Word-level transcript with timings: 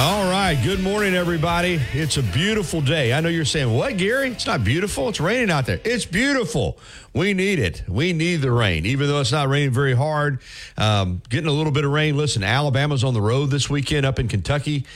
All 0.00 0.30
right. 0.30 0.56
Good 0.62 0.78
morning, 0.78 1.14
everybody. 1.14 1.80
It's 1.92 2.18
a 2.18 2.22
beautiful 2.22 2.80
day. 2.80 3.12
I 3.12 3.20
know 3.20 3.28
you're 3.28 3.44
saying, 3.44 3.74
What, 3.74 3.96
Gary? 3.96 4.30
It's 4.30 4.46
not 4.46 4.62
beautiful. 4.62 5.08
It's 5.08 5.18
raining 5.18 5.50
out 5.50 5.66
there. 5.66 5.80
It's 5.84 6.04
beautiful. 6.04 6.78
We 7.14 7.34
need 7.34 7.58
it. 7.58 7.82
We 7.88 8.12
need 8.12 8.36
the 8.36 8.52
rain, 8.52 8.86
even 8.86 9.08
though 9.08 9.20
it's 9.20 9.32
not 9.32 9.48
raining 9.48 9.72
very 9.72 9.96
hard. 9.96 10.38
Um, 10.76 11.20
getting 11.28 11.48
a 11.48 11.52
little 11.52 11.72
bit 11.72 11.84
of 11.84 11.90
rain. 11.90 12.16
Listen, 12.16 12.44
Alabama's 12.44 13.02
on 13.02 13.12
the 13.12 13.20
road 13.20 13.46
this 13.46 13.68
weekend 13.68 14.06
up 14.06 14.20
in 14.20 14.28
Kentucky 14.28 14.86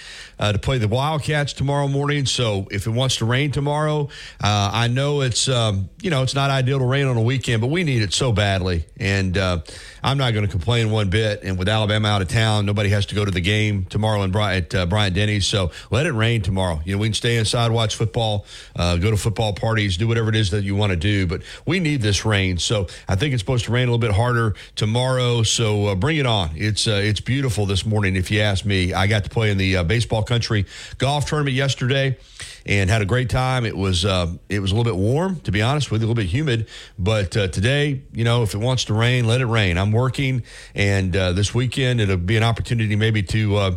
uh, 0.42 0.50
to 0.50 0.58
play 0.58 0.76
the 0.76 0.88
Wildcats 0.88 1.52
tomorrow 1.52 1.86
morning. 1.86 2.26
So 2.26 2.66
if 2.72 2.88
it 2.88 2.90
wants 2.90 3.16
to 3.16 3.24
rain 3.24 3.52
tomorrow, 3.52 4.08
uh, 4.42 4.70
I 4.72 4.88
know 4.88 5.20
it's 5.20 5.48
um, 5.48 5.88
you 6.02 6.10
know 6.10 6.24
it's 6.24 6.34
not 6.34 6.50
ideal 6.50 6.80
to 6.80 6.84
rain 6.84 7.06
on 7.06 7.16
a 7.16 7.22
weekend, 7.22 7.60
but 7.60 7.68
we 7.68 7.84
need 7.84 8.02
it 8.02 8.12
so 8.12 8.32
badly, 8.32 8.84
and 8.98 9.38
uh, 9.38 9.60
I'm 10.02 10.18
not 10.18 10.32
going 10.32 10.44
to 10.44 10.50
complain 10.50 10.90
one 10.90 11.10
bit. 11.10 11.44
And 11.44 11.56
with 11.56 11.68
Alabama 11.68 12.08
out 12.08 12.22
of 12.22 12.28
town, 12.28 12.66
nobody 12.66 12.88
has 12.88 13.06
to 13.06 13.14
go 13.14 13.24
to 13.24 13.30
the 13.30 13.40
game 13.40 13.84
tomorrow 13.84 14.22
in 14.22 14.36
at 14.36 14.74
uh, 14.74 14.86
Bryant 14.86 15.14
Denny's. 15.14 15.46
So 15.46 15.70
let 15.92 16.06
it 16.06 16.12
rain 16.12 16.42
tomorrow. 16.42 16.80
You 16.84 16.96
know 16.96 16.98
we 16.98 17.06
can 17.06 17.14
stay 17.14 17.36
inside, 17.36 17.70
watch 17.70 17.94
football, 17.94 18.44
uh, 18.74 18.96
go 18.96 19.12
to 19.12 19.16
football 19.16 19.52
parties, 19.52 19.96
do 19.96 20.08
whatever 20.08 20.28
it 20.28 20.34
is 20.34 20.50
that 20.50 20.64
you 20.64 20.74
want 20.74 20.90
to 20.90 20.96
do, 20.96 21.28
but 21.28 21.42
we 21.66 21.78
need 21.78 22.02
this 22.02 22.24
rain. 22.24 22.58
So 22.58 22.88
I 23.06 23.14
think 23.14 23.32
it's 23.32 23.42
supposed 23.42 23.66
to 23.66 23.72
rain 23.72 23.86
a 23.86 23.92
little 23.92 23.98
bit 23.98 24.10
harder 24.10 24.56
tomorrow. 24.74 25.44
So 25.44 25.86
uh, 25.86 25.94
bring 25.94 26.16
it 26.16 26.26
on. 26.26 26.50
It's 26.56 26.88
it's 26.88 27.20
beautiful 27.20 27.64
this 27.64 27.86
morning. 27.86 28.16
If 28.16 28.32
you 28.32 28.40
ask 28.40 28.64
me, 28.64 28.92
I 28.92 29.06
got 29.06 29.22
to 29.22 29.30
play 29.30 29.52
in 29.52 29.56
the 29.56 29.84
baseball 29.84 30.24
country 30.32 30.64
golf 30.96 31.26
tournament 31.26 31.54
yesterday 31.54 32.16
and 32.64 32.88
had 32.88 33.02
a 33.02 33.04
great 33.04 33.28
time. 33.28 33.66
It 33.66 33.76
was 33.76 34.04
uh, 34.04 34.32
it 34.48 34.60
was 34.60 34.72
a 34.72 34.74
little 34.74 34.90
bit 34.90 34.98
warm, 34.98 35.40
to 35.40 35.52
be 35.52 35.60
honest 35.60 35.90
with 35.90 36.00
you, 36.00 36.06
a 36.06 36.08
little 36.08 36.22
bit 36.22 36.30
humid. 36.30 36.68
But 36.98 37.36
uh, 37.36 37.48
today, 37.48 38.02
you 38.12 38.24
know, 38.24 38.42
if 38.42 38.54
it 38.54 38.58
wants 38.58 38.86
to 38.86 38.94
rain, 38.94 39.26
let 39.26 39.42
it 39.42 39.46
rain. 39.46 39.76
I'm 39.76 39.92
working, 39.92 40.42
and 40.74 41.14
uh, 41.14 41.32
this 41.32 41.54
weekend 41.54 42.00
it'll 42.00 42.16
be 42.16 42.38
an 42.38 42.42
opportunity 42.42 42.96
maybe 42.96 43.22
to 43.24 43.56
uh, 43.56 43.76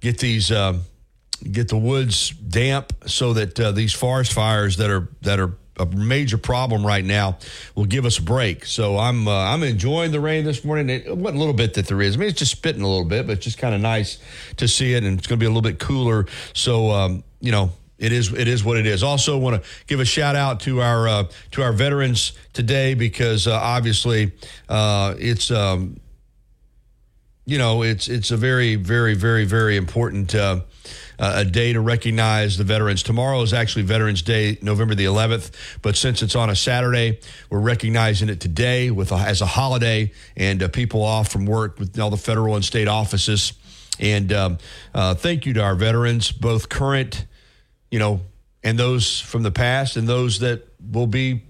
get 0.00 0.18
these 0.18 0.50
uh, 0.50 0.78
get 1.50 1.68
the 1.68 1.76
woods 1.76 2.30
damp 2.30 2.92
so 3.06 3.34
that 3.34 3.60
uh, 3.60 3.72
these 3.72 3.92
forest 3.92 4.32
fires 4.32 4.78
that 4.78 4.88
are 4.88 5.08
that 5.20 5.38
are 5.38 5.54
a 5.80 5.86
major 5.86 6.38
problem 6.38 6.86
right 6.86 7.04
now 7.04 7.38
will 7.74 7.86
give 7.86 8.04
us 8.04 8.18
a 8.18 8.22
break. 8.22 8.64
So 8.64 8.98
I'm 8.98 9.26
uh, 9.26 9.32
I'm 9.32 9.62
enjoying 9.62 10.12
the 10.12 10.20
rain 10.20 10.44
this 10.44 10.64
morning. 10.64 10.90
It, 10.90 11.16
what 11.16 11.34
a 11.34 11.38
little 11.38 11.54
bit 11.54 11.74
that 11.74 11.86
there 11.86 12.00
is, 12.02 12.16
I 12.16 12.18
mean, 12.18 12.28
it's 12.28 12.38
just 12.38 12.52
spitting 12.52 12.82
a 12.82 12.88
little 12.88 13.04
bit, 13.04 13.26
but 13.26 13.32
it's 13.32 13.44
just 13.44 13.58
kind 13.58 13.74
of 13.74 13.80
nice 13.80 14.18
to 14.58 14.68
see 14.68 14.94
it, 14.94 15.04
and 15.04 15.18
it's 15.18 15.26
going 15.26 15.38
to 15.38 15.42
be 15.42 15.46
a 15.46 15.50
little 15.50 15.62
bit 15.62 15.78
cooler. 15.78 16.26
So 16.52 16.90
um, 16.90 17.24
you 17.40 17.52
know, 17.52 17.72
it 17.98 18.12
is 18.12 18.32
it 18.32 18.48
is 18.48 18.64
what 18.64 18.76
it 18.76 18.86
is. 18.86 19.02
Also, 19.02 19.38
want 19.38 19.62
to 19.62 19.68
give 19.86 20.00
a 20.00 20.04
shout 20.04 20.36
out 20.36 20.60
to 20.60 20.80
our 20.80 21.08
uh, 21.08 21.24
to 21.52 21.62
our 21.62 21.72
veterans 21.72 22.32
today 22.52 22.94
because 22.94 23.46
uh, 23.46 23.52
obviously 23.54 24.32
uh, 24.68 25.14
it's. 25.18 25.50
Um, 25.50 26.00
you 27.46 27.58
know, 27.58 27.82
it's 27.82 28.06
it's 28.06 28.30
a 28.30 28.36
very, 28.36 28.76
very, 28.76 29.14
very, 29.14 29.44
very 29.44 29.76
important 29.76 30.36
uh, 31.20 31.34
a 31.36 31.44
day 31.44 31.72
to 31.74 31.80
recognize 31.80 32.56
the 32.56 32.64
veterans. 32.64 33.02
Tomorrow 33.02 33.42
is 33.42 33.52
actually 33.52 33.82
Veterans 33.82 34.22
Day, 34.22 34.58
November 34.62 34.94
the 34.94 35.04
11th, 35.04 35.52
but 35.82 35.94
since 35.94 36.22
it's 36.22 36.34
on 36.34 36.48
a 36.48 36.56
Saturday, 36.56 37.20
we're 37.50 37.60
recognizing 37.60 38.30
it 38.30 38.40
today 38.40 38.90
with 38.90 39.12
a, 39.12 39.16
as 39.16 39.42
a 39.42 39.46
holiday 39.46 40.10
and 40.36 40.62
uh, 40.62 40.68
people 40.68 41.02
off 41.02 41.28
from 41.30 41.44
work 41.44 41.78
with 41.78 41.98
all 42.00 42.10
the 42.10 42.16
federal 42.16 42.56
and 42.56 42.64
state 42.64 42.88
offices. 42.88 43.52
And 44.00 44.32
um, 44.32 44.58
uh, 44.94 45.14
thank 45.14 45.44
you 45.44 45.52
to 45.52 45.62
our 45.62 45.74
veterans, 45.74 46.32
both 46.32 46.70
current, 46.70 47.26
you 47.90 47.98
know, 47.98 48.22
and 48.64 48.78
those 48.78 49.20
from 49.20 49.42
the 49.42 49.50
past, 49.50 49.96
and 49.96 50.08
those 50.08 50.40
that 50.40 50.66
will 50.80 51.06
be 51.06 51.42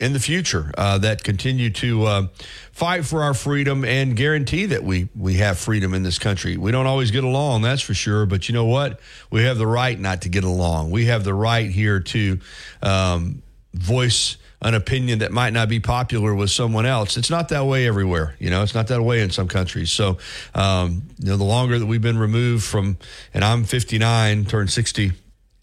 in 0.00 0.12
the 0.12 0.20
future 0.20 0.72
uh, 0.76 0.98
that 0.98 1.22
continue 1.22 1.70
to 1.70 2.04
uh, 2.04 2.26
fight 2.72 3.04
for 3.04 3.22
our 3.22 3.34
freedom 3.34 3.84
and 3.84 4.16
guarantee 4.16 4.66
that 4.66 4.82
we 4.82 5.08
we 5.16 5.34
have 5.34 5.58
freedom 5.58 5.94
in 5.94 6.02
this 6.02 6.18
country. 6.18 6.56
We 6.56 6.72
don't 6.72 6.86
always 6.86 7.10
get 7.10 7.24
along, 7.24 7.62
that's 7.62 7.82
for 7.82 7.94
sure. 7.94 8.26
But 8.26 8.48
you 8.48 8.54
know 8.54 8.66
what? 8.66 9.00
We 9.30 9.44
have 9.44 9.58
the 9.58 9.66
right 9.66 9.98
not 9.98 10.22
to 10.22 10.28
get 10.28 10.44
along. 10.44 10.90
We 10.90 11.06
have 11.06 11.24
the 11.24 11.34
right 11.34 11.70
here 11.70 12.00
to 12.00 12.40
um, 12.82 13.42
voice 13.72 14.36
an 14.62 14.74
opinion 14.74 15.18
that 15.18 15.30
might 15.30 15.52
not 15.52 15.68
be 15.68 15.78
popular 15.78 16.34
with 16.34 16.50
someone 16.50 16.86
else. 16.86 17.18
It's 17.18 17.28
not 17.28 17.50
that 17.50 17.66
way 17.66 17.86
everywhere. 17.86 18.34
You 18.38 18.48
know, 18.48 18.62
it's 18.62 18.74
not 18.74 18.86
that 18.86 19.02
way 19.02 19.20
in 19.20 19.28
some 19.28 19.46
countries. 19.46 19.92
So, 19.92 20.16
um, 20.54 21.02
you 21.18 21.28
know, 21.28 21.36
the 21.36 21.44
longer 21.44 21.78
that 21.78 21.84
we've 21.84 22.00
been 22.00 22.16
removed 22.16 22.64
from, 22.64 22.96
and 23.34 23.44
I'm 23.44 23.64
59, 23.64 24.46
turned 24.46 24.70
60 24.70 25.12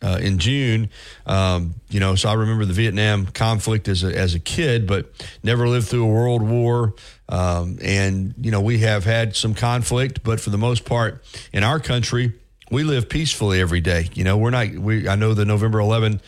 uh, 0.02 0.20
in 0.22 0.40
June. 0.40 0.90
Um, 1.26 1.76
you 1.90 2.00
know, 2.00 2.16
so 2.16 2.30
I 2.30 2.34
remember 2.34 2.66
the 2.66 2.74
Vietnam 2.74 3.28
conflict 3.28 3.88
as 3.88 4.04
a, 4.04 4.16
as 4.18 4.34
a 4.34 4.40
kid, 4.40 4.88
but 4.88 5.12
never 5.44 5.68
lived 5.68 5.88
through 5.88 6.06
a 6.06 6.12
world 6.12 6.42
war. 6.42 6.94
Um, 7.30 7.78
and, 7.82 8.34
you 8.42 8.52
know, 8.52 8.62
we 8.62 8.80
have 8.80 9.06
had 9.06 9.36
some 9.36 9.54
conflict, 9.54 10.24
but 10.24 10.40
for 10.40 10.50
the 10.50 10.58
most 10.58 10.86
part 10.86 11.24
in 11.54 11.64
our 11.64 11.80
country, 11.80 12.34
we 12.70 12.84
live 12.84 13.10
peacefully 13.10 13.62
every 13.62 13.82
day. 13.82 14.10
You 14.14 14.24
know, 14.24 14.38
we're 14.38 14.50
not, 14.50 14.70
we, 14.70 15.08
I 15.08 15.16
know 15.16 15.34
the 15.34 15.46
November 15.46 15.80
11 15.80 16.22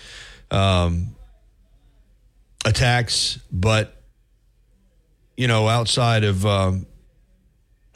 um, 0.52 1.16
attacks, 2.66 3.40
but, 3.52 3.96
you 5.36 5.48
know, 5.48 5.68
outside 5.68 6.24
of, 6.24 6.46
um, 6.46 6.86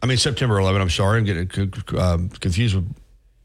I 0.02 0.06
mean, 0.06 0.18
September 0.18 0.60
11, 0.60 0.82
I'm 0.82 0.90
sorry, 0.90 1.20
I'm 1.20 1.26
getting 1.26 1.74
um, 1.98 2.30
confused 2.30 2.76
with 2.76 2.94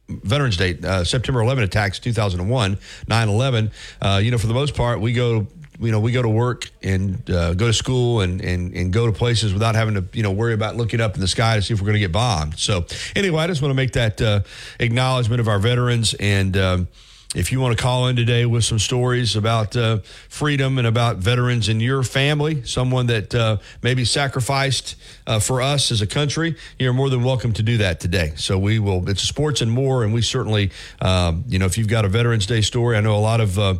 Veterans 0.08 0.56
Day, 0.56 0.78
uh, 0.84 1.04
September 1.04 1.40
11 1.40 1.64
attacks, 1.64 1.98
2001, 1.98 2.78
9 3.08 3.28
11. 3.28 3.70
Uh, 4.00 4.20
you 4.22 4.30
know, 4.30 4.38
for 4.38 4.46
the 4.46 4.54
most 4.54 4.74
part, 4.74 5.00
we 5.00 5.12
go 5.12 5.46
you 5.80 5.90
know 5.90 6.00
we 6.00 6.12
go 6.12 6.22
to 6.22 6.28
work 6.28 6.70
and 6.82 7.28
uh, 7.30 7.54
go 7.54 7.66
to 7.66 7.72
school 7.72 8.20
and, 8.20 8.40
and 8.40 8.74
and 8.74 8.92
go 8.92 9.06
to 9.06 9.12
places 9.12 9.52
without 9.52 9.74
having 9.74 9.94
to 9.94 10.04
you 10.12 10.22
know 10.22 10.30
worry 10.30 10.54
about 10.54 10.76
looking 10.76 11.00
up 11.00 11.14
in 11.14 11.20
the 11.20 11.28
sky 11.28 11.56
to 11.56 11.62
see 11.62 11.74
if 11.74 11.80
we're 11.80 11.86
going 11.86 11.94
to 11.94 12.00
get 12.00 12.12
bombed. 12.12 12.58
So 12.58 12.86
anyway, 13.16 13.42
I 13.42 13.46
just 13.46 13.62
want 13.62 13.70
to 13.70 13.76
make 13.76 13.92
that 13.92 14.20
uh, 14.20 14.40
acknowledgement 14.78 15.40
of 15.40 15.48
our 15.48 15.58
veterans 15.58 16.14
and. 16.14 16.56
Um, 16.56 16.88
if 17.34 17.50
you 17.50 17.60
want 17.60 17.76
to 17.76 17.82
call 17.82 18.08
in 18.08 18.16
today 18.16 18.44
with 18.44 18.64
some 18.64 18.78
stories 18.78 19.36
about 19.36 19.74
uh, 19.74 19.98
freedom 20.28 20.76
and 20.78 20.86
about 20.86 21.16
veterans 21.16 21.68
in 21.68 21.80
your 21.80 22.02
family, 22.02 22.62
someone 22.64 23.06
that 23.06 23.34
uh, 23.34 23.56
maybe 23.82 24.04
sacrificed 24.04 24.96
uh, 25.26 25.38
for 25.38 25.62
us 25.62 25.90
as 25.90 26.02
a 26.02 26.06
country, 26.06 26.56
you're 26.78 26.92
more 26.92 27.08
than 27.08 27.22
welcome 27.24 27.52
to 27.54 27.62
do 27.62 27.78
that 27.78 28.00
today. 28.00 28.32
So 28.36 28.58
we 28.58 28.78
will. 28.78 29.08
It's 29.08 29.22
sports 29.22 29.62
and 29.62 29.70
more, 29.70 30.04
and 30.04 30.12
we 30.12 30.20
certainly, 30.20 30.72
um, 31.00 31.44
you 31.48 31.58
know, 31.58 31.64
if 31.64 31.78
you've 31.78 31.88
got 31.88 32.04
a 32.04 32.08
Veterans 32.08 32.46
Day 32.46 32.60
story, 32.60 32.96
I 32.96 33.00
know 33.00 33.16
a 33.16 33.18
lot 33.18 33.40
of. 33.40 33.58
Uh, 33.58 33.74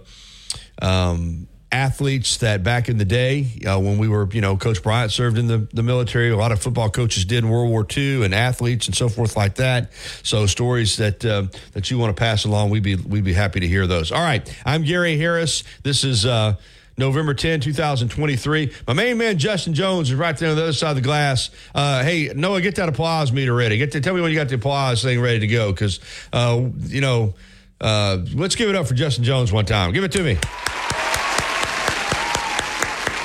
um, 0.80 1.46
athletes 1.72 2.36
that 2.36 2.62
back 2.62 2.88
in 2.90 2.98
the 2.98 3.04
day 3.04 3.46
uh, 3.66 3.80
when 3.80 3.96
we 3.96 4.06
were, 4.06 4.28
you 4.32 4.42
know, 4.42 4.56
Coach 4.56 4.82
Bryant 4.82 5.10
served 5.10 5.38
in 5.38 5.46
the, 5.46 5.66
the 5.72 5.82
military. 5.82 6.30
A 6.30 6.36
lot 6.36 6.52
of 6.52 6.60
football 6.60 6.90
coaches 6.90 7.24
did 7.24 7.42
in 7.42 7.50
World 7.50 7.70
War 7.70 7.86
II, 7.96 8.24
and 8.24 8.34
athletes 8.34 8.86
and 8.86 8.94
so 8.94 9.08
forth 9.08 9.36
like 9.36 9.56
that. 9.56 9.92
So 10.22 10.46
stories 10.46 10.98
that 10.98 11.24
uh, 11.24 11.46
that 11.72 11.90
you 11.90 11.98
want 11.98 12.14
to 12.14 12.20
pass 12.20 12.44
along, 12.44 12.70
we'd 12.70 12.82
be 12.82 12.96
we'd 12.96 13.24
be 13.24 13.32
happy 13.32 13.60
to 13.60 13.66
hear 13.66 13.86
those. 13.86 14.12
All 14.12 14.22
right, 14.22 14.48
I'm 14.64 14.84
Gary 14.84 15.16
Harris. 15.16 15.64
This 15.82 16.04
is. 16.04 16.26
Uh, 16.26 16.56
November 16.98 17.32
10, 17.32 17.60
2023. 17.60 18.70
My 18.86 18.92
main 18.92 19.16
man, 19.16 19.38
Justin 19.38 19.72
Jones, 19.72 20.10
is 20.10 20.14
right 20.14 20.36
there 20.36 20.50
on 20.50 20.56
the 20.56 20.62
other 20.62 20.72
side 20.74 20.90
of 20.90 20.96
the 20.96 21.02
glass. 21.02 21.48
Uh, 21.74 22.02
hey, 22.02 22.30
Noah, 22.34 22.60
get 22.60 22.76
that 22.76 22.90
applause 22.90 23.32
meter 23.32 23.54
ready. 23.54 23.78
Get 23.78 23.92
to, 23.92 24.00
tell 24.02 24.14
me 24.14 24.20
when 24.20 24.30
you 24.30 24.36
got 24.36 24.50
the 24.50 24.56
applause 24.56 25.02
thing 25.02 25.18
ready 25.18 25.38
to 25.40 25.46
go 25.46 25.72
because, 25.72 26.00
uh, 26.34 26.62
you 26.80 27.00
know, 27.00 27.32
uh, 27.80 28.18
let's 28.34 28.56
give 28.56 28.68
it 28.68 28.76
up 28.76 28.86
for 28.86 28.94
Justin 28.94 29.25
Jones 29.25 29.50
one 29.50 29.64
time. 29.64 29.92
Give 29.92 30.04
it 30.04 30.12
to 30.12 30.22
me. 30.22 30.36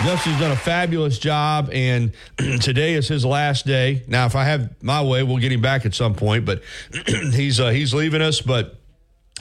Justin's 0.07 0.39
done 0.39 0.51
a 0.51 0.55
fabulous 0.55 1.19
job, 1.19 1.69
and 1.73 2.13
today 2.61 2.93
is 2.93 3.09
his 3.09 3.25
last 3.25 3.65
day. 3.65 4.03
Now, 4.07 4.25
if 4.25 4.37
I 4.37 4.45
have 4.45 4.81
my 4.81 5.03
way, 5.03 5.21
we'll 5.21 5.39
get 5.39 5.51
him 5.51 5.61
back 5.61 5.85
at 5.85 5.93
some 5.93 6.15
point, 6.15 6.45
but 6.45 6.63
he's 7.33 7.59
uh, 7.59 7.71
he's 7.71 7.93
leaving 7.93 8.21
us. 8.21 8.39
But 8.39 8.79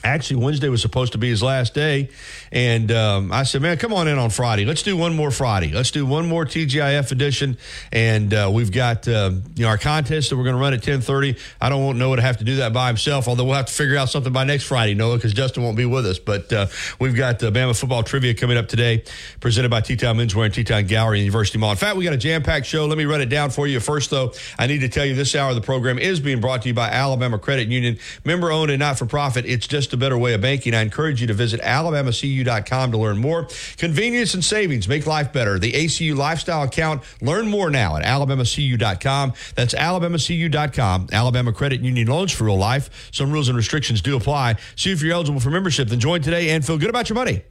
Actually, 0.03 0.43
Wednesday 0.43 0.69
was 0.69 0.81
supposed 0.81 1.13
to 1.13 1.17
be 1.17 1.27
his 1.27 1.41
last 1.41 1.73
day. 1.73 2.09
And 2.51 2.91
um, 2.91 3.31
I 3.31 3.43
said, 3.43 3.63
man, 3.63 3.77
come 3.77 3.93
on 3.93 4.07
in 4.07 4.19
on 4.19 4.29
Friday. 4.29 4.63
Let's 4.63 4.83
do 4.83 4.95
one 4.95 5.15
more 5.15 5.31
Friday. 5.31 5.71
Let's 5.73 5.89
do 5.89 6.05
one 6.05 6.27
more 6.27 6.45
TGIF 6.45 7.11
edition. 7.11 7.57
And 7.91 8.31
uh, 8.33 8.51
we've 8.53 8.71
got 8.71 9.07
uh, 9.07 9.31
you 9.55 9.63
know 9.63 9.69
our 9.69 9.77
contest 9.77 10.29
that 10.29 10.37
we're 10.37 10.43
going 10.43 10.55
to 10.55 10.61
run 10.61 10.73
at 10.73 10.77
1030. 10.77 11.35
I 11.59 11.69
don't 11.69 11.83
want 11.83 11.97
Noah 11.97 12.17
to 12.17 12.21
have 12.21 12.37
to 12.37 12.43
do 12.43 12.57
that 12.57 12.73
by 12.73 12.87
himself, 12.87 13.27
although 13.27 13.43
we'll 13.43 13.55
have 13.55 13.65
to 13.65 13.73
figure 13.73 13.97
out 13.97 14.09
something 14.09 14.31
by 14.31 14.43
next 14.43 14.65
Friday, 14.65 14.93
Noah, 14.93 15.15
because 15.15 15.33
Justin 15.33 15.63
won't 15.63 15.77
be 15.77 15.85
with 15.85 16.05
us. 16.05 16.19
But 16.19 16.53
uh, 16.53 16.67
we've 16.99 17.15
got 17.15 17.41
uh, 17.43 17.49
Bama 17.49 17.77
football 17.77 18.03
trivia 18.03 18.35
coming 18.35 18.57
up 18.57 18.67
today, 18.67 19.03
presented 19.39 19.69
by 19.69 19.81
T-Town 19.81 20.17
Menswear 20.17 20.45
and 20.45 20.53
T-Town 20.53 20.85
Gallery 20.85 21.19
University 21.19 21.57
Mall. 21.57 21.71
In 21.71 21.77
fact, 21.77 21.97
we 21.97 22.03
got 22.03 22.13
a 22.13 22.17
jam-packed 22.17 22.67
show. 22.67 22.85
Let 22.85 22.97
me 22.97 23.05
run 23.05 23.21
it 23.21 23.29
down 23.29 23.49
for 23.49 23.65
you. 23.65 23.79
First, 23.79 24.11
though, 24.11 24.33
I 24.59 24.67
need 24.67 24.79
to 24.79 24.89
tell 24.89 25.05
you 25.05 25.15
this 25.15 25.35
hour 25.35 25.49
of 25.49 25.55
the 25.55 25.61
program 25.61 25.97
is 25.97 26.19
being 26.19 26.39
brought 26.39 26.61
to 26.61 26.67
you 26.67 26.73
by 26.75 26.89
Alabama 26.89 27.39
Credit 27.39 27.67
Union. 27.67 27.97
Member-owned 28.25 28.69
and 28.69 28.79
not-for-profit. 28.79 29.45
It's 29.45 29.67
just 29.87 29.93
a 29.93 29.97
better 29.97 30.17
way 30.17 30.33
of 30.33 30.41
banking. 30.41 30.73
I 30.73 30.81
encourage 30.81 31.21
you 31.21 31.27
to 31.27 31.33
visit 31.33 31.61
alabamacu.com 31.61 32.91
to 32.91 32.97
learn 32.97 33.17
more. 33.19 33.47
Convenience 33.77 34.33
and 34.33 34.43
savings 34.43 34.89
make 34.89 35.07
life 35.07 35.31
better. 35.31 35.59
The 35.59 35.71
ACU 35.71 36.13
lifestyle 36.13 36.63
account. 36.63 37.03
Learn 37.21 37.47
more 37.47 37.69
now 37.69 37.95
at 37.95 38.03
alabamacu.com. 38.03 39.33
That's 39.55 39.73
alabamacu.com. 39.73 41.07
Alabama 41.13 41.53
Credit 41.53 41.79
Union 41.79 42.07
loans 42.07 42.33
for 42.33 42.43
real 42.43 42.57
life. 42.57 43.09
Some 43.13 43.31
rules 43.31 43.47
and 43.47 43.55
restrictions 43.55 44.01
do 44.01 44.17
apply. 44.17 44.57
See 44.75 44.91
if 44.91 45.01
you're 45.01 45.13
eligible 45.13 45.39
for 45.39 45.51
membership. 45.51 45.87
Then 45.87 46.01
join 46.01 46.21
today 46.21 46.49
and 46.49 46.65
feel 46.65 46.77
good 46.77 46.89
about 46.89 47.07
your 47.07 47.15
money 47.15 47.43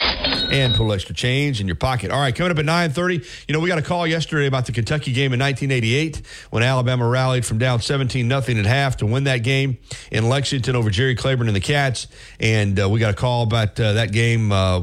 and 0.00 0.74
pull 0.74 0.92
extra 0.92 1.14
change 1.14 1.60
in 1.60 1.66
your 1.66 1.76
pocket. 1.76 2.10
All 2.10 2.20
right, 2.20 2.34
coming 2.34 2.52
up 2.52 2.58
at 2.58 2.64
9:30, 2.64 3.24
you 3.48 3.52
know, 3.52 3.60
we 3.60 3.68
got 3.68 3.78
a 3.78 3.82
call 3.82 4.06
yesterday 4.06 4.46
about 4.46 4.66
the 4.66 4.72
Kentucky 4.72 5.12
game 5.12 5.32
in 5.32 5.40
1988 5.40 6.22
when 6.50 6.62
Alabama 6.62 7.06
rallied 7.08 7.44
from 7.44 7.58
down 7.58 7.80
17 7.80 8.26
nothing 8.26 8.58
at 8.58 8.66
half 8.66 8.96
to 8.98 9.06
win 9.06 9.24
that 9.24 9.38
game 9.38 9.78
in 10.10 10.28
Lexington 10.28 10.76
over 10.76 10.90
Jerry 10.90 11.14
Claiborne 11.14 11.48
and 11.48 11.56
the 11.56 11.60
Cats, 11.60 12.06
and 12.40 12.80
uh, 12.80 12.88
we 12.88 13.00
got 13.00 13.10
a 13.10 13.16
call 13.16 13.42
about 13.42 13.78
uh, 13.80 13.94
that 13.94 14.12
game 14.12 14.52
uh, 14.52 14.82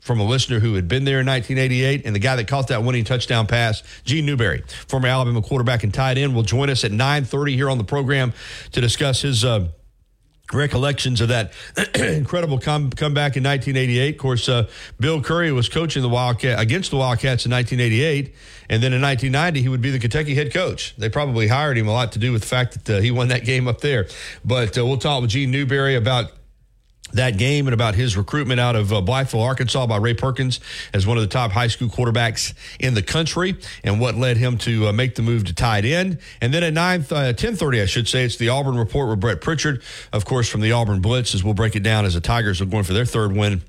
from 0.00 0.20
a 0.20 0.24
listener 0.24 0.60
who 0.60 0.74
had 0.74 0.86
been 0.86 1.04
there 1.04 1.20
in 1.20 1.26
1988, 1.26 2.04
and 2.04 2.14
the 2.14 2.20
guy 2.20 2.36
that 2.36 2.46
caught 2.46 2.68
that 2.68 2.84
winning 2.84 3.04
touchdown 3.04 3.46
pass, 3.46 3.82
Gene 4.04 4.26
Newberry, 4.26 4.62
former 4.86 5.08
Alabama 5.08 5.40
quarterback 5.40 5.82
and 5.82 5.94
tight 5.94 6.18
end, 6.18 6.34
will 6.34 6.42
join 6.42 6.70
us 6.70 6.84
at 6.84 6.92
9:30 6.92 7.54
here 7.54 7.70
on 7.70 7.78
the 7.78 7.84
program 7.84 8.32
to 8.72 8.80
discuss 8.80 9.22
his 9.22 9.44
uh, 9.44 9.68
recollections 10.52 11.20
of 11.20 11.28
that 11.28 11.52
incredible 11.94 12.58
come, 12.58 12.90
comeback 12.90 13.36
in 13.36 13.42
1988. 13.42 14.14
Of 14.14 14.20
course, 14.20 14.48
uh, 14.48 14.68
Bill 15.00 15.22
Curry 15.22 15.52
was 15.52 15.68
coaching 15.68 16.02
the 16.02 16.08
Wildcat 16.08 16.60
against 16.60 16.90
the 16.90 16.96
Wildcats 16.96 17.46
in 17.46 17.52
1988, 17.52 18.34
and 18.68 18.82
then 18.82 18.92
in 18.92 19.00
1990 19.00 19.62
he 19.62 19.68
would 19.68 19.80
be 19.80 19.90
the 19.90 19.98
Kentucky 19.98 20.34
head 20.34 20.52
coach. 20.52 20.94
They 20.98 21.08
probably 21.08 21.48
hired 21.48 21.78
him 21.78 21.88
a 21.88 21.92
lot 21.92 22.12
to 22.12 22.18
do 22.18 22.32
with 22.32 22.42
the 22.42 22.48
fact 22.48 22.84
that 22.84 22.98
uh, 22.98 23.00
he 23.00 23.10
won 23.10 23.28
that 23.28 23.44
game 23.44 23.68
up 23.68 23.80
there. 23.80 24.06
But 24.44 24.76
uh, 24.76 24.84
we'll 24.84 24.98
talk 24.98 25.22
with 25.22 25.30
Gene 25.30 25.50
Newberry 25.50 25.94
about 25.94 26.32
that 27.14 27.38
game 27.38 27.66
and 27.66 27.74
about 27.74 27.94
his 27.94 28.16
recruitment 28.16 28.60
out 28.60 28.76
of 28.76 28.92
uh, 28.92 29.00
Blytheville, 29.00 29.42
Arkansas 29.42 29.86
by 29.86 29.96
Ray 29.96 30.14
Perkins 30.14 30.60
as 30.92 31.06
one 31.06 31.16
of 31.16 31.22
the 31.22 31.28
top 31.28 31.52
high 31.52 31.68
school 31.68 31.88
quarterbacks 31.88 32.54
in 32.78 32.94
the 32.94 33.02
country 33.02 33.56
and 33.82 34.00
what 34.00 34.14
led 34.14 34.36
him 34.36 34.58
to 34.58 34.88
uh, 34.88 34.92
make 34.92 35.14
the 35.14 35.22
move 35.22 35.44
to 35.44 35.54
tight 35.54 35.84
end. 35.84 36.18
And 36.40 36.52
then 36.52 36.62
at 36.62 36.72
9, 36.72 37.00
uh, 37.10 37.34
1030, 37.34 37.80
I 37.80 37.86
should 37.86 38.08
say, 38.08 38.24
it's 38.24 38.36
the 38.36 38.48
Auburn 38.48 38.76
Report 38.76 39.08
with 39.08 39.20
Brett 39.20 39.40
Pritchard, 39.40 39.82
of 40.12 40.24
course, 40.24 40.48
from 40.48 40.60
the 40.60 40.72
Auburn 40.72 41.00
Blitz, 41.00 41.34
as 41.34 41.42
we'll 41.42 41.54
break 41.54 41.76
it 41.76 41.82
down 41.82 42.04
as 42.04 42.14
the 42.14 42.20
Tigers 42.20 42.60
are 42.60 42.66
going 42.66 42.84
for 42.84 42.92
their 42.92 43.04
third 43.04 43.32
win 43.32 43.62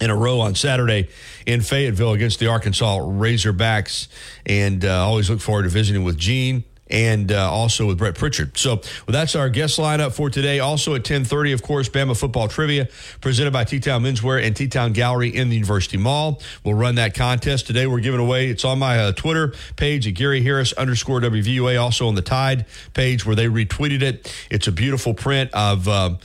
in 0.00 0.10
a 0.10 0.16
row 0.16 0.40
on 0.40 0.54
Saturday 0.54 1.08
in 1.46 1.60
Fayetteville 1.60 2.12
against 2.12 2.38
the 2.38 2.46
Arkansas 2.46 2.98
Razorbacks. 2.98 4.08
And 4.46 4.84
uh, 4.84 5.04
always 5.04 5.28
look 5.28 5.40
forward 5.40 5.64
to 5.64 5.68
visiting 5.68 6.04
with 6.04 6.18
Gene 6.18 6.64
and 6.90 7.32
uh, 7.32 7.50
also 7.50 7.86
with 7.86 7.98
Brett 7.98 8.14
Pritchard. 8.14 8.56
So 8.56 8.76
well, 8.76 8.82
that's 9.08 9.34
our 9.34 9.48
guest 9.48 9.78
lineup 9.78 10.12
for 10.12 10.30
today. 10.30 10.60
Also 10.60 10.92
at 10.92 11.00
1030, 11.00 11.52
of 11.52 11.62
course, 11.62 11.88
Bama 11.88 12.18
Football 12.18 12.48
Trivia 12.48 12.88
presented 13.20 13.52
by 13.52 13.64
T-Town 13.64 14.02
Menswear 14.02 14.42
and 14.42 14.54
T-Town 14.56 14.92
Gallery 14.92 15.28
in 15.34 15.48
the 15.48 15.56
University 15.56 15.96
Mall. 15.96 16.40
We'll 16.64 16.74
run 16.74 16.96
that 16.96 17.14
contest 17.14 17.66
today. 17.66 17.86
We're 17.86 18.00
giving 18.00 18.20
away, 18.20 18.48
it's 18.48 18.64
on 18.64 18.78
my 18.78 18.98
uh, 18.98 19.12
Twitter 19.12 19.54
page 19.76 20.06
at 20.06 20.14
Gary 20.14 20.42
Harris 20.42 20.72
underscore 20.72 21.20
WVUA, 21.20 21.80
also 21.80 22.08
on 22.08 22.14
the 22.14 22.22
Tide 22.22 22.66
page 22.94 23.24
where 23.24 23.36
they 23.36 23.46
retweeted 23.46 24.02
it. 24.02 24.46
It's 24.50 24.66
a 24.66 24.72
beautiful 24.72 25.14
print 25.14 25.50
of 25.52 25.88
uh, 25.88 26.16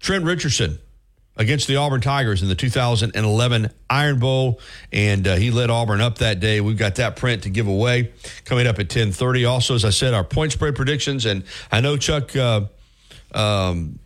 Trent 0.00 0.24
Richardson 0.24 0.78
against 1.38 1.68
the 1.68 1.76
Auburn 1.76 2.00
Tigers 2.00 2.42
in 2.42 2.48
the 2.48 2.54
2011 2.54 3.70
Iron 3.88 4.18
Bowl, 4.18 4.60
and 4.92 5.26
uh, 5.26 5.36
he 5.36 5.50
led 5.50 5.70
Auburn 5.70 6.00
up 6.00 6.18
that 6.18 6.40
day. 6.40 6.60
We've 6.60 6.76
got 6.76 6.96
that 6.96 7.16
print 7.16 7.44
to 7.44 7.50
give 7.50 7.68
away 7.68 8.12
coming 8.44 8.66
up 8.66 8.78
at 8.78 8.88
10:30. 8.88 9.48
Also, 9.48 9.74
as 9.74 9.84
I 9.84 9.90
said, 9.90 10.12
our 10.12 10.24
point 10.24 10.52
spread 10.52 10.74
predictions, 10.74 11.24
and 11.24 11.44
I 11.72 11.80
know 11.80 11.96
Chuck. 11.96 12.34
Uh, 12.36 12.66
um, 13.34 13.98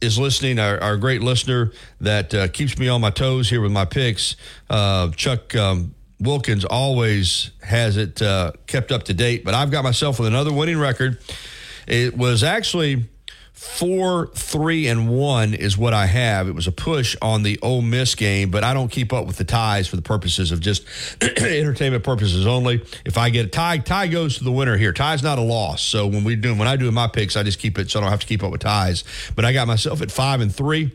is 0.00 0.18
listening, 0.18 0.58
our, 0.58 0.82
our, 0.82 0.96
great 0.96 1.22
listener 1.22 1.70
that 2.00 2.34
uh, 2.34 2.48
keeps 2.48 2.76
me 2.76 2.88
on 2.88 3.00
my 3.00 3.10
toes 3.10 3.48
here 3.48 3.60
with 3.60 3.70
my 3.70 3.84
picks. 3.84 4.34
Uh, 4.68 5.08
Chuck 5.10 5.54
um, 5.54 5.94
Wilkins 6.18 6.64
always 6.64 7.52
has 7.62 7.96
it 7.96 8.20
uh, 8.20 8.50
kept 8.66 8.90
up 8.90 9.04
to 9.04 9.14
date, 9.14 9.44
but 9.44 9.54
I've 9.54 9.70
got 9.70 9.84
myself 9.84 10.18
with 10.18 10.26
another 10.26 10.52
winning 10.52 10.78
record. 10.78 11.20
It 11.86 12.16
was 12.16 12.42
actually 12.42 13.08
Four, 13.62 14.26
three, 14.34 14.88
and 14.88 15.08
one 15.08 15.54
is 15.54 15.78
what 15.78 15.94
I 15.94 16.06
have. 16.06 16.48
It 16.48 16.54
was 16.56 16.66
a 16.66 16.72
push 16.72 17.14
on 17.22 17.44
the 17.44 17.60
Ole 17.62 17.80
Miss 17.80 18.16
game, 18.16 18.50
but 18.50 18.64
I 18.64 18.74
don't 18.74 18.90
keep 18.90 19.12
up 19.12 19.24
with 19.24 19.36
the 19.36 19.44
ties 19.44 19.86
for 19.86 19.94
the 19.94 20.02
purposes 20.02 20.50
of 20.50 20.58
just 20.58 20.84
entertainment 21.22 22.02
purposes 22.02 22.44
only. 22.44 22.84
If 23.04 23.16
I 23.16 23.30
get 23.30 23.46
a 23.46 23.48
tie, 23.48 23.78
tie 23.78 24.08
goes 24.08 24.38
to 24.38 24.44
the 24.44 24.50
winner 24.50 24.76
here. 24.76 24.92
Tie's 24.92 25.22
not 25.22 25.38
a 25.38 25.42
loss. 25.42 25.80
So 25.80 26.08
when 26.08 26.24
we 26.24 26.34
do 26.34 26.56
when 26.56 26.66
I 26.66 26.74
do 26.74 26.90
my 26.90 27.06
picks, 27.06 27.36
I 27.36 27.44
just 27.44 27.60
keep 27.60 27.78
it 27.78 27.88
so 27.88 28.00
I 28.00 28.02
don't 28.02 28.10
have 28.10 28.18
to 28.18 28.26
keep 28.26 28.42
up 28.42 28.50
with 28.50 28.62
ties. 28.62 29.04
But 29.36 29.44
I 29.44 29.52
got 29.52 29.68
myself 29.68 30.02
at 30.02 30.10
five 30.10 30.40
and 30.40 30.52
three. 30.52 30.90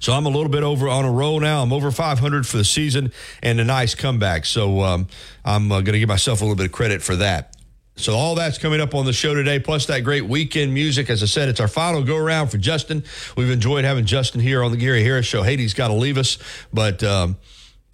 So 0.00 0.12
I'm 0.12 0.26
a 0.26 0.30
little 0.30 0.50
bit 0.50 0.64
over 0.64 0.88
on 0.88 1.04
a 1.04 1.10
roll 1.10 1.38
now. 1.38 1.62
I'm 1.62 1.72
over 1.72 1.92
500 1.92 2.48
for 2.48 2.56
the 2.56 2.64
season 2.64 3.12
and 3.44 3.60
a 3.60 3.64
nice 3.64 3.94
comeback. 3.94 4.44
So 4.44 4.80
um, 4.80 5.06
I'm 5.44 5.70
uh, 5.70 5.82
going 5.82 5.92
to 5.92 6.00
give 6.00 6.08
myself 6.08 6.40
a 6.40 6.44
little 6.44 6.56
bit 6.56 6.66
of 6.66 6.72
credit 6.72 7.00
for 7.00 7.14
that. 7.16 7.53
So 7.96 8.14
all 8.14 8.34
that's 8.34 8.58
coming 8.58 8.80
up 8.80 8.94
on 8.94 9.06
the 9.06 9.12
show 9.12 9.34
today, 9.34 9.60
plus 9.60 9.86
that 9.86 10.00
great 10.00 10.26
weekend 10.26 10.74
music. 10.74 11.10
As 11.10 11.22
I 11.22 11.26
said, 11.26 11.48
it's 11.48 11.60
our 11.60 11.68
final 11.68 12.02
go 12.02 12.16
around 12.16 12.48
for 12.48 12.58
Justin. 12.58 13.04
We've 13.36 13.50
enjoyed 13.50 13.84
having 13.84 14.04
Justin 14.04 14.40
here 14.40 14.64
on 14.64 14.72
the 14.72 14.76
Gary 14.76 15.04
Harris 15.04 15.26
Show. 15.26 15.42
Haiti's 15.42 15.74
got 15.74 15.88
to 15.88 15.94
leave 15.94 16.18
us, 16.18 16.38
but 16.72 17.04
um, 17.04 17.36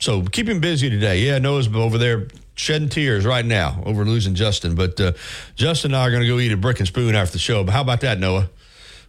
so 0.01 0.23
keep 0.23 0.49
him 0.49 0.61
busy 0.61 0.89
today. 0.89 1.21
Yeah, 1.21 1.39
Noah's 1.39 1.69
over 1.69 1.99
there 1.99 2.29
shedding 2.55 2.89
tears 2.89 3.27
right 3.27 3.45
now 3.45 3.83
over 3.85 4.05
losing 4.05 4.35
Justin, 4.35 4.75
but 4.75 4.99
uh, 5.01 5.13
Justin 5.55 5.93
and 5.93 5.97
I 5.97 6.07
are 6.07 6.11
going 6.11 6.23
to 6.23 6.29
go 6.29 6.39
eat 6.39 6.53
a 6.53 6.57
brick 6.57 6.79
and 6.79 6.89
spoon 6.89 7.15
after 7.15 7.33
the 7.33 7.39
show. 7.39 7.63
But 7.63 7.73
how 7.73 7.83
about 7.83 8.01
that, 8.01 8.19
Noah? 8.19 8.49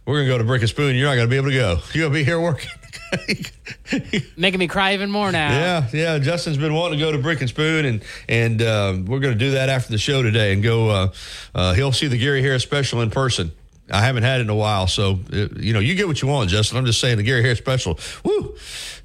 We're 0.04 0.16
going 0.16 0.26
to 0.26 0.34
go 0.34 0.38
to 0.38 0.44
brick 0.44 0.60
and 0.60 0.68
spoon. 0.68 0.94
You're 0.94 1.08
not 1.08 1.14
going 1.14 1.26
to 1.26 1.30
be 1.30 1.36
able 1.36 1.50
to 1.50 1.54
go. 1.54 1.78
You're 1.94 2.08
going 2.08 2.12
to 2.12 2.18
be 2.18 2.24
here 2.24 2.40
working. 2.40 2.70
Making 4.36 4.58
me 4.58 4.68
cry 4.68 4.94
even 4.94 5.10
more 5.10 5.32
now. 5.32 5.50
Yeah, 5.50 5.88
yeah. 5.92 6.18
Justin's 6.18 6.56
been 6.56 6.74
wanting 6.74 6.98
to 6.98 7.04
go 7.04 7.12
to 7.12 7.18
Brick 7.18 7.40
and 7.40 7.48
Spoon, 7.48 7.84
and 7.84 8.02
and 8.28 8.62
uh, 8.62 8.96
we're 9.06 9.20
going 9.20 9.32
to 9.32 9.38
do 9.38 9.52
that 9.52 9.68
after 9.68 9.90
the 9.90 9.98
show 9.98 10.22
today, 10.22 10.52
and 10.52 10.62
go. 10.62 10.90
Uh, 10.90 11.12
uh, 11.54 11.74
he'll 11.74 11.92
see 11.92 12.06
the 12.06 12.18
Gary 12.18 12.42
Harris 12.42 12.62
special 12.62 13.00
in 13.00 13.10
person. 13.10 13.52
I 13.90 14.00
haven't 14.00 14.22
had 14.22 14.40
it 14.40 14.44
in 14.44 14.50
a 14.50 14.54
while, 14.54 14.86
so 14.86 15.20
you 15.30 15.72
know 15.72 15.80
you 15.80 15.94
get 15.94 16.06
what 16.06 16.22
you 16.22 16.28
want, 16.28 16.50
Justin. 16.50 16.78
I'm 16.78 16.86
just 16.86 17.00
saying 17.00 17.16
the 17.16 17.22
Gary 17.22 17.42
Harris 17.42 17.58
special. 17.58 17.98
Woo! 18.24 18.56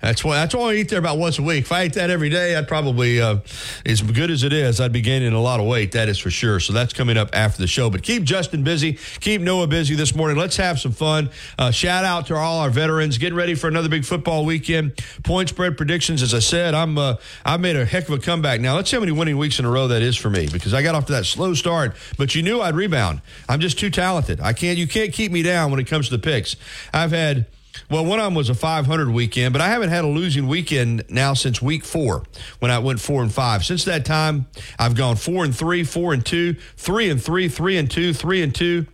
That's 0.01 0.23
why 0.23 0.35
that's 0.35 0.53
why 0.53 0.71
I 0.71 0.75
eat 0.75 0.89
there 0.89 0.99
about 0.99 1.17
once 1.17 1.39
a 1.39 1.43
week. 1.43 1.65
If 1.65 1.71
I 1.71 1.81
ate 1.81 1.93
that 1.93 2.11
every 2.11 2.29
day, 2.29 2.55
I'd 2.55 2.67
probably 2.67 3.19
uh, 3.19 3.37
as 3.85 4.01
good 4.01 4.29
as 4.29 4.43
it 4.43 4.53
is, 4.53 4.79
I'd 4.79 4.93
be 4.93 5.01
gaining 5.01 5.33
a 5.33 5.41
lot 5.41 5.59
of 5.59 5.65
weight. 5.65 5.93
That 5.93 6.07
is 6.07 6.19
for 6.19 6.29
sure. 6.29 6.59
So 6.59 6.71
that's 6.71 6.93
coming 6.93 7.17
up 7.17 7.29
after 7.33 7.59
the 7.59 7.67
show. 7.67 7.89
But 7.89 8.03
keep 8.03 8.23
Justin 8.23 8.63
busy, 8.63 8.99
keep 9.19 9.41
Noah 9.41 9.65
busy 9.65 9.95
this 9.95 10.13
morning. 10.13 10.37
Let's 10.37 10.57
have 10.57 10.79
some 10.79 10.91
fun. 10.91 11.31
Uh, 11.57 11.71
shout 11.71 12.05
out 12.05 12.27
to 12.27 12.35
all 12.35 12.59
our 12.59 12.69
veterans 12.69 13.17
getting 13.17 13.35
ready 13.35 13.55
for 13.55 13.67
another 13.67 13.89
big 13.89 14.05
football 14.05 14.45
weekend. 14.45 14.95
Point 15.23 15.49
spread 15.49 15.77
predictions. 15.77 16.21
As 16.21 16.33
I 16.33 16.39
said, 16.39 16.75
I'm 16.75 16.97
uh, 16.99 17.15
I 17.43 17.57
made 17.57 17.75
a 17.75 17.83
heck 17.83 18.07
of 18.07 18.13
a 18.13 18.19
comeback. 18.19 18.61
Now 18.61 18.75
let's 18.75 18.91
see 18.91 18.97
how 18.97 19.01
many 19.01 19.13
winning 19.13 19.37
weeks 19.37 19.57
in 19.57 19.65
a 19.65 19.71
row 19.71 19.87
that 19.87 20.03
is 20.03 20.15
for 20.15 20.29
me 20.29 20.47
because 20.51 20.75
I 20.75 20.83
got 20.83 20.93
off 20.93 21.07
to 21.07 21.13
that 21.13 21.25
slow 21.25 21.55
start, 21.55 21.95
but 22.17 22.35
you 22.35 22.43
knew 22.43 22.61
I'd 22.61 22.75
rebound. 22.75 23.21
I'm 23.49 23.59
just 23.59 23.79
too 23.79 23.89
talented. 23.89 24.41
I 24.41 24.53
can't. 24.53 24.77
You 24.77 24.87
can't 24.87 25.11
keep 25.11 25.31
me 25.31 25.41
down 25.41 25.71
when 25.71 25.79
it 25.79 25.87
comes 25.87 26.09
to 26.09 26.17
the 26.17 26.21
picks. 26.21 26.55
I've 26.93 27.11
had 27.11 27.47
well, 27.89 28.05
one 28.05 28.19
of 28.19 28.25
them 28.25 28.33
was 28.35 28.49
a 28.49 28.53
500 28.53 29.09
weekend, 29.09 29.53
but 29.53 29.61
I 29.61 29.69
haven't 29.69 29.89
had 29.89 30.03
a 30.03 30.07
losing 30.07 30.47
weekend 30.47 31.05
now 31.09 31.33
since 31.33 31.61
week 31.61 31.85
four 31.85 32.23
when 32.59 32.69
I 32.69 32.79
went 32.79 32.99
four 32.99 33.21
and 33.21 33.33
five. 33.33 33.65
Since 33.65 33.85
that 33.85 34.03
time, 34.03 34.47
I've 34.77 34.95
gone 34.95 35.15
four 35.15 35.45
and 35.45 35.55
three, 35.55 35.83
four 35.83 36.13
and 36.13 36.25
two, 36.25 36.55
three 36.75 37.09
and 37.09 37.21
three, 37.21 37.47
three 37.47 37.77
and 37.77 37.89
two, 37.89 38.13
three 38.13 38.43
and 38.43 38.53
two, 38.53 38.87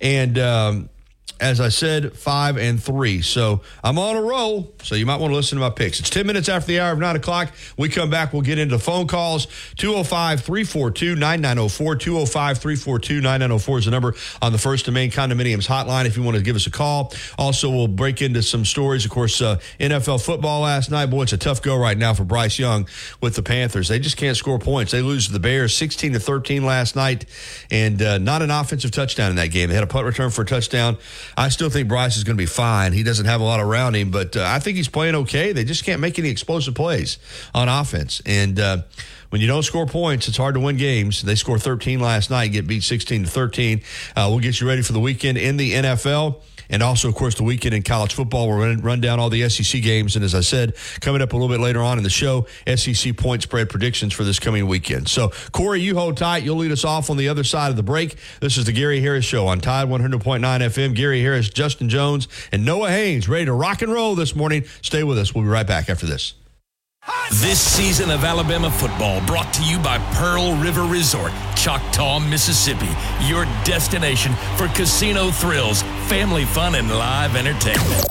and 0.00 0.38
um, 0.38 0.90
as 1.40 1.60
I 1.60 1.68
said, 1.68 2.12
five 2.12 2.56
and 2.56 2.82
three. 2.82 3.20
So 3.20 3.62
I'm 3.82 3.98
on 3.98 4.16
a 4.16 4.22
roll. 4.22 4.72
So 4.82 4.94
you 4.94 5.04
might 5.04 5.16
want 5.16 5.32
to 5.32 5.34
listen 5.34 5.56
to 5.58 5.60
my 5.60 5.70
picks. 5.70 6.00
It's 6.00 6.10
10 6.10 6.26
minutes 6.26 6.48
after 6.48 6.68
the 6.68 6.80
hour 6.80 6.92
of 6.92 6.98
nine 6.98 7.16
o'clock. 7.16 7.52
We 7.76 7.88
come 7.88 8.08
back. 8.08 8.32
We'll 8.32 8.42
get 8.42 8.58
into 8.58 8.78
phone 8.78 9.06
calls. 9.06 9.46
205 9.76 10.40
342 10.40 11.16
9904. 11.16 11.96
205 11.96 12.58
342 12.58 13.14
9904 13.20 13.78
is 13.78 13.84
the 13.86 13.90
number 13.90 14.14
on 14.40 14.52
the 14.52 14.58
First 14.58 14.86
and 14.86 14.94
Main 14.94 15.10
Condominiums 15.10 15.66
hotline 15.66 16.06
if 16.06 16.16
you 16.16 16.22
want 16.22 16.36
to 16.36 16.42
give 16.42 16.56
us 16.56 16.66
a 16.66 16.70
call. 16.70 17.12
Also, 17.38 17.70
we'll 17.70 17.88
break 17.88 18.22
into 18.22 18.42
some 18.42 18.64
stories. 18.64 19.04
Of 19.04 19.10
course, 19.10 19.42
uh, 19.42 19.58
NFL 19.80 20.24
football 20.24 20.62
last 20.62 20.90
night. 20.90 21.06
Boy, 21.06 21.22
it's 21.22 21.32
a 21.32 21.38
tough 21.38 21.62
go 21.62 21.76
right 21.76 21.98
now 21.98 22.14
for 22.14 22.24
Bryce 22.24 22.58
Young 22.58 22.86
with 23.20 23.34
the 23.34 23.42
Panthers. 23.42 23.88
They 23.88 23.98
just 23.98 24.16
can't 24.16 24.36
score 24.36 24.58
points. 24.58 24.92
They 24.92 25.02
lose 25.02 25.26
to 25.26 25.32
the 25.32 25.40
Bears 25.40 25.76
16 25.76 26.12
to 26.12 26.20
13 26.20 26.64
last 26.64 26.94
night 26.96 27.26
and 27.70 28.00
uh, 28.00 28.18
not 28.18 28.42
an 28.42 28.50
offensive 28.50 28.90
touchdown 28.90 29.30
in 29.30 29.36
that 29.36 29.48
game. 29.48 29.68
They 29.68 29.74
had 29.74 29.84
a 29.84 29.88
punt 29.88 30.06
return 30.06 30.30
for 30.30 30.42
a 30.42 30.46
touchdown. 30.46 30.96
I 31.36 31.48
still 31.48 31.70
think 31.70 31.88
Bryce 31.88 32.16
is 32.16 32.24
going 32.24 32.36
to 32.36 32.42
be 32.42 32.46
fine. 32.46 32.92
He 32.92 33.02
doesn't 33.02 33.26
have 33.26 33.40
a 33.40 33.44
lot 33.44 33.60
around 33.60 33.94
him, 33.94 34.10
but 34.10 34.36
uh, 34.36 34.44
I 34.44 34.58
think 34.58 34.76
he's 34.76 34.88
playing 34.88 35.14
okay. 35.16 35.52
They 35.52 35.64
just 35.64 35.84
can't 35.84 36.00
make 36.00 36.18
any 36.18 36.28
explosive 36.28 36.74
plays 36.74 37.18
on 37.54 37.68
offense. 37.68 38.22
And 38.26 38.58
uh, 38.58 38.82
when 39.30 39.40
you 39.40 39.46
don't 39.46 39.62
score 39.62 39.86
points, 39.86 40.28
it's 40.28 40.36
hard 40.36 40.54
to 40.54 40.60
win 40.60 40.76
games. 40.76 41.22
They 41.22 41.34
scored 41.34 41.62
13 41.62 42.00
last 42.00 42.30
night, 42.30 42.48
get 42.48 42.66
beat 42.66 42.82
16 42.82 43.24
to 43.24 43.30
13. 43.30 43.82
Uh, 44.14 44.28
we'll 44.30 44.38
get 44.38 44.60
you 44.60 44.68
ready 44.68 44.82
for 44.82 44.92
the 44.92 45.00
weekend 45.00 45.38
in 45.38 45.56
the 45.56 45.72
NFL. 45.72 46.40
And 46.68 46.82
also, 46.82 47.08
of 47.08 47.14
course, 47.14 47.34
the 47.34 47.42
weekend 47.42 47.74
in 47.74 47.82
college 47.82 48.14
football. 48.14 48.48
We're 48.48 48.58
going 48.58 48.78
to 48.78 48.82
run 48.82 49.00
down 49.00 49.20
all 49.20 49.30
the 49.30 49.48
SEC 49.48 49.82
games. 49.82 50.16
And 50.16 50.24
as 50.24 50.34
I 50.34 50.40
said, 50.40 50.74
coming 51.00 51.22
up 51.22 51.32
a 51.32 51.36
little 51.36 51.48
bit 51.48 51.60
later 51.60 51.80
on 51.80 51.98
in 51.98 52.04
the 52.04 52.10
show, 52.10 52.46
SEC 52.66 53.16
point 53.16 53.42
spread 53.42 53.68
predictions 53.68 54.12
for 54.12 54.24
this 54.24 54.38
coming 54.38 54.66
weekend. 54.66 55.08
So, 55.08 55.30
Corey, 55.52 55.80
you 55.80 55.96
hold 55.96 56.16
tight. 56.16 56.42
You'll 56.42 56.56
lead 56.56 56.72
us 56.72 56.84
off 56.84 57.10
on 57.10 57.16
the 57.16 57.28
other 57.28 57.44
side 57.44 57.70
of 57.70 57.76
the 57.76 57.82
break. 57.82 58.16
This 58.40 58.56
is 58.56 58.64
the 58.64 58.72
Gary 58.72 59.00
Harris 59.00 59.24
Show 59.24 59.46
on 59.46 59.60
Tide 59.60 59.88
100.9 59.88 60.40
FM. 60.40 60.94
Gary 60.94 61.20
Harris, 61.20 61.48
Justin 61.48 61.88
Jones, 61.88 62.28
and 62.52 62.64
Noah 62.64 62.90
Haynes 62.90 63.28
ready 63.28 63.44
to 63.46 63.52
rock 63.52 63.82
and 63.82 63.92
roll 63.92 64.14
this 64.14 64.34
morning. 64.34 64.64
Stay 64.82 65.04
with 65.04 65.18
us. 65.18 65.34
We'll 65.34 65.44
be 65.44 65.50
right 65.50 65.66
back 65.66 65.88
after 65.88 66.06
this. 66.06 66.34
This 67.30 67.60
season 67.60 68.10
of 68.10 68.24
Alabama 68.24 68.70
football 68.70 69.20
brought 69.26 69.52
to 69.54 69.62
you 69.64 69.78
by 69.78 69.98
Pearl 70.14 70.54
River 70.56 70.84
Resort, 70.84 71.32
Choctaw, 71.56 72.20
Mississippi, 72.20 72.88
your 73.22 73.44
destination 73.64 74.32
for 74.56 74.68
casino 74.68 75.30
thrills, 75.30 75.82
family 76.08 76.44
fun, 76.44 76.74
and 76.74 76.88
live 76.88 77.36
entertainment. 77.36 78.06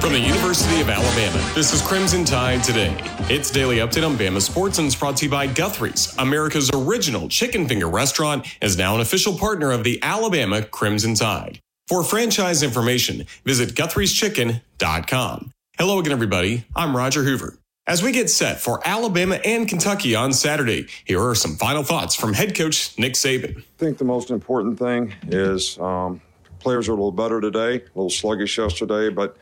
From 0.00 0.12
the 0.12 0.20
University 0.20 0.80
of 0.80 0.88
Alabama, 0.88 1.52
this 1.54 1.72
is 1.72 1.82
Crimson 1.82 2.24
Tide 2.24 2.62
Today. 2.62 2.96
Its 3.30 3.50
daily 3.50 3.76
update 3.76 4.06
on 4.06 4.16
Bama 4.16 4.40
sports 4.40 4.78
and 4.78 4.88
is 4.88 4.96
brought 4.96 5.16
to 5.18 5.26
you 5.26 5.30
by 5.30 5.46
Guthrie's, 5.46 6.16
America's 6.18 6.70
original 6.72 7.28
chicken 7.28 7.68
finger 7.68 7.88
restaurant, 7.88 8.46
is 8.60 8.76
now 8.76 8.94
an 8.94 9.00
official 9.00 9.38
partner 9.38 9.70
of 9.70 9.84
the 9.84 10.02
Alabama 10.02 10.62
Crimson 10.62 11.14
Tide. 11.14 11.60
For 11.86 12.02
franchise 12.02 12.62
information, 12.62 13.26
visit 13.44 13.74
guthrie'schicken.com. 13.74 15.50
Hello 15.76 15.98
again, 15.98 16.12
everybody. 16.12 16.64
I'm 16.74 16.96
Roger 16.96 17.22
Hoover. 17.24 17.58
As 17.86 18.02
we 18.02 18.10
get 18.10 18.30
set 18.30 18.58
for 18.58 18.80
Alabama 18.88 19.38
and 19.44 19.68
Kentucky 19.68 20.14
on 20.14 20.32
Saturday, 20.32 20.86
here 21.04 21.22
are 21.22 21.34
some 21.34 21.56
final 21.56 21.82
thoughts 21.82 22.14
from 22.14 22.32
head 22.32 22.56
coach 22.56 22.98
Nick 22.98 23.12
Saban. 23.12 23.58
I 23.58 23.64
think 23.76 23.98
the 23.98 24.06
most 24.06 24.30
important 24.30 24.78
thing 24.78 25.12
is 25.28 25.78
um, 25.78 26.22
players 26.58 26.88
are 26.88 26.92
a 26.92 26.94
little 26.94 27.12
better 27.12 27.38
today, 27.38 27.74
a 27.74 27.88
little 27.94 28.08
sluggish 28.08 28.56
yesterday, 28.56 29.10
but 29.10 29.36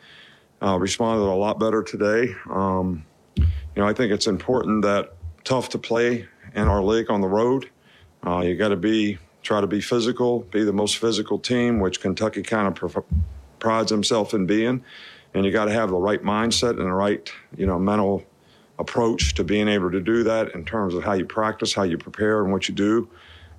uh, 0.61 0.76
responded 0.80 1.22
a 1.22 1.30
lot 1.37 1.61
better 1.61 1.80
today. 1.80 2.34
Um, 2.50 3.04
you 3.37 3.46
know, 3.76 3.87
I 3.87 3.92
think 3.92 4.11
it's 4.11 4.26
important 4.26 4.82
that 4.82 5.14
tough 5.44 5.68
to 5.68 5.78
play 5.78 6.26
in 6.56 6.66
our 6.66 6.82
league 6.82 7.08
on 7.08 7.20
the 7.20 7.28
road. 7.28 7.70
Uh, 8.26 8.40
you 8.40 8.56
got 8.56 8.70
to 8.70 8.76
be 8.76 9.18
try 9.42 9.61
to 9.61 9.66
be 9.66 9.80
physical, 9.80 10.40
be 10.50 10.64
the 10.64 10.72
most 10.72 10.99
physical 10.99 11.38
team, 11.38 11.80
which 11.80 12.00
Kentucky 12.00 12.42
kind 12.42 12.68
of 12.68 12.75
pr- 12.75 13.00
prides 13.58 13.90
himself 13.90 14.34
in 14.34 14.46
being. 14.46 14.84
And 15.34 15.44
you 15.44 15.50
got 15.50 15.64
to 15.66 15.72
have 15.72 15.90
the 15.90 15.96
right 15.96 16.22
mindset 16.22 16.70
and 16.70 16.80
the 16.80 16.92
right, 16.92 17.32
you 17.56 17.66
know, 17.66 17.78
mental 17.78 18.25
approach 18.78 19.34
to 19.34 19.44
being 19.44 19.68
able 19.68 19.90
to 19.90 20.00
do 20.00 20.22
that 20.25 20.54
in 20.54 20.64
terms 20.64 20.94
of 20.94 21.04
how 21.04 21.12
you 21.12 21.25
practice, 21.25 21.72
how 21.72 21.82
you 21.82 21.96
prepare, 21.99 22.42
and 22.42 22.52
what 22.52 22.68
you 22.68 22.75
do, 22.75 23.08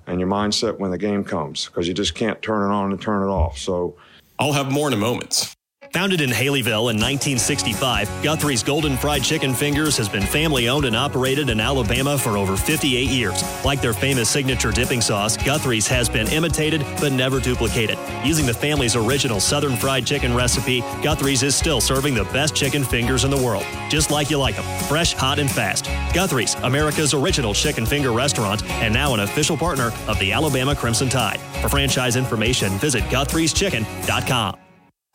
and 0.06 0.20
your 0.20 0.28
mindset 0.28 0.78
when 0.78 0.90
the 0.90 0.98
game 0.98 1.24
comes, 1.24 1.66
because 1.66 1.88
you 1.88 1.94
just 1.94 2.14
can't 2.14 2.40
turn 2.42 2.70
it 2.70 2.72
on 2.72 2.92
and 2.92 3.00
turn 3.00 3.22
it 3.22 3.30
off. 3.30 3.58
So, 3.58 3.96
I'll 4.38 4.52
have 4.52 4.70
more 4.70 4.88
in 4.88 4.94
a 4.94 4.98
moment. 4.98 5.53
Founded 5.94 6.20
in 6.20 6.30
Haleyville 6.30 6.90
in 6.90 6.98
1965, 6.98 8.10
Guthrie's 8.20 8.64
Golden 8.64 8.96
Fried 8.96 9.22
Chicken 9.22 9.54
Fingers 9.54 9.96
has 9.96 10.08
been 10.08 10.26
family 10.26 10.68
owned 10.68 10.86
and 10.86 10.96
operated 10.96 11.50
in 11.50 11.60
Alabama 11.60 12.18
for 12.18 12.36
over 12.36 12.56
58 12.56 13.08
years. 13.08 13.44
Like 13.64 13.80
their 13.80 13.92
famous 13.92 14.28
signature 14.28 14.72
dipping 14.72 15.00
sauce, 15.00 15.36
Guthrie's 15.36 15.86
has 15.86 16.08
been 16.08 16.26
imitated 16.26 16.84
but 17.00 17.12
never 17.12 17.38
duplicated. 17.38 17.96
Using 18.24 18.44
the 18.44 18.52
family's 18.52 18.96
original 18.96 19.38
Southern 19.38 19.76
fried 19.76 20.04
chicken 20.04 20.34
recipe, 20.34 20.80
Guthrie's 21.00 21.44
is 21.44 21.54
still 21.54 21.80
serving 21.80 22.14
the 22.14 22.24
best 22.24 22.56
chicken 22.56 22.82
fingers 22.82 23.22
in 23.22 23.30
the 23.30 23.40
world, 23.40 23.64
just 23.88 24.10
like 24.10 24.30
you 24.30 24.38
like 24.38 24.56
them, 24.56 24.64
fresh, 24.88 25.14
hot, 25.14 25.38
and 25.38 25.48
fast. 25.48 25.84
Guthrie's, 26.12 26.56
America's 26.64 27.14
original 27.14 27.54
chicken 27.54 27.86
finger 27.86 28.10
restaurant, 28.10 28.64
and 28.82 28.92
now 28.92 29.14
an 29.14 29.20
official 29.20 29.56
partner 29.56 29.92
of 30.08 30.18
the 30.18 30.32
Alabama 30.32 30.74
Crimson 30.74 31.08
Tide. 31.08 31.38
For 31.62 31.68
franchise 31.68 32.16
information, 32.16 32.72
visit 32.78 33.04
guthrie'schicken.com. 33.04 34.63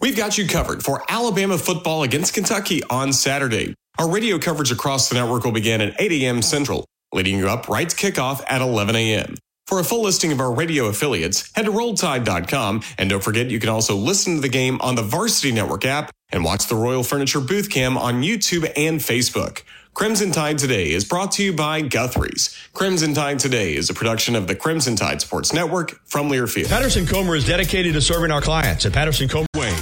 We've 0.02 0.16
got 0.16 0.38
you 0.38 0.48
covered 0.48 0.82
for 0.82 1.04
Alabama 1.10 1.58
football 1.58 2.04
against 2.04 2.34
Kentucky 2.34 2.82
on 2.90 3.12
Saturday. 3.12 3.76
Our 3.98 4.10
radio 4.10 4.40
coverage 4.40 4.72
across 4.72 5.10
the 5.10 5.16
network 5.16 5.44
will 5.44 5.52
begin 5.52 5.82
at 5.82 6.00
8 6.00 6.24
a.m. 6.24 6.42
Central, 6.42 6.86
leading 7.12 7.38
you 7.38 7.50
up 7.50 7.68
right 7.68 7.90
to 7.90 7.96
kickoff 7.98 8.42
at 8.48 8.62
11 8.62 8.96
a.m. 8.96 9.36
For 9.68 9.78
a 9.82 9.84
full 9.84 10.04
listing 10.04 10.32
of 10.32 10.40
our 10.40 10.54
radio 10.54 10.86
affiliates, 10.86 11.52
head 11.54 11.66
to 11.66 11.72
rolltide.com 11.72 12.82
and 12.98 13.10
don't 13.10 13.22
forget 13.22 13.52
you 13.52 13.60
can 13.60 13.68
also 13.68 13.94
listen 13.96 14.36
to 14.36 14.42
the 14.42 14.48
game 14.48 14.80
on 14.80 14.96
the 14.96 15.04
Varsity 15.04 15.52
Network 15.52 15.84
app 15.84 16.12
and 16.32 16.46
watch 16.46 16.68
the 16.68 16.76
Royal 16.76 17.04
Furniture 17.04 17.42
Booth 17.42 17.70
Cam 17.70 17.98
on 17.98 18.24
YouTube 18.24 18.72
and 18.78 19.02
Facebook. 19.02 19.64
Crimson 20.00 20.32
Tide 20.32 20.58
Today 20.58 20.92
is 20.92 21.04
brought 21.04 21.34
to 21.34 21.44
you 21.44 21.52
by 21.52 21.82
Guthrie's. 21.82 22.58
Crimson 22.72 23.14
Tide 23.14 23.38
Today 23.38 23.76
is 23.76 23.90
a 23.90 23.94
production 23.94 24.34
of 24.34 24.48
the 24.48 24.56
Crimson 24.56 24.96
Tide 24.96 25.20
Sports 25.20 25.52
Network 25.52 26.00
from 26.06 26.30
Learfield. 26.30 26.70
Patterson 26.70 27.06
Comer 27.06 27.36
is 27.36 27.46
dedicated 27.46 27.92
to 27.96 28.00
serving 28.00 28.32
our 28.32 28.40
clients 28.40 28.86
at 28.86 28.94
Patterson 28.94 29.28
Comer 29.28 29.46
Way. 29.56 29.76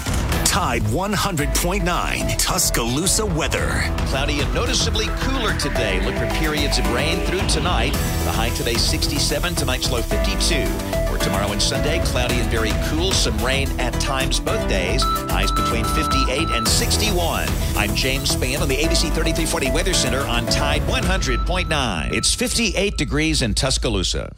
Tide 0.44 0.82
100.9 0.82 2.36
Tuscaloosa 2.40 3.28
weather. 3.28 3.84
Cloudy 4.08 4.40
and 4.40 4.52
noticeably 4.56 5.06
cooler 5.20 5.56
today. 5.60 6.04
Look 6.04 6.16
for 6.16 6.26
periods 6.40 6.80
of 6.80 6.92
rain 6.94 7.20
through 7.28 7.48
tonight. 7.48 7.94
The 7.94 8.32
high 8.32 8.50
today 8.56 8.74
67, 8.74 9.54
tonight's 9.54 9.92
low 9.92 10.02
52. 10.02 10.97
For 11.18 11.24
tomorrow 11.24 11.52
and 11.52 11.62
Sunday, 11.62 12.00
cloudy 12.06 12.36
and 12.36 12.50
very 12.50 12.72
cool. 12.86 13.12
Some 13.12 13.38
rain 13.44 13.68
at 13.80 13.94
times 13.94 14.40
both 14.40 14.68
days. 14.70 15.02
Highs 15.04 15.52
between 15.52 15.86
58 15.86 16.50
and 16.50 16.68
61. 16.68 17.48
I'm 17.76 17.96
James 17.96 18.36
Spann 18.36 18.62
on 18.62 18.68
the 18.68 18.76
ABC 18.76 19.14
3340 19.14 19.72
Weather 19.72 19.94
Center 19.94 20.22
on 20.22 20.46
Tide 20.48 20.82
100.9. 20.84 22.14
It's 22.14 22.36
58 22.36 22.98
degrees 22.98 23.42
in 23.42 23.54
Tuscaloosa. 23.54 24.34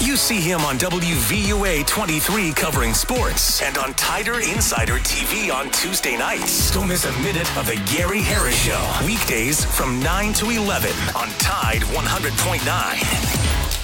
You 0.00 0.16
see 0.16 0.40
him 0.40 0.60
on 0.62 0.78
WVUA 0.78 1.86
23 1.86 2.52
covering 2.52 2.94
sports 2.94 3.62
and 3.62 3.78
on 3.78 3.94
Tider 3.94 4.40
Insider 4.52 4.98
TV 4.98 5.52
on 5.52 5.70
Tuesday 5.70 6.16
nights. 6.16 6.72
Don't 6.72 6.88
miss 6.88 7.04
a 7.04 7.12
minute 7.22 7.56
of 7.56 7.66
the 7.66 7.80
Gary 7.96 8.20
Harris 8.20 8.56
Show. 8.56 8.80
Weekdays 9.04 9.64
from 9.64 10.02
9 10.02 10.32
to 10.34 10.50
11 10.50 10.90
on 11.16 11.28
Tide 11.38 11.82
100.9. 11.82 13.81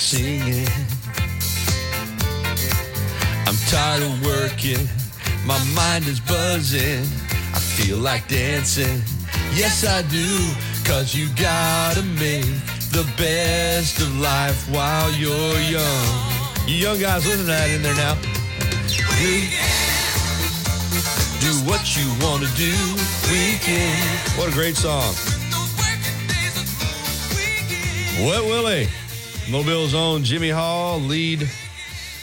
singing. 0.00 0.66
I'm 3.46 3.56
tired 3.68 4.02
of 4.02 4.24
working, 4.24 4.88
my 5.44 5.62
mind 5.74 6.06
is 6.06 6.20
buzzing. 6.20 7.04
I 7.54 7.58
feel 7.58 7.98
like 7.98 8.26
dancing. 8.26 9.02
Yes, 9.54 9.84
I 9.84 10.02
do, 10.02 10.38
cause 10.84 11.14
you 11.14 11.28
gotta 11.36 12.02
make 12.02 12.46
the 12.92 13.04
best 13.18 14.00
of 14.00 14.18
life 14.18 14.68
while 14.70 15.12
you're 15.12 15.60
young. 15.68 16.06
You 16.66 16.76
young 16.76 16.98
guys, 16.98 17.26
listen 17.26 17.44
to 17.44 17.52
that 17.52 17.68
in 17.68 17.82
there 17.82 17.94
now. 17.94 18.14
Do 21.40 21.52
what 21.68 21.96
you 21.96 22.08
want 22.24 22.42
to 22.42 22.50
do, 22.56 22.72
weekend. 23.30 24.00
What 24.38 24.48
a 24.48 24.52
great 24.52 24.76
song. 24.76 25.14
Wet 28.20 28.44
Willie, 28.44 28.88
Mobile's 29.50 29.94
own 29.94 30.22
Jimmy 30.22 30.50
Hall, 30.50 31.00
lead 31.00 31.40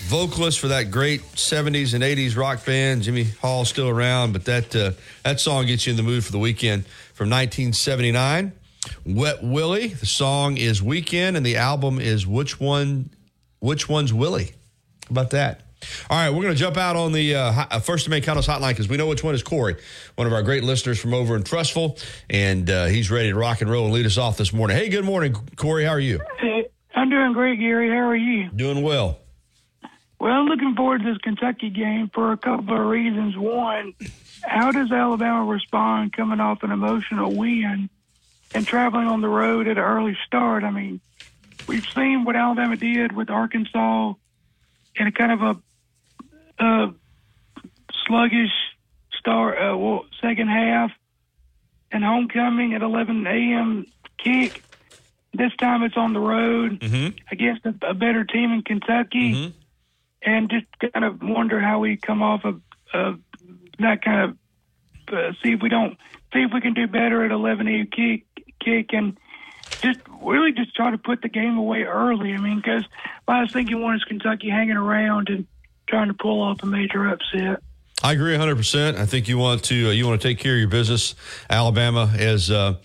vocalist 0.06 0.60
for 0.60 0.70
that 0.70 0.92
great 0.92 1.22
70s 1.34 1.94
and 1.94 2.02
80s 2.02 2.38
rock 2.38 2.66
band. 2.66 3.02
Jimmy 3.02 3.26
Hall's 3.42 3.68
still 3.68 3.90
around, 3.90 4.32
but 4.32 4.46
that 4.46 4.74
uh, 4.74 4.92
that 5.26 5.42
song 5.42 5.66
gets 5.66 5.86
you 5.86 5.92
in 5.92 5.98
the 5.98 6.04
mood 6.04 6.24
for 6.24 6.32
the 6.32 6.40
weekend 6.40 6.86
from 7.14 7.30
1979. 7.30 8.54
Wet 9.06 9.44
Willie, 9.44 9.88
the 9.90 10.06
song 10.06 10.56
is 10.56 10.82
Weekend, 10.82 11.36
and 11.36 11.46
the 11.46 11.58
album 11.58 12.00
is 12.00 12.26
Which 12.26 12.62
One? 12.62 13.10
Which 13.60 13.90
One's 13.90 14.14
Willie? 14.14 14.54
How 15.08 15.12
about 15.12 15.32
that? 15.32 15.64
All 16.10 16.18
right, 16.18 16.30
we're 16.30 16.44
going 16.44 16.56
to 16.56 16.60
jump 16.60 16.78
out 16.78 16.96
on 16.96 17.12
the 17.12 17.36
uh, 17.36 17.66
uh, 17.70 17.80
First 17.82 18.06
and 18.06 18.12
Main 18.12 18.24
Condos 18.24 18.48
hotline 18.48 18.70
because 18.70 18.88
we 18.88 18.96
know 18.96 19.08
which 19.08 19.24
one 19.24 19.36
is 19.36 19.44
Corey, 19.44 19.76
one 20.16 20.28
of 20.28 20.34
our 20.34 20.44
great 20.44 20.64
listeners 20.64 20.98
from 20.98 21.14
over 21.14 21.36
in 21.36 21.44
Trussville, 21.44 22.02
and 22.30 22.70
uh, 22.70 22.86
he's 22.86 23.12
ready 23.12 23.32
to 23.32 23.38
rock 23.38 23.60
and 23.60 23.70
roll 23.70 23.84
and 23.84 23.94
lead 23.94 24.06
us 24.06 24.18
off 24.18 24.38
this 24.38 24.54
morning. 24.54 24.78
Hey, 24.78 24.88
good 24.88 25.04
morning, 25.04 25.34
Corey. 25.58 25.84
How 25.84 25.92
are 25.92 26.00
you? 26.00 26.22
I'm 26.98 27.12
doing 27.12 27.34
great, 27.34 27.60
Gary. 27.60 27.90
How 27.92 28.08
are 28.10 28.16
you? 28.16 28.50
Doing 28.50 28.82
well. 28.82 29.20
Well, 30.20 30.32
I'm 30.32 30.48
looking 30.48 30.74
forward 30.74 31.04
to 31.04 31.14
this 31.14 31.20
Kentucky 31.20 31.70
game 31.70 32.10
for 32.12 32.32
a 32.32 32.38
couple 32.38 32.76
of 32.76 32.88
reasons. 32.88 33.38
One, 33.38 33.94
how 34.42 34.72
does 34.72 34.92
Alabama 34.92 35.44
respond 35.46 36.14
coming 36.14 36.40
off 36.40 36.64
an 36.64 36.72
emotional 36.72 37.36
win 37.36 37.92
and 38.56 38.66
traveling 38.66 39.06
on 39.06 39.22
the 39.22 39.30
road 39.30 39.68
at 39.68 39.78
an 39.78 39.84
early 39.84 40.18
start? 40.26 40.64
I 40.64 40.72
mean, 40.72 41.00
we've 41.68 41.86
seen 41.94 42.26
what 42.26 42.36
Alabama 42.36 42.76
did 42.76 43.12
with 43.12 43.30
Arkansas 43.30 44.14
in 44.96 45.06
a 45.06 45.12
kind 45.12 45.32
of 45.34 45.42
a, 45.44 46.64
a 46.64 46.94
sluggish 48.08 48.50
start, 49.20 49.56
uh, 49.60 49.78
well, 49.78 50.08
second 50.20 50.48
half, 50.48 50.90
and 51.92 52.04
homecoming 52.04 52.74
at 52.74 52.82
11 52.82 53.28
a.m. 53.28 53.86
kick. 54.18 54.64
This 55.34 55.52
time 55.60 55.84
it's 55.84 55.98
on 55.98 56.14
the 56.14 56.20
road 56.20 56.80
Mm-hmm. 56.80 57.18
against 57.32 57.66
a, 57.66 57.74
a 57.90 57.94
better 57.94 58.24
team 58.24 58.52
in 58.52 58.62
Kentucky, 58.64 59.54
and 60.24 60.50
just 60.50 60.66
kind 60.94 61.06
of 61.06 61.22
wonder 61.22 61.60
how 61.60 61.80
we 61.80 61.98
come 61.98 62.24
off 62.24 62.44
of, 62.46 62.62
of 62.94 63.20
that 63.80 64.04
kind 64.04 64.32
of 64.32 64.38
uh, 65.14 65.32
see 65.44 65.54
if 65.54 65.62
we 65.62 65.70
don't 65.70 65.98
see 66.34 66.40
if 66.42 66.52
we 66.54 66.60
can 66.62 66.74
do 66.74 66.88
better 66.88 67.24
at 67.24 67.32
11 67.32 67.68
a.m. 67.68 67.88
kick 67.88 68.26
kick 68.64 68.94
and 68.94 69.18
just 69.82 70.00
really 70.22 70.52
just 70.52 70.76
try 70.76 70.90
to 70.92 70.98
put 70.98 71.22
the 71.22 71.30
game 71.30 71.58
away 71.58 71.84
early. 71.84 72.34
I 72.34 72.38
mean, 72.38 72.58
because 72.58 72.84
last 73.28 73.54
thing 73.54 73.68
you 73.68 73.78
want 73.78 73.98
is 73.98 74.04
Kentucky 74.06 74.50
hanging 74.50 74.76
around 74.78 75.30
and 75.30 75.46
trying 75.88 76.08
to 76.08 76.14
pull 76.14 76.42
off 76.42 76.64
a 76.64 76.66
major 76.66 77.08
upset. 77.08 77.62
I 78.04 78.14
agree 78.14 78.36
100%. 78.36 78.96
I 78.98 79.06
think 79.06 79.28
you 79.28 79.38
want 79.38 79.64
to 79.66 79.90
uh, 79.90 79.92
you 79.92 80.06
want 80.08 80.22
to 80.22 80.28
take 80.28 80.40
care 80.40 80.54
of 80.54 80.60
your 80.60 80.68
business. 80.68 81.16
Alabama 81.50 82.06
has 82.08 82.50
uh, 82.52 82.76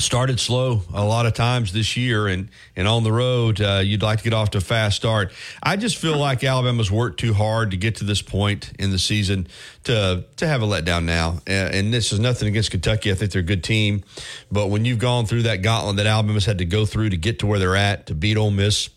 started 0.00 0.38
slow 0.38 0.82
a 0.94 1.04
lot 1.04 1.26
of 1.26 1.34
times 1.34 1.72
this 1.72 1.96
year 1.96 2.28
and 2.28 2.48
and 2.76 2.86
on 2.86 3.02
the 3.02 3.12
road 3.12 3.60
uh, 3.60 3.80
you'd 3.84 4.02
like 4.02 4.18
to 4.18 4.24
get 4.24 4.32
off 4.32 4.50
to 4.50 4.58
a 4.58 4.60
fast 4.60 4.96
start. 4.96 5.32
I 5.62 5.76
just 5.76 5.96
feel 5.96 6.16
like 6.16 6.44
Alabama's 6.44 6.90
worked 6.90 7.20
too 7.20 7.34
hard 7.34 7.72
to 7.72 7.76
get 7.76 7.96
to 7.96 8.04
this 8.04 8.22
point 8.22 8.72
in 8.78 8.90
the 8.90 8.98
season 8.98 9.48
to 9.84 10.24
to 10.36 10.46
have 10.46 10.62
a 10.62 10.66
letdown 10.66 11.04
now. 11.04 11.40
Uh, 11.48 11.50
and 11.50 11.92
this 11.92 12.12
is 12.12 12.20
nothing 12.20 12.48
against 12.48 12.70
Kentucky. 12.70 13.10
I 13.10 13.14
think 13.14 13.32
they're 13.32 13.40
a 13.40 13.44
good 13.44 13.64
team, 13.64 14.04
but 14.50 14.68
when 14.68 14.84
you've 14.84 14.98
gone 14.98 15.26
through 15.26 15.42
that 15.42 15.62
gauntlet 15.62 15.96
that 15.96 16.06
Alabama's 16.06 16.46
had 16.46 16.58
to 16.58 16.64
go 16.64 16.86
through 16.86 17.10
to 17.10 17.16
get 17.16 17.40
to 17.40 17.46
where 17.46 17.58
they're 17.58 17.76
at, 17.76 18.06
to 18.06 18.14
beat 18.14 18.36
Ole 18.36 18.50
Miss 18.50 18.90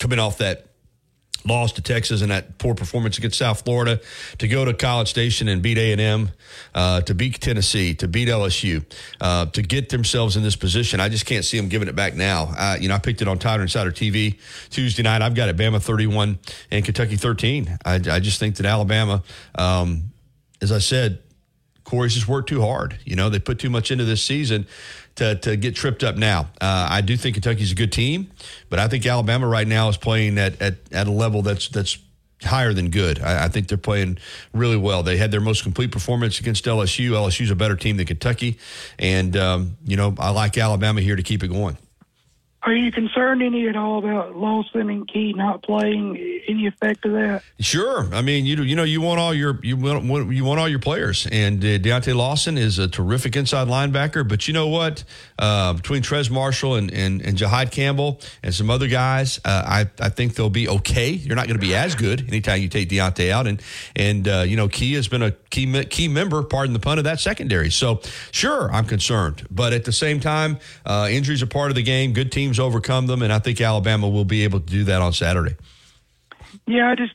coming 0.00 0.18
off 0.18 0.38
that 0.38 0.69
loss 1.44 1.72
to 1.72 1.82
Texas 1.82 2.22
and 2.22 2.30
that 2.30 2.58
poor 2.58 2.74
performance 2.74 3.18
against 3.18 3.38
South 3.38 3.62
Florida, 3.64 4.00
to 4.38 4.48
go 4.48 4.64
to 4.64 4.74
College 4.74 5.08
Station 5.08 5.48
and 5.48 5.62
beat 5.62 5.78
A 5.78 5.92
and 5.92 6.00
M, 6.00 6.30
uh, 6.74 7.00
to 7.02 7.14
beat 7.14 7.40
Tennessee, 7.40 7.94
to 7.94 8.08
beat 8.08 8.28
LSU, 8.28 8.84
uh, 9.20 9.46
to 9.46 9.62
get 9.62 9.88
themselves 9.88 10.36
in 10.36 10.42
this 10.42 10.56
position. 10.56 11.00
I 11.00 11.08
just 11.08 11.26
can't 11.26 11.44
see 11.44 11.56
them 11.56 11.68
giving 11.68 11.88
it 11.88 11.96
back 11.96 12.14
now. 12.14 12.52
Uh, 12.56 12.76
you 12.80 12.88
know, 12.88 12.94
I 12.94 12.98
picked 12.98 13.22
it 13.22 13.28
on 13.28 13.38
Tider 13.38 13.62
Insider 13.62 13.92
TV 13.92 14.38
Tuesday 14.70 15.02
night. 15.02 15.22
I've 15.22 15.34
got 15.34 15.48
it 15.48 15.56
Bama 15.56 15.80
31 15.82 16.38
and 16.70 16.84
Kentucky 16.84 17.16
13. 17.16 17.78
I, 17.84 17.94
I 17.94 18.20
just 18.20 18.38
think 18.38 18.56
that 18.56 18.66
Alabama, 18.66 19.22
um, 19.56 20.12
as 20.60 20.72
I 20.72 20.78
said, 20.78 21.20
Corey's 21.84 22.14
just 22.14 22.28
worked 22.28 22.48
too 22.48 22.60
hard. 22.60 22.98
You 23.04 23.16
know, 23.16 23.30
they 23.30 23.40
put 23.40 23.58
too 23.58 23.68
much 23.68 23.90
into 23.90 24.04
this 24.04 24.22
season 24.22 24.66
to, 25.16 25.34
to 25.36 25.56
get 25.56 25.74
tripped 25.74 26.02
up 26.04 26.16
now. 26.16 26.50
Uh, 26.60 26.88
I 26.90 27.00
do 27.00 27.16
think 27.16 27.34
Kentucky's 27.34 27.72
a 27.72 27.74
good 27.74 27.92
team, 27.92 28.30
but 28.68 28.78
I 28.78 28.88
think 28.88 29.06
Alabama 29.06 29.46
right 29.46 29.66
now 29.66 29.88
is 29.88 29.96
playing 29.96 30.38
at, 30.38 30.60
at, 30.60 30.76
at 30.92 31.06
a 31.06 31.10
level 31.10 31.42
that's 31.42 31.68
that's 31.68 31.98
higher 32.42 32.72
than 32.72 32.90
good. 32.90 33.20
I, 33.20 33.44
I 33.44 33.48
think 33.48 33.68
they're 33.68 33.78
playing 33.78 34.18
really 34.52 34.76
well. 34.76 35.02
They 35.02 35.16
had 35.16 35.30
their 35.30 35.40
most 35.40 35.62
complete 35.62 35.92
performance 35.92 36.40
against 36.40 36.64
LSU. 36.64 37.10
LSU's 37.10 37.50
a 37.50 37.56
better 37.56 37.76
team 37.76 37.96
than 37.96 38.06
Kentucky, 38.06 38.58
and 38.98 39.36
um, 39.36 39.76
you 39.84 39.96
know 39.96 40.14
I 40.18 40.30
like 40.30 40.56
Alabama 40.56 41.00
here 41.00 41.16
to 41.16 41.22
keep 41.22 41.42
it 41.42 41.48
going. 41.48 41.76
Are 42.62 42.74
you 42.74 42.92
concerned 42.92 43.42
any 43.42 43.68
at 43.68 43.76
all 43.76 43.98
about 43.98 44.36
Lawson 44.36 44.90
and 44.90 45.08
Key 45.08 45.32
not 45.32 45.62
playing? 45.62 46.42
Any 46.46 46.66
effect 46.66 47.06
of 47.06 47.12
that? 47.12 47.42
Sure. 47.58 48.12
I 48.12 48.20
mean, 48.20 48.44
you 48.44 48.62
you 48.62 48.76
know 48.76 48.82
you 48.82 49.00
want 49.00 49.18
all 49.18 49.32
your 49.32 49.58
you 49.62 49.78
want 49.78 50.30
you 50.30 50.44
want 50.44 50.60
all 50.60 50.68
your 50.68 50.78
players, 50.78 51.26
and 51.32 51.64
uh, 51.64 51.78
Deontay 51.78 52.14
Lawson 52.14 52.58
is 52.58 52.78
a 52.78 52.86
terrific 52.86 53.34
inside 53.34 53.68
linebacker. 53.68 54.28
But 54.28 54.46
you 54.46 54.52
know 54.52 54.66
what? 54.66 55.04
Uh, 55.38 55.72
between 55.72 56.02
Trez 56.02 56.30
Marshall 56.30 56.74
and, 56.74 56.92
and 56.92 57.22
and 57.22 57.70
Campbell 57.70 58.20
and 58.42 58.54
some 58.54 58.68
other 58.68 58.88
guys, 58.88 59.40
uh, 59.44 59.62
I 59.66 59.88
I 59.98 60.10
think 60.10 60.34
they'll 60.34 60.50
be 60.50 60.68
okay. 60.68 61.10
You're 61.12 61.36
not 61.36 61.46
going 61.46 61.58
to 61.58 61.66
be 61.66 61.74
as 61.74 61.94
good 61.94 62.28
anytime 62.28 62.60
you 62.60 62.68
take 62.68 62.90
Deontay 62.90 63.30
out, 63.30 63.46
and 63.46 63.62
and 63.96 64.28
uh, 64.28 64.44
you 64.46 64.56
know 64.56 64.68
Key 64.68 64.94
has 64.94 65.08
been 65.08 65.22
a 65.22 65.30
key 65.30 65.84
key 65.84 66.08
member, 66.08 66.42
pardon 66.42 66.74
the 66.74 66.78
pun, 66.78 66.98
of 66.98 67.04
that 67.04 67.20
secondary. 67.20 67.70
So 67.70 68.02
sure, 68.32 68.70
I'm 68.70 68.84
concerned, 68.84 69.46
but 69.50 69.72
at 69.72 69.86
the 69.86 69.92
same 69.92 70.20
time, 70.20 70.58
uh, 70.84 71.08
injuries 71.10 71.42
are 71.42 71.46
part 71.46 71.70
of 71.70 71.74
the 71.74 71.82
game. 71.82 72.12
Good 72.12 72.30
teams 72.30 72.49
overcome 72.58 73.06
them, 73.06 73.22
and 73.22 73.32
I 73.32 73.38
think 73.38 73.60
Alabama 73.60 74.08
will 74.08 74.24
be 74.24 74.44
able 74.44 74.60
to 74.60 74.66
do 74.66 74.84
that 74.84 75.00
on 75.00 75.12
Saturday. 75.12 75.56
Yeah, 76.66 76.90
I 76.90 76.94
just 76.94 77.14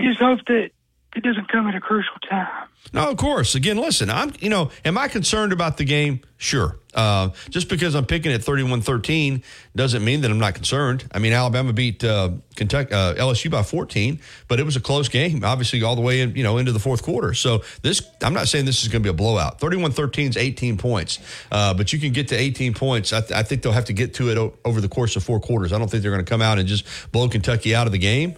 just 0.00 0.20
hope 0.20 0.40
that 0.46 0.70
it 1.16 1.22
doesn't 1.22 1.48
come 1.48 1.66
at 1.66 1.74
a 1.74 1.80
crucial 1.80 2.14
time. 2.28 2.68
No, 2.92 3.08
of 3.08 3.16
course. 3.18 3.54
Again, 3.54 3.76
listen, 3.76 4.10
I'm, 4.10 4.32
you 4.40 4.50
know, 4.50 4.70
am 4.84 4.98
I 4.98 5.06
concerned 5.08 5.52
about 5.52 5.76
the 5.76 5.84
game? 5.84 6.22
Sure. 6.38 6.76
Uh, 6.92 7.28
just 7.50 7.68
because 7.68 7.94
I'm 7.94 8.06
picking 8.06 8.32
at 8.32 8.42
31 8.42 8.80
13 8.80 9.44
doesn't 9.76 10.04
mean 10.04 10.22
that 10.22 10.30
I'm 10.30 10.40
not 10.40 10.54
concerned. 10.54 11.06
I 11.12 11.20
mean, 11.20 11.32
Alabama 11.32 11.72
beat 11.72 12.02
uh, 12.02 12.30
Kentucky, 12.56 12.92
uh, 12.92 13.14
LSU 13.14 13.48
by 13.48 13.62
14, 13.62 14.20
but 14.48 14.58
it 14.58 14.64
was 14.64 14.74
a 14.74 14.80
close 14.80 15.08
game, 15.08 15.44
obviously, 15.44 15.82
all 15.84 15.94
the 15.94 16.02
way 16.02 16.22
in, 16.22 16.34
you 16.34 16.42
know, 16.42 16.58
into 16.58 16.72
the 16.72 16.80
fourth 16.80 17.02
quarter. 17.04 17.32
So 17.32 17.62
this, 17.82 18.02
I'm 18.22 18.34
not 18.34 18.48
saying 18.48 18.64
this 18.64 18.82
is 18.82 18.88
going 18.88 19.02
to 19.02 19.06
be 19.06 19.10
a 19.10 19.16
blowout. 19.16 19.60
31 19.60 19.92
13 19.92 20.30
is 20.30 20.36
18 20.36 20.78
points, 20.78 21.20
uh, 21.52 21.74
but 21.74 21.92
you 21.92 22.00
can 22.00 22.12
get 22.12 22.28
to 22.28 22.36
18 22.36 22.74
points. 22.74 23.12
I, 23.12 23.20
th- 23.20 23.32
I 23.32 23.44
think 23.44 23.62
they'll 23.62 23.72
have 23.72 23.84
to 23.84 23.92
get 23.92 24.14
to 24.14 24.30
it 24.30 24.38
o- 24.38 24.54
over 24.64 24.80
the 24.80 24.88
course 24.88 25.14
of 25.14 25.22
four 25.22 25.38
quarters. 25.38 25.72
I 25.72 25.78
don't 25.78 25.88
think 25.88 26.02
they're 26.02 26.12
going 26.12 26.24
to 26.24 26.28
come 26.28 26.42
out 26.42 26.58
and 26.58 26.66
just 26.66 26.84
blow 27.12 27.28
Kentucky 27.28 27.72
out 27.74 27.86
of 27.86 27.92
the 27.92 27.98
game. 27.98 28.34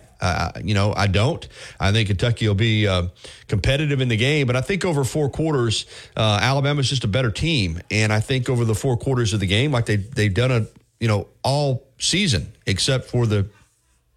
You 0.62 0.74
know, 0.74 0.92
I 0.96 1.06
don't. 1.06 1.46
I 1.80 1.92
think 1.92 2.08
Kentucky 2.08 2.46
will 2.46 2.54
be 2.54 2.86
uh, 2.86 3.08
competitive 3.48 4.00
in 4.00 4.08
the 4.08 4.16
game, 4.16 4.46
but 4.46 4.56
I 4.56 4.60
think 4.60 4.84
over 4.84 5.04
four 5.04 5.28
quarters, 5.28 5.86
uh, 6.16 6.38
Alabama's 6.40 6.88
just 6.88 7.04
a 7.04 7.08
better 7.08 7.30
team, 7.30 7.80
and 7.90 8.12
I 8.12 8.20
think 8.20 8.48
over 8.48 8.64
the 8.64 8.74
four 8.74 8.96
quarters 8.96 9.32
of 9.32 9.40
the 9.40 9.46
game, 9.46 9.72
like 9.72 9.86
they 9.86 9.96
they've 9.96 10.32
done 10.32 10.50
a 10.52 10.66
you 11.00 11.08
know 11.08 11.28
all 11.42 11.86
season 11.98 12.52
except 12.66 13.06
for 13.06 13.26
the 13.26 13.46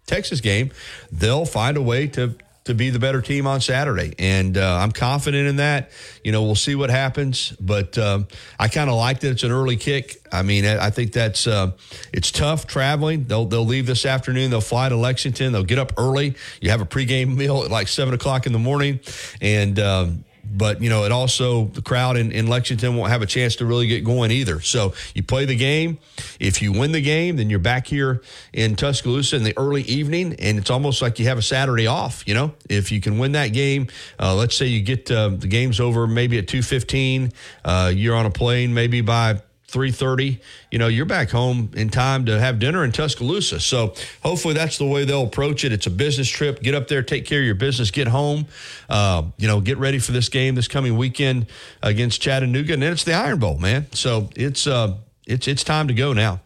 Texas 0.06 0.40
game, 0.40 0.70
they'll 1.10 1.46
find 1.46 1.76
a 1.76 1.82
way 1.82 2.06
to 2.08 2.36
to 2.66 2.74
be 2.74 2.90
the 2.90 2.98
better 2.98 3.20
team 3.20 3.46
on 3.46 3.60
Saturday, 3.60 4.14
and 4.18 4.56
uh, 4.58 4.76
I'm 4.76 4.92
confident 4.92 5.48
in 5.48 5.56
that. 5.56 5.90
You 6.22 6.32
know, 6.32 6.42
we'll 6.42 6.54
see 6.54 6.74
what 6.74 6.90
happens, 6.90 7.52
but 7.60 7.96
um, 7.96 8.28
I 8.58 8.68
kind 8.68 8.90
of 8.90 8.96
like 8.96 9.20
that 9.20 9.30
it's 9.30 9.42
an 9.42 9.52
early 9.52 9.76
kick. 9.76 10.20
I 10.30 10.42
mean, 10.42 10.64
I 10.64 10.86
I 10.86 10.90
think 10.90 11.12
that's 11.12 11.46
uh, 11.46 11.72
it's 12.12 12.30
tough 12.30 12.66
traveling. 12.66 13.24
They'll 13.24 13.46
they'll 13.46 13.64
leave 13.64 13.86
this 13.86 14.04
afternoon. 14.04 14.50
They'll 14.50 14.60
fly 14.60 14.88
to 14.88 14.96
Lexington. 14.96 15.52
They'll 15.52 15.64
get 15.64 15.78
up 15.78 15.92
early. 15.96 16.34
You 16.60 16.70
have 16.70 16.80
a 16.80 16.86
pregame 16.86 17.36
meal 17.36 17.62
at 17.64 17.70
like 17.70 17.88
seven 17.88 18.14
o'clock 18.14 18.46
in 18.46 18.52
the 18.52 18.58
morning, 18.58 19.00
and. 19.40 19.78
Um, 19.78 20.24
but 20.52 20.82
you 20.82 20.88
know 20.88 21.04
it 21.04 21.12
also 21.12 21.66
the 21.66 21.82
crowd 21.82 22.16
in, 22.16 22.32
in 22.32 22.46
lexington 22.46 22.96
won't 22.96 23.10
have 23.10 23.22
a 23.22 23.26
chance 23.26 23.56
to 23.56 23.66
really 23.66 23.86
get 23.86 24.04
going 24.04 24.30
either. 24.30 24.60
So 24.60 24.94
you 25.14 25.22
play 25.22 25.44
the 25.44 25.56
game. 25.56 25.98
If 26.40 26.62
you 26.62 26.72
win 26.72 26.92
the 26.92 27.00
game 27.00 27.36
then 27.36 27.50
you're 27.50 27.58
back 27.58 27.86
here 27.86 28.22
in 28.52 28.76
tuscaloosa 28.76 29.36
in 29.36 29.42
the 29.42 29.56
early 29.56 29.82
evening 29.82 30.34
and 30.38 30.58
it's 30.58 30.70
almost 30.70 31.02
like 31.02 31.18
you 31.18 31.26
have 31.26 31.38
a 31.38 31.42
saturday 31.42 31.86
off 31.86 32.26
you 32.26 32.34
know? 32.34 32.54
If 32.68 32.92
you 32.92 33.00
can 33.00 33.18
win 33.18 33.32
that 33.32 33.48
game 33.48 33.88
uh, 34.18 34.34
let's 34.34 34.56
say 34.56 34.66
you 34.66 34.82
get 34.82 35.10
uh, 35.10 35.28
the 35.28 35.46
game's 35.48 35.80
over 35.80 36.06
maybe 36.06 36.38
at 36.38 36.46
2.15 36.46 37.32
uh, 37.64 37.92
you're 37.94 38.16
on 38.16 38.26
a 38.26 38.30
plane 38.30 38.74
maybe 38.74 39.00
by 39.00 39.40
3.30 39.68 40.40
you 40.70 40.78
know 40.78 40.86
you're 40.86 41.06
back 41.06 41.30
home 41.30 41.70
in 41.74 41.88
time 41.88 42.24
to 42.26 42.38
have 42.38 42.58
dinner 42.58 42.84
in 42.84 42.92
tuscaloosa. 42.92 43.60
So 43.60 43.94
hopefully 44.22 44.54
that's 44.54 44.78
the 44.78 44.86
way 44.86 45.04
they'll 45.04 45.24
approach 45.24 45.64
it. 45.64 45.72
It's 45.72 45.86
a 45.86 45.90
business 45.90 46.28
trip. 46.28 46.62
Get 46.62 46.74
up 46.74 46.88
there 46.88 47.02
take 47.02 47.24
care 47.24 47.40
of 47.40 47.46
your 47.46 47.54
business 47.54 47.90
get 47.90 48.08
home 48.08 48.46
uh, 48.88 49.24
you 49.38 49.48
know 49.48 49.60
get 49.60 49.78
ready 49.78 49.98
for 49.98 50.12
this 50.12 50.28
game 50.28 50.54
this 50.54 50.68
coming 50.68 50.96
weekend 50.96 51.46
against 51.82 52.20
chattanooga 52.20 52.72
and 52.72 52.82
then 52.82 52.92
it's 52.92 53.04
the 53.04 53.14
iron 53.14 53.38
bowl 53.38 53.58
man. 53.58 53.86
So 53.92 54.30
it's 54.36 54.66
uh 54.66 54.96
it's 55.26 55.48
it's 55.48 55.64
time 55.64 55.88
to 55.88 55.94
go 55.94 56.12
now. 56.12 56.40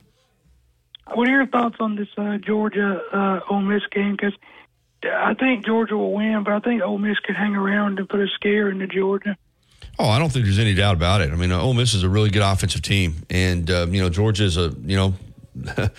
What 1.13 1.29
are 1.29 1.33
your 1.33 1.47
thoughts 1.47 1.77
on 1.81 1.97
this 1.97 2.09
uh, 2.17 2.39
Georgia 2.39 3.03
uh, 3.13 3.41
Ole 3.51 3.63
Miss 3.63 3.83
game? 3.91 4.13
Because 4.13 4.35
I 5.05 5.35
think 5.35 5.67
Georgia 5.67 5.97
will 5.97 6.13
win, 6.13 6.45
but 6.45 6.53
I 6.53 6.61
think 6.61 6.83
Ole 6.83 6.99
Miss 6.99 7.19
could 7.19 7.37
hang 7.37 7.57
around 7.57 7.99
and 7.99 8.09
put 8.09 8.21
a 8.21 8.29
scare 8.35 8.71
into 8.71 8.87
Georgia. 8.87 9.37
Oh, 10.03 10.09
I 10.09 10.19
don't 10.19 10.33
think 10.33 10.47
there's 10.47 10.59
any 10.59 10.73
doubt 10.73 10.95
about 10.97 11.21
it. 11.21 11.31
I 11.31 11.37
mean, 11.37 11.53
Ole 11.53 11.75
Miss 11.75 11.93
is 11.93 12.05
a 12.05 12.09
really 12.09 12.31
good 12.31 12.41
offensive 12.41 12.81
team, 12.81 13.17
and 13.29 13.71
uh, 13.71 13.87
you 13.91 14.01
know 14.01 14.09
Georgia 14.09 14.45
is 14.45 14.57
a 14.57 14.75
you 14.83 14.97
know 14.97 15.15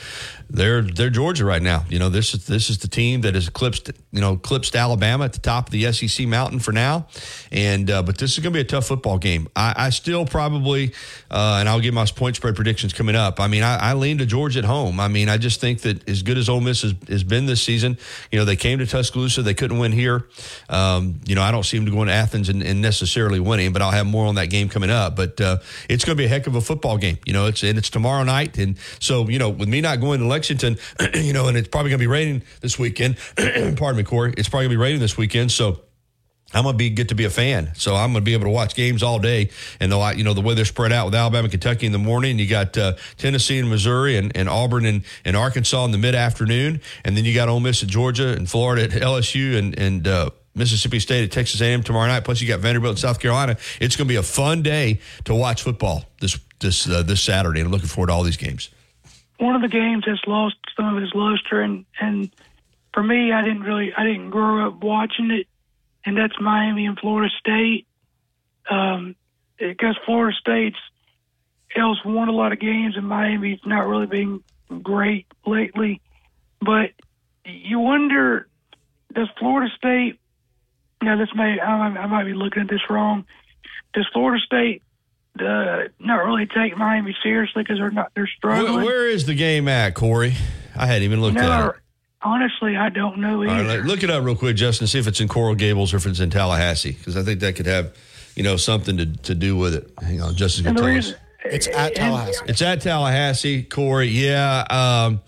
they're 0.53 0.81
they're 0.81 1.09
Georgia 1.09 1.45
right 1.45 1.61
now. 1.61 1.85
You 1.89 1.99
know 1.99 2.09
this 2.09 2.33
is 2.33 2.45
this 2.45 2.69
is 2.69 2.77
the 2.79 2.87
team 2.87 3.21
that 3.21 3.35
has 3.35 3.47
eclipsed 3.47 3.91
you 4.11 4.21
know 4.21 4.33
eclipsed 4.33 4.75
Alabama 4.75 5.25
at 5.25 5.33
the 5.33 5.39
top 5.39 5.67
of 5.67 5.71
the 5.71 5.91
SEC 5.91 6.27
mountain 6.27 6.59
for 6.59 6.71
now, 6.71 7.07
and 7.51 7.89
uh, 7.89 8.03
but 8.03 8.17
this 8.17 8.33
is 8.33 8.39
going 8.39 8.53
to 8.53 8.57
be 8.57 8.61
a 8.61 8.65
tough 8.65 8.87
football 8.87 9.17
game. 9.17 9.47
I, 9.55 9.73
I 9.77 9.89
still 9.91 10.25
probably 10.25 10.93
uh, 11.29 11.57
and 11.59 11.69
I'll 11.69 11.79
give 11.79 11.93
my 11.93 12.05
point 12.05 12.35
spread 12.35 12.55
predictions 12.55 12.91
coming 12.91 13.15
up. 13.15 13.39
I 13.39 13.47
mean, 13.47 13.63
I, 13.63 13.91
I 13.91 13.93
lean 13.93 14.17
to 14.17 14.25
Georgia 14.25 14.59
at 14.59 14.65
home. 14.65 14.99
I 14.99 15.07
mean, 15.07 15.29
I 15.29 15.37
just 15.37 15.61
think 15.61 15.81
that 15.81 16.07
as 16.09 16.21
good 16.21 16.37
as 16.37 16.49
Ole 16.49 16.61
Miss 16.61 16.81
has, 16.81 16.95
has 17.07 17.23
been 17.23 17.45
this 17.45 17.61
season, 17.61 17.97
you 18.31 18.37
know 18.37 18.45
they 18.45 18.57
came 18.57 18.79
to 18.79 18.85
Tuscaloosa, 18.85 19.43
they 19.43 19.53
couldn't 19.53 19.79
win 19.79 19.93
here. 19.93 20.27
Um, 20.69 21.21
you 21.25 21.35
know, 21.35 21.41
I 21.41 21.51
don't 21.51 21.63
see 21.63 21.77
them 21.77 21.89
going 21.89 22.07
to 22.07 22.13
Athens 22.13 22.49
and, 22.49 22.61
and, 22.61 22.81
necessarily 22.81 23.39
winning, 23.39 23.73
but 23.73 23.81
I'll 23.81 23.91
have 23.91 24.07
more 24.07 24.25
on 24.25 24.35
that 24.35 24.47
game 24.47 24.67
coming 24.67 24.89
up. 24.89 25.15
But 25.15 25.39
uh, 25.39 25.57
it's 25.87 26.03
going 26.03 26.17
to 26.17 26.21
be 26.21 26.25
a 26.25 26.27
heck 26.29 26.47
of 26.47 26.55
a 26.55 26.61
football 26.61 26.97
game. 26.97 27.19
You 27.25 27.33
know, 27.33 27.45
it's 27.45 27.63
and 27.63 27.77
it's 27.77 27.89
tomorrow 27.89 28.23
night, 28.23 28.57
and 28.57 28.77
so 28.99 29.29
you 29.29 29.39
know. 29.39 29.61
with 29.61 29.69
me 29.69 29.79
not 29.79 29.99
going 29.99 30.19
to 30.19 30.25
Lexington, 30.41 30.77
you 31.13 31.34
know, 31.34 31.47
and 31.47 31.56
it's 31.56 31.67
probably 31.67 31.91
going 31.91 31.99
to 31.99 32.04
be 32.04 32.08
raining 32.08 32.41
this 32.62 32.80
weekend. 32.80 33.17
pardon 33.77 33.97
me, 33.97 34.04
Corey. 34.04 34.34
It's 34.36 34.49
probably 34.49 34.65
going 34.65 34.71
to 34.71 34.77
be 34.77 34.82
raining 34.82 34.99
this 34.99 35.17
weekend, 35.17 35.51
so. 35.51 35.82
I'm 36.54 36.65
gonna 36.65 36.75
be 36.75 36.89
get 36.89 37.08
to 37.08 37.15
be 37.15 37.23
a 37.23 37.30
fan, 37.30 37.71
so 37.75 37.95
I'm 37.95 38.12
gonna 38.12 38.25
be 38.25 38.34
able 38.34 38.43
to 38.43 38.49
watch 38.49 38.75
games 38.75 39.04
all 39.04 39.19
day. 39.19 39.51
And 39.80 39.93
I, 39.93 40.12
you 40.12 40.25
know, 40.25 40.34
the 40.34 40.41
way 40.41 40.54
they're 40.54 40.65
spread 40.65 40.91
out 40.91 41.06
with 41.06 41.15
Alabama, 41.15 41.43
and 41.45 41.51
Kentucky 41.51 41.86
in 41.86 41.93
the 41.93 41.97
morning, 41.97 42.38
you 42.39 42.45
got 42.45 42.77
uh, 42.77 42.95
Tennessee 43.15 43.58
and 43.58 43.69
Missouri, 43.69 44.17
and, 44.17 44.36
and 44.36 44.49
Auburn 44.49 44.86
and, 44.86 45.06
and 45.23 45.38
Arkansas 45.38 45.86
in 45.86 45.91
the 45.91 45.97
mid 45.97 46.13
afternoon, 46.13 46.82
and 47.06 47.15
then 47.15 47.23
you 47.23 47.34
got 47.34 47.47
Ole 47.47 47.62
Miss 47.62 47.84
at 47.84 47.88
Georgia 47.88 48.34
and 48.34 48.49
Florida 48.49 48.84
at 48.84 48.89
LSU 48.89 49.58
and 49.58 49.80
and 49.80 50.06
uh, 50.06 50.30
Mississippi 50.54 50.99
State 50.99 51.23
at 51.23 51.32
Texas 51.32 51.62
A&M 51.62 51.84
tomorrow 51.84 52.08
night. 52.08 52.25
Plus, 52.25 52.41
you 52.41 52.49
got 52.49 52.60
Vanderbilt 52.60 52.95
in 52.95 52.97
South 52.97 53.21
Carolina. 53.21 53.56
It's 53.80 53.95
going 53.95 54.10
to 54.10 54.12
be 54.12 54.17
a 54.17 54.23
fun 54.23 54.62
day 54.62 54.99
to 55.23 55.34
watch 55.34 55.63
football 55.63 56.04
this 56.19 56.38
this 56.60 56.89
uh, 56.89 57.04
this 57.04 57.21
Saturday. 57.21 57.62
I'm 57.62 57.71
looking 57.71 57.88
forward 57.88 58.08
to 58.08 58.13
all 58.13 58.23
these 58.23 58.36
games. 58.36 58.69
One 59.41 59.56
of 59.56 59.62
the 59.62 59.67
games 59.67 60.06
has 60.06 60.19
lost 60.27 60.56
some 60.77 60.95
of 60.95 61.01
its 61.01 61.13
luster, 61.15 61.62
and 61.62 61.86
and 61.99 62.30
for 62.93 63.01
me, 63.01 63.32
I 63.32 63.41
didn't 63.41 63.63
really, 63.63 63.91
I 63.95 64.04
didn't 64.04 64.30
grow 64.30 64.67
up 64.67 64.84
watching 64.84 65.32
it, 65.32 65.47
and 66.06 66.15
that's 66.15 66.39
Miami 66.39 66.86
and 66.86 66.97
Florida 66.97 67.32
State. 67.39 67.88
Um, 68.69 69.15
because 69.58 69.97
Florida 70.06 70.36
State's 70.39 70.77
else 71.75 71.97
won 72.06 72.27
a 72.27 72.32
lot 72.32 72.51
of 72.51 72.60
games, 72.60 72.95
and 72.95 73.08
Miami's 73.08 73.60
not 73.65 73.88
really 73.88 74.06
been 74.06 74.43
great 74.84 75.25
lately. 75.45 76.01
But 76.60 76.91
you 77.43 77.80
wonder, 77.80 78.47
does 79.13 79.27
Florida 79.39 79.71
State 79.75 80.19
now 81.01 81.17
this 81.17 81.30
may 81.36 81.60
I, 81.60 81.88
I 81.88 82.06
might 82.06 82.25
be 82.25 82.34
looking 82.34 82.62
at 82.62 82.69
this 82.69 82.89
wrong. 82.89 83.25
Does 83.93 84.08
Florida 84.13 84.41
State 84.45 84.84
uh, 85.39 85.84
not 86.00 86.26
really 86.26 86.46
take 86.46 86.78
Miami 86.78 87.15
seriously 87.24 87.63
because 87.63 87.78
they're 87.78 87.91
not 87.91 88.12
they're 88.15 88.30
struggling? 88.38 88.76
Where, 88.76 88.86
where 88.86 89.08
is 89.08 89.26
the 89.26 89.36
game 89.36 89.67
at, 89.67 89.96
Corey? 89.96 90.36
I 90.76 90.86
hadn't 90.86 91.04
even 91.04 91.22
looked 91.22 91.36
no, 91.36 91.52
at 91.52 91.70
it. 91.70 91.76
Honestly, 92.24 92.78
I 92.78 92.89
don't 92.89 93.17
know 93.17 93.44
either. 93.44 93.52
All 93.52 93.63
right, 93.63 93.86
look 93.86 94.04
it 94.04 94.10
up 94.10 94.24
real 94.24 94.36
quick, 94.36 94.56
Justin. 94.56 94.88
See 94.88 95.00
if 95.00 95.08
it's 95.08 95.20
in 95.20 95.28
Coral 95.28 95.56
Gables 95.56 95.94
or 95.94 95.98
if 95.98 96.06
it's 96.06 96.20
in 96.20 96.30
Tallahassee, 96.30 96.91
because 96.91 97.17
I 97.17 97.24
think 97.24 97.39
that 97.39 97.56
could 97.56 97.65
have, 97.65 97.96
you 98.36 98.44
know, 98.44 98.58
something 98.58 98.98
to, 98.98 99.06
to 99.06 99.36
do 99.36 99.56
with 99.56 99.74
it. 99.74 99.91
Hang 100.02 100.22
on, 100.22 100.36
Justin 100.36 100.65
can 100.65 100.76
tell 100.76 100.86
us. 100.86 101.13
It's 101.44 101.67
at 101.67 101.96
Tallahassee. 101.96 102.46
It's 102.48 102.62
at 102.62 102.82
Tallahassee, 102.82 103.63
Corey. 103.63 104.08
Yeah. 104.08 104.65
Um, 104.70 105.22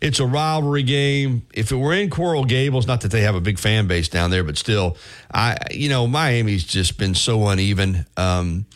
it's 0.00 0.20
a 0.20 0.26
rivalry 0.26 0.84
game. 0.84 1.46
If 1.52 1.72
it 1.72 1.76
were 1.76 1.92
in 1.92 2.08
Coral 2.08 2.44
Gables, 2.44 2.86
not 2.86 3.00
that 3.00 3.10
they 3.10 3.22
have 3.22 3.34
a 3.34 3.40
big 3.40 3.58
fan 3.58 3.88
base 3.88 4.08
down 4.08 4.30
there, 4.30 4.44
but 4.44 4.56
still, 4.56 4.96
I 5.32 5.56
you 5.72 5.88
know 5.88 6.06
Miami's 6.06 6.64
just 6.64 6.98
been 6.98 7.14
so 7.14 7.48
uneven. 7.48 8.06
Um, 8.16 8.66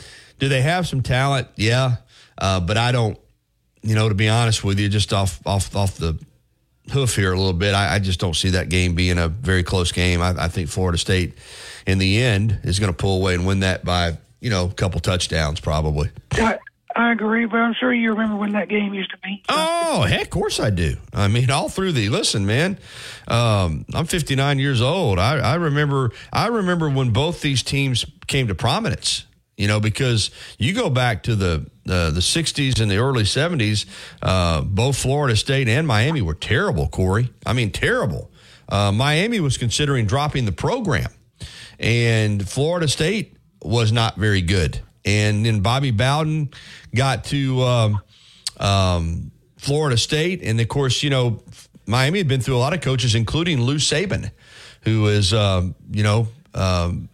do 0.43 0.49
they 0.49 0.63
have 0.63 0.89
some 0.89 1.03
talent? 1.03 1.47
Yeah, 1.55 1.99
uh, 2.37 2.59
but 2.59 2.77
I 2.77 2.91
don't. 2.91 3.17
You 3.83 3.95
know, 3.95 4.09
to 4.09 4.15
be 4.17 4.29
honest 4.29 4.65
with 4.65 4.81
you, 4.81 4.89
just 4.89 5.13
off 5.13 5.41
off 5.47 5.77
off 5.77 5.99
the 5.99 6.19
hoof 6.91 7.15
here 7.15 7.33
a 7.33 7.37
little 7.37 7.53
bit, 7.53 7.75
I, 7.75 7.95
I 7.95 7.99
just 8.01 8.19
don't 8.19 8.35
see 8.35 8.51
that 8.51 8.69
game 8.69 8.97
being 8.97 9.19
a 9.19 9.29
very 9.29 9.63
close 9.63 9.93
game. 9.93 10.21
I, 10.21 10.31
I 10.37 10.49
think 10.49 10.69
Florida 10.69 10.99
State, 10.99 11.35
in 11.87 11.99
the 11.99 12.21
end, 12.21 12.59
is 12.65 12.81
going 12.81 12.93
to 12.93 12.97
pull 12.97 13.19
away 13.19 13.35
and 13.35 13.47
win 13.47 13.61
that 13.61 13.85
by 13.85 14.19
you 14.41 14.51
know 14.51 14.65
a 14.65 14.75
couple 14.75 14.99
touchdowns 14.99 15.61
probably. 15.61 16.11
I 16.95 17.13
agree, 17.13 17.47
but 17.47 17.59
I'm 17.59 17.75
sure 17.79 17.95
you 17.95 18.11
remember 18.11 18.35
when 18.35 18.53
that 18.53 18.69
game 18.69 18.93
used 18.93 19.13
to 19.13 19.19
be. 19.19 19.45
Oh, 19.49 20.03
heck, 20.03 20.25
of 20.25 20.31
course 20.31 20.59
I 20.59 20.71
do. 20.71 20.97
I 21.15 21.29
mean, 21.29 21.51
all 21.51 21.69
through 21.69 21.93
the 21.93 22.09
listen, 22.09 22.47
man. 22.47 22.79
Um, 23.29 23.87
I'm 23.95 24.07
59 24.07 24.59
years 24.59 24.83
old. 24.83 25.21
I, 25.21 25.39
I 25.39 25.55
remember. 25.55 26.11
I 26.33 26.49
remember 26.49 26.91
when 26.91 27.11
both 27.11 27.43
these 27.43 27.63
teams 27.63 28.05
came 28.27 28.49
to 28.49 28.57
prominence. 28.57 29.25
You 29.57 29.69
know, 29.69 29.81
because 29.81 30.31
you 30.59 30.73
go 30.73 30.89
back 30.89 31.25
to 31.25 31.37
the 31.37 31.71
uh, 31.89 32.11
the 32.11 32.21
60s 32.21 32.81
and 32.81 32.91
the 32.91 32.97
early 32.97 33.25
70s, 33.25 33.87
uh, 34.23 34.63
both 34.63 34.97
Florida 34.97 35.37
State 35.37 35.69
and 35.69 35.87
Miami 35.87 36.23
were 36.23 36.35
terrible. 36.35 36.89
Corey, 36.89 37.31
I 37.45 37.53
mean, 37.53 37.71
terrible. 37.71 38.31
Uh, 38.69 38.93
Miami 38.93 39.41
was 39.41 39.59
considering 39.59 40.07
dropping 40.07 40.47
the 40.47 40.53
program, 40.53 41.11
and 41.79 42.49
Florida 42.49 42.89
State 42.89 43.37
was 43.61 43.93
not 43.93 44.17
very 44.17 44.41
good. 44.41 44.81
And 45.05 45.45
then 45.45 45.61
Bobby 45.61 45.91
Bowden 45.91 46.51
got 46.95 47.25
to 47.25 47.63
um, 47.63 48.01
um, 48.59 49.33
Florida 49.59 49.99
State, 49.99 50.43
and 50.43 50.61
of 50.61 50.69
course, 50.69 51.03
you 51.03 51.11
know, 51.11 51.43
Miami 51.87 52.19
had 52.19 52.29
been 52.29 52.41
through 52.41 52.57
a 52.57 52.59
lot 52.59 52.73
of 52.73 52.81
coaches, 52.81 53.15
including 53.15 53.61
Lou 53.61 53.77
Saban, 53.77 54.31
who 54.83 55.09
is, 55.09 55.33
um, 55.35 55.75
you 55.91 56.03
know, 56.03 56.29
um, 56.55 57.09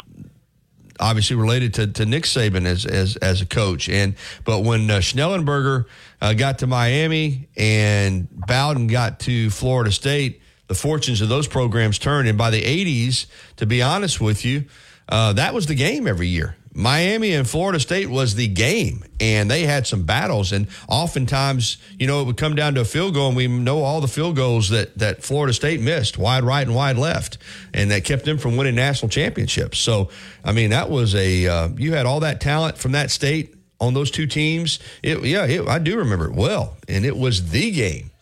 obviously 1.01 1.37
related 1.37 1.75
to, 1.75 1.87
to 1.87 2.07
Nick 2.07 2.25
Saban 2.25 2.67
as, 2.67 2.85
as 2.85 3.17
as 3.17 3.41
a 3.41 3.47
coach. 3.47 3.89
And 3.89 4.15
but 4.45 4.61
when 4.61 4.91
uh, 4.91 4.99
Schnellenberger 4.99 5.87
uh, 6.21 6.35
got 6.35 6.59
to 6.59 6.67
Miami 6.67 7.49
and 7.57 8.29
Bowden 8.31 8.87
got 8.87 9.21
to 9.21 9.51
Florida 9.51 9.93
State, 9.93 10.43
the 10.67 10.75
fortunes 10.75 11.21
of 11.21 11.29
those 11.29 11.49
programs 11.49 11.99
turned. 11.99 12.29
And 12.29 12.37
by 12.37 12.51
the 12.51 12.63
'80s, 12.63 13.27
to 13.57 13.67
be 13.67 13.83
honest 13.83 14.21
with 14.21 14.45
you, 14.45 14.65
uh, 15.09 15.33
that 15.35 15.55
was 15.55 15.67
the 15.67 15.75
game 15.75 16.07
every 16.07 16.29
year. 16.29 16.57
Miami 16.79 17.33
and 17.33 17.51
Florida 17.51 17.81
State 17.81 18.09
was 18.09 18.37
the 18.37 18.47
game, 18.47 19.05
and 19.19 19.51
they 19.51 19.65
had 19.65 19.85
some 19.85 20.05
battles. 20.05 20.53
And 20.53 20.69
oftentimes, 20.89 21.77
you 21.99 22.07
know, 22.07 22.21
it 22.23 22.27
would 22.27 22.37
come 22.37 22.55
down 22.55 22.77
to 22.77 22.83
a 22.83 22.85
field 22.85 23.15
goal, 23.15 23.27
and 23.27 23.37
we 23.37 23.49
know 23.49 23.83
all 23.83 24.01
the 24.01 24.07
field 24.07 24.37
goals 24.37 24.69
that 24.69 24.97
that 24.97 25.25
Florida 25.25 25.53
State 25.53 25.81
missed, 25.81 26.19
wide 26.19 26.45
right 26.45 26.65
and 26.65 26.77
wide 26.77 26.97
left, 26.97 27.39
and 27.75 27.91
that 27.91 28.05
kept 28.05 28.25
them 28.25 28.39
from 28.39 28.57
winning 28.57 28.77
national 28.77 29.09
championships. 29.09 29.81
So, 29.81 30.11
I 30.45 30.53
mean, 30.53 30.71
that 30.71 30.89
was 30.89 31.17
a 31.17 31.49
uh, 31.49 31.69
you 31.77 31.95
had 31.95 32.07
all 32.07 32.21
that 32.21 32.41
talent 32.41 32.79
from 32.79 32.93
that 32.93 33.11
state 33.11 33.57
on 33.81 33.93
those 33.93 34.13
two 34.13 34.29
teams. 34.29 34.79
It, 35.03 35.25
yeah, 35.25 35.47
it, 35.47 35.67
I 35.67 35.81
do 35.81 35.99
remember 35.99 36.27
it 36.27 36.35
well, 36.37 36.77
and 36.89 37.05
it 37.05 37.17
was 37.17 37.51
the 37.51 37.73
game. 37.73 38.13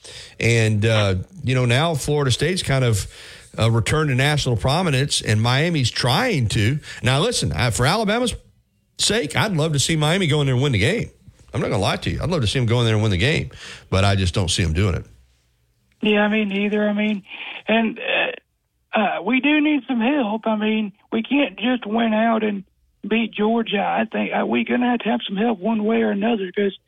And 0.41 0.87
uh, 0.87 1.17
you 1.45 1.55
know, 1.55 1.67
now 1.67 1.95
Florida 1.95 2.31
State's 2.31 2.63
kind 2.63 2.87
of 2.87 3.07
uh, 3.59 3.71
return 3.71 4.09
to 4.09 4.15
national 4.15 4.57
prominence, 4.57 5.21
and 5.21 5.43
Miami's 5.43 5.91
trying 5.91 6.49
to. 6.49 6.79
Now, 7.03 7.21
listen, 7.21 7.53
for 7.73 7.85
Alabama's 7.85 8.35
sake, 8.99 9.37
I'd 9.37 9.53
love 9.53 9.73
to 9.73 9.79
see 9.79 9.97
Miami 9.97 10.27
go 10.27 10.41
in 10.41 10.47
there 10.47 10.55
and 10.55 10.63
win 10.63 10.73
the 10.73 10.79
game. 10.79 11.11
I'm 11.53 11.61
not 11.61 11.69
going 11.69 11.79
to 11.79 11.85
lie 11.85 11.97
to 11.97 12.11
you. 12.11 12.21
I'd 12.23 12.29
love 12.29 12.43
to 12.43 12.47
see 12.47 12.59
them 12.59 12.67
go 12.67 12.81
in 12.81 12.87
there 12.87 12.95
and 12.95 13.03
win 13.03 13.11
the 13.11 13.17
game, 13.17 13.51
but 13.89 14.05
I 14.05 14.15
just 14.15 14.35
don't 14.35 14.51
see 14.51 14.63
them 14.63 14.73
doing 14.73 14.95
it. 14.95 15.07
Yeah, 16.03 16.21
I 16.21 16.29
mean, 16.29 16.49
neither. 16.51 16.87
I 16.87 16.93
mean, 16.93 17.23
and 17.67 17.99
uh, 17.99 18.99
uh, 18.99 19.23
we 19.23 19.41
do 19.41 19.61
need 19.61 19.83
some 19.89 20.01
help. 20.01 20.47
I 20.47 20.57
mean, 20.57 20.93
we 21.11 21.23
can't 21.23 21.59
just 21.59 21.87
win 21.87 22.13
out 22.13 22.43
and 22.43 22.65
beat 23.07 23.33
Georgia. 23.33 23.81
I 23.81 24.05
think 24.05 24.33
uh, 24.33 24.45
we're 24.45 24.65
going 24.65 24.81
to 24.81 24.87
have 24.87 25.01
to 25.01 25.09
have 25.09 25.21
some 25.27 25.37
help 25.37 25.59
one 25.59 25.85
way 25.85 26.03
or 26.03 26.11
another 26.11 26.47
because 26.47 26.79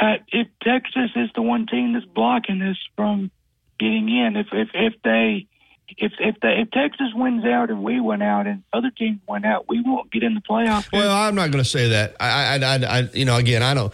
uh, 0.00 0.16
if 0.28 0.48
Texas 0.62 1.10
is 1.16 1.30
the 1.34 1.42
one 1.42 1.66
team 1.66 1.94
that's 1.94 2.06
blocking 2.06 2.60
us 2.62 2.78
from 2.96 3.30
getting 3.78 4.08
in, 4.08 4.36
if 4.36 4.48
if 4.52 4.68
if 4.74 4.94
they 5.02 5.46
if 5.88 6.12
if 6.18 6.40
the, 6.40 6.60
if 6.60 6.70
Texas 6.70 7.08
wins 7.14 7.44
out 7.44 7.70
and 7.70 7.82
we 7.82 8.00
win 8.00 8.22
out 8.22 8.46
and 8.46 8.62
other 8.72 8.90
teams 8.90 9.20
win 9.28 9.44
out, 9.44 9.68
we 9.68 9.80
won't 9.80 10.10
get 10.10 10.22
in 10.22 10.34
the 10.34 10.40
playoffs. 10.40 10.90
Well, 10.92 11.14
I'm 11.14 11.34
not 11.34 11.50
going 11.50 11.62
to 11.62 11.68
say 11.68 11.90
that. 11.90 12.16
I, 12.20 12.58
I, 12.58 12.74
I, 12.76 12.98
I, 12.98 13.08
you 13.12 13.24
know, 13.24 13.36
again, 13.36 13.62
I 13.62 13.74
don't. 13.74 13.92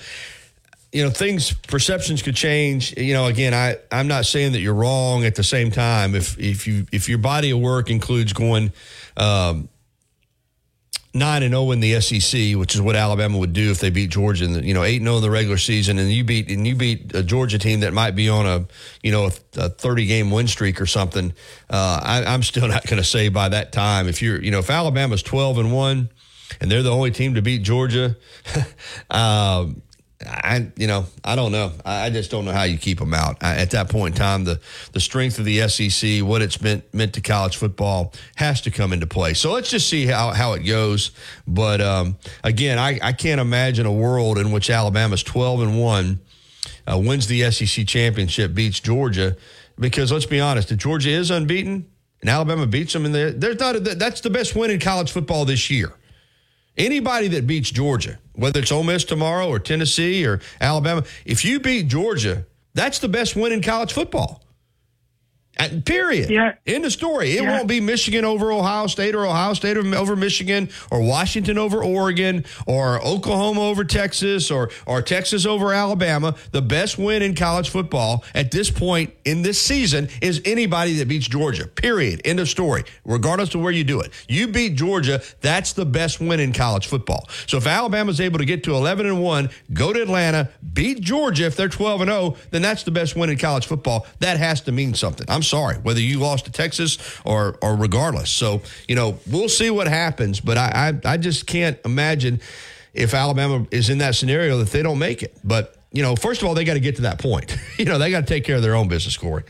You 0.92 1.04
know, 1.04 1.10
things 1.10 1.52
perceptions 1.52 2.20
could 2.20 2.34
change. 2.34 2.96
You 2.96 3.14
know, 3.14 3.26
again, 3.26 3.54
I 3.54 3.76
I'm 3.92 4.08
not 4.08 4.26
saying 4.26 4.52
that 4.52 4.60
you're 4.60 4.74
wrong. 4.74 5.24
At 5.24 5.36
the 5.36 5.44
same 5.44 5.70
time, 5.70 6.16
if 6.16 6.36
if 6.38 6.66
you 6.66 6.86
if 6.90 7.08
your 7.08 7.18
body 7.18 7.50
of 7.50 7.60
work 7.60 7.90
includes 7.90 8.32
going. 8.32 8.72
Um, 9.16 9.68
nine 11.12 11.42
and 11.42 11.52
zero 11.52 11.62
oh 11.62 11.70
in 11.72 11.80
the 11.80 12.00
SEC, 12.00 12.56
which 12.56 12.74
is 12.74 12.80
what 12.80 12.96
Alabama 12.96 13.38
would 13.38 13.52
do 13.52 13.70
if 13.70 13.80
they 13.80 13.90
beat 13.90 14.10
Georgia. 14.10 14.44
In 14.44 14.52
the, 14.52 14.64
you 14.64 14.74
know, 14.74 14.82
eight 14.82 14.96
and 14.96 15.06
zero 15.06 15.14
oh 15.14 15.18
in 15.18 15.22
the 15.22 15.30
regular 15.30 15.58
season, 15.58 15.98
and 15.98 16.10
you 16.10 16.24
beat 16.24 16.50
and 16.50 16.66
you 16.66 16.74
beat 16.74 17.14
a 17.14 17.22
Georgia 17.22 17.58
team 17.58 17.80
that 17.80 17.92
might 17.92 18.12
be 18.12 18.28
on 18.28 18.46
a 18.46 18.66
you 19.02 19.12
know 19.12 19.30
a, 19.56 19.68
thirty 19.68 20.06
game 20.06 20.30
win 20.30 20.46
streak 20.46 20.80
or 20.80 20.86
something. 20.86 21.32
Uh, 21.68 22.00
I, 22.02 22.24
I'm 22.24 22.42
still 22.42 22.68
not 22.68 22.86
going 22.86 23.02
to 23.02 23.08
say 23.08 23.28
by 23.28 23.48
that 23.48 23.72
time 23.72 24.08
if 24.08 24.22
you're 24.22 24.42
you 24.42 24.50
know 24.50 24.60
if 24.60 24.70
Alabama's 24.70 25.22
twelve 25.22 25.58
and 25.58 25.72
one 25.72 26.10
and 26.60 26.70
they're 26.70 26.82
the 26.82 26.90
only 26.90 27.10
team 27.10 27.34
to 27.34 27.42
beat 27.42 27.62
Georgia. 27.62 28.16
um, 29.10 29.82
I, 30.26 30.70
you 30.76 30.86
know, 30.86 31.06
I 31.24 31.34
don't 31.34 31.50
know. 31.50 31.72
I 31.84 32.10
just 32.10 32.30
don't 32.30 32.44
know 32.44 32.52
how 32.52 32.64
you 32.64 32.76
keep 32.76 32.98
them 32.98 33.14
out 33.14 33.38
I, 33.40 33.56
at 33.56 33.70
that 33.70 33.88
point 33.88 34.14
in 34.14 34.18
time. 34.18 34.44
The 34.44 34.60
the 34.92 35.00
strength 35.00 35.38
of 35.38 35.46
the 35.46 35.66
SEC, 35.68 36.22
what 36.22 36.42
it's 36.42 36.60
meant 36.60 36.92
meant 36.92 37.14
to 37.14 37.22
college 37.22 37.56
football, 37.56 38.12
has 38.36 38.60
to 38.62 38.70
come 38.70 38.92
into 38.92 39.06
play. 39.06 39.32
So 39.32 39.52
let's 39.52 39.70
just 39.70 39.88
see 39.88 40.04
how 40.04 40.32
how 40.32 40.52
it 40.52 40.60
goes. 40.60 41.12
But 41.46 41.80
um, 41.80 42.18
again, 42.44 42.78
I, 42.78 42.98
I 43.02 43.12
can't 43.12 43.40
imagine 43.40 43.86
a 43.86 43.92
world 43.92 44.36
in 44.36 44.52
which 44.52 44.68
Alabama's 44.68 45.22
twelve 45.22 45.62
and 45.62 45.80
one, 45.80 46.20
uh, 46.86 46.98
wins 46.98 47.26
the 47.26 47.50
SEC 47.50 47.86
championship, 47.86 48.52
beats 48.52 48.78
Georgia, 48.78 49.38
because 49.78 50.12
let's 50.12 50.26
be 50.26 50.38
honest, 50.40 50.70
if 50.70 50.78
Georgia 50.78 51.10
is 51.10 51.30
unbeaten 51.30 51.88
and 52.20 52.28
Alabama 52.28 52.66
beats 52.66 52.92
them, 52.92 53.06
and 53.06 53.14
there's 53.14 53.58
not 53.58 53.76
a, 53.76 53.80
that's 53.80 54.20
the 54.20 54.30
best 54.30 54.54
win 54.54 54.70
in 54.70 54.80
college 54.80 55.10
football 55.10 55.46
this 55.46 55.70
year. 55.70 55.94
Anybody 56.80 57.28
that 57.28 57.46
beats 57.46 57.70
Georgia, 57.70 58.18
whether 58.32 58.60
it's 58.60 58.72
Ole 58.72 58.84
Miss 58.84 59.04
tomorrow 59.04 59.46
or 59.46 59.58
Tennessee 59.58 60.24
or 60.24 60.40
Alabama, 60.62 61.04
if 61.26 61.44
you 61.44 61.60
beat 61.60 61.88
Georgia, 61.88 62.46
that's 62.72 63.00
the 63.00 63.08
best 63.08 63.36
win 63.36 63.52
in 63.52 63.60
college 63.60 63.92
football. 63.92 64.42
Uh, 65.60 65.68
period. 65.84 66.30
Yeah. 66.30 66.54
End 66.66 66.84
of 66.86 66.92
story. 66.92 67.36
It 67.36 67.42
Yeah. 67.42 67.50
won't 67.56 67.68
be 67.68 67.80
Michigan 67.80 68.24
over 68.24 68.50
Ohio 68.50 68.86
State 68.86 69.14
or 69.14 69.26
Ohio 69.26 69.52
State 69.54 69.76
over 69.76 70.16
Michigan 70.16 70.70
or 70.90 71.00
Washington 71.02 71.58
over 71.58 71.84
Oregon 71.84 72.44
or 72.66 73.00
Oklahoma 73.04 73.60
over 73.60 73.84
Texas 73.84 74.50
or, 74.50 74.70
or 74.86 75.02
Texas 75.02 75.44
over 75.44 75.72
Alabama. 75.74 76.34
The 76.52 76.62
best 76.62 76.96
win 76.98 77.22
in 77.22 77.34
college 77.34 77.68
football 77.68 78.24
at 78.34 78.50
this 78.50 78.70
point 78.70 79.12
in 79.24 79.42
this 79.42 79.60
season 79.60 80.08
is 80.22 80.40
anybody 80.44 80.94
that 80.94 81.08
beats 81.08 81.28
Georgia. 81.28 81.66
Period. 81.66 82.22
End 82.24 82.40
of 82.40 82.48
story. 82.48 82.84
Regardless 83.04 83.54
of 83.54 83.60
where 83.60 83.72
you 83.72 83.84
do 83.84 84.00
it. 84.00 84.12
You 84.28 84.48
beat 84.48 84.76
Georgia, 84.76 85.20
that's 85.42 85.74
the 85.74 85.84
best 85.84 86.20
win 86.20 86.40
in 86.40 86.52
college 86.54 86.86
football. 86.86 87.28
So 87.46 87.58
if 87.58 87.66
Alabama's 87.66 88.20
able 88.20 88.38
to 88.38 88.44
get 88.46 88.64
to 88.64 88.74
11 88.74 89.04
and 89.06 89.22
1, 89.22 89.50
go 89.74 89.92
to 89.92 90.00
Atlanta, 90.00 90.48
beat 90.72 91.00
Georgia 91.00 91.44
if 91.46 91.56
they're 91.56 91.68
12 91.68 92.00
and 92.02 92.10
0, 92.10 92.36
then 92.50 92.62
that's 92.62 92.82
the 92.84 92.90
best 92.90 93.14
win 93.16 93.28
in 93.28 93.36
college 93.36 93.66
football. 93.66 94.06
That 94.20 94.38
has 94.38 94.62
to 94.62 94.72
mean 94.72 94.94
something. 94.94 95.26
I'm 95.28 95.42
sorry, 95.50 95.76
whether 95.76 96.00
you 96.00 96.18
lost 96.18 96.46
to 96.46 96.52
Texas 96.52 96.98
or 97.24 97.58
or 97.60 97.76
regardless. 97.76 98.30
So 98.30 98.62
you 98.88 98.94
know 98.94 99.18
we'll 99.26 99.48
see 99.48 99.70
what 99.70 99.88
happens, 99.88 100.40
but 100.40 100.56
I 100.56 100.92
I, 101.04 101.12
I 101.12 101.16
just 101.16 101.46
can't 101.46 101.78
imagine 101.84 102.40
if 102.94 103.14
Alabama 103.14 103.66
is 103.70 103.90
in 103.90 103.98
that 103.98 104.14
scenario 104.14 104.58
that 104.58 104.70
they 104.70 104.82
don't 104.82 104.98
make 104.98 105.22
it. 105.22 105.36
But 105.44 105.76
you 105.92 106.02
know, 106.02 106.16
first 106.16 106.42
of 106.42 106.48
all, 106.48 106.54
they 106.54 106.64
got 106.64 106.74
to 106.74 106.80
get 106.80 106.96
to 106.96 107.02
that 107.02 107.18
point. 107.18 107.56
you 107.78 107.84
know, 107.84 107.98
they 107.98 108.10
got 108.10 108.20
to 108.20 108.26
take 108.26 108.44
care 108.44 108.56
of 108.56 108.62
their 108.62 108.74
own 108.74 108.88
business, 108.88 109.16
Corey. 109.16 109.44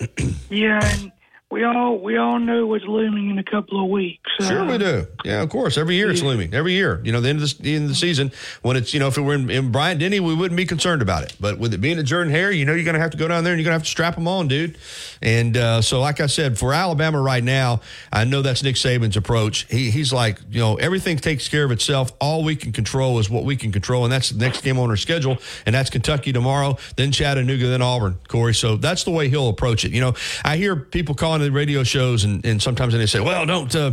Yeah, 0.50 0.80
and 0.82 1.12
we 1.50 1.64
all 1.64 1.98
we 1.98 2.18
all 2.18 2.38
know 2.38 2.66
what's 2.66 2.84
looming 2.84 3.30
in 3.30 3.38
a 3.38 3.42
couple 3.42 3.82
of 3.82 3.88
weeks. 3.88 4.30
Sure, 4.40 4.60
Uh, 4.60 4.66
we 4.72 4.76
do. 4.78 5.06
Yeah, 5.24 5.40
of 5.40 5.48
course. 5.48 5.78
Every 5.78 5.94
year 5.96 6.10
it's 6.10 6.22
looming. 6.22 6.52
Every 6.52 6.74
year, 6.74 7.00
you 7.04 7.10
know, 7.10 7.22
the 7.22 7.30
end 7.30 7.40
of 7.42 7.48
the, 7.56 7.62
the 7.62 7.74
end 7.74 7.84
of 7.84 7.88
the 7.88 7.94
season 7.94 8.32
when 8.60 8.76
it's 8.76 8.92
you 8.92 9.00
know 9.00 9.08
if 9.08 9.16
it 9.16 9.22
were 9.22 9.34
in, 9.34 9.48
in 9.48 9.72
Bryant 9.72 9.98
Denny, 9.98 10.20
we 10.20 10.34
wouldn't 10.34 10.58
be 10.58 10.66
concerned 10.66 11.00
about 11.00 11.22
it. 11.22 11.34
But 11.40 11.58
with 11.58 11.72
it 11.72 11.78
being 11.78 11.98
at 11.98 12.04
Jordan 12.04 12.30
Hare, 12.32 12.50
you 12.52 12.66
know, 12.66 12.74
you're 12.74 12.84
going 12.84 12.96
to 12.96 13.00
have 13.00 13.12
to 13.12 13.16
go 13.16 13.28
down 13.28 13.44
there 13.44 13.54
and 13.54 13.60
you're 13.60 13.64
going 13.64 13.72
to 13.72 13.78
have 13.78 13.84
to 13.84 13.88
strap 13.88 14.14
them 14.16 14.28
on, 14.28 14.46
dude. 14.48 14.76
And 15.22 15.56
uh, 15.56 15.80
so, 15.80 16.00
like 16.00 16.20
I 16.20 16.26
said, 16.26 16.58
for 16.58 16.74
Alabama 16.74 17.20
right 17.20 17.42
now, 17.42 17.80
I 18.12 18.24
know 18.24 18.42
that's 18.42 18.62
Nick 18.62 18.76
Saban's 18.76 19.16
approach. 19.16 19.66
He, 19.70 19.90
he's 19.90 20.12
like, 20.12 20.38
you 20.50 20.60
know, 20.60 20.76
everything 20.76 21.16
takes 21.16 21.48
care 21.48 21.64
of 21.64 21.70
itself. 21.70 22.12
All 22.20 22.44
we 22.44 22.56
can 22.56 22.72
control 22.72 23.18
is 23.20 23.30
what 23.30 23.44
we 23.44 23.56
can 23.56 23.72
control, 23.72 24.04
and 24.04 24.12
that's 24.12 24.28
the 24.28 24.38
next 24.38 24.60
game 24.60 24.78
on 24.78 24.90
our 24.90 24.96
schedule, 24.96 25.38
and 25.64 25.74
that's 25.74 25.88
Kentucky 25.88 26.32
tomorrow, 26.32 26.76
then 26.96 27.10
Chattanooga, 27.10 27.68
then 27.68 27.80
Auburn, 27.80 28.18
Corey. 28.28 28.54
So 28.54 28.76
that's 28.76 29.04
the 29.04 29.10
way 29.10 29.30
he'll 29.30 29.48
approach 29.48 29.86
it. 29.86 29.92
You 29.92 30.02
know, 30.02 30.14
I 30.44 30.58
hear 30.58 30.76
people 30.76 31.14
calling 31.14 31.37
the 31.40 31.52
radio 31.52 31.82
shows, 31.82 32.24
and, 32.24 32.44
and 32.44 32.62
sometimes 32.62 32.94
they 32.94 33.06
say, 33.06 33.20
well, 33.20 33.46
don't 33.46 33.74
uh, 33.74 33.92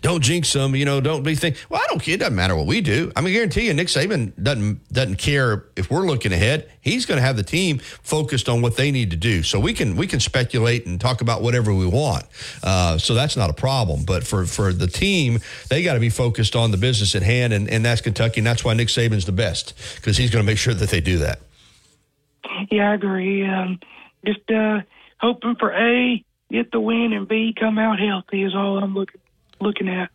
don't 0.00 0.22
jinx 0.22 0.52
them. 0.52 0.74
You 0.74 0.84
know, 0.84 1.00
don't 1.00 1.22
be 1.22 1.34
think. 1.34 1.56
Well, 1.68 1.80
I 1.80 1.86
don't 1.88 2.02
care. 2.02 2.14
It 2.14 2.18
doesn't 2.18 2.34
matter 2.34 2.56
what 2.56 2.66
we 2.66 2.80
do. 2.80 3.12
I 3.16 3.20
mean, 3.20 3.30
I 3.30 3.34
guarantee 3.34 3.66
you, 3.66 3.74
Nick 3.74 3.88
Saban 3.88 4.32
doesn't 4.42 4.92
doesn't 4.92 5.16
care 5.16 5.66
if 5.76 5.90
we're 5.90 6.06
looking 6.06 6.32
ahead. 6.32 6.70
He's 6.80 7.06
going 7.06 7.18
to 7.18 7.22
have 7.22 7.36
the 7.36 7.42
team 7.42 7.78
focused 7.78 8.48
on 8.48 8.62
what 8.62 8.76
they 8.76 8.90
need 8.90 9.10
to 9.12 9.16
do. 9.16 9.42
So 9.42 9.60
we 9.60 9.72
can 9.72 9.96
we 9.96 10.06
can 10.06 10.20
speculate 10.20 10.86
and 10.86 11.00
talk 11.00 11.20
about 11.20 11.42
whatever 11.42 11.72
we 11.72 11.86
want. 11.86 12.24
Uh, 12.62 12.98
so 12.98 13.14
that's 13.14 13.36
not 13.36 13.50
a 13.50 13.54
problem. 13.54 14.04
But 14.04 14.24
for 14.24 14.44
for 14.46 14.72
the 14.72 14.86
team, 14.86 15.38
they 15.68 15.82
got 15.82 15.94
to 15.94 16.00
be 16.00 16.10
focused 16.10 16.56
on 16.56 16.70
the 16.70 16.76
business 16.76 17.14
at 17.14 17.22
hand, 17.22 17.52
and, 17.52 17.68
and 17.68 17.84
that's 17.84 18.00
Kentucky, 18.00 18.40
and 18.40 18.46
that's 18.46 18.64
why 18.64 18.74
Nick 18.74 18.88
Saban's 18.88 19.26
the 19.26 19.32
best 19.32 19.74
because 19.96 20.16
he's 20.16 20.30
going 20.30 20.44
to 20.44 20.46
make 20.50 20.58
sure 20.58 20.74
that 20.74 20.90
they 20.90 21.00
do 21.00 21.18
that. 21.18 21.40
Yeah, 22.70 22.90
I 22.90 22.94
agree. 22.94 23.46
Um, 23.46 23.80
just 24.24 24.50
uh, 24.50 24.80
hoping 25.18 25.56
for 25.56 25.72
A, 25.72 26.24
get 26.52 26.70
the 26.70 26.80
win, 26.80 27.12
and 27.12 27.26
B, 27.26 27.54
come 27.58 27.78
out 27.78 27.98
healthy 27.98 28.44
is 28.44 28.54
all 28.54 28.78
I'm 28.78 28.94
looking 28.94 29.20
looking 29.60 29.88
at. 29.88 30.10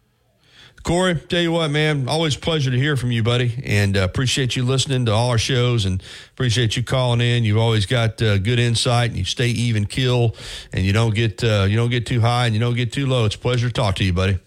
Corey, 0.84 1.15
tell 1.15 1.41
you 1.41 1.52
what, 1.52 1.69
man, 1.69 2.08
always 2.08 2.38
pleasure 2.38 2.71
to 2.71 2.78
hear 2.78 2.95
from 2.95 3.12
you, 3.12 3.23
buddy, 3.23 3.62
and 3.65 3.97
uh, 3.97 4.02
appreciate 4.02 4.56
you 4.56 4.63
listening 4.63 5.06
to 5.06 5.12
all 5.12 5.32
our 5.32 5.38
shows, 5.38 5.86
and 5.86 6.02
appreciate 6.32 6.78
you 6.78 6.84
calling 6.84 7.19
in. 7.19 7.43
You've 7.43 7.58
always 7.58 7.86
got 7.86 8.21
uh, 8.21 8.38
good 8.38 8.60
insight, 8.60 9.10
and 9.10 9.19
you 9.19 9.26
stay 9.26 9.50
even 9.50 9.86
kill, 9.86 10.36
and 10.71 10.86
you 10.86 10.93
don't 10.93 11.13
get 11.13 11.43
uh, 11.43 11.65
you 11.67 11.76
don't 11.76 11.89
get 11.89 12.06
too 12.06 12.21
high, 12.21 12.45
and 12.45 12.54
you 12.54 12.60
don't 12.60 12.76
get 12.76 12.93
too 12.93 13.06
low. 13.06 13.26
It's 13.26 13.36
a 13.36 13.39
pleasure 13.39 13.67
to 13.67 13.73
talk 13.73 13.95
to 13.95 14.04
you, 14.06 14.13
buddy. 14.13 14.39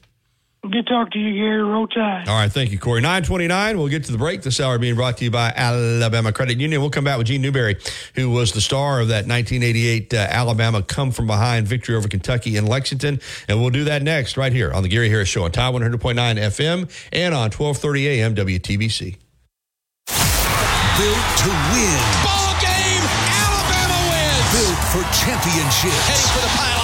Good 0.63 0.87
talk 0.87 1.11
to 1.13 1.19
you, 1.19 1.33
Gary. 1.35 1.63
Roll 1.63 1.87
Tide. 1.87 2.29
All 2.29 2.35
right, 2.37 2.53
thank 2.53 2.71
you, 2.71 2.79
Corey. 2.79 3.01
Nine 3.01 3.23
twenty 3.23 3.47
nine. 3.47 3.79
We'll 3.79 3.89
get 3.89 4.05
to 4.05 4.13
the 4.13 4.19
break. 4.19 4.43
This 4.43 4.61
hour 4.61 4.79
being 4.79 4.95
brought 4.95 5.17
to 5.17 5.25
you 5.25 5.31
by 5.31 5.55
Alabama 5.57 6.33
Credit 6.33 6.61
Union. 6.61 6.83
We'll 6.83 6.91
come 6.91 7.03
back 7.03 7.17
with 7.17 7.29
Gene 7.29 7.41
Newberry, 7.41 7.77
who 8.15 8.29
was 8.29 8.53
the 8.53 8.61
star 8.61 9.01
of 9.01 9.09
that 9.09 9.27
1988 9.27 10.13
uh, 10.13 10.17
Alabama 10.19 10.83
come 10.83 11.13
from 11.13 11.27
behind 11.27 11.67
victory 11.67 11.95
over 11.97 12.09
Kentucky 12.09 12.59
in 12.59 12.67
Lexington, 12.67 13.21
and 13.49 13.59
we'll 13.59 13.71
do 13.71 13.85
that 13.85 14.03
next 14.03 14.37
right 14.37 14.53
here 14.53 14.71
on 14.71 14.83
the 14.83 14.91
Gary 14.91 15.09
Harris 15.09 15.31
Show 15.31 15.45
on 15.45 15.51
Tide 15.51 15.73
100.9 15.73 15.97
FM 15.97 16.91
and 17.11 17.35
on 17.35 17.51
1230 17.51 18.09
AM 18.09 18.35
WTBC. 18.35 19.17
Built 21.01 21.27
to 21.41 21.49
win. 21.73 22.01
Ball 22.21 22.53
game. 22.61 23.05
Alabama 23.33 23.97
wins. 24.13 24.45
Built 24.53 24.81
for 24.93 25.03
championship. 25.25 25.97
Heading 26.05 26.31
for 26.37 26.43
the 26.45 26.53
pylon. 26.59 26.80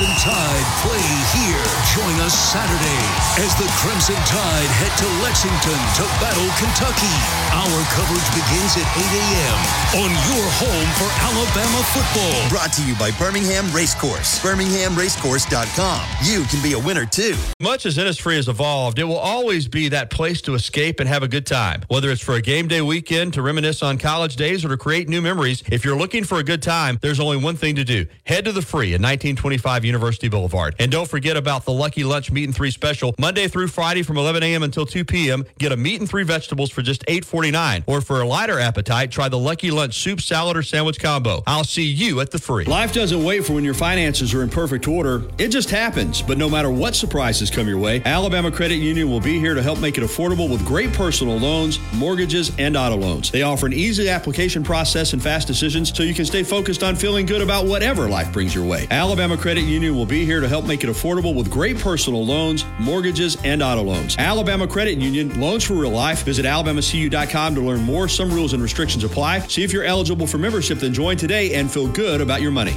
Crimson 0.00 0.32
Tide 0.32 0.68
play 0.80 1.08
here. 1.36 1.66
Join 1.92 2.16
us 2.24 2.32
Saturday 2.32 3.04
as 3.36 3.52
the 3.60 3.68
Crimson 3.76 4.16
Tide 4.24 4.70
head 4.80 4.96
to 4.96 5.04
Lexington 5.20 5.76
to 6.00 6.08
battle 6.16 6.48
Kentucky. 6.56 7.12
Our 7.52 7.84
coverage 7.92 8.24
begins 8.32 8.80
at 8.80 8.88
8 8.96 9.04
a.m. 9.20 9.58
on 10.00 10.10
your 10.32 10.46
home 10.56 10.88
for 10.96 11.04
Alabama 11.20 11.84
football. 11.92 12.48
Brought 12.48 12.72
to 12.74 12.82
you 12.86 12.94
by 12.94 13.10
Birmingham 13.18 13.70
Racecourse. 13.74 14.40
BirminghamRacecourse.com. 14.40 16.00
You 16.24 16.44
can 16.44 16.62
be 16.62 16.72
a 16.72 16.78
winner 16.78 17.04
too. 17.04 17.36
Much 17.60 17.84
as 17.84 17.98
Innisfree 17.98 18.36
has 18.36 18.48
evolved, 18.48 18.98
it 18.98 19.04
will 19.04 19.18
always 19.18 19.68
be 19.68 19.90
that 19.90 20.08
place 20.08 20.40
to 20.42 20.54
escape 20.54 21.00
and 21.00 21.10
have 21.10 21.22
a 21.22 21.28
good 21.28 21.44
time. 21.44 21.82
Whether 21.88 22.10
it's 22.10 22.22
for 22.22 22.36
a 22.36 22.40
game 22.40 22.68
day 22.68 22.80
weekend, 22.80 23.34
to 23.34 23.42
reminisce 23.42 23.82
on 23.82 23.98
college 23.98 24.36
days, 24.36 24.64
or 24.64 24.68
to 24.68 24.78
create 24.78 25.10
new 25.10 25.20
memories, 25.20 25.62
if 25.70 25.84
you're 25.84 25.98
looking 25.98 26.24
for 26.24 26.38
a 26.38 26.42
good 26.44 26.62
time, 26.62 26.98
there's 27.02 27.20
only 27.20 27.36
one 27.36 27.56
thing 27.56 27.74
to 27.74 27.84
do. 27.84 28.06
Head 28.24 28.46
to 28.46 28.52
the 28.52 28.62
free 28.62 28.94
at 28.94 29.00
1925 29.02 29.89
University 29.90 30.28
Boulevard. 30.28 30.76
And 30.78 30.90
don't 30.90 31.08
forget 31.08 31.36
about 31.36 31.64
the 31.64 31.72
Lucky 31.72 32.04
Lunch 32.04 32.30
Meat 32.30 32.44
and 32.44 32.54
Three 32.54 32.70
special. 32.70 33.14
Monday 33.18 33.48
through 33.48 33.68
Friday 33.68 34.02
from 34.02 34.16
11 34.16 34.42
a.m. 34.42 34.62
until 34.62 34.86
2 34.86 35.04
p.m. 35.04 35.44
Get 35.58 35.72
a 35.72 35.76
meat 35.76 36.00
and 36.00 36.08
three 36.08 36.22
vegetables 36.22 36.70
for 36.70 36.82
just 36.82 37.04
$8.49. 37.06 37.84
Or 37.86 38.00
for 38.00 38.20
a 38.20 38.26
lighter 38.26 38.60
appetite, 38.60 39.10
try 39.10 39.28
the 39.28 39.38
Lucky 39.38 39.70
Lunch 39.70 39.94
soup, 39.98 40.20
salad, 40.20 40.56
or 40.56 40.62
sandwich 40.62 41.00
combo. 41.00 41.42
I'll 41.46 41.64
see 41.64 41.84
you 41.84 42.20
at 42.20 42.30
the 42.30 42.38
free. 42.38 42.64
Life 42.64 42.92
doesn't 42.92 43.22
wait 43.24 43.44
for 43.44 43.54
when 43.54 43.64
your 43.64 43.74
finances 43.74 44.32
are 44.34 44.42
in 44.42 44.48
perfect 44.48 44.86
order. 44.86 45.22
It 45.38 45.48
just 45.48 45.70
happens. 45.70 46.22
But 46.22 46.38
no 46.38 46.48
matter 46.48 46.70
what 46.70 46.94
surprises 46.94 47.50
come 47.50 47.66
your 47.66 47.78
way, 47.78 48.02
Alabama 48.04 48.50
Credit 48.50 48.76
Union 48.76 49.10
will 49.10 49.20
be 49.20 49.38
here 49.38 49.54
to 49.54 49.62
help 49.62 49.80
make 49.80 49.98
it 49.98 50.04
affordable 50.04 50.50
with 50.50 50.64
great 50.64 50.92
personal 50.92 51.36
loans, 51.36 51.78
mortgages, 51.94 52.52
and 52.58 52.76
auto 52.76 52.96
loans. 52.96 53.30
They 53.30 53.42
offer 53.42 53.66
an 53.66 53.72
easy 53.72 54.08
application 54.08 54.62
process 54.62 55.12
and 55.12 55.22
fast 55.22 55.46
decisions 55.48 55.96
so 55.96 56.02
you 56.02 56.14
can 56.14 56.24
stay 56.24 56.42
focused 56.42 56.82
on 56.82 56.94
feeling 56.94 57.26
good 57.26 57.40
about 57.40 57.66
whatever 57.66 58.08
life 58.08 58.32
brings 58.32 58.54
your 58.54 58.64
way. 58.64 58.86
Alabama 58.90 59.36
Credit 59.36 59.62
Union 59.62 59.79
will 59.88 60.04
be 60.04 60.26
here 60.26 60.40
to 60.40 60.48
help 60.48 60.66
make 60.66 60.84
it 60.84 60.90
affordable 60.90 61.34
with 61.34 61.50
great 61.50 61.78
personal 61.78 62.26
loans, 62.26 62.66
mortgages, 62.78 63.38
and 63.44 63.62
auto 63.62 63.82
loans. 63.82 64.16
Alabama 64.18 64.66
Credit 64.66 64.98
Union, 64.98 65.40
loans 65.40 65.64
for 65.64 65.72
real 65.72 65.90
life. 65.90 66.24
Visit 66.24 66.44
alabamacu.com 66.44 67.54
to 67.54 67.60
learn 67.62 67.80
more. 67.80 68.08
Some 68.08 68.30
rules 68.30 68.52
and 68.52 68.62
restrictions 68.62 69.04
apply. 69.04 69.38
See 69.46 69.62
if 69.62 69.72
you're 69.72 69.84
eligible 69.84 70.26
for 70.26 70.36
membership, 70.36 70.80
then 70.80 70.92
join 70.92 71.16
today 71.16 71.54
and 71.54 71.70
feel 71.70 71.88
good 71.88 72.20
about 72.20 72.42
your 72.42 72.50
money. 72.50 72.74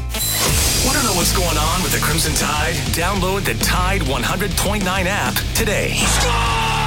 Want 0.85 0.97
to 0.97 1.03
know 1.03 1.13
what's 1.15 1.35
going 1.35 1.57
on 1.57 1.83
with 1.83 1.91
the 1.91 1.99
Crimson 1.99 2.33
Tide? 2.35 2.75
Download 2.93 3.43
the 3.43 3.55
Tide 3.63 4.01
100.9 4.01 4.83
app 4.85 5.33
today. 5.55 6.82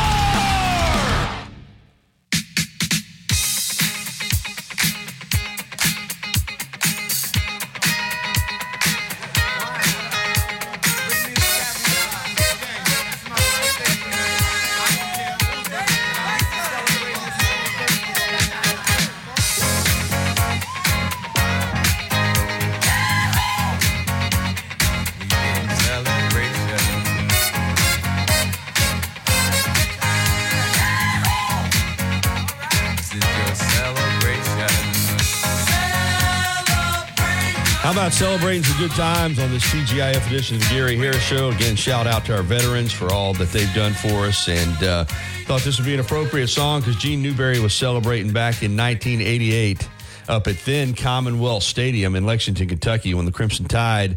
Celebrating 38.17 38.63
some 38.63 38.79
good 38.79 38.91
times 38.93 39.39
on 39.39 39.51
this 39.51 39.63
TGIF 39.65 40.27
edition 40.29 40.57
of 40.57 40.63
the 40.63 40.69
Gary 40.71 40.97
Harris 40.97 41.21
Show? 41.21 41.51
Again, 41.51 41.77
shout 41.77 42.07
out 42.07 42.25
to 42.25 42.35
our 42.35 42.43
veterans 42.43 42.91
for 42.91 43.13
all 43.13 43.35
that 43.35 43.51
they've 43.51 43.73
done 43.75 43.93
for 43.93 44.25
us. 44.25 44.49
And 44.49 44.83
uh, 44.83 45.05
thought 45.45 45.61
this 45.61 45.79
would 45.79 45.85
be 45.85 45.93
an 45.93 46.01
appropriate 46.01 46.49
song 46.49 46.81
because 46.81 46.97
Gene 46.97 47.21
Newberry 47.21 47.61
was 47.61 47.75
celebrating 47.75 48.33
back 48.33 48.63
in 48.63 48.75
1988 48.75 49.87
up 50.31 50.47
at 50.47 50.57
then 50.61 50.95
Commonwealth 50.95 51.63
Stadium 51.63 52.17
in 52.17 52.25
Lexington, 52.25 52.69
Kentucky, 52.69 53.13
when 53.13 53.27
the 53.27 53.33
Crimson 53.33 53.67
Tide 53.67 54.17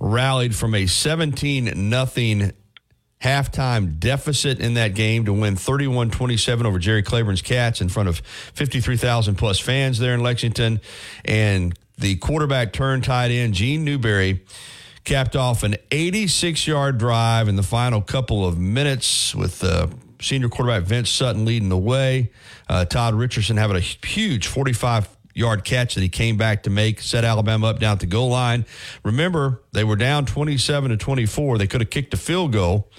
rallied 0.00 0.52
from 0.52 0.74
a 0.74 0.86
17 0.86 1.88
nothing 1.88 2.50
halftime 3.22 4.00
deficit 4.00 4.58
in 4.58 4.74
that 4.74 4.94
game 4.96 5.24
to 5.24 5.32
win 5.32 5.54
31 5.54 6.10
27 6.10 6.66
over 6.66 6.80
Jerry 6.80 7.04
Claiborne's 7.04 7.42
Cats 7.42 7.80
in 7.80 7.88
front 7.88 8.08
of 8.08 8.18
53,000 8.54 9.36
plus 9.36 9.60
fans 9.60 10.00
there 10.00 10.14
in 10.14 10.20
Lexington. 10.20 10.80
And 11.24 11.78
the 11.98 12.16
quarterback 12.16 12.72
turned 12.72 13.04
tight 13.04 13.30
end, 13.30 13.54
Gene 13.54 13.84
Newberry, 13.84 14.44
capped 15.04 15.36
off 15.36 15.62
an 15.62 15.76
86 15.90 16.66
yard 16.66 16.98
drive 16.98 17.48
in 17.48 17.56
the 17.56 17.62
final 17.62 18.02
couple 18.02 18.46
of 18.46 18.58
minutes 18.58 19.34
with 19.34 19.62
uh, 19.64 19.86
senior 20.20 20.48
quarterback 20.48 20.82
Vince 20.82 21.10
Sutton 21.10 21.44
leading 21.44 21.68
the 21.68 21.78
way. 21.78 22.30
Uh, 22.68 22.84
Todd 22.84 23.14
Richardson 23.14 23.56
having 23.56 23.76
a 23.76 23.80
huge 23.80 24.46
45 24.46 25.08
yard 25.34 25.64
catch 25.64 25.94
that 25.94 26.00
he 26.00 26.08
came 26.08 26.36
back 26.36 26.64
to 26.64 26.70
make, 26.70 27.00
set 27.00 27.24
Alabama 27.24 27.68
up 27.68 27.78
down 27.78 27.92
at 27.92 28.00
the 28.00 28.06
goal 28.06 28.30
line. 28.30 28.64
Remember, 29.04 29.62
they 29.72 29.84
were 29.84 29.96
down 29.96 30.26
27 30.26 30.90
to 30.90 30.96
24. 30.96 31.58
They 31.58 31.66
could 31.66 31.82
have 31.82 31.90
kicked 31.90 32.14
a 32.14 32.16
field 32.16 32.52
goal 32.52 32.90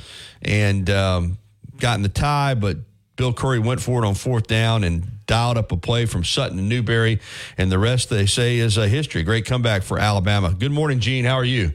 and 0.41 0.89
um, 0.89 1.37
gotten 1.79 2.03
the 2.03 2.09
tie, 2.09 2.53
but 2.53 2.77
Bill 3.17 3.33
Curry 3.33 3.59
went 3.59 3.81
for 3.81 4.03
it 4.03 4.07
on 4.07 4.13
fourth 4.13 4.47
down 4.47 4.83
and 4.83 5.25
dialed 5.25 5.57
up 5.57 5.71
a 5.71 5.77
play 5.77 6.05
from 6.05 6.23
Sutton 6.23 6.59
and 6.59 6.69
Newberry. 6.69 7.19
And 7.57 7.71
the 7.71 7.79
rest, 7.79 8.09
they 8.09 8.27
say, 8.27 8.57
is 8.57 8.77
a 8.77 8.87
history. 8.87 9.23
Great 9.23 9.45
comeback 9.45 9.83
for 9.83 9.99
Alabama. 9.99 10.53
Good 10.53 10.71
morning, 10.71 10.99
Gene. 10.99 11.25
How 11.25 11.35
are 11.35 11.43
you? 11.43 11.73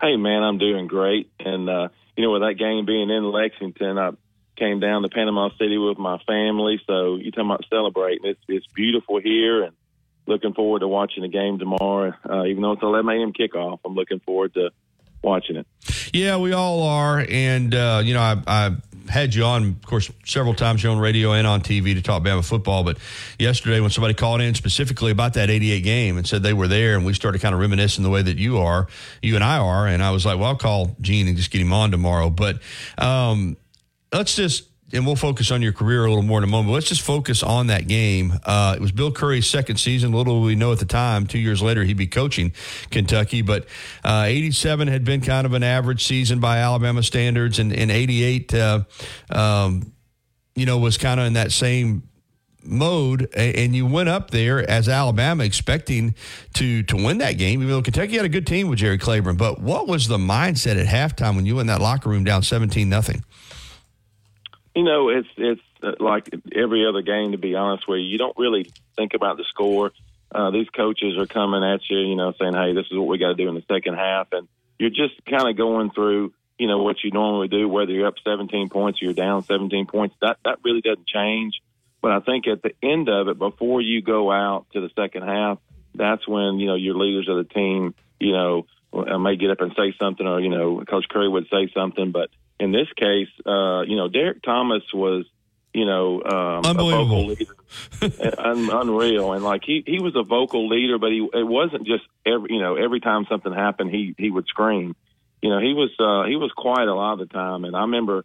Hey, 0.00 0.16
man, 0.16 0.42
I'm 0.42 0.58
doing 0.58 0.86
great. 0.86 1.30
And, 1.38 1.70
uh, 1.70 1.88
you 2.16 2.24
know, 2.24 2.32
with 2.32 2.42
that 2.42 2.54
game 2.58 2.84
being 2.84 3.08
in 3.08 3.24
Lexington, 3.24 3.98
I 3.98 4.10
came 4.58 4.80
down 4.80 5.02
to 5.02 5.08
Panama 5.08 5.50
City 5.58 5.78
with 5.78 5.98
my 5.98 6.18
family. 6.26 6.80
So 6.86 7.16
you 7.16 7.30
talking 7.30 7.46
about 7.46 7.64
celebrating? 7.70 8.24
It's 8.24 8.40
it's 8.48 8.66
beautiful 8.74 9.20
here, 9.20 9.62
and 9.62 9.74
looking 10.26 10.52
forward 10.52 10.80
to 10.80 10.88
watching 10.88 11.22
the 11.22 11.28
game 11.28 11.58
tomorrow. 11.58 12.12
Uh, 12.28 12.44
even 12.46 12.62
though 12.62 12.72
it's 12.72 12.82
11 12.82 13.08
a.m. 13.08 13.32
kickoff, 13.32 13.78
I'm 13.84 13.94
looking 13.94 14.20
forward 14.20 14.54
to 14.54 14.70
watching 15.22 15.56
it. 15.56 15.66
Yeah, 16.12 16.38
we 16.38 16.52
all 16.52 16.82
are, 16.82 17.24
and 17.28 17.74
uh, 17.74 18.02
you 18.04 18.14
know, 18.14 18.20
I, 18.20 18.36
I 18.46 18.76
had 19.08 19.34
you 19.34 19.44
on, 19.44 19.64
of 19.64 19.86
course, 19.86 20.10
several 20.24 20.54
times 20.54 20.82
You're 20.82 20.92
on 20.92 20.98
radio 20.98 21.32
and 21.32 21.46
on 21.46 21.60
TV 21.60 21.94
to 21.94 22.02
talk 22.02 22.22
Bama 22.22 22.44
football. 22.44 22.84
But 22.84 22.98
yesterday, 23.38 23.80
when 23.80 23.90
somebody 23.90 24.14
called 24.14 24.40
in 24.40 24.54
specifically 24.54 25.10
about 25.10 25.34
that 25.34 25.50
88 25.50 25.80
game 25.80 26.16
and 26.16 26.26
said 26.26 26.42
they 26.42 26.52
were 26.52 26.68
there, 26.68 26.96
and 26.96 27.04
we 27.04 27.14
started 27.14 27.40
kind 27.40 27.54
of 27.54 27.60
reminiscing 27.60 28.04
the 28.04 28.10
way 28.10 28.22
that 28.22 28.38
you 28.38 28.58
are, 28.58 28.86
you 29.22 29.34
and 29.34 29.44
I 29.44 29.58
are, 29.58 29.86
and 29.86 30.02
I 30.02 30.10
was 30.10 30.24
like, 30.24 30.38
well, 30.38 30.48
I'll 30.48 30.56
call 30.56 30.96
Gene 31.00 31.28
and 31.28 31.36
just 31.36 31.50
get 31.50 31.60
him 31.60 31.72
on 31.72 31.90
tomorrow. 31.90 32.30
But 32.30 32.60
um, 32.98 33.56
let's 34.12 34.36
just 34.36 34.64
and 34.92 35.04
we'll 35.04 35.16
focus 35.16 35.50
on 35.50 35.60
your 35.60 35.72
career 35.72 36.04
a 36.04 36.08
little 36.08 36.22
more 36.22 36.38
in 36.38 36.44
a 36.44 36.48
moment. 36.48 36.72
Let's 36.72 36.88
just 36.88 37.02
focus 37.02 37.42
on 37.42 37.66
that 37.66 37.88
game. 37.88 38.32
Uh, 38.44 38.74
it 38.76 38.80
was 38.80 38.90
Bill 38.90 39.12
Curry's 39.12 39.46
second 39.46 39.76
season. 39.76 40.12
Little 40.12 40.40
we 40.40 40.54
know 40.54 40.72
at 40.72 40.78
the 40.78 40.86
time. 40.86 41.26
Two 41.26 41.38
years 41.38 41.60
later, 41.60 41.84
he'd 41.84 41.96
be 41.96 42.06
coaching 42.06 42.52
Kentucky. 42.90 43.42
But 43.42 43.66
uh, 44.02 44.24
87 44.26 44.88
had 44.88 45.04
been 45.04 45.20
kind 45.20 45.46
of 45.46 45.52
an 45.52 45.62
average 45.62 46.04
season 46.04 46.40
by 46.40 46.58
Alabama 46.58 47.02
standards, 47.02 47.58
and, 47.58 47.72
and 47.72 47.90
88, 47.90 48.54
uh, 48.54 48.80
um, 49.30 49.92
you 50.54 50.64
know, 50.64 50.78
was 50.78 50.96
kind 50.96 51.20
of 51.20 51.26
in 51.26 51.34
that 51.34 51.52
same 51.52 52.08
mode. 52.64 53.28
And 53.34 53.76
you 53.76 53.86
went 53.86 54.08
up 54.08 54.30
there 54.30 54.68
as 54.68 54.88
Alabama 54.88 55.44
expecting 55.44 56.14
to 56.54 56.82
to 56.84 56.96
win 56.96 57.18
that 57.18 57.32
game, 57.32 57.60
even 57.60 57.68
though 57.68 57.82
Kentucky 57.82 58.16
had 58.16 58.24
a 58.24 58.30
good 58.30 58.46
team 58.46 58.68
with 58.68 58.78
Jerry 58.78 58.96
Claiborne. 58.98 59.36
But 59.36 59.60
what 59.60 59.86
was 59.86 60.08
the 60.08 60.18
mindset 60.18 60.80
at 60.80 60.86
halftime 60.86 61.36
when 61.36 61.44
you 61.44 61.56
went 61.56 61.68
in 61.68 61.74
that 61.76 61.82
locker 61.82 62.08
room 62.08 62.24
down 62.24 62.42
17 62.42 62.88
nothing? 62.88 63.22
You 64.78 64.84
know, 64.84 65.08
it's 65.08 65.28
it's 65.36 65.60
uh, 65.82 65.94
like 65.98 66.32
every 66.54 66.86
other 66.86 67.02
game. 67.02 67.32
To 67.32 67.36
be 67.36 67.56
honest 67.56 67.88
with 67.88 67.98
you, 67.98 68.04
you 68.04 68.16
don't 68.16 68.38
really 68.38 68.70
think 68.94 69.12
about 69.12 69.36
the 69.36 69.42
score. 69.48 69.90
Uh, 70.30 70.52
these 70.52 70.68
coaches 70.68 71.18
are 71.18 71.26
coming 71.26 71.64
at 71.64 71.80
you, 71.90 71.98
you 71.98 72.14
know, 72.14 72.32
saying, 72.38 72.54
"Hey, 72.54 72.74
this 72.74 72.86
is 72.88 72.96
what 72.96 73.08
we 73.08 73.18
got 73.18 73.30
to 73.30 73.34
do 73.34 73.48
in 73.48 73.56
the 73.56 73.64
second 73.66 73.94
half," 73.94 74.28
and 74.30 74.46
you're 74.78 74.90
just 74.90 75.14
kind 75.28 75.48
of 75.48 75.56
going 75.56 75.90
through, 75.90 76.32
you 76.60 76.68
know, 76.68 76.78
what 76.78 77.02
you 77.02 77.10
normally 77.10 77.48
do. 77.48 77.68
Whether 77.68 77.90
you're 77.90 78.06
up 78.06 78.20
17 78.22 78.68
points 78.68 79.02
or 79.02 79.06
you're 79.06 79.14
down 79.14 79.42
17 79.42 79.86
points, 79.86 80.14
that 80.20 80.38
that 80.44 80.60
really 80.64 80.80
doesn't 80.80 81.08
change. 81.08 81.54
But 82.00 82.12
I 82.12 82.20
think 82.20 82.46
at 82.46 82.62
the 82.62 82.76
end 82.80 83.08
of 83.08 83.26
it, 83.26 83.36
before 83.36 83.80
you 83.80 84.00
go 84.00 84.30
out 84.30 84.66
to 84.74 84.80
the 84.80 84.90
second 84.94 85.24
half, 85.24 85.58
that's 85.92 86.28
when 86.28 86.60
you 86.60 86.68
know 86.68 86.76
your 86.76 86.94
leaders 86.94 87.28
of 87.28 87.36
the 87.36 87.52
team, 87.52 87.96
you 88.20 88.30
know, 88.30 88.66
may 88.92 89.34
get 89.34 89.50
up 89.50 89.60
and 89.60 89.72
say 89.76 89.92
something, 89.98 90.24
or 90.24 90.38
you 90.38 90.50
know, 90.50 90.84
Coach 90.88 91.06
Curry 91.10 91.28
would 91.28 91.48
say 91.50 91.68
something, 91.74 92.12
but 92.12 92.30
in 92.60 92.72
this 92.72 92.88
case, 92.96 93.28
uh, 93.46 93.82
you 93.82 93.96
know, 93.96 94.08
Derrick 94.08 94.42
Thomas 94.42 94.82
was, 94.92 95.26
you 95.72 95.86
know, 95.86 96.22
um, 96.22 96.64
a 96.64 97.06
vocal 97.06 97.26
leader, 97.26 97.56
Un- 98.38 98.70
unreal, 98.70 99.32
and 99.32 99.44
like 99.44 99.62
he 99.64 99.84
he 99.86 100.00
was 100.00 100.16
a 100.16 100.22
vocal 100.22 100.68
leader, 100.68 100.98
but 100.98 101.10
he 101.10 101.28
it 101.32 101.46
wasn't 101.46 101.86
just 101.86 102.04
every 102.26 102.54
you 102.54 102.60
know 102.60 102.76
every 102.76 103.00
time 103.00 103.26
something 103.28 103.52
happened 103.52 103.90
he 103.90 104.14
he 104.18 104.30
would 104.30 104.46
scream. 104.46 104.96
You 105.42 105.50
know, 105.50 105.60
he 105.60 105.72
was 105.74 105.90
uh, 106.00 106.28
he 106.28 106.36
was 106.36 106.50
quiet 106.56 106.88
a 106.88 106.94
lot 106.94 107.14
of 107.14 107.18
the 107.20 107.26
time, 107.26 107.64
and 107.64 107.76
I 107.76 107.82
remember, 107.82 108.24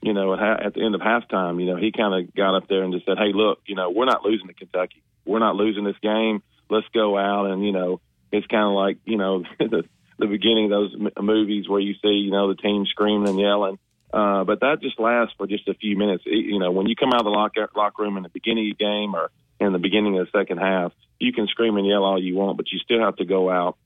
you 0.00 0.12
know, 0.12 0.32
at, 0.34 0.38
ha- 0.38 0.60
at 0.66 0.74
the 0.74 0.84
end 0.84 0.94
of 0.94 1.00
halftime, 1.00 1.60
you 1.60 1.66
know, 1.66 1.76
he 1.76 1.90
kind 1.90 2.14
of 2.14 2.34
got 2.34 2.54
up 2.56 2.68
there 2.68 2.82
and 2.84 2.92
just 2.92 3.06
said, 3.06 3.18
"Hey, 3.18 3.32
look, 3.34 3.60
you 3.66 3.74
know, 3.74 3.90
we're 3.90 4.04
not 4.04 4.24
losing 4.24 4.46
to 4.46 4.54
Kentucky. 4.54 5.02
We're 5.24 5.40
not 5.40 5.56
losing 5.56 5.84
this 5.84 5.98
game. 6.02 6.42
Let's 6.70 6.86
go 6.94 7.18
out 7.18 7.46
and 7.46 7.64
you 7.64 7.72
know." 7.72 8.00
It's 8.34 8.46
kind 8.46 8.64
of 8.64 8.72
like 8.72 8.96
you 9.04 9.18
know 9.18 9.44
the 9.58 9.84
the 10.22 10.28
beginning 10.28 10.64
of 10.66 10.70
those 10.70 10.94
m- 10.94 11.24
movies 11.24 11.68
where 11.68 11.80
you 11.80 11.94
see, 12.02 12.08
you 12.08 12.30
know, 12.30 12.48
the 12.48 12.60
team 12.60 12.86
screaming 12.86 13.28
and 13.28 13.38
yelling. 13.38 13.78
Uh, 14.12 14.44
but 14.44 14.60
that 14.60 14.80
just 14.82 15.00
lasts 15.00 15.34
for 15.36 15.46
just 15.46 15.68
a 15.68 15.74
few 15.74 15.96
minutes. 15.96 16.24
It, 16.26 16.46
you 16.46 16.58
know, 16.58 16.70
when 16.70 16.86
you 16.86 16.96
come 16.96 17.12
out 17.12 17.20
of 17.20 17.24
the 17.24 17.30
locker, 17.30 17.68
locker 17.74 18.02
room 18.02 18.16
in 18.16 18.22
the 18.22 18.28
beginning 18.28 18.70
of 18.70 18.78
the 18.78 18.84
game 18.84 19.14
or 19.14 19.30
in 19.58 19.72
the 19.72 19.78
beginning 19.78 20.18
of 20.18 20.26
the 20.26 20.38
second 20.38 20.58
half, 20.58 20.92
you 21.18 21.32
can 21.32 21.46
scream 21.46 21.76
and 21.76 21.86
yell 21.86 22.04
all 22.04 22.22
you 22.22 22.34
want, 22.34 22.56
but 22.56 22.70
you 22.72 22.78
still 22.78 23.00
have 23.00 23.16
to 23.16 23.24
go 23.24 23.50
out, 23.50 23.76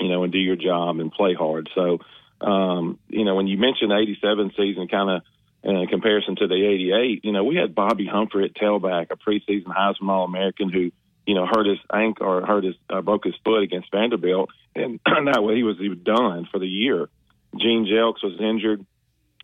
you 0.00 0.08
know, 0.08 0.22
and 0.22 0.32
do 0.32 0.38
your 0.38 0.56
job 0.56 1.00
and 1.00 1.12
play 1.12 1.34
hard. 1.34 1.68
So, 1.74 1.98
um, 2.40 2.98
you 3.08 3.24
know, 3.24 3.34
when 3.34 3.46
you 3.46 3.58
mentioned 3.58 3.90
the 3.90 3.96
87 3.96 4.52
season 4.56 4.88
kind 4.88 5.10
of 5.10 5.22
in 5.64 5.86
comparison 5.88 6.36
to 6.36 6.46
the 6.46 6.54
88, 6.54 7.24
you 7.24 7.32
know, 7.32 7.44
we 7.44 7.56
had 7.56 7.74
Bobby 7.74 8.06
Humphrey 8.06 8.44
at 8.44 8.54
tailback, 8.54 9.08
a 9.10 9.16
preseason 9.16 9.66
Heisman 9.66 10.08
All-American 10.08 10.70
who– 10.70 10.92
you 11.28 11.34
know, 11.34 11.44
hurt 11.44 11.66
his 11.66 11.78
ankle 11.92 12.26
or 12.26 12.46
hurt 12.46 12.64
his 12.64 12.74
uh, 12.88 13.02
broke 13.02 13.24
his 13.24 13.34
foot 13.44 13.62
against 13.62 13.90
Vanderbilt, 13.92 14.48
and 14.78 15.00
that 15.32 15.42
way 15.42 15.56
he 15.56 15.62
was 15.62 15.76
was 15.78 15.98
done 15.98 16.48
for 16.50 16.58
the 16.58 16.66
year. 16.66 17.08
Gene 17.56 17.86
Jelks 17.86 18.22
was 18.22 18.38
injured, 18.40 18.84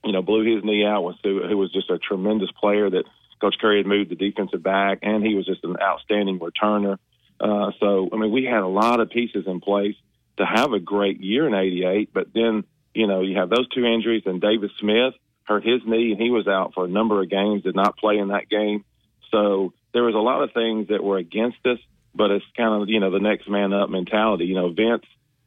you 0.05 0.13
know, 0.13 0.23
blew 0.23 0.55
his 0.55 0.65
knee 0.65 0.85
out. 0.85 1.03
Was 1.03 1.17
who, 1.23 1.43
who 1.47 1.57
was 1.57 1.73
just 1.73 1.91
a 1.91 1.99
tremendous 1.99 2.51
player 2.61 2.91
that 2.91 3.05
Coach 3.41 3.57
Curry 3.61 3.79
had 3.79 3.87
moved 3.87 4.11
the 4.11 4.17
defensive 4.17 4.63
back, 4.63 5.01
and 5.03 5.25
he 5.25 5.35
was 5.35 5.47
just 5.47 5.65
an 5.65 5.77
outstanding 5.81 6.39
returner. 6.39 6.99
Uh, 7.41 7.73
so, 7.81 8.09
I 8.13 8.17
mean, 8.17 8.31
we 8.31 8.45
had 8.45 8.63
a 8.63 8.69
lot 8.69 9.01
of 9.01 9.11
pieces 9.11 9.45
in 9.47 9.61
place 9.61 9.97
to 10.37 10.47
have 10.47 10.73
a 10.73 10.81
great 10.81 11.21
year 11.21 11.47
in 11.47 11.55
'88. 11.55 12.11
But 12.13 12.29
then, 12.35 12.65
you 12.95 13.07
know, 13.07 13.23
you 13.23 13.37
have 13.37 13.51
those 13.51 13.69
two 13.69 13.85
injuries, 13.85 14.23
and 14.27 14.41
David 14.41 14.71
Smith 14.81 15.15
hurt 15.45 15.65
his 15.65 15.83
knee, 15.87 16.13
and 16.13 16.21
he 16.21 16.31
was 16.31 16.47
out 16.47 16.73
for 16.75 16.85
a 16.85 16.89
number 16.89 17.21
of 17.23 17.31
games, 17.31 17.63
did 17.63 17.75
not 17.75 17.99
play 17.99 18.19
in 18.19 18.29
that 18.29 18.49
game. 18.49 18.85
So 19.31 19.73
there 19.93 20.05
was 20.05 20.15
a 20.15 20.19
lot 20.19 20.43
of 20.43 20.53
things 20.53 20.89
that 20.89 21.03
were 21.03 21.19
against 21.19 21.59
us, 21.67 21.79
but 22.15 22.31
it's 22.31 22.45
kind 22.57 22.83
of 22.83 22.89
you 22.89 23.01
know 23.01 23.11
the 23.11 23.21
next 23.21 23.49
man 23.49 23.73
up 23.73 23.91
mentality. 23.91 24.47
You 24.47 24.55
know, 24.55 24.73
Vince 24.73 25.05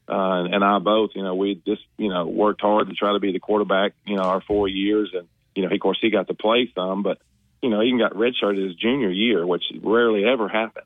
uh, 0.10 0.44
and 0.44 0.64
I 0.64 0.80
both, 0.80 1.12
you 1.16 1.24
know, 1.24 1.36
we 1.36 1.62
just 1.66 1.84
you 1.98 2.10
know 2.10 2.28
worked 2.28 2.62
hard 2.62 2.88
to 2.90 2.96
try 2.96 3.14
to 3.14 3.20
be 3.20 3.32
the 3.32 3.40
quarterback. 3.40 3.94
You 4.06 4.18
know, 4.18 4.24
our 4.24 4.42
four 4.42 4.68
years, 4.68 5.12
and 5.14 5.28
you 5.56 5.64
know, 5.64 5.74
of 5.74 5.80
course, 5.80 5.98
he 6.02 6.10
got 6.10 6.28
to 6.28 6.34
play 6.34 6.72
some, 6.76 7.04
but 7.04 7.20
you 7.62 7.70
know, 7.70 7.82
he 7.82 7.88
even 7.88 8.00
got 8.00 8.14
redshirted 8.14 8.64
his 8.64 8.76
junior 8.76 9.10
year, 9.10 9.46
which 9.46 9.64
rarely 9.82 10.26
ever 10.26 10.48
happens. 10.48 10.86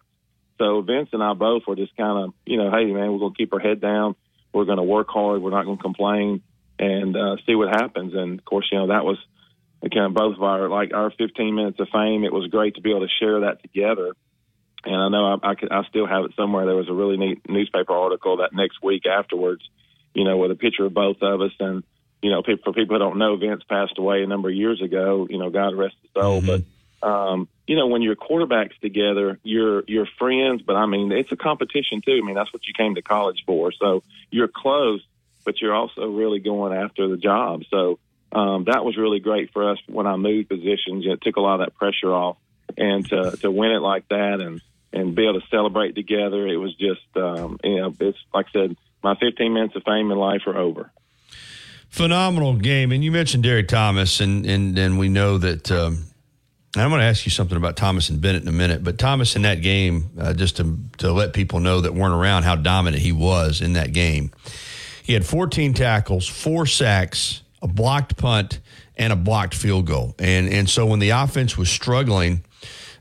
So 0.57 0.81
Vince 0.81 1.09
and 1.11 1.23
I 1.23 1.33
both 1.33 1.63
were 1.67 1.75
just 1.75 1.95
kind 1.97 2.25
of, 2.25 2.33
you 2.45 2.57
know, 2.57 2.71
hey 2.71 2.85
man, 2.85 3.11
we're 3.11 3.19
gonna 3.19 3.35
keep 3.35 3.53
our 3.53 3.59
head 3.59 3.81
down. 3.81 4.15
We're 4.53 4.65
gonna 4.65 4.83
work 4.83 5.07
hard. 5.09 5.41
We're 5.41 5.51
not 5.51 5.65
gonna 5.65 5.77
complain 5.77 6.41
and 6.77 7.15
uh, 7.15 7.37
see 7.45 7.55
what 7.55 7.69
happens. 7.69 8.13
And 8.13 8.39
of 8.39 8.45
course, 8.45 8.67
you 8.71 8.77
know, 8.77 8.87
that 8.87 9.05
was 9.05 9.17
kind 9.81 10.05
of 10.05 10.13
both 10.13 10.35
of 10.35 10.43
our 10.43 10.69
like 10.69 10.93
our 10.93 11.11
15 11.11 11.55
minutes 11.55 11.79
of 11.79 11.87
fame. 11.91 12.23
It 12.23 12.33
was 12.33 12.49
great 12.49 12.75
to 12.75 12.81
be 12.81 12.91
able 12.91 13.07
to 13.07 13.13
share 13.19 13.41
that 13.41 13.61
together. 13.61 14.13
And 14.83 14.95
I 14.95 15.09
know 15.09 15.39
I, 15.43 15.51
I, 15.51 15.55
could, 15.55 15.71
I 15.71 15.83
still 15.89 16.07
have 16.07 16.25
it 16.25 16.31
somewhere. 16.35 16.65
There 16.65 16.75
was 16.75 16.89
a 16.89 16.93
really 16.93 17.17
neat 17.17 17.47
newspaper 17.49 17.93
article 17.93 18.37
that 18.37 18.53
next 18.53 18.81
week 18.81 19.05
afterwards, 19.05 19.61
you 20.13 20.23
know, 20.23 20.37
with 20.37 20.51
a 20.51 20.55
picture 20.55 20.85
of 20.85 20.93
both 20.93 21.17
of 21.21 21.41
us. 21.41 21.51
And, 21.59 21.83
you 22.21 22.31
know, 22.31 22.41
people, 22.41 22.63
for 22.63 22.73
people 22.73 22.95
who 22.95 22.99
don't 22.99 23.17
know, 23.17 23.35
Vince 23.37 23.63
passed 23.67 23.97
away 23.97 24.23
a 24.23 24.27
number 24.27 24.49
of 24.49 24.55
years 24.55 24.81
ago, 24.81 25.27
you 25.29 25.37
know, 25.37 25.49
God 25.49 25.75
rest 25.75 25.95
his 26.01 26.11
soul. 26.13 26.41
Mm-hmm. 26.41 26.63
But, 27.01 27.07
um, 27.07 27.47
you 27.67 27.75
know, 27.75 27.87
when 27.87 28.01
your 28.01 28.15
quarterbacks 28.15 28.77
together, 28.79 29.39
you're, 29.43 29.83
you're 29.87 30.07
friends, 30.17 30.61
but 30.61 30.75
I 30.75 30.85
mean, 30.85 31.11
it's 31.11 31.31
a 31.31 31.37
competition 31.37 32.01
too. 32.01 32.19
I 32.21 32.25
mean, 32.25 32.35
that's 32.35 32.51
what 32.53 32.67
you 32.67 32.73
came 32.73 32.95
to 32.95 33.01
college 33.01 33.43
for. 33.45 33.71
So 33.71 34.03
you're 34.29 34.47
close, 34.47 35.01
but 35.45 35.61
you're 35.61 35.73
also 35.73 36.07
really 36.07 36.39
going 36.39 36.73
after 36.73 37.07
the 37.07 37.17
job. 37.17 37.63
So, 37.69 37.99
um, 38.33 38.65
that 38.65 38.85
was 38.85 38.97
really 38.97 39.19
great 39.19 39.51
for 39.51 39.71
us 39.71 39.77
when 39.87 40.07
I 40.07 40.15
moved 40.15 40.49
positions. 40.49 41.05
It 41.05 41.21
took 41.21 41.35
a 41.35 41.41
lot 41.41 41.59
of 41.59 41.65
that 41.65 41.75
pressure 41.75 42.13
off, 42.13 42.37
and 42.77 43.05
to 43.09 43.35
to 43.41 43.51
win 43.51 43.71
it 43.71 43.81
like 43.81 44.07
that 44.07 44.39
and 44.39 44.61
and 44.93 45.15
be 45.15 45.23
able 45.27 45.39
to 45.39 45.47
celebrate 45.47 45.95
together, 45.95 46.47
it 46.47 46.57
was 46.57 46.75
just 46.75 47.01
um, 47.15 47.59
you 47.63 47.77
know 47.77 47.95
it's 47.99 48.17
like 48.33 48.47
I 48.49 48.51
said, 48.51 48.77
my 49.03 49.15
15 49.15 49.53
minutes 49.53 49.75
of 49.75 49.83
fame 49.83 50.11
in 50.11 50.17
life 50.17 50.41
are 50.47 50.57
over. 50.57 50.91
Phenomenal 51.89 52.55
game, 52.55 52.91
and 52.91 53.03
you 53.03 53.11
mentioned 53.11 53.43
Derrick 53.43 53.67
Thomas, 53.67 54.19
and 54.19 54.45
and 54.45 54.77
and 54.77 54.99
we 54.99 55.09
know 55.09 55.37
that. 55.37 55.71
Um, 55.71 56.05
I'm 56.73 56.87
going 56.87 57.01
to 57.01 57.05
ask 57.05 57.25
you 57.25 57.31
something 57.31 57.57
about 57.57 57.75
Thomas 57.75 58.09
and 58.09 58.21
Bennett 58.21 58.43
in 58.43 58.47
a 58.47 58.53
minute, 58.53 58.81
but 58.81 58.97
Thomas 58.97 59.35
in 59.35 59.41
that 59.41 59.61
game, 59.61 60.09
uh, 60.17 60.33
just 60.33 60.55
to 60.57 60.79
to 60.99 61.11
let 61.11 61.33
people 61.33 61.59
know 61.59 61.81
that 61.81 61.93
weren't 61.93 62.13
around 62.13 62.43
how 62.43 62.55
dominant 62.55 63.03
he 63.03 63.11
was 63.11 63.59
in 63.59 63.73
that 63.73 63.91
game. 63.91 64.31
He 65.03 65.11
had 65.11 65.25
14 65.25 65.73
tackles, 65.73 66.25
four 66.25 66.65
sacks, 66.65 67.41
a 67.61 67.67
blocked 67.67 68.15
punt, 68.15 68.61
and 68.95 69.11
a 69.11 69.17
blocked 69.17 69.53
field 69.53 69.85
goal. 69.85 70.15
And 70.17 70.47
and 70.47 70.69
so 70.69 70.85
when 70.85 70.99
the 70.99 71.09
offense 71.09 71.57
was 71.57 71.69
struggling 71.69 72.45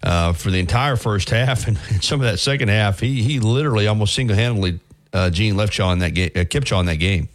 uh, 0.03 0.33
for 0.33 0.51
the 0.51 0.59
entire 0.59 0.97
first 0.97 1.31
half 1.31 1.67
and, 1.69 1.79
some 2.03 2.21
of 2.21 2.27
that 2.27 2.39
second 2.39 2.69
half, 2.69 3.01
he 3.01 3.23
he 3.23 3.41
literally 3.41 3.87
almost 3.87 4.15
single 4.15 4.37
handedly 4.37 4.81
uh, 5.13 5.31
Gene 5.31 5.55
Leftshaw 5.55 5.93
in 5.93 5.99
that 6.01 6.15
game, 6.15 6.31
uh, 6.35 6.41
Kipshaw 6.41 6.81
in 6.81 6.87
that 6.87 6.97
game. 6.97 7.29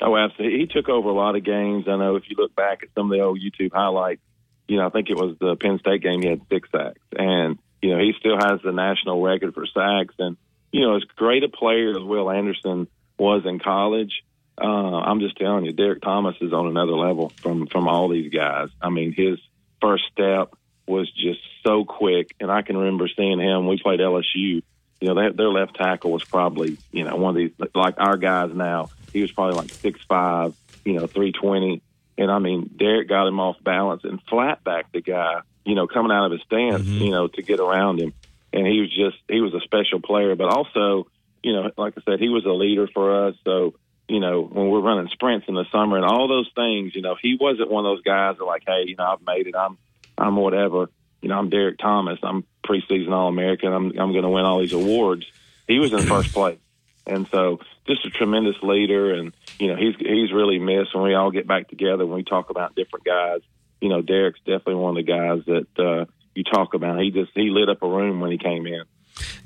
Oh, 0.00 0.16
absolutely. 0.16 0.58
He 0.58 0.66
took 0.66 0.88
over 0.88 1.08
a 1.08 1.14
lot 1.14 1.36
of 1.36 1.44
games. 1.44 1.84
I 1.86 1.96
know 1.96 2.16
if 2.16 2.24
you 2.28 2.36
look 2.36 2.54
back 2.56 2.82
at 2.82 2.88
some 2.94 3.10
of 3.10 3.16
the 3.16 3.22
old 3.22 3.38
YouTube 3.38 3.72
highlights, 3.72 4.20
you 4.66 4.76
know, 4.76 4.86
I 4.86 4.90
think 4.90 5.10
it 5.10 5.16
was 5.16 5.36
the 5.38 5.54
Penn 5.56 5.78
State 5.78 6.02
game. 6.02 6.22
He 6.22 6.28
had 6.28 6.40
six 6.50 6.68
sacks, 6.72 7.00
and 7.16 7.58
you 7.80 7.90
know 7.90 7.98
he 7.98 8.12
still 8.18 8.36
has 8.36 8.60
the 8.64 8.72
national 8.72 9.22
record 9.22 9.54
for 9.54 9.66
sacks. 9.66 10.14
And 10.18 10.36
you 10.72 10.80
know, 10.80 10.96
as 10.96 11.04
great 11.16 11.44
a 11.44 11.48
player 11.48 11.90
as 11.90 12.02
Will 12.02 12.30
Anderson 12.30 12.88
was 13.18 13.44
in 13.44 13.60
college, 13.60 14.24
uh, 14.60 14.64
I'm 14.64 15.20
just 15.20 15.36
telling 15.36 15.64
you, 15.64 15.72
Derrick 15.72 16.02
Thomas 16.02 16.36
is 16.40 16.52
on 16.52 16.66
another 16.66 16.92
level 16.92 17.30
from 17.36 17.66
from 17.66 17.86
all 17.86 18.08
these 18.08 18.32
guys. 18.32 18.68
I 18.80 18.90
mean, 18.90 19.12
his 19.12 19.38
first 19.80 20.04
step 20.12 20.54
was 20.86 21.10
just 21.12 21.40
so 21.64 21.84
quick, 21.84 22.34
and 22.40 22.50
I 22.50 22.62
can 22.62 22.76
remember 22.76 23.08
seeing 23.08 23.40
him. 23.40 23.66
We 23.66 23.78
played 23.78 24.00
LSU. 24.00 24.62
You 25.00 25.08
know, 25.08 25.14
they, 25.14 25.34
their 25.34 25.48
left 25.48 25.76
tackle 25.76 26.12
was 26.12 26.24
probably 26.24 26.78
you 26.90 27.04
know 27.04 27.16
one 27.16 27.30
of 27.30 27.36
these 27.36 27.52
like 27.74 27.94
our 27.98 28.16
guys 28.16 28.50
now. 28.54 28.90
He 29.12 29.20
was 29.20 29.32
probably 29.32 29.56
like 29.56 29.70
six 29.70 30.00
five, 30.08 30.54
you 30.84 30.94
know, 30.94 31.06
three 31.06 31.32
twenty, 31.32 31.82
and 32.18 32.30
I 32.30 32.38
mean, 32.38 32.70
Derrick 32.76 33.08
got 33.08 33.26
him 33.26 33.40
off 33.40 33.56
balance 33.62 34.04
and 34.04 34.20
flat 34.22 34.64
backed 34.64 34.92
the 34.92 35.02
guy. 35.02 35.40
You 35.64 35.74
know, 35.74 35.86
coming 35.86 36.10
out 36.10 36.26
of 36.26 36.32
his 36.32 36.42
stance, 36.42 36.82
mm-hmm. 36.82 37.02
you 37.04 37.10
know, 37.10 37.28
to 37.28 37.42
get 37.42 37.60
around 37.60 38.00
him, 38.00 38.12
and 38.52 38.66
he 38.66 38.80
was 38.80 38.90
just 38.90 39.16
he 39.28 39.40
was 39.40 39.54
a 39.54 39.60
special 39.60 40.00
player, 40.00 40.34
but 40.34 40.48
also, 40.48 41.06
you 41.42 41.52
know, 41.52 41.70
like 41.76 41.94
I 41.96 42.02
said, 42.04 42.20
he 42.20 42.28
was 42.28 42.44
a 42.44 42.50
leader 42.50 42.88
for 42.92 43.28
us. 43.28 43.36
So 43.44 43.74
you 44.08 44.20
know, 44.20 44.42
when 44.42 44.68
we're 44.68 44.80
running 44.80 45.08
sprints 45.08 45.46
in 45.48 45.54
the 45.54 45.64
summer 45.72 45.96
and 45.96 46.04
all 46.04 46.28
those 46.28 46.50
things, 46.54 46.94
you 46.94 47.02
know, 47.02 47.16
he 47.20 47.36
wasn't 47.40 47.70
one 47.70 47.86
of 47.86 47.90
those 47.90 48.02
guys 48.02 48.36
that 48.38 48.44
like, 48.44 48.62
hey, 48.66 48.84
you 48.86 48.96
know, 48.96 49.04
I've 49.04 49.24
made 49.24 49.46
it. 49.46 49.54
I'm, 49.56 49.78
I'm 50.18 50.36
whatever. 50.36 50.88
You 51.20 51.28
know, 51.28 51.38
I'm 51.38 51.50
Derrick 51.50 51.78
Thomas. 51.78 52.18
I'm 52.22 52.44
preseason 52.66 53.12
All 53.12 53.28
American. 53.28 53.72
I'm, 53.72 53.86
I'm 53.98 54.12
going 54.12 54.22
to 54.22 54.28
win 54.28 54.44
all 54.44 54.60
these 54.60 54.72
awards. 54.72 55.26
He 55.68 55.78
was 55.78 55.92
in 55.92 56.00
first 56.00 56.32
place, 56.32 56.58
and 57.06 57.26
so 57.30 57.60
just 57.86 58.04
a 58.04 58.10
tremendous 58.10 58.56
leader. 58.62 59.14
And 59.14 59.32
you 59.58 59.68
know, 59.68 59.76
he's 59.76 59.94
he's 59.96 60.32
really 60.32 60.58
missed 60.58 60.94
when 60.94 61.04
we 61.04 61.14
all 61.14 61.30
get 61.30 61.46
back 61.46 61.68
together. 61.68 62.04
When 62.04 62.16
we 62.16 62.24
talk 62.24 62.50
about 62.50 62.74
different 62.74 63.04
guys, 63.04 63.40
you 63.80 63.88
know, 63.88 64.02
Derrick's 64.02 64.40
definitely 64.40 64.76
one 64.76 64.96
of 64.96 65.06
the 65.06 65.12
guys 65.12 65.44
that 65.46 65.78
uh, 65.78 66.04
you 66.34 66.44
talk 66.44 66.74
about. 66.74 67.00
He 67.00 67.10
just 67.10 67.30
he 67.34 67.50
lit 67.50 67.68
up 67.68 67.82
a 67.82 67.88
room 67.88 68.20
when 68.20 68.32
he 68.32 68.38
came 68.38 68.66
in. 68.66 68.82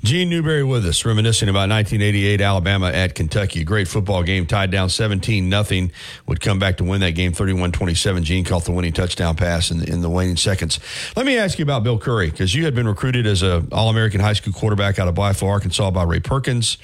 Gene 0.03 0.29
Newberry 0.29 0.63
with 0.63 0.85
us, 0.85 1.05
reminiscing 1.05 1.49
about 1.49 1.69
1988 1.69 2.41
Alabama 2.41 2.87
at 2.87 3.15
Kentucky. 3.15 3.63
Great 3.63 3.87
football 3.87 4.23
game, 4.23 4.45
tied 4.45 4.71
down 4.71 4.89
17 4.89 5.49
nothing. 5.49 5.91
Would 6.27 6.41
come 6.41 6.59
back 6.59 6.77
to 6.77 6.83
win 6.83 7.01
that 7.01 7.11
game 7.11 7.33
31 7.33 7.71
27. 7.71 8.23
Gene 8.23 8.43
caught 8.43 8.65
the 8.65 8.71
winning 8.71 8.93
touchdown 8.93 9.35
pass 9.35 9.71
in 9.71 9.79
the, 9.79 9.89
in 9.91 10.01
the 10.01 10.09
waning 10.09 10.37
seconds. 10.37 10.79
Let 11.15 11.25
me 11.25 11.37
ask 11.37 11.59
you 11.59 11.63
about 11.63 11.83
Bill 11.83 11.99
Curry, 11.99 12.29
because 12.29 12.53
you 12.53 12.65
had 12.65 12.75
been 12.75 12.87
recruited 12.87 13.25
as 13.25 13.43
a 13.43 13.65
All 13.71 13.89
American 13.89 14.19
high 14.19 14.33
school 14.33 14.53
quarterback 14.53 14.99
out 14.99 15.07
of 15.07 15.15
Blytheville, 15.15 15.49
Arkansas 15.49 15.91
by 15.91 16.03
Ray 16.03 16.19
Perkins. 16.19 16.77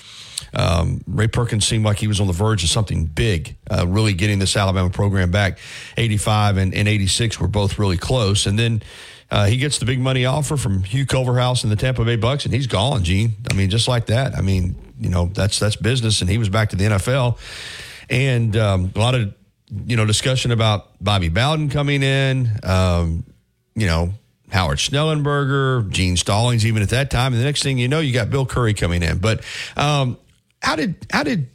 Um, 0.53 1.01
Ray 1.07 1.27
Perkins 1.27 1.65
seemed 1.65 1.85
like 1.85 1.97
he 1.97 2.07
was 2.07 2.19
on 2.19 2.27
the 2.27 2.33
verge 2.33 2.63
of 2.63 2.69
something 2.69 3.05
big, 3.05 3.55
uh, 3.69 3.85
really 3.87 4.13
getting 4.13 4.39
this 4.39 4.55
Alabama 4.55 4.89
program 4.89 5.31
back. 5.31 5.59
85 5.97 6.57
and, 6.57 6.73
and 6.73 6.87
86 6.87 7.39
were 7.39 7.47
both 7.47 7.79
really 7.79 7.97
close. 7.97 8.45
And 8.45 8.57
then 8.57 8.83
uh, 9.31 9.45
he 9.45 9.57
gets 9.57 9.79
the 9.79 9.85
big 9.85 9.99
money 9.99 10.25
offer 10.25 10.57
from 10.57 10.83
Hugh 10.83 11.05
Culverhouse 11.05 11.63
and 11.63 11.71
the 11.71 11.75
Tampa 11.75 12.05
Bay 12.05 12.17
Bucks, 12.17 12.45
and 12.45 12.53
he's 12.53 12.67
gone, 12.67 13.03
Gene. 13.03 13.33
I 13.49 13.55
mean, 13.55 13.71
just 13.71 13.87
like 13.87 14.05
that. 14.05 14.37
I 14.37 14.41
mean, 14.41 14.75
you 14.99 15.09
know, 15.09 15.25
that's 15.33 15.57
that's 15.57 15.75
business, 15.75 16.21
and 16.21 16.29
he 16.29 16.37
was 16.37 16.49
back 16.49 16.69
to 16.69 16.75
the 16.75 16.85
NFL. 16.85 17.39
And 18.11 18.55
um, 18.55 18.91
a 18.95 18.99
lot 18.99 19.15
of 19.15 19.33
you 19.87 19.97
know 19.97 20.05
discussion 20.05 20.51
about 20.51 21.03
Bobby 21.03 21.29
Bowden 21.29 21.69
coming 21.69 22.03
in. 22.03 22.47
Um, 22.61 23.23
you 23.73 23.87
know, 23.87 24.13
Howard 24.51 24.77
Schnellenberger, 24.77 25.89
Gene 25.89 26.15
Stallings, 26.15 26.63
even 26.65 26.83
at 26.83 26.89
that 26.89 27.09
time. 27.09 27.33
And 27.33 27.41
the 27.41 27.45
next 27.45 27.63
thing 27.63 27.79
you 27.79 27.87
know, 27.87 28.01
you 28.01 28.13
got 28.13 28.29
Bill 28.29 28.45
Curry 28.45 28.75
coming 28.75 29.01
in. 29.01 29.17
But 29.17 29.43
um, 29.75 30.17
how 30.63 30.75
did 30.75 30.95
how 31.11 31.23
did 31.23 31.49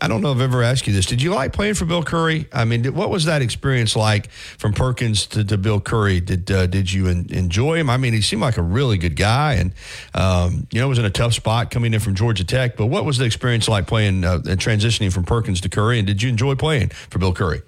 I 0.00 0.08
don't 0.08 0.20
know 0.20 0.32
if 0.32 0.36
I've 0.36 0.42
ever 0.42 0.62
asked 0.62 0.86
you 0.86 0.92
this. 0.92 1.06
Did 1.06 1.22
you 1.22 1.32
like 1.32 1.52
playing 1.52 1.74
for 1.74 1.84
Bill 1.84 2.02
Curry? 2.02 2.48
I 2.52 2.64
mean, 2.64 2.84
what 2.94 3.10
was 3.10 3.26
that 3.26 3.42
experience 3.42 3.94
like 3.94 4.28
from 4.30 4.72
Perkins 4.72 5.26
to, 5.28 5.44
to 5.44 5.56
Bill 5.56 5.80
Curry? 5.80 6.20
Did 6.20 6.50
uh, 6.50 6.66
did 6.66 6.92
you 6.92 7.06
enjoy 7.06 7.76
him? 7.78 7.88
I 7.88 7.96
mean, 7.96 8.12
he 8.12 8.20
seemed 8.20 8.42
like 8.42 8.56
a 8.56 8.62
really 8.62 8.98
good 8.98 9.14
guy, 9.14 9.54
and 9.54 9.72
um, 10.14 10.66
you 10.72 10.80
know, 10.80 10.88
was 10.88 10.98
in 10.98 11.04
a 11.04 11.10
tough 11.10 11.32
spot 11.32 11.70
coming 11.70 11.94
in 11.94 12.00
from 12.00 12.14
Georgia 12.14 12.44
Tech. 12.44 12.76
But 12.76 12.86
what 12.86 13.04
was 13.04 13.18
the 13.18 13.24
experience 13.24 13.68
like 13.68 13.86
playing 13.86 14.24
uh, 14.24 14.40
and 14.48 14.60
transitioning 14.60 15.12
from 15.12 15.24
Perkins 15.24 15.60
to 15.62 15.68
Curry? 15.68 15.98
And 15.98 16.06
did 16.06 16.22
you 16.22 16.28
enjoy 16.28 16.56
playing 16.56 16.88
for 16.88 17.18
Bill 17.18 17.32
Curry? 17.32 17.62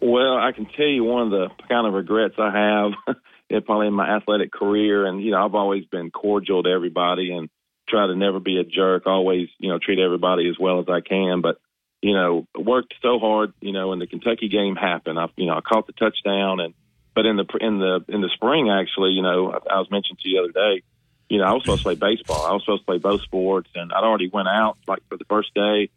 Well, 0.00 0.36
I 0.36 0.52
can 0.52 0.66
tell 0.66 0.86
you 0.86 1.04
one 1.04 1.22
of 1.22 1.30
the 1.30 1.48
kind 1.68 1.86
of 1.86 1.94
regrets 1.94 2.34
I 2.36 2.50
have, 2.50 3.16
probably 3.64 3.86
in 3.86 3.94
my 3.94 4.16
athletic 4.16 4.52
career, 4.52 5.06
and 5.06 5.22
you 5.22 5.30
know, 5.30 5.44
I've 5.44 5.54
always 5.54 5.84
been 5.86 6.10
cordial 6.10 6.64
to 6.64 6.68
everybody 6.68 7.32
and 7.32 7.48
try 7.88 8.06
to 8.06 8.16
never 8.16 8.40
be 8.40 8.58
a 8.58 8.64
jerk, 8.64 9.06
always, 9.06 9.48
you 9.58 9.68
know, 9.68 9.78
treat 9.78 9.98
everybody 9.98 10.48
as 10.48 10.58
well 10.58 10.80
as 10.80 10.86
I 10.88 11.00
can. 11.00 11.40
But, 11.40 11.58
you 12.02 12.14
know, 12.14 12.46
worked 12.56 12.94
so 13.02 13.18
hard, 13.18 13.52
you 13.60 13.72
know, 13.72 13.88
when 13.88 13.98
the 13.98 14.06
Kentucky 14.06 14.48
game 14.48 14.76
happened, 14.76 15.18
I, 15.18 15.28
you 15.36 15.46
know, 15.46 15.54
I 15.54 15.60
caught 15.60 15.86
the 15.86 15.92
touchdown 15.92 16.60
and, 16.60 16.74
but 17.14 17.26
in 17.26 17.36
the, 17.36 17.46
in 17.60 17.78
the, 17.78 18.04
in 18.08 18.20
the 18.20 18.30
spring, 18.34 18.70
actually, 18.70 19.10
you 19.10 19.22
know, 19.22 19.52
I, 19.52 19.74
I 19.74 19.78
was 19.78 19.90
mentioned 19.90 20.18
to 20.18 20.28
you 20.28 20.36
the 20.36 20.42
other 20.44 20.52
day, 20.52 20.82
you 21.28 21.38
know, 21.38 21.44
I 21.44 21.52
was 21.52 21.62
supposed 21.62 21.82
to 21.82 21.84
play 21.84 21.94
baseball. 21.94 22.44
I 22.44 22.52
was 22.52 22.62
supposed 22.62 22.82
to 22.82 22.86
play 22.86 22.98
both 22.98 23.22
sports 23.22 23.70
and 23.74 23.92
I'd 23.92 24.04
already 24.04 24.28
went 24.28 24.48
out 24.48 24.78
like 24.86 25.00
for 25.08 25.16
the 25.16 25.24
first 25.24 25.54
day 25.54 25.90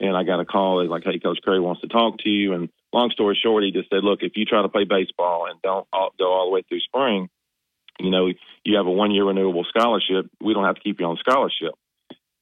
and 0.00 0.16
I 0.16 0.24
got 0.24 0.40
a 0.40 0.44
call. 0.44 0.86
Like, 0.86 1.04
Hey, 1.04 1.18
Coach 1.18 1.38
Curry 1.44 1.60
wants 1.60 1.80
to 1.82 1.88
talk 1.88 2.18
to 2.18 2.28
you. 2.28 2.52
And 2.52 2.68
long 2.92 3.10
story 3.10 3.38
short, 3.40 3.64
he 3.64 3.70
just 3.70 3.88
said, 3.90 4.04
look, 4.04 4.22
if 4.22 4.32
you 4.36 4.44
try 4.44 4.62
to 4.62 4.68
play 4.68 4.84
baseball 4.84 5.46
and 5.48 5.60
don't 5.62 5.86
go 5.92 6.32
all 6.32 6.46
the 6.46 6.52
way 6.52 6.62
through 6.68 6.80
spring, 6.80 7.28
you 7.98 8.10
know, 8.10 8.28
you 8.64 8.76
have 8.76 8.86
a 8.86 8.90
one 8.90 9.12
year 9.12 9.24
renewable 9.24 9.64
scholarship. 9.68 10.30
We 10.40 10.54
don't 10.54 10.64
have 10.64 10.76
to 10.76 10.80
keep 10.80 11.00
you 11.00 11.06
on 11.06 11.16
scholarship. 11.18 11.74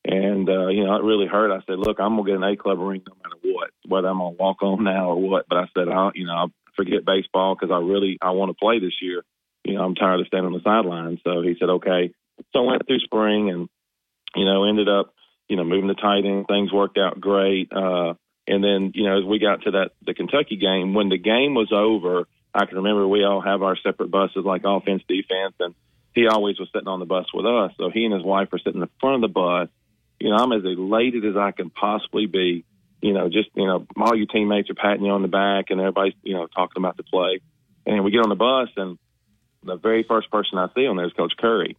And, 0.05 0.49
uh, 0.49 0.69
you 0.69 0.85
know, 0.85 0.97
it 0.97 1.05
really 1.05 1.27
hurt. 1.27 1.53
I 1.53 1.61
said, 1.67 1.79
look, 1.79 1.99
I'm 2.01 2.17
going 2.17 2.25
to 2.25 2.33
get 2.33 2.43
an 2.43 2.53
A 2.53 2.57
club 2.57 2.79
ring 2.79 3.03
no 3.07 3.15
matter 3.23 3.37
what, 3.43 3.71
whether 3.87 4.09
I'm 4.09 4.19
going 4.19 4.37
to 4.37 4.43
walk 4.43 4.63
on 4.63 4.83
now 4.83 5.11
or 5.11 5.17
what. 5.17 5.47
But 5.49 5.59
I 5.59 5.65
said, 5.77 5.89
I'll, 5.89 6.11
you 6.15 6.27
know, 6.27 6.35
I'll 6.35 6.53
forget 6.77 7.05
baseball 7.05 7.55
because 7.55 7.73
I 7.73 7.79
really, 7.79 8.19
I 8.21 8.31
want 8.31 8.51
to 8.51 8.61
play 8.61 8.81
this 8.81 9.01
year. 9.01 9.23
You 9.65 9.75
know, 9.75 9.85
I'm 9.85 9.95
tired 9.95 10.21
of 10.21 10.27
standing 10.27 10.47
on 10.47 10.53
the 10.55 10.65
sidelines. 10.65 11.21
So 11.23 11.43
he 11.43 11.55
said, 11.59 11.69
okay. 11.69 12.13
So 12.53 12.65
I 12.65 12.67
went 12.67 12.87
through 12.87 12.99
spring 13.01 13.51
and, 13.51 13.69
you 14.35 14.45
know, 14.45 14.65
ended 14.65 14.89
up, 14.89 15.15
you 15.49 15.57
know, 15.57 15.65
moving 15.65 15.89
to 15.89 15.95
tight 15.95 16.25
end. 16.25 16.47
Things 16.49 16.73
worked 16.73 16.99
out 16.99 17.21
great. 17.21 17.71
Uh, 17.73 18.15
and 18.49 18.65
then, 18.65 18.91
you 18.95 19.05
know, 19.05 19.19
as 19.19 19.25
we 19.25 19.39
got 19.39 19.63
to 19.63 19.71
that, 19.73 19.91
the 20.05 20.15
Kentucky 20.15 20.57
game, 20.57 20.95
when 20.95 21.11
the 21.11 21.19
game 21.19 21.55
was 21.55 21.71
over, 21.73 22.27
I 22.55 22.67
can 22.67 22.77
remember 22.77 23.07
we 23.07 23.25
all 23.25 23.41
have 23.41 23.63
our 23.63 23.77
separate 23.77 24.11
buses, 24.11 24.45
like 24.45 24.63
offense, 24.65 25.03
defense, 25.09 25.55
and 25.61 25.75
he 26.15 26.27
always 26.27 26.59
was 26.59 26.69
sitting 26.73 26.89
on 26.89 27.01
the 27.01 27.07
bus 27.07 27.27
with 27.33 27.47
us. 27.47 27.73
So 27.79 27.91
he 27.91 28.05
and 28.05 28.13
his 28.13 28.23
wife 28.23 28.49
were 28.53 28.59
sitting 28.59 28.75
in 28.75 28.81
the 28.81 28.91
front 29.01 29.17
of 29.17 29.21
the 29.23 29.33
bus. 29.33 29.69
You 30.21 30.31
know, 30.31 30.37
I'm 30.37 30.53
as 30.53 30.65
elated 30.65 31.25
as 31.25 31.37
I 31.37 31.53
can 31.53 31.71
possibly 31.71 32.27
be. 32.27 32.65
You 33.01 33.15
know, 33.15 33.29
just 33.29 33.49
you 33.55 33.67
know, 33.67 33.87
all 33.97 34.15
your 34.15 34.27
teammates 34.27 34.71
are 34.71 34.75
patting 34.75 35.05
you 35.05 35.11
on 35.11 35.23
the 35.23 35.29
back, 35.29 35.67
and 35.71 35.81
everybody's 35.81 36.15
you 36.23 36.35
know 36.35 36.47
talking 36.47 36.81
about 36.81 36.97
the 36.97 37.03
play. 37.03 37.41
And 37.87 38.05
we 38.05 38.13
get 38.13 38.23
on 38.23 38.29
the 38.29 38.37
bus, 38.37 38.69
and 38.77 38.99
the 39.65 39.77
very 39.77 40.05
first 40.05 40.31
person 40.31 40.59
I 40.59 40.69
see 40.75 40.87
on 40.87 40.97
there 40.97 41.07
is 41.07 41.13
Coach 41.15 41.33
Curry. 41.39 41.77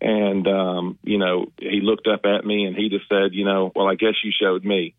And 0.00 0.46
um, 0.48 0.98
you 1.02 1.18
know, 1.18 1.52
he 1.58 1.80
looked 1.82 2.08
up 2.08 2.24
at 2.24 2.44
me 2.44 2.64
and 2.64 2.76
he 2.76 2.88
just 2.88 3.08
said, 3.08 3.32
you 3.32 3.44
know, 3.44 3.70
well, 3.74 3.88
I 3.88 3.94
guess 3.94 4.14
you 4.24 4.32
showed 4.38 4.64
me. 4.64 4.94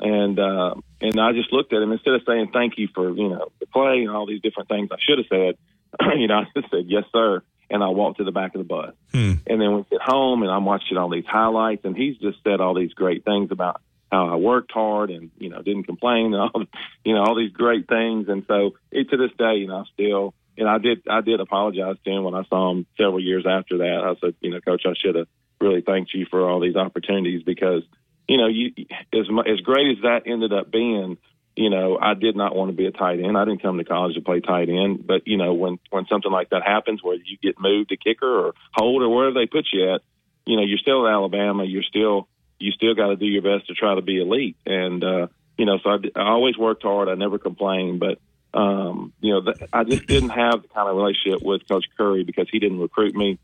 And 0.00 0.38
uh, 0.38 0.74
and 1.00 1.20
I 1.20 1.32
just 1.32 1.52
looked 1.52 1.72
at 1.72 1.82
him 1.82 1.92
instead 1.92 2.14
of 2.14 2.22
saying 2.26 2.50
thank 2.52 2.74
you 2.76 2.88
for 2.94 3.10
you 3.10 3.28
know 3.28 3.48
the 3.60 3.66
play 3.66 4.02
and 4.02 4.10
all 4.10 4.26
these 4.26 4.42
different 4.42 4.68
things 4.68 4.90
I 4.92 4.96
should 5.00 5.18
have 5.18 5.26
said. 5.28 5.58
you 6.18 6.28
know, 6.28 6.34
I 6.36 6.44
just 6.54 6.70
said 6.70 6.84
yes, 6.86 7.04
sir, 7.12 7.42
and 7.70 7.82
I 7.82 7.88
walked 7.88 8.18
to 8.18 8.24
the 8.24 8.32
back 8.32 8.54
of 8.54 8.60
the 8.60 8.64
bus. 8.64 8.94
Hmm. 9.12 9.34
And 9.46 9.60
then 9.60 9.74
we 9.74 9.84
get 9.90 10.00
home 10.00 10.42
and 10.42 10.50
I'm 10.50 10.64
watching 10.64 10.96
all 10.96 11.10
these 11.10 11.26
highlights, 11.26 11.84
and 11.84 11.96
he's 11.96 12.16
just 12.18 12.38
said 12.44 12.60
all 12.60 12.74
these 12.74 12.92
great 12.92 13.24
things 13.24 13.50
about 13.50 13.80
how 14.10 14.28
I 14.28 14.36
worked 14.36 14.72
hard 14.72 15.10
and 15.10 15.30
you 15.38 15.50
know 15.50 15.62
didn't 15.62 15.84
complain 15.84 16.32
and 16.34 16.36
all 16.36 16.64
you 17.04 17.14
know 17.14 17.22
all 17.22 17.34
these 17.34 17.52
great 17.52 17.88
things. 17.88 18.28
And 18.28 18.44
so 18.46 18.74
it, 18.90 19.10
to 19.10 19.16
this 19.16 19.32
day, 19.38 19.56
you 19.56 19.66
know, 19.66 19.78
I 19.78 19.84
still 19.94 20.34
and 20.56 20.68
I 20.68 20.78
did 20.78 21.02
I 21.08 21.20
did 21.20 21.40
apologize 21.40 21.96
to 22.04 22.10
him 22.10 22.24
when 22.24 22.34
I 22.34 22.44
saw 22.44 22.70
him 22.70 22.86
several 22.96 23.20
years 23.20 23.46
after 23.48 23.78
that. 23.78 24.00
I 24.04 24.14
said, 24.20 24.34
you 24.40 24.50
know, 24.50 24.60
coach, 24.60 24.82
I 24.86 24.94
should 24.94 25.14
have 25.14 25.28
really 25.60 25.80
thanked 25.80 26.14
you 26.14 26.26
for 26.30 26.48
all 26.48 26.60
these 26.60 26.76
opportunities 26.76 27.42
because 27.42 27.82
you 28.28 28.36
know, 28.36 28.46
you 28.46 28.72
as 29.12 29.26
as 29.46 29.60
great 29.60 29.96
as 29.96 30.02
that 30.02 30.22
ended 30.26 30.52
up 30.52 30.70
being, 30.70 31.16
you 31.56 31.70
know, 31.70 31.98
I 32.00 32.14
did 32.14 32.36
not 32.36 32.54
want 32.54 32.70
to 32.70 32.76
be 32.76 32.86
a 32.86 32.92
tight 32.92 33.20
end. 33.20 33.36
I 33.36 33.44
didn't 33.44 33.62
come 33.62 33.78
to 33.78 33.84
college 33.84 34.14
to 34.14 34.20
play 34.20 34.40
tight 34.40 34.68
end, 34.68 35.06
but 35.06 35.26
you 35.26 35.38
know, 35.38 35.54
when 35.54 35.78
when 35.90 36.06
something 36.06 36.30
like 36.30 36.50
that 36.50 36.62
happens, 36.62 37.02
where 37.02 37.16
you 37.16 37.38
get 37.42 37.58
moved 37.58 37.88
to 37.88 37.96
kicker 37.96 38.46
or 38.46 38.52
hold 38.74 39.02
or 39.02 39.08
wherever 39.08 39.34
they 39.34 39.46
put 39.46 39.66
you 39.72 39.94
at, 39.94 40.02
you 40.44 40.56
know, 40.56 40.62
you're 40.62 40.78
still 40.78 41.06
at 41.06 41.12
Alabama. 41.12 41.64
You're 41.64 41.82
still 41.82 42.28
you 42.60 42.72
still 42.72 42.94
got 42.94 43.08
to 43.08 43.16
do 43.16 43.26
your 43.26 43.42
best 43.42 43.68
to 43.68 43.74
try 43.74 43.94
to 43.94 44.02
be 44.02 44.20
elite. 44.20 44.56
And 44.66 45.02
uh, 45.02 45.26
you 45.56 45.64
know, 45.64 45.78
so 45.82 45.90
I, 45.90 45.96
I 46.14 46.28
always 46.28 46.56
worked 46.58 46.82
hard. 46.82 47.08
I 47.08 47.14
never 47.14 47.38
complained, 47.38 48.00
but 48.00 48.18
um, 48.52 49.12
you 49.20 49.32
know, 49.32 49.42
th- 49.42 49.68
I 49.72 49.84
just 49.84 50.06
didn't 50.06 50.30
have 50.30 50.62
the 50.62 50.68
kind 50.68 50.88
of 50.88 50.96
relationship 50.96 51.42
with 51.42 51.66
Coach 51.68 51.86
Curry 51.96 52.24
because 52.24 52.48
he 52.50 52.58
didn't 52.58 52.80
recruit 52.80 53.14
me 53.14 53.38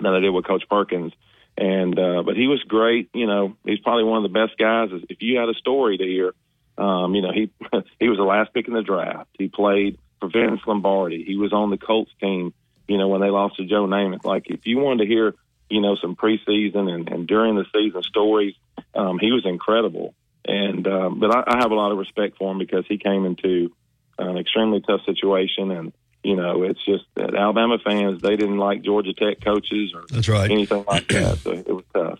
that 0.00 0.14
I 0.14 0.20
did 0.20 0.30
with 0.30 0.46
Coach 0.46 0.64
Perkins. 0.68 1.12
And 1.56 1.98
uh, 1.98 2.22
but 2.24 2.36
he 2.36 2.46
was 2.48 2.62
great. 2.64 3.10
You 3.14 3.26
know, 3.26 3.56
he's 3.64 3.78
probably 3.78 4.04
one 4.04 4.24
of 4.24 4.32
the 4.32 4.38
best 4.40 4.58
guys. 4.58 4.90
If 5.08 5.22
you 5.22 5.38
had 5.38 5.48
a 5.48 5.54
story 5.54 5.98
to 5.98 6.04
hear, 6.04 6.34
Um, 6.76 7.14
you 7.14 7.22
know, 7.22 7.32
he 7.32 7.50
he 8.00 8.08
was 8.08 8.18
the 8.18 8.24
last 8.24 8.52
pick 8.52 8.66
in 8.66 8.74
the 8.74 8.82
draft. 8.82 9.30
He 9.38 9.48
played 9.48 9.98
for 10.20 10.28
Vince 10.28 10.60
Lombardi. 10.66 11.22
He 11.24 11.36
was 11.36 11.52
on 11.52 11.70
the 11.70 11.78
Colts 11.78 12.10
team. 12.20 12.52
You 12.88 12.98
know, 12.98 13.08
when 13.08 13.20
they 13.20 13.30
lost 13.30 13.56
to 13.56 13.64
Joe 13.64 13.86
Namath. 13.86 14.24
Like, 14.24 14.50
if 14.50 14.66
you 14.66 14.78
wanted 14.78 15.04
to 15.04 15.08
hear, 15.08 15.34
you 15.70 15.80
know, 15.80 15.96
some 15.96 16.16
preseason 16.16 16.92
and, 16.92 17.08
and 17.08 17.26
during 17.26 17.54
the 17.54 17.64
season 17.72 18.02
stories, 18.02 18.54
um, 18.94 19.18
he 19.18 19.32
was 19.32 19.46
incredible. 19.46 20.14
And 20.44 20.86
um, 20.86 21.20
but 21.20 21.34
I, 21.34 21.44
I 21.46 21.56
have 21.60 21.70
a 21.70 21.74
lot 21.74 21.92
of 21.92 21.98
respect 21.98 22.36
for 22.36 22.50
him 22.50 22.58
because 22.58 22.84
he 22.86 22.98
came 22.98 23.24
into 23.24 23.72
an 24.18 24.36
extremely 24.38 24.80
tough 24.80 25.00
situation 25.06 25.70
and 25.70 25.92
you 26.24 26.36
know, 26.36 26.62
it's 26.62 26.82
just 26.84 27.04
that 27.16 27.34
Alabama 27.34 27.78
fans 27.78 28.22
they 28.22 28.36
didn't 28.36 28.58
like 28.58 28.82
Georgia 28.82 29.12
Tech 29.12 29.40
coaches 29.42 29.92
or 29.94 30.04
That's 30.10 30.28
right. 30.28 30.50
anything 30.50 30.84
like 30.88 31.06
that. 31.08 31.38
So 31.38 31.52
it 31.52 31.68
was 31.68 31.84
tough. 31.92 32.18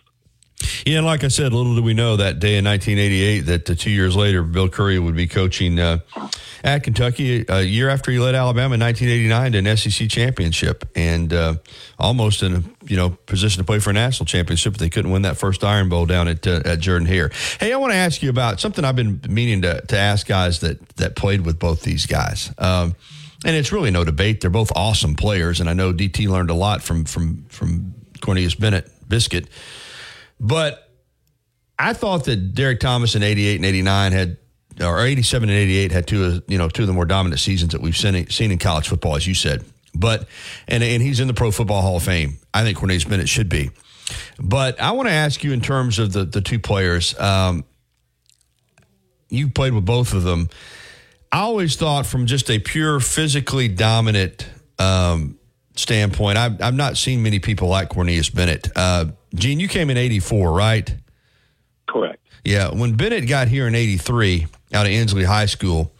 Yeah, 0.85 0.97
and 0.97 1.05
like 1.05 1.23
I 1.23 1.29
said, 1.29 1.51
little 1.51 1.73
did 1.75 1.83
we 1.83 1.95
know 1.95 2.15
that 2.15 2.39
day 2.39 2.57
in 2.57 2.65
1988 2.65 3.39
that 3.41 3.69
uh, 3.69 3.75
two 3.75 3.89
years 3.89 4.15
later, 4.15 4.43
Bill 4.43 4.69
Curry 4.69 4.99
would 4.99 5.15
be 5.15 5.27
coaching 5.27 5.79
uh, 5.79 5.97
at 6.63 6.83
Kentucky 6.83 7.43
a 7.49 7.61
year 7.63 7.89
after 7.89 8.11
he 8.11 8.19
led 8.19 8.35
Alabama 8.35 8.75
in 8.75 8.79
1989 8.81 9.51
to 9.53 9.57
an 9.57 9.77
SEC 9.77 10.07
championship 10.09 10.87
and 10.95 11.33
uh, 11.33 11.55
almost 11.97 12.43
in 12.43 12.55
a 12.55 12.63
you 12.85 12.95
know 12.95 13.09
position 13.25 13.59
to 13.61 13.65
play 13.65 13.79
for 13.79 13.89
a 13.89 13.93
national 13.93 14.27
championship. 14.27 14.73
But 14.73 14.79
they 14.79 14.89
couldn't 14.89 15.11
win 15.11 15.23
that 15.23 15.37
first 15.37 15.63
Iron 15.63 15.89
Bowl 15.89 16.05
down 16.05 16.27
at 16.27 16.45
uh, 16.45 16.61
at 16.63 16.79
Jordan 16.79 17.07
Hare. 17.07 17.31
Hey, 17.59 17.73
I 17.73 17.77
want 17.77 17.91
to 17.91 17.97
ask 17.97 18.21
you 18.21 18.29
about 18.29 18.59
something 18.59 18.85
I've 18.85 18.95
been 18.95 19.21
meaning 19.27 19.63
to 19.63 19.81
to 19.81 19.97
ask 19.97 20.27
guys 20.27 20.59
that 20.59 20.87
that 20.97 21.15
played 21.15 21.41
with 21.41 21.57
both 21.57 21.81
these 21.81 22.05
guys. 22.05 22.53
Um, 22.59 22.95
and 23.45 23.55
it's 23.55 23.71
really 23.71 23.91
no 23.91 24.03
debate; 24.03 24.41
they're 24.41 24.49
both 24.49 24.73
awesome 24.75 25.15
players, 25.15 25.61
and 25.61 25.69
I 25.69 25.73
know 25.73 25.93
DT 25.93 26.27
learned 26.27 26.49
a 26.49 26.53
lot 26.53 26.81
from 26.81 27.05
from 27.05 27.45
from 27.45 27.93
Cornelius 28.19 28.55
Bennett 28.55 28.91
Biscuit. 29.07 29.47
But 30.39 30.89
I 31.77 31.93
thought 31.93 32.25
that 32.25 32.53
Derrick 32.53 32.79
Thomas 32.79 33.15
in 33.15 33.23
88 33.23 33.57
and 33.57 33.65
89 33.65 34.11
had, 34.11 34.37
or 34.81 35.05
87 35.05 35.49
and 35.49 35.57
88 35.57 35.91
had 35.91 36.07
two 36.07 36.23
of, 36.25 36.43
you 36.47 36.57
know, 36.57 36.69
two 36.69 36.83
of 36.83 36.87
the 36.87 36.93
more 36.93 37.05
dominant 37.05 37.39
seasons 37.39 37.73
that 37.73 37.81
we've 37.81 37.97
seen, 37.97 38.29
seen 38.29 38.51
in 38.51 38.57
college 38.57 38.87
football, 38.87 39.15
as 39.15 39.27
you 39.27 39.33
said. 39.33 39.63
But, 39.93 40.27
and, 40.67 40.83
and 40.83 41.01
he's 41.01 41.19
in 41.19 41.27
the 41.27 41.33
Pro 41.33 41.51
Football 41.51 41.81
Hall 41.81 41.97
of 41.97 42.03
Fame. 42.03 42.37
I 42.53 42.63
think 42.63 42.77
Cornelius 42.77 43.05
Bennett 43.05 43.29
should 43.29 43.49
be. 43.49 43.71
But 44.37 44.81
I 44.81 44.91
want 44.91 45.07
to 45.07 45.13
ask 45.13 45.43
you 45.43 45.53
in 45.53 45.61
terms 45.61 45.99
of 45.99 46.11
the, 46.11 46.25
the 46.25 46.41
two 46.41 46.59
players, 46.59 47.17
um, 47.19 47.63
you 49.29 49.49
played 49.49 49.73
with 49.73 49.85
both 49.85 50.13
of 50.13 50.23
them. 50.23 50.49
I 51.35 51.39
always 51.39 51.75
thought 51.75 52.05
from 52.05 52.27
just 52.27 52.49
a 52.49 52.59
pure 52.59 53.01
physically 53.01 53.67
dominant 53.67 54.47
um, 54.79 55.37
standpoint, 55.75 56.37
I've, 56.37 56.61
I've 56.61 56.73
not 56.73 56.95
seen 56.95 57.23
many 57.23 57.39
people 57.39 57.67
like 57.67 57.89
Cornelius 57.89 58.29
Bennett. 58.29 58.69
Uh, 58.73 59.07
Gene, 59.33 59.59
you 59.59 59.67
came 59.67 59.89
in 59.89 59.97
84, 59.97 60.53
right? 60.53 60.95
Correct. 61.89 62.25
Yeah. 62.45 62.73
When 62.73 62.95
Bennett 62.95 63.27
got 63.27 63.49
here 63.49 63.67
in 63.67 63.75
83 63.75 64.47
out 64.73 64.85
of 64.85 64.93
Ensley 64.93 65.25
High 65.25 65.47
School, 65.47 65.93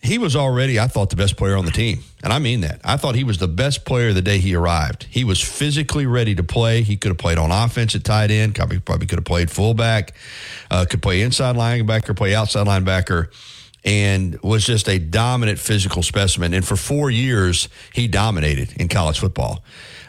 he 0.00 0.16
was 0.16 0.36
already, 0.36 0.78
I 0.78 0.86
thought, 0.86 1.10
the 1.10 1.16
best 1.16 1.36
player 1.36 1.56
on 1.56 1.64
the 1.64 1.72
team. 1.72 2.04
And 2.22 2.32
I 2.32 2.38
mean 2.38 2.60
that. 2.60 2.80
I 2.84 2.98
thought 2.98 3.16
he 3.16 3.24
was 3.24 3.38
the 3.38 3.48
best 3.48 3.84
player 3.84 4.12
the 4.12 4.22
day 4.22 4.38
he 4.38 4.54
arrived. 4.54 5.08
He 5.10 5.24
was 5.24 5.42
physically 5.42 6.06
ready 6.06 6.36
to 6.36 6.44
play. 6.44 6.82
He 6.82 6.96
could 6.96 7.08
have 7.08 7.18
played 7.18 7.38
on 7.38 7.50
offense 7.50 7.96
at 7.96 8.04
tight 8.04 8.30
end, 8.30 8.54
probably, 8.54 8.78
probably 8.78 9.08
could 9.08 9.18
have 9.18 9.24
played 9.24 9.50
fullback, 9.50 10.14
uh, 10.70 10.86
could 10.88 11.02
play 11.02 11.22
inside 11.22 11.56
linebacker, 11.56 12.16
play 12.16 12.32
outside 12.32 12.68
linebacker 12.68 13.26
and 13.86 14.38
was 14.42 14.66
just 14.66 14.88
a 14.88 14.98
dominant 14.98 15.60
physical 15.60 16.02
specimen. 16.02 16.52
And 16.52 16.66
for 16.66 16.76
four 16.76 17.08
years, 17.08 17.68
he 17.94 18.08
dominated 18.08 18.72
in 18.80 18.88
college 18.88 19.20
football. 19.20 19.62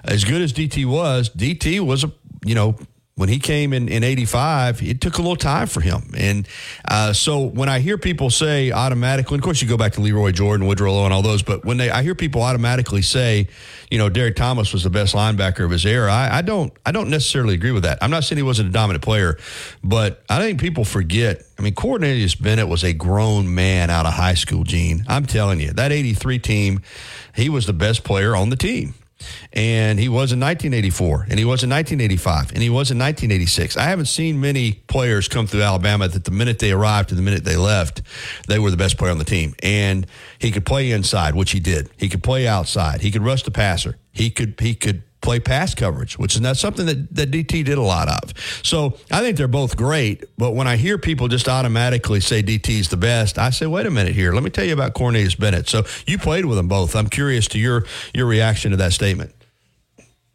As 0.03 0.25
good 0.25 0.41
as 0.41 0.51
DT 0.51 0.85
was, 0.85 1.29
DT 1.29 1.79
was 1.79 2.03
a, 2.03 2.11
you 2.43 2.55
know, 2.55 2.75
when 3.17 3.29
he 3.29 3.39
came 3.39 3.73
in, 3.73 3.89
in 3.89 4.03
85, 4.03 4.83
it 4.83 5.01
took 5.01 5.17
a 5.17 5.21
little 5.23 5.35
time 5.35 5.65
for 5.65 5.81
him. 5.81 6.11
And 6.15 6.47
uh, 6.87 7.13
so 7.13 7.41
when 7.41 7.67
I 7.67 7.79
hear 7.79 7.97
people 7.97 8.29
say 8.29 8.71
automatically, 8.71 9.39
of 9.39 9.43
course, 9.43 9.59
you 9.59 9.67
go 9.67 9.75
back 9.75 9.93
to 9.93 10.01
Lee 10.01 10.11
Roy 10.11 10.31
Jordan, 10.31 10.67
Woodrow 10.67 10.93
Lowe, 10.93 11.05
and 11.05 11.11
all 11.11 11.23
those, 11.23 11.41
but 11.41 11.65
when 11.65 11.77
they, 11.77 11.89
I 11.89 12.03
hear 12.03 12.13
people 12.13 12.43
automatically 12.43 13.01
say, 13.01 13.47
you 13.89 13.97
know, 13.97 14.07
Derrick 14.07 14.35
Thomas 14.35 14.71
was 14.71 14.83
the 14.83 14.91
best 14.91 15.15
linebacker 15.15 15.65
of 15.65 15.71
his 15.71 15.83
era, 15.83 16.13
I, 16.13 16.37
I 16.37 16.41
don't, 16.43 16.71
I 16.85 16.91
don't 16.91 17.09
necessarily 17.09 17.55
agree 17.55 17.71
with 17.71 17.83
that. 17.83 17.97
I'm 18.03 18.11
not 18.11 18.23
saying 18.23 18.37
he 18.37 18.43
wasn't 18.43 18.69
a 18.69 18.71
dominant 18.71 19.03
player, 19.03 19.39
but 19.83 20.23
I 20.29 20.37
think 20.39 20.61
people 20.61 20.85
forget. 20.85 21.41
I 21.57 21.63
mean, 21.63 21.73
Cornelius 21.73 22.35
Bennett 22.35 22.67
was 22.67 22.83
a 22.83 22.93
grown 22.93 23.53
man 23.53 23.89
out 23.89 24.05
of 24.05 24.13
high 24.13 24.35
school, 24.35 24.63
Gene. 24.63 25.03
I'm 25.07 25.25
telling 25.25 25.59
you, 25.59 25.73
that 25.73 25.91
83 25.91 26.37
team, 26.37 26.81
he 27.33 27.49
was 27.49 27.65
the 27.65 27.73
best 27.73 28.03
player 28.03 28.35
on 28.35 28.51
the 28.51 28.55
team. 28.55 28.93
And 29.53 29.99
he 29.99 30.09
was 30.09 30.31
in 30.31 30.39
1984, 30.39 31.27
and 31.29 31.39
he 31.39 31.45
was 31.45 31.63
in 31.63 31.69
1985, 31.69 32.51
and 32.51 32.61
he 32.61 32.69
was 32.69 32.91
in 32.91 32.99
1986. 32.99 33.77
I 33.77 33.83
haven't 33.83 34.05
seen 34.05 34.39
many 34.39 34.73
players 34.73 35.27
come 35.27 35.47
through 35.47 35.63
Alabama 35.63 36.07
that 36.07 36.23
the 36.23 36.31
minute 36.31 36.59
they 36.59 36.71
arrived 36.71 37.09
to 37.09 37.15
the 37.15 37.21
minute 37.21 37.43
they 37.43 37.57
left, 37.57 38.01
they 38.47 38.59
were 38.59 38.71
the 38.71 38.77
best 38.77 38.97
player 38.97 39.11
on 39.11 39.17
the 39.17 39.25
team. 39.25 39.55
And 39.63 40.05
he 40.39 40.51
could 40.51 40.65
play 40.65 40.91
inside, 40.91 41.35
which 41.35 41.51
he 41.51 41.59
did. 41.59 41.89
He 41.97 42.09
could 42.09 42.23
play 42.23 42.47
outside. 42.47 43.01
He 43.01 43.11
could 43.11 43.23
rush 43.23 43.43
the 43.43 43.51
passer. 43.51 43.97
He 44.11 44.29
could 44.29 44.59
he 44.59 44.73
could 44.73 45.03
play 45.27 45.41
pass 45.41 45.75
coverage, 45.75 46.17
which 46.17 46.35
is 46.35 46.41
not 46.41 46.55
something 46.55 46.85
that, 46.85 47.13
that 47.13 47.31
DT 47.31 47.65
did 47.65 47.77
a 47.77 47.81
lot 47.81 48.07
of. 48.07 48.33
So 48.63 48.97
I 49.11 49.19
think 49.19 49.35
they're 49.35 49.49
both 49.49 49.75
great. 49.75 50.23
But 50.37 50.51
when 50.51 50.67
I 50.67 50.77
hear 50.77 50.97
people 50.97 51.27
just 51.27 51.49
automatically 51.49 52.21
say 52.21 52.41
DT's 52.41 52.87
the 52.87 52.95
best, 52.95 53.37
I 53.37 53.49
say, 53.49 53.65
wait 53.65 53.85
a 53.85 53.91
minute 53.91 54.13
here. 54.13 54.31
Let 54.31 54.43
me 54.43 54.49
tell 54.49 54.63
you 54.63 54.71
about 54.71 54.93
Cornelius 54.93 55.35
Bennett. 55.35 55.67
So 55.67 55.83
you 56.05 56.17
played 56.17 56.45
with 56.45 56.55
them 56.55 56.69
both. 56.69 56.95
I'm 56.95 57.09
curious 57.09 57.49
to 57.49 57.59
your 57.59 57.83
your 58.13 58.25
reaction 58.25 58.71
to 58.71 58.77
that 58.77 58.93
statement. 58.93 59.35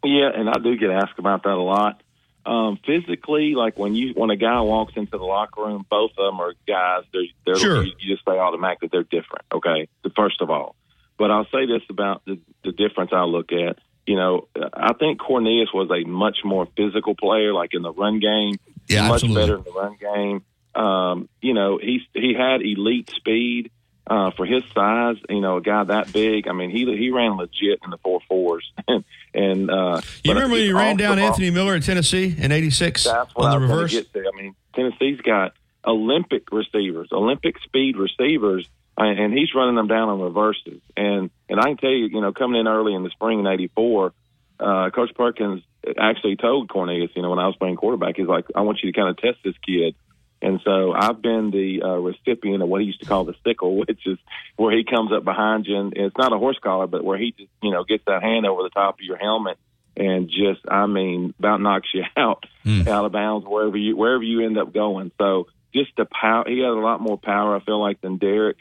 Yeah, 0.03 0.29
and 0.35 0.47
I 0.47 0.59
do 0.59 0.77
get 0.77 0.91
asked 0.91 1.17
about 1.17 1.41
that 1.41 1.53
a 1.53 1.55
lot. 1.55 2.03
Um, 2.45 2.77
physically, 2.85 3.55
like 3.55 3.79
when 3.79 3.95
you 3.95 4.13
when 4.13 4.29
a 4.29 4.35
guy 4.35 4.61
walks 4.61 4.93
into 4.95 5.17
the 5.17 5.23
locker 5.23 5.63
room, 5.63 5.87
both 5.89 6.11
of 6.19 6.23
them 6.23 6.39
are 6.39 6.53
guys. 6.67 7.03
They're, 7.11 7.23
they're 7.47 7.55
sure. 7.55 7.83
you, 7.83 7.93
you 7.97 8.13
just 8.13 8.25
say 8.25 8.37
automatically 8.37 8.89
they're 8.91 9.01
different. 9.01 9.45
Okay, 9.51 9.87
first 10.15 10.39
of 10.39 10.51
all, 10.51 10.75
but 11.17 11.31
I'll 11.31 11.47
say 11.51 11.65
this 11.65 11.81
about 11.89 12.21
the, 12.25 12.39
the 12.63 12.73
difference 12.73 13.09
I 13.11 13.23
look 13.23 13.51
at 13.51 13.79
you 14.05 14.15
know, 14.15 14.47
I 14.73 14.93
think 14.93 15.19
Cornelius 15.19 15.69
was 15.73 15.89
a 15.91 16.07
much 16.07 16.39
more 16.43 16.67
physical 16.77 17.15
player, 17.15 17.53
like 17.53 17.73
in 17.73 17.81
the 17.81 17.93
run 17.93 18.19
game. 18.19 18.55
Yeah, 18.87 19.07
much 19.07 19.23
absolutely. 19.23 19.41
better 19.41 19.57
in 19.57 19.63
the 19.63 19.71
run 19.71 19.95
game. 19.99 20.45
Um, 20.75 21.29
you 21.41 21.53
know, 21.53 21.77
he 21.77 22.01
he 22.13 22.33
had 22.33 22.61
elite 22.61 23.09
speed 23.15 23.71
uh, 24.07 24.31
for 24.31 24.45
his 24.45 24.63
size. 24.73 25.17
You 25.29 25.41
know, 25.41 25.57
a 25.57 25.61
guy 25.61 25.83
that 25.85 26.11
big. 26.11 26.47
I 26.47 26.53
mean, 26.53 26.69
he 26.69 26.85
he 26.97 27.11
ran 27.11 27.37
legit 27.37 27.79
in 27.83 27.91
the 27.91 27.97
four 27.97 28.19
fours. 28.27 28.71
and 29.33 29.71
uh, 29.71 30.01
You 30.23 30.33
remember 30.33 30.55
when 30.55 30.63
he 30.63 30.73
ran 30.73 30.97
down 30.97 31.19
Anthony 31.19 31.49
Miller 31.49 31.75
at 31.75 31.83
Tennessee 31.83 32.35
in 32.37 32.51
'86 32.51 33.07
on 33.07 33.27
the 33.35 33.59
reverse? 33.59 33.95
I 33.95 34.41
mean, 34.41 34.55
Tennessee's 34.75 35.21
got 35.21 35.53
Olympic 35.85 36.51
receivers, 36.51 37.09
Olympic 37.11 37.55
speed 37.63 37.97
receivers, 37.97 38.67
uh, 38.97 39.03
and 39.03 39.33
he's 39.33 39.53
running 39.55 39.75
them 39.75 39.87
down 39.87 40.09
on 40.09 40.21
reverses. 40.21 40.81
And 40.95 41.29
and 41.49 41.59
I 41.59 41.63
can 41.63 41.77
tell 41.77 41.89
you, 41.89 42.05
you 42.05 42.21
know, 42.21 42.31
coming 42.31 42.59
in 42.59 42.67
early 42.67 42.93
in 42.93 43.03
the 43.03 43.09
spring 43.09 43.39
in 43.39 43.47
'84, 43.47 44.13
uh, 44.59 44.89
Coach 44.91 45.11
Perkins 45.15 45.63
actually 45.97 46.35
told 46.35 46.69
Cornelius, 46.69 47.11
you 47.15 47.21
know, 47.21 47.29
when 47.29 47.39
I 47.39 47.47
was 47.47 47.55
playing 47.57 47.75
quarterback, 47.75 48.15
he's 48.15 48.27
like, 48.27 48.45
I 48.55 48.61
want 48.61 48.79
you 48.81 48.91
to 48.91 48.97
kind 48.97 49.09
of 49.09 49.17
test 49.17 49.39
this 49.43 49.55
kid. 49.65 49.95
And 50.41 50.59
so 50.65 50.91
I've 50.91 51.21
been 51.21 51.51
the 51.51 51.81
uh, 51.83 51.97
recipient 51.97 52.61
of 52.61 52.67
what 52.67 52.81
he 52.81 52.87
used 52.87 52.99
to 52.99 53.05
call 53.05 53.23
the 53.23 53.35
sickle, 53.45 53.77
which 53.87 54.05
is 54.05 54.17
where 54.57 54.75
he 54.75 54.83
comes 54.83 55.11
up 55.11 55.23
behind 55.23 55.65
you, 55.65 55.77
and 55.77 55.93
it's 55.95 56.17
not 56.17 56.33
a 56.33 56.37
horse 56.37 56.59
collar, 56.61 56.87
but 56.87 57.03
where 57.03 57.17
he 57.17 57.31
just, 57.31 57.49
you 57.61 57.71
know, 57.71 57.83
gets 57.83 58.03
that 58.05 58.21
hand 58.21 58.45
over 58.45 58.63
the 58.63 58.69
top 58.69 58.95
of 58.95 59.01
your 59.01 59.17
helmet 59.17 59.57
and 59.95 60.27
just, 60.29 60.61
I 60.67 60.85
mean, 60.87 61.33
about 61.39 61.61
knocks 61.61 61.87
you 61.93 62.03
out 62.17 62.45
out 62.87 63.05
of 63.05 63.11
bounds 63.11 63.45
wherever 63.47 63.77
you 63.77 63.95
wherever 63.95 64.23
you 64.23 64.45
end 64.45 64.57
up 64.57 64.73
going. 64.73 65.11
So 65.17 65.47
just 65.73 65.91
the 65.97 66.05
power, 66.05 66.43
he 66.47 66.59
had 66.59 66.69
a 66.69 66.73
lot 66.73 67.01
more 67.01 67.17
power, 67.17 67.55
I 67.55 67.59
feel 67.61 67.79
like, 67.81 68.01
than 68.01 68.17
Derrick. 68.17 68.57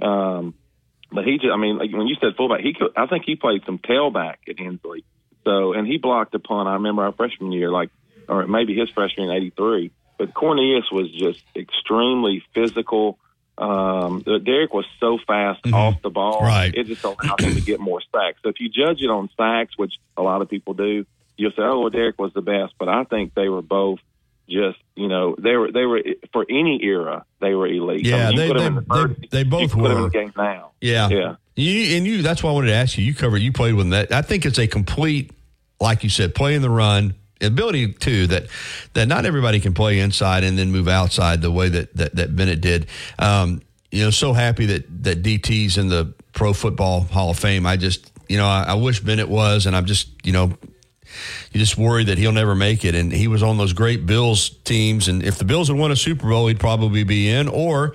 Um, 0.00 0.54
but 1.10 1.24
he 1.24 1.38
just, 1.38 1.52
I 1.52 1.56
mean, 1.56 1.78
like 1.78 1.92
when 1.92 2.06
you 2.06 2.16
said 2.20 2.34
fullback, 2.36 2.60
he 2.60 2.72
could, 2.74 2.92
I 2.96 3.06
think 3.06 3.24
he 3.26 3.36
played 3.36 3.62
some 3.66 3.78
tailback 3.78 4.36
at 4.48 4.58
Ensley. 4.58 5.04
So, 5.44 5.72
and 5.72 5.86
he 5.86 5.98
blocked 5.98 6.34
a 6.34 6.38
punt. 6.38 6.68
I 6.68 6.74
remember 6.74 7.02
our 7.02 7.12
freshman 7.12 7.52
year, 7.52 7.70
like, 7.70 7.90
or 8.28 8.46
maybe 8.46 8.74
his 8.78 8.88
freshman 8.90 9.28
in 9.28 9.36
'83. 9.36 9.90
But 10.18 10.32
Cornelius 10.34 10.84
was 10.92 11.10
just 11.10 11.42
extremely 11.56 12.42
physical. 12.54 13.18
Um, 13.58 14.20
Derrick 14.22 14.72
was 14.72 14.86
so 15.00 15.18
fast 15.26 15.60
off 15.72 16.00
the 16.00 16.10
ball, 16.10 16.40
Right. 16.40 16.72
it 16.74 16.86
just 16.86 17.04
allowed 17.04 17.40
him 17.40 17.54
to 17.54 17.60
get 17.60 17.80
more 17.80 18.00
sacks. 18.12 18.38
So 18.42 18.48
if 18.48 18.60
you 18.60 18.68
judge 18.68 19.00
it 19.02 19.10
on 19.10 19.28
sacks, 19.36 19.76
which 19.76 19.92
a 20.16 20.22
lot 20.22 20.40
of 20.42 20.48
people 20.48 20.74
do, 20.74 21.04
you'll 21.36 21.50
say, 21.50 21.62
"Oh, 21.62 21.80
well, 21.80 21.90
Derrick 21.90 22.18
was 22.18 22.32
the 22.32 22.40
best." 22.40 22.74
But 22.78 22.88
I 22.88 23.04
think 23.04 23.34
they 23.34 23.48
were 23.48 23.62
both 23.62 23.98
just, 24.48 24.78
you 24.96 25.08
know, 25.08 25.34
they 25.38 25.56
were 25.56 25.70
they 25.72 25.84
were 25.84 26.02
for 26.32 26.44
any 26.48 26.80
era 26.82 27.24
they 27.40 27.54
were 27.54 27.66
elite. 27.66 28.06
Yeah, 28.06 28.28
I 28.28 28.30
mean, 28.30 28.32
you 28.32 28.38
they- 28.54 28.58
they- 28.60 28.66
in 28.66 28.74
the 28.76 28.82
30s, 28.82 29.30
they 29.30 29.44
both 29.44 29.70
could 29.70 29.80
put 29.80 29.88
them 29.88 29.96
in 29.98 30.02
were. 30.02 30.08
the 30.10 30.12
game 30.18 30.32
now. 30.36 30.70
Yeah. 30.80 31.08
yeah. 31.08 31.34
You, 31.54 31.96
and 31.96 32.06
you, 32.06 32.22
that's 32.22 32.42
why 32.42 32.50
I 32.50 32.54
wanted 32.54 32.68
to 32.68 32.74
ask 32.74 32.96
you. 32.96 33.04
You 33.04 33.14
covered, 33.14 33.38
you 33.42 33.52
played 33.52 33.74
with 33.74 33.90
that. 33.90 34.10
I 34.10 34.22
think 34.22 34.46
it's 34.46 34.58
a 34.58 34.66
complete, 34.66 35.32
like 35.80 36.02
you 36.02 36.08
said, 36.08 36.34
play 36.34 36.54
in 36.54 36.62
the 36.62 36.70
run 36.70 37.14
ability 37.42 37.92
too. 37.94 38.26
That 38.28 38.46
that 38.94 39.06
not 39.08 39.26
everybody 39.26 39.60
can 39.60 39.74
play 39.74 39.98
inside 39.98 40.44
and 40.44 40.56
then 40.58 40.70
move 40.72 40.88
outside 40.88 41.42
the 41.42 41.50
way 41.50 41.68
that 41.68 41.94
that, 41.96 42.14
that 42.16 42.36
Bennett 42.36 42.60
did. 42.60 42.86
Um, 43.18 43.60
you 43.90 44.02
know, 44.02 44.10
so 44.10 44.32
happy 44.32 44.64
that 44.66 45.04
that 45.04 45.22
DT's 45.22 45.76
in 45.76 45.88
the 45.88 46.14
Pro 46.32 46.52
Football 46.54 47.02
Hall 47.02 47.30
of 47.30 47.38
Fame. 47.38 47.66
I 47.66 47.76
just, 47.76 48.10
you 48.28 48.38
know, 48.38 48.46
I, 48.46 48.64
I 48.68 48.74
wish 48.74 49.00
Bennett 49.00 49.28
was, 49.28 49.66
and 49.66 49.76
I'm 49.76 49.84
just, 49.84 50.08
you 50.24 50.32
know. 50.32 50.52
You 51.52 51.60
just 51.60 51.76
worry 51.76 52.04
that 52.04 52.18
he'll 52.18 52.32
never 52.32 52.54
make 52.54 52.84
it. 52.84 52.94
And 52.94 53.12
he 53.12 53.28
was 53.28 53.42
on 53.42 53.58
those 53.58 53.72
great 53.72 54.06
Bills 54.06 54.50
teams, 54.50 55.08
and 55.08 55.22
if 55.22 55.38
the 55.38 55.44
Bills 55.44 55.68
had 55.68 55.76
won 55.76 55.90
a 55.90 55.96
Super 55.96 56.28
Bowl, 56.28 56.46
he'd 56.48 56.60
probably 56.60 57.04
be 57.04 57.28
in. 57.28 57.48
Or 57.48 57.94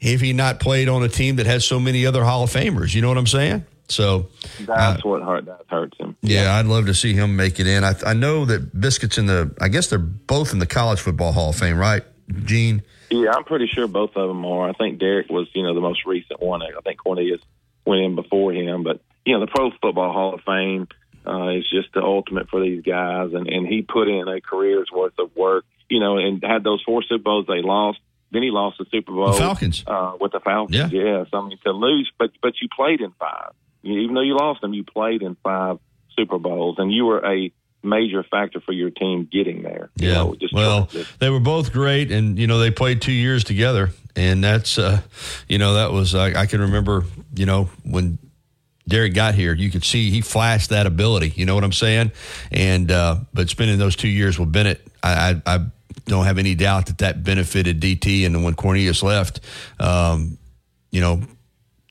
if 0.00 0.20
he 0.20 0.32
not 0.32 0.60
played 0.60 0.88
on 0.88 1.02
a 1.02 1.08
team 1.08 1.36
that 1.36 1.46
has 1.46 1.64
so 1.64 1.80
many 1.80 2.06
other 2.06 2.24
Hall 2.24 2.44
of 2.44 2.50
Famers, 2.50 2.94
you 2.94 3.02
know 3.02 3.08
what 3.08 3.18
I'm 3.18 3.26
saying? 3.26 3.64
So 3.88 4.28
that's 4.60 5.04
uh, 5.04 5.08
what 5.08 5.22
hurt 5.22 5.44
that 5.46 5.62
hurts 5.68 5.98
him. 5.98 6.16
Yeah, 6.22 6.54
I'd 6.54 6.66
love 6.66 6.86
to 6.86 6.94
see 6.94 7.12
him 7.12 7.36
make 7.36 7.60
it 7.60 7.66
in. 7.66 7.84
I, 7.84 7.94
I 8.06 8.14
know 8.14 8.44
that 8.46 8.78
Biscuits 8.78 9.18
in 9.18 9.26
the. 9.26 9.54
I 9.60 9.68
guess 9.68 9.88
they're 9.88 9.98
both 9.98 10.52
in 10.52 10.58
the 10.58 10.66
College 10.66 11.00
Football 11.00 11.32
Hall 11.32 11.50
of 11.50 11.56
Fame, 11.56 11.76
right, 11.76 12.02
Gene? 12.44 12.82
Yeah, 13.10 13.32
I'm 13.32 13.44
pretty 13.44 13.66
sure 13.66 13.86
both 13.86 14.16
of 14.16 14.28
them 14.28 14.44
are. 14.46 14.68
I 14.68 14.72
think 14.72 14.98
Derrick 14.98 15.28
was, 15.28 15.48
you 15.54 15.62
know, 15.62 15.74
the 15.74 15.80
most 15.80 16.06
recent 16.06 16.40
one. 16.40 16.62
I 16.62 16.70
think 16.82 16.98
Cornelius 16.98 17.40
went 17.84 18.02
in 18.02 18.14
before 18.14 18.52
him, 18.52 18.82
but 18.82 19.00
you 19.24 19.34
know, 19.34 19.40
the 19.40 19.50
Pro 19.50 19.70
Football 19.82 20.12
Hall 20.12 20.34
of 20.34 20.40
Fame 20.42 20.88
uh, 21.26 21.48
is 21.50 21.68
just 21.70 21.92
the 21.94 22.02
ultimate 22.02 22.48
for 22.48 22.60
these 22.60 22.82
guys, 22.82 23.30
and 23.32 23.48
and 23.48 23.66
he 23.66 23.82
put 23.82 24.08
in 24.08 24.28
a 24.28 24.40
career's 24.40 24.90
worth 24.92 25.18
of 25.18 25.34
work, 25.36 25.64
you 25.88 26.00
know, 26.00 26.18
and 26.18 26.42
had 26.42 26.64
those 26.64 26.82
four 26.84 27.02
Super 27.02 27.22
Bowls 27.22 27.46
they 27.46 27.62
lost. 27.62 27.98
Then 28.30 28.42
he 28.42 28.50
lost 28.50 28.78
the 28.78 28.86
Super 28.90 29.12
Bowl, 29.12 29.32
the 29.32 29.38
Falcons, 29.38 29.84
uh, 29.86 30.16
with 30.20 30.32
the 30.32 30.40
Falcons. 30.40 30.92
Yeah. 30.92 31.24
So 31.30 31.38
I 31.38 31.48
mean, 31.48 31.58
to 31.64 31.72
lose, 31.72 32.10
but 32.18 32.30
but 32.42 32.54
you 32.60 32.68
played 32.74 33.00
in 33.00 33.12
five. 33.12 33.52
Even 33.82 34.14
though 34.14 34.22
you 34.22 34.36
lost 34.36 34.60
them, 34.62 34.72
you 34.72 34.82
played 34.82 35.22
in 35.22 35.36
five 35.42 35.78
Super 36.16 36.38
Bowls, 36.38 36.76
and 36.78 36.92
you 36.92 37.04
were 37.04 37.24
a 37.24 37.52
major 37.84 38.22
factor 38.22 38.60
for 38.60 38.72
your 38.72 38.90
team 38.90 39.28
getting 39.30 39.62
there. 39.62 39.90
Yeah. 39.96 40.14
know, 40.14 40.36
well, 40.52 40.88
they 41.18 41.30
were 41.30 41.40
both 41.40 41.72
great, 41.72 42.10
and 42.10 42.38
you 42.38 42.46
know 42.46 42.58
they 42.58 42.70
played 42.70 43.02
two 43.02 43.12
years 43.12 43.44
together, 43.44 43.90
and 44.16 44.42
that's 44.42 44.78
uh, 44.78 45.02
you 45.48 45.58
know 45.58 45.74
that 45.74 45.92
was 45.92 46.14
I 46.14 46.46
can 46.46 46.60
remember 46.60 47.04
you 47.34 47.46
know 47.46 47.68
when 47.84 48.18
Derrick 48.86 49.14
got 49.14 49.34
here, 49.34 49.54
you 49.54 49.70
could 49.70 49.84
see 49.84 50.10
he 50.10 50.20
flashed 50.20 50.70
that 50.70 50.86
ability. 50.86 51.32
You 51.36 51.46
know 51.46 51.54
what 51.54 51.64
I'm 51.64 51.72
saying? 51.72 52.12
And 52.52 52.90
uh, 52.90 53.16
but 53.32 53.48
spending 53.48 53.78
those 53.78 53.96
two 53.96 54.08
years 54.08 54.38
with 54.38 54.52
Bennett, 54.52 54.86
I, 55.02 55.40
I, 55.46 55.54
I 55.54 55.66
don't 56.04 56.26
have 56.26 56.38
any 56.38 56.54
doubt 56.54 56.86
that 56.86 56.98
that 56.98 57.24
benefited 57.24 57.80
DT. 57.80 58.26
And 58.26 58.44
when 58.44 58.54
Cornelius 58.54 59.02
left, 59.02 59.40
um, 59.80 60.36
you 60.90 61.00
know, 61.00 61.22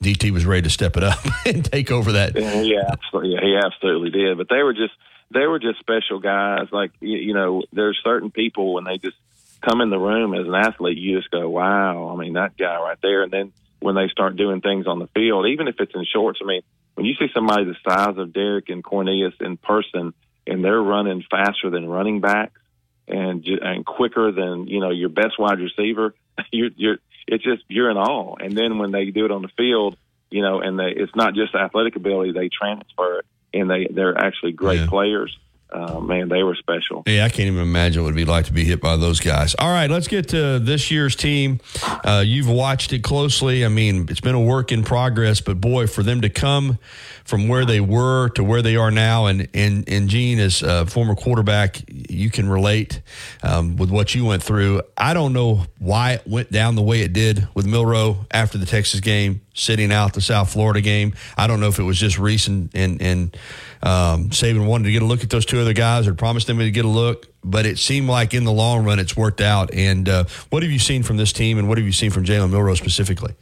DT 0.02 0.30
was 0.30 0.46
ready 0.46 0.62
to 0.62 0.70
step 0.70 0.96
it 0.96 1.02
up 1.02 1.18
and 1.46 1.64
take 1.64 1.90
over 1.90 2.12
that. 2.12 2.34
Yeah, 2.36 2.84
absolutely. 2.88 3.34
Yeah, 3.34 3.40
he 3.42 3.56
absolutely 3.56 4.10
did. 4.10 4.38
But 4.38 4.48
they 4.48 4.62
were 4.62 4.74
just 4.74 4.94
they 5.32 5.46
were 5.46 5.58
just 5.58 5.80
special 5.80 6.20
guys. 6.20 6.68
Like 6.70 6.92
you, 7.00 7.18
you 7.18 7.34
know, 7.34 7.64
there's 7.72 7.98
certain 8.04 8.30
people 8.30 8.74
when 8.74 8.84
they 8.84 8.98
just 8.98 9.16
come 9.62 9.80
in 9.80 9.90
the 9.90 9.98
room 9.98 10.34
as 10.34 10.46
an 10.46 10.54
athlete, 10.54 10.98
you 10.98 11.18
just 11.18 11.30
go, 11.30 11.48
"Wow!" 11.48 12.14
I 12.14 12.20
mean, 12.20 12.34
that 12.34 12.56
guy 12.56 12.78
right 12.78 12.98
there. 13.02 13.22
And 13.22 13.32
then 13.32 13.52
when 13.80 13.94
they 13.94 14.08
start 14.08 14.36
doing 14.36 14.60
things 14.60 14.86
on 14.86 14.98
the 14.98 15.08
field, 15.08 15.46
even 15.46 15.68
if 15.68 15.76
it's 15.78 15.94
in 15.94 16.04
shorts, 16.04 16.40
I 16.42 16.46
mean, 16.46 16.62
when 16.94 17.06
you 17.06 17.14
see 17.14 17.26
somebody 17.34 17.64
the 17.64 17.76
size 17.88 18.16
of 18.16 18.32
Derrick 18.32 18.68
and 18.68 18.82
Cornelius 18.82 19.34
in 19.40 19.56
person, 19.56 20.14
and 20.46 20.64
they're 20.64 20.80
running 20.80 21.24
faster 21.30 21.70
than 21.70 21.88
running 21.88 22.20
backs 22.20 22.60
and 23.06 23.46
and 23.46 23.84
quicker 23.84 24.32
than 24.32 24.66
you 24.66 24.80
know 24.80 24.90
your 24.90 25.08
best 25.08 25.38
wide 25.38 25.58
receiver, 25.58 26.14
you're 26.52 26.70
you're 26.76 26.98
it's 27.26 27.44
just 27.44 27.62
you're 27.68 27.90
in 27.90 27.96
awe. 27.96 28.36
And 28.36 28.56
then 28.56 28.78
when 28.78 28.92
they 28.92 29.06
do 29.06 29.24
it 29.24 29.30
on 29.30 29.42
the 29.42 29.48
field, 29.56 29.96
you 30.30 30.42
know, 30.42 30.60
and 30.60 30.78
they 30.78 30.90
it's 30.90 31.14
not 31.14 31.34
just 31.34 31.54
athletic 31.54 31.96
ability; 31.96 32.32
they 32.32 32.48
transfer 32.48 33.20
it, 33.20 33.26
and 33.52 33.70
they 33.70 33.88
they're 33.90 34.16
actually 34.16 34.52
great 34.52 34.80
yeah. 34.80 34.86
players. 34.86 35.36
Uh, 35.70 35.98
man, 35.98 36.28
they 36.28 36.42
were 36.44 36.54
special. 36.54 37.02
Yeah, 37.04 37.24
I 37.24 37.28
can't 37.28 37.48
even 37.48 37.60
imagine 37.60 38.02
what 38.02 38.08
it'd 38.10 38.16
be 38.16 38.24
like 38.24 38.44
to 38.46 38.52
be 38.52 38.64
hit 38.64 38.80
by 38.80 38.96
those 38.96 39.18
guys. 39.18 39.56
All 39.58 39.72
right, 39.72 39.90
let's 39.90 40.06
get 40.06 40.28
to 40.28 40.60
this 40.60 40.90
year's 40.90 41.16
team. 41.16 41.60
Uh, 41.82 42.22
you've 42.24 42.48
watched 42.48 42.92
it 42.92 43.02
closely. 43.02 43.64
I 43.64 43.68
mean, 43.68 44.06
it's 44.08 44.20
been 44.20 44.36
a 44.36 44.40
work 44.40 44.70
in 44.70 44.84
progress, 44.84 45.40
but 45.40 45.60
boy, 45.60 45.88
for 45.88 46.04
them 46.04 46.20
to 46.20 46.28
come 46.28 46.78
from 47.24 47.48
where 47.48 47.64
they 47.64 47.80
were 47.80 48.28
to 48.30 48.44
where 48.44 48.62
they 48.62 48.76
are 48.76 48.90
now, 48.90 49.26
and 49.26 49.48
and 49.52 49.88
and 49.88 50.08
Gene, 50.08 50.38
as 50.38 50.62
a 50.62 50.86
former 50.86 51.16
quarterback, 51.16 51.82
you 51.88 52.30
can 52.30 52.48
relate 52.48 53.00
um, 53.42 53.76
with 53.76 53.90
what 53.90 54.14
you 54.14 54.24
went 54.24 54.42
through. 54.42 54.82
I 54.96 55.12
don't 55.12 55.32
know 55.32 55.64
why 55.78 56.12
it 56.12 56.22
went 56.26 56.52
down 56.52 56.76
the 56.76 56.82
way 56.82 57.00
it 57.00 57.12
did 57.12 57.48
with 57.54 57.66
Milroe 57.66 58.26
after 58.30 58.58
the 58.58 58.66
Texas 58.66 59.00
game, 59.00 59.40
sitting 59.54 59.90
out 59.90 60.12
the 60.14 60.20
South 60.20 60.52
Florida 60.52 60.80
game. 60.80 61.14
I 61.36 61.46
don't 61.46 61.58
know 61.60 61.68
if 61.68 61.78
it 61.78 61.84
was 61.84 61.98
just 61.98 62.18
recent 62.18 62.74
and 62.74 63.02
and 63.02 63.36
um, 63.84 64.30
Saban 64.30 64.66
wanted 64.66 64.84
to 64.84 64.92
get 64.92 65.02
a 65.02 65.04
look 65.04 65.22
at 65.22 65.28
those 65.28 65.44
two 65.44 65.60
other 65.60 65.74
guys 65.74 66.06
or 66.06 66.14
promised 66.14 66.46
them 66.46 66.58
to 66.58 66.70
get 66.70 66.86
a 66.86 66.88
look, 66.88 67.26
but 67.44 67.66
it 67.66 67.78
seemed 67.78 68.08
like 68.08 68.32
in 68.32 68.44
the 68.44 68.52
long 68.52 68.82
run 68.84 68.98
it's 68.98 69.14
worked 69.14 69.42
out. 69.42 69.74
And 69.74 70.08
uh, 70.08 70.24
what 70.48 70.62
have 70.62 70.72
you 70.72 70.78
seen 70.78 71.02
from 71.02 71.18
this 71.18 71.34
team, 71.34 71.58
and 71.58 71.68
what 71.68 71.76
have 71.76 71.86
you 71.86 71.92
seen 71.92 72.10
from 72.10 72.24
Jalen 72.24 72.50
Milroe 72.50 72.74
specifically? 72.76 73.34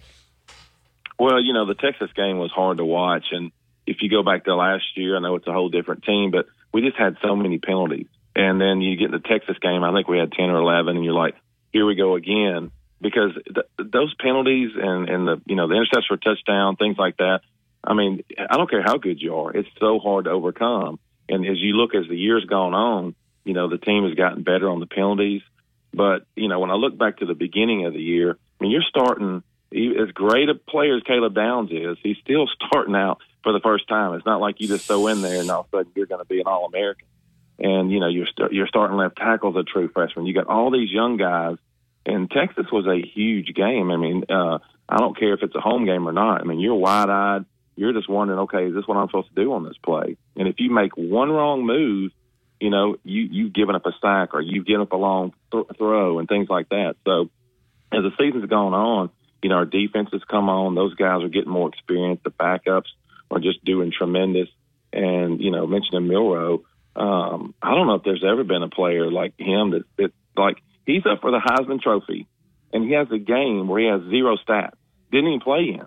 Well, 1.17 1.41
you 1.41 1.53
know, 1.53 1.65
the 1.65 1.77
Texas 1.77 2.11
game 2.17 2.39
was 2.39 2.51
hard 2.51 2.79
to 2.79 2.85
watch, 2.85 3.27
and 3.31 3.53
if 3.87 3.99
you 4.01 4.11
go 4.11 4.25
back 4.25 4.45
to 4.47 4.57
last 4.57 4.85
year, 4.97 5.17
I 5.17 5.21
know 5.21 5.37
it's 5.37 5.47
a 5.47 5.53
whole 5.53 5.69
different 5.69 6.03
team, 6.03 6.33
but 6.33 6.47
we 6.73 6.83
just 6.83 6.97
had 6.97 7.19
so 7.23 7.37
many 7.37 7.59
penalties. 7.59 8.09
And 8.35 8.61
then 8.61 8.81
you 8.81 8.97
get 8.97 9.07
in 9.07 9.11
the 9.13 9.21
Texas 9.21 9.59
game, 9.61 9.85
I 9.85 9.93
think 9.93 10.09
we 10.09 10.19
had 10.19 10.33
ten 10.33 10.51
or 10.51 10.57
eleven, 10.57 10.97
and 10.97 11.05
you're 11.05 11.15
like, 11.15 11.37
here 11.73 11.87
we 11.87 11.95
go 11.95 12.17
again 12.17 12.73
because 13.01 13.33
th- 13.35 13.67
those 13.79 14.15
penalties 14.19 14.71
and 14.75 15.09
and 15.09 15.29
the 15.29 15.43
you 15.47 15.55
know 15.55 15.69
the 15.69 15.75
interception 15.75 16.07
for 16.09 16.17
touchdown, 16.17 16.77
things 16.77 16.97
like 16.99 17.19
that 17.19 17.41
I 17.85 17.95
mean, 17.95 18.23
I 18.39 18.57
don't 18.57 18.71
care 18.71 18.83
how 18.83 18.99
good 18.99 19.21
you 19.21 19.37
are; 19.37 19.57
it's 19.57 19.69
so 19.81 19.99
hard 19.99 20.25
to 20.25 20.31
overcome. 20.31 20.99
And 21.29 21.47
as 21.47 21.59
you 21.59 21.75
look 21.75 21.95
as 21.95 22.09
the 22.09 22.17
years 22.17 22.45
gone 22.45 22.75
on, 22.75 23.15
you 23.45 23.55
know 23.55 23.69
the 23.69 23.79
team 23.79 24.05
has 24.05 24.15
gotten 24.15 24.43
better 24.43 24.69
on 24.69 24.81
the 24.81 24.87
penalties. 24.87 25.43
But 25.93 26.27
you 26.37 26.49
know, 26.49 26.61
when 26.61 26.71
I 26.71 26.75
look 26.75 26.97
back 26.97 27.19
to 27.19 27.27
the 27.27 27.35
beginning 27.35 27.87
of 27.87 27.93
the 27.93 28.01
year, 28.01 28.31
I 28.33 28.65
mean, 28.65 28.71
you're 28.71 28.83
starting 28.89 29.43
as 29.73 30.13
great 30.13 30.49
a 30.49 30.55
player 30.55 30.97
as 30.97 31.03
Caleb 31.03 31.35
Downs 31.35 31.71
is. 31.71 31.97
He's 32.03 32.19
still 32.19 32.47
starting 32.67 32.95
out 32.95 33.19
for 33.43 33.53
the 33.53 33.61
first 33.61 33.89
time. 33.89 34.15
It's 34.15 34.27
not 34.27 34.41
like 34.41 34.61
you 34.61 34.69
just 34.69 34.87
throw 34.87 35.07
in 35.09 35.23
there 35.23 35.41
and 35.41 35.51
all 35.51 35.61
of 35.61 35.67
a 35.73 35.79
sudden 35.79 35.93
you're 35.95 36.07
going 36.07 36.21
to 36.21 36.27
be 36.27 36.41
an 36.41 36.47
All 36.47 36.67
American. 36.67 37.07
And 37.59 37.93
you 37.93 38.01
know, 38.01 38.09
you're 38.09 38.27
st- 38.27 38.53
you're 38.53 38.67
starting 38.67 38.97
left 38.97 39.17
tackle 39.17 39.51
as 39.51 39.63
a 39.63 39.65
true 39.65 39.89
freshman. 39.93 40.27
You 40.27 40.35
got 40.35 40.47
all 40.47 40.71
these 40.71 40.91
young 40.91 41.17
guys, 41.17 41.57
and 42.07 42.31
Texas 42.31 42.67
was 42.73 42.87
a 42.87 43.01
huge 43.15 43.55
game. 43.55 43.91
I 43.91 43.97
mean, 43.97 44.25
uh, 44.29 44.59
I 44.89 44.97
don't 44.97 45.17
care 45.17 45.35
if 45.35 45.43
it's 45.43 45.55
a 45.55 45.61
home 45.61 45.85
game 45.85 46.09
or 46.09 46.13
not. 46.13 46.41
I 46.41 46.45
mean, 46.45 46.61
you're 46.61 46.75
wide 46.75 47.11
eyed 47.11 47.45
you're 47.77 47.93
just 47.93 48.09
wondering, 48.09 48.41
okay, 48.41 48.67
is 48.67 48.75
this 48.75 48.87
what 48.87 48.97
I'm 48.97 49.09
supposed 49.09 49.35
to 49.35 49.43
do 49.43 49.53
on 49.53 49.65
this 49.65 49.77
play? 49.83 50.17
And 50.37 50.49
if 50.49 50.57
you 50.59 50.71
make 50.71 50.97
one 50.97 51.31
wrong 51.31 51.67
move, 51.67 52.13
you 52.61 52.71
know, 52.71 52.97
you 53.03 53.23
you've 53.23 53.53
given 53.53 53.75
up 53.75 53.87
a 53.87 53.93
sack 54.01 54.35
or 54.35 54.41
you've 54.41 54.67
given 54.67 54.83
up 54.83 54.93
a 54.93 54.97
long 54.97 55.33
th- 55.51 55.67
throw 55.77 56.19
and 56.19 56.29
things 56.29 56.49
like 56.49 56.69
that. 56.69 56.95
So 57.05 57.31
as 57.93 58.03
the 58.03 58.13
season's 58.19 58.49
gone 58.49 58.75
on, 58.75 59.11
you 59.43 59.49
know, 59.49 59.57
our 59.57 59.65
defenses 59.65 60.23
come 60.31 60.49
on; 60.49 60.75
those 60.75 60.95
guys 60.95 61.23
are 61.23 61.29
getting 61.29 61.51
more 61.51 61.69
experience. 61.69 62.21
The 62.23 62.31
backups 62.31 62.91
are 63.31 63.41
just 63.41 63.65
doing 63.65 63.93
tremendous. 63.97 64.49
And 64.93 65.41
you 65.41 65.51
know, 65.51 65.67
mentioning 65.67 66.07
Milroe, 66.07 66.63
um, 66.95 67.55
I 67.61 67.75
don't 67.75 67.87
know 67.87 67.95
if 67.95 68.05
there's 68.05 68.25
ever 68.25 68.45
been 68.45 68.63
a 68.63 68.69
player 68.69 69.11
like 69.11 69.35
him 69.39 69.71
that, 69.71 69.85
that 69.97 70.13
like 70.37 70.59
he's 70.87 71.05
up 71.05 71.21
for 71.21 71.31
the 71.31 71.41
Heisman 71.41 71.81
Trophy, 71.81 72.29
and 72.73 72.85
he 72.85 72.93
has 72.93 73.09
a 73.11 73.19
game 73.19 73.67
where 73.67 73.81
he 73.81 73.89
has 73.89 74.09
zero 74.11 74.37
stats, 74.37 74.77
didn't 75.11 75.29
even 75.29 75.41
play 75.41 75.79
in. 75.81 75.87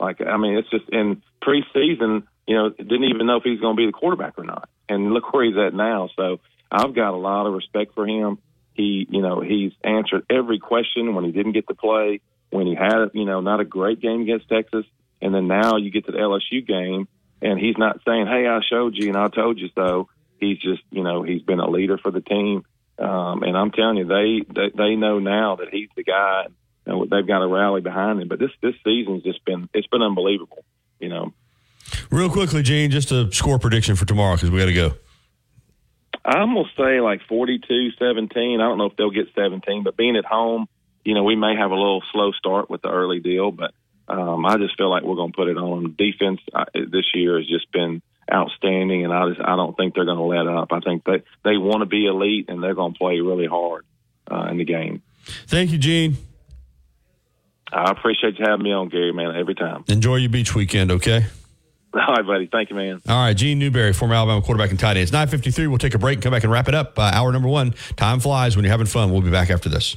Like, 0.00 0.20
I 0.20 0.36
mean, 0.36 0.56
it's 0.56 0.70
just 0.70 0.88
in 0.90 1.22
preseason, 1.42 2.24
you 2.46 2.56
know, 2.56 2.70
didn't 2.70 3.04
even 3.04 3.26
know 3.26 3.36
if 3.36 3.42
he's 3.42 3.60
going 3.60 3.76
to 3.76 3.80
be 3.80 3.86
the 3.86 3.92
quarterback 3.92 4.38
or 4.38 4.44
not. 4.44 4.68
And 4.88 5.12
look 5.12 5.32
where 5.32 5.44
he's 5.44 5.56
at 5.56 5.74
now. 5.74 6.08
So 6.16 6.40
I've 6.70 6.94
got 6.94 7.14
a 7.14 7.16
lot 7.16 7.46
of 7.46 7.54
respect 7.54 7.94
for 7.94 8.06
him. 8.06 8.38
He, 8.74 9.06
you 9.10 9.22
know, 9.22 9.40
he's 9.40 9.72
answered 9.82 10.24
every 10.30 10.58
question 10.58 11.14
when 11.14 11.24
he 11.24 11.32
didn't 11.32 11.52
get 11.52 11.66
to 11.68 11.74
play, 11.74 12.20
when 12.50 12.66
he 12.66 12.74
had, 12.74 13.10
you 13.12 13.24
know, 13.24 13.40
not 13.40 13.60
a 13.60 13.64
great 13.64 14.00
game 14.00 14.22
against 14.22 14.48
Texas. 14.48 14.84
And 15.20 15.34
then 15.34 15.48
now 15.48 15.76
you 15.76 15.90
get 15.90 16.06
to 16.06 16.12
the 16.12 16.18
LSU 16.18 16.64
game 16.66 17.08
and 17.42 17.58
he's 17.58 17.76
not 17.76 18.00
saying, 18.06 18.26
Hey, 18.26 18.46
I 18.46 18.60
showed 18.68 18.94
you 18.96 19.08
and 19.08 19.16
I 19.16 19.28
told 19.28 19.58
you 19.58 19.68
so. 19.74 20.08
He's 20.38 20.58
just, 20.58 20.82
you 20.90 21.02
know, 21.02 21.24
he's 21.24 21.42
been 21.42 21.58
a 21.58 21.68
leader 21.68 21.98
for 21.98 22.12
the 22.12 22.20
team. 22.20 22.64
Um, 22.98 23.42
and 23.42 23.56
I'm 23.56 23.72
telling 23.72 23.96
you, 23.96 24.06
they, 24.06 24.44
they, 24.48 24.70
they 24.76 24.96
know 24.96 25.18
now 25.18 25.56
that 25.56 25.68
he's 25.72 25.88
the 25.96 26.04
guy 26.04 26.46
know, 26.88 27.06
they've 27.06 27.26
got 27.26 27.42
a 27.42 27.46
rally 27.46 27.80
behind 27.80 28.20
them. 28.20 28.28
But 28.28 28.38
this 28.38 28.50
this 28.62 28.74
season's 28.84 29.22
just 29.22 29.44
been 29.44 29.68
it's 29.74 29.86
been 29.86 30.02
unbelievable. 30.02 30.64
You 30.98 31.08
know. 31.08 31.32
Real 32.10 32.30
quickly, 32.30 32.62
Gene, 32.62 32.90
just 32.90 33.12
a 33.12 33.32
score 33.32 33.58
prediction 33.58 33.96
for 33.96 34.04
tomorrow 34.04 34.34
because 34.34 34.50
we 34.50 34.58
got 34.58 34.66
to 34.66 34.74
go. 34.74 34.92
I'm 36.24 36.54
gonna 36.54 36.68
say 36.76 37.00
like 37.00 37.20
42-17. 37.30 38.00
I 38.00 38.56
don't 38.58 38.76
know 38.76 38.86
if 38.86 38.96
they'll 38.96 39.10
get 39.10 39.28
17, 39.34 39.82
but 39.82 39.96
being 39.96 40.16
at 40.16 40.26
home, 40.26 40.66
you 41.04 41.14
know, 41.14 41.22
we 41.22 41.36
may 41.36 41.56
have 41.56 41.70
a 41.70 41.74
little 41.74 42.02
slow 42.12 42.32
start 42.32 42.68
with 42.68 42.82
the 42.82 42.90
early 42.90 43.20
deal, 43.20 43.50
but 43.50 43.72
um, 44.08 44.44
I 44.44 44.58
just 44.58 44.76
feel 44.76 44.90
like 44.90 45.04
we're 45.04 45.16
gonna 45.16 45.32
put 45.32 45.48
it 45.48 45.56
on. 45.56 45.94
Defense 45.96 46.40
uh, 46.52 46.66
this 46.74 47.06
year 47.14 47.38
has 47.38 47.46
just 47.46 47.70
been 47.72 48.02
outstanding, 48.32 49.04
and 49.04 49.12
I 49.12 49.28
just 49.28 49.40
I 49.40 49.56
don't 49.56 49.76
think 49.76 49.94
they're 49.94 50.04
going 50.04 50.18
to 50.18 50.24
let 50.24 50.46
up. 50.46 50.72
I 50.72 50.80
think 50.80 51.04
they 51.04 51.22
they 51.44 51.56
want 51.56 51.80
to 51.80 51.86
be 51.86 52.06
elite, 52.06 52.46
and 52.48 52.62
they're 52.62 52.74
going 52.74 52.92
to 52.92 52.98
play 52.98 53.20
really 53.20 53.46
hard 53.46 53.84
uh, 54.30 54.48
in 54.50 54.58
the 54.58 54.64
game. 54.64 55.02
Thank 55.46 55.72
you, 55.72 55.78
Gene. 55.78 56.16
I 57.72 57.90
appreciate 57.90 58.38
you 58.38 58.44
having 58.46 58.64
me 58.64 58.72
on, 58.72 58.88
Gary, 58.88 59.12
man, 59.12 59.34
every 59.36 59.54
time. 59.54 59.84
Enjoy 59.88 60.16
your 60.16 60.30
beach 60.30 60.54
weekend, 60.54 60.90
okay? 60.90 61.26
All 61.94 62.14
right, 62.14 62.26
buddy. 62.26 62.48
Thank 62.50 62.70
you, 62.70 62.76
man. 62.76 63.00
All 63.08 63.24
right, 63.24 63.36
Gene 63.36 63.58
Newberry, 63.58 63.92
former 63.92 64.14
Alabama 64.14 64.42
quarterback 64.42 64.70
and 64.70 64.78
tight 64.78 64.90
end. 64.90 65.00
It's 65.00 65.12
953. 65.12 65.66
We'll 65.66 65.78
take 65.78 65.94
a 65.94 65.98
break 65.98 66.16
and 66.16 66.22
come 66.22 66.32
back 66.32 66.44
and 66.44 66.52
wrap 66.52 66.68
it 66.68 66.74
up. 66.74 66.98
Uh, 66.98 67.10
hour 67.12 67.32
number 67.32 67.48
one. 67.48 67.74
Time 67.96 68.20
flies 68.20 68.56
when 68.56 68.64
you're 68.64 68.72
having 68.72 68.86
fun. 68.86 69.10
We'll 69.10 69.22
be 69.22 69.30
back 69.30 69.50
after 69.50 69.68
this. 69.68 69.96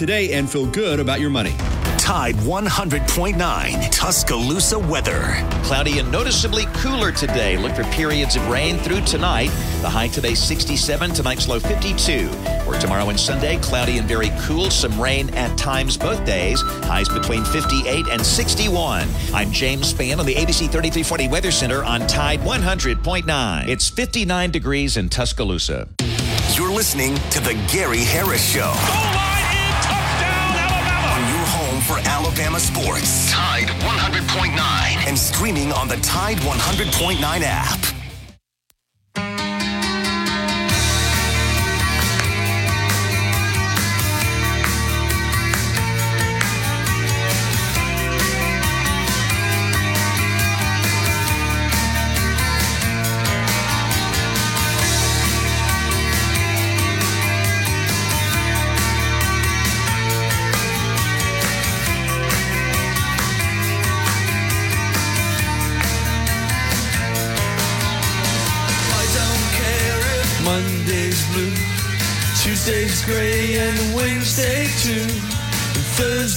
today 0.01 0.33
and 0.33 0.49
feel 0.49 0.65
good 0.65 0.99
about 0.99 1.19
your 1.19 1.29
money. 1.29 1.53
Tide 1.99 2.33
100.9 2.37 3.91
Tuscaloosa 3.91 4.79
weather. 4.79 5.21
Cloudy 5.61 5.99
and 5.99 6.11
noticeably 6.11 6.65
cooler 6.73 7.11
today. 7.11 7.55
Look 7.55 7.75
for 7.75 7.83
periods 7.83 8.35
of 8.35 8.47
rain 8.49 8.79
through 8.79 9.01
tonight. 9.01 9.51
The 9.83 9.89
high 9.89 10.07
today 10.07 10.33
67, 10.33 11.11
tonight's 11.11 11.47
low 11.47 11.59
52. 11.59 12.29
For 12.65 12.79
tomorrow 12.79 13.09
and 13.09 13.19
Sunday, 13.19 13.57
cloudy 13.57 13.99
and 13.99 14.07
very 14.07 14.31
cool. 14.39 14.71
Some 14.71 14.99
rain 14.99 15.29
at 15.35 15.55
times 15.55 15.97
both 15.97 16.25
days. 16.25 16.59
Highs 16.61 17.07
between 17.07 17.45
58 17.45 18.07
and 18.07 18.25
61. 18.25 19.07
I'm 19.35 19.51
James 19.51 19.93
Spann 19.93 20.17
on 20.17 20.25
the 20.25 20.33
ABC 20.33 20.61
3340 20.61 21.27
Weather 21.27 21.51
Center 21.51 21.83
on 21.83 22.07
Tide 22.07 22.39
100.9. 22.39 23.67
It's 23.67 23.87
59 23.87 24.49
degrees 24.49 24.97
in 24.97 25.09
Tuscaloosa. 25.09 25.89
You're 26.55 26.71
listening 26.71 27.13
to 27.29 27.39
The 27.39 27.53
Gary 27.71 28.03
Harris 28.03 28.43
Show. 28.43 28.73
On 28.73 28.81
your 28.91 29.03
home 29.03 29.20
for 31.81 31.99
Alabama 31.99 32.59
sports. 32.59 33.31
Tide 33.31 33.67
100.9. 33.67 35.07
And 35.07 35.17
streaming 35.17 35.71
on 35.73 35.87
the 35.87 35.97
Tide 35.97 36.37
100.9 36.37 37.19
app. 37.43 38.00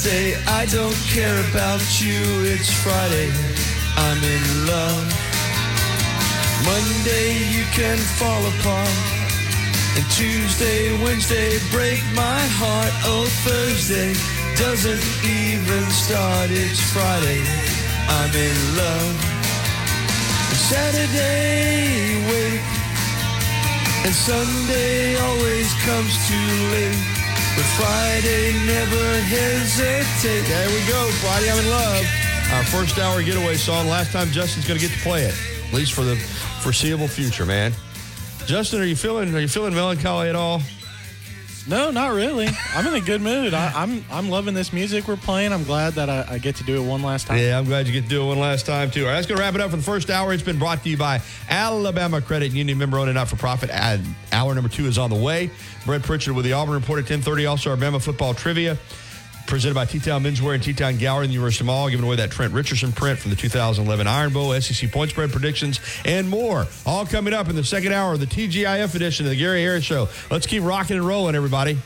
I 0.06 0.66
don't 0.70 1.00
care 1.08 1.40
about 1.48 1.80
you. 2.02 2.20
It's 2.44 2.68
Friday, 2.68 3.32
I'm 3.96 4.20
in 4.20 4.66
love. 4.68 5.00
Monday, 6.60 7.32
you 7.48 7.64
can 7.72 7.96
fall 8.20 8.44
apart. 8.44 8.92
And 9.96 10.04
Tuesday, 10.12 10.92
Wednesday, 11.02 11.56
break 11.72 12.04
my 12.12 12.40
heart. 12.60 12.92
Oh, 13.08 13.24
Thursday 13.48 14.12
doesn't 14.60 15.00
even 15.24 15.88
start. 15.88 16.50
It's 16.50 16.84
Friday, 16.92 17.40
I'm 18.04 18.32
in 18.36 18.76
love. 18.76 19.16
Saturday 20.68 22.20
wait 22.28 22.60
and 24.04 24.14
Sunday 24.14 25.16
always 25.16 25.72
comes 25.84 26.28
too 26.28 26.50
late 26.72 27.13
but 27.56 27.64
Friday 27.78 28.52
never 28.66 29.20
hesitate 29.30 30.42
There 30.48 30.68
we 30.68 30.86
go. 30.88 31.08
Friday, 31.22 31.50
I'm 31.50 31.58
in 31.58 31.70
love. 31.70 32.04
Our 32.52 32.64
first 32.64 32.98
hour 32.98 33.22
getaway 33.22 33.54
song. 33.54 33.86
Last 33.86 34.12
time 34.12 34.28
Justin's 34.30 34.66
going 34.66 34.78
to 34.78 34.86
get 34.86 34.94
to 34.94 35.02
play 35.02 35.22
it, 35.24 35.34
at 35.66 35.72
least 35.72 35.92
for 35.92 36.02
the 36.02 36.16
foreseeable 36.62 37.08
future, 37.08 37.46
man. 37.46 37.72
Justin, 38.46 38.80
are 38.80 38.84
you 38.84 38.96
feeling? 38.96 39.34
Are 39.34 39.40
you 39.40 39.48
feeling 39.48 39.74
melancholy 39.74 40.28
at 40.28 40.36
all? 40.36 40.60
No, 41.66 41.90
not 41.90 42.12
really. 42.12 42.48
I'm 42.74 42.86
in 42.86 42.94
a 42.94 43.00
good 43.00 43.22
mood. 43.22 43.54
I, 43.54 43.72
I'm 43.74 44.04
I'm 44.10 44.28
loving 44.28 44.52
this 44.52 44.72
music 44.72 45.08
we're 45.08 45.16
playing. 45.16 45.52
I'm 45.52 45.64
glad 45.64 45.94
that 45.94 46.10
I, 46.10 46.34
I 46.34 46.38
get 46.38 46.56
to 46.56 46.64
do 46.64 46.82
it 46.82 46.86
one 46.86 47.02
last 47.02 47.26
time. 47.26 47.38
Yeah, 47.38 47.58
I'm 47.58 47.64
glad 47.64 47.86
you 47.86 47.92
get 47.92 48.02
to 48.04 48.08
do 48.08 48.22
it 48.22 48.26
one 48.26 48.38
last 48.38 48.66
time, 48.66 48.90
too. 48.90 49.02
All 49.02 49.06
right, 49.06 49.14
that's 49.14 49.26
to 49.28 49.36
wrap 49.36 49.54
it 49.54 49.60
up 49.62 49.70
for 49.70 49.76
the 49.76 49.82
first 49.82 50.10
hour. 50.10 50.34
It's 50.34 50.42
been 50.42 50.58
brought 50.58 50.82
to 50.82 50.90
you 50.90 50.98
by 50.98 51.22
Alabama 51.48 52.20
Credit 52.20 52.52
Union, 52.52 52.76
member 52.76 52.98
owned 52.98 53.08
and 53.08 53.16
not 53.16 53.28
for 53.28 53.36
profit. 53.36 53.70
Hour 53.70 54.54
number 54.54 54.68
two 54.68 54.86
is 54.86 54.98
on 54.98 55.08
the 55.08 55.16
way. 55.16 55.50
Brett 55.86 56.02
Pritchard 56.02 56.34
with 56.34 56.44
the 56.44 56.52
Auburn 56.52 56.74
Report 56.74 56.98
at 56.98 57.04
1030. 57.04 57.46
Also, 57.46 57.70
our 57.70 57.76
Bama 57.76 58.02
football 58.02 58.34
trivia 58.34 58.76
presented 59.46 59.74
by 59.74 59.84
T-Town 59.84 60.22
Menswear 60.22 60.54
and 60.54 60.62
T-Town 60.62 60.96
Gallery 60.96 61.24
in 61.24 61.30
the 61.30 61.34
University 61.34 61.64
Mall, 61.64 61.88
giving 61.88 62.04
away 62.04 62.16
that 62.16 62.30
Trent 62.30 62.52
Richardson 62.52 62.92
print 62.92 63.18
from 63.18 63.30
the 63.30 63.36
2011 63.36 64.06
Iron 64.06 64.32
Bowl, 64.32 64.58
SEC 64.60 64.90
point 64.90 65.10
spread 65.10 65.30
predictions, 65.30 65.80
and 66.04 66.28
more. 66.28 66.66
All 66.86 67.06
coming 67.06 67.34
up 67.34 67.48
in 67.48 67.56
the 67.56 67.64
second 67.64 67.92
hour 67.92 68.14
of 68.14 68.20
the 68.20 68.26
TGIF 68.26 68.94
edition 68.94 69.26
of 69.26 69.30
the 69.30 69.36
Gary 69.36 69.62
Harris 69.62 69.84
Show. 69.84 70.08
Let's 70.30 70.46
keep 70.46 70.62
rocking 70.62 70.96
and 70.96 71.06
rolling, 71.06 71.34
everybody. 71.34 71.78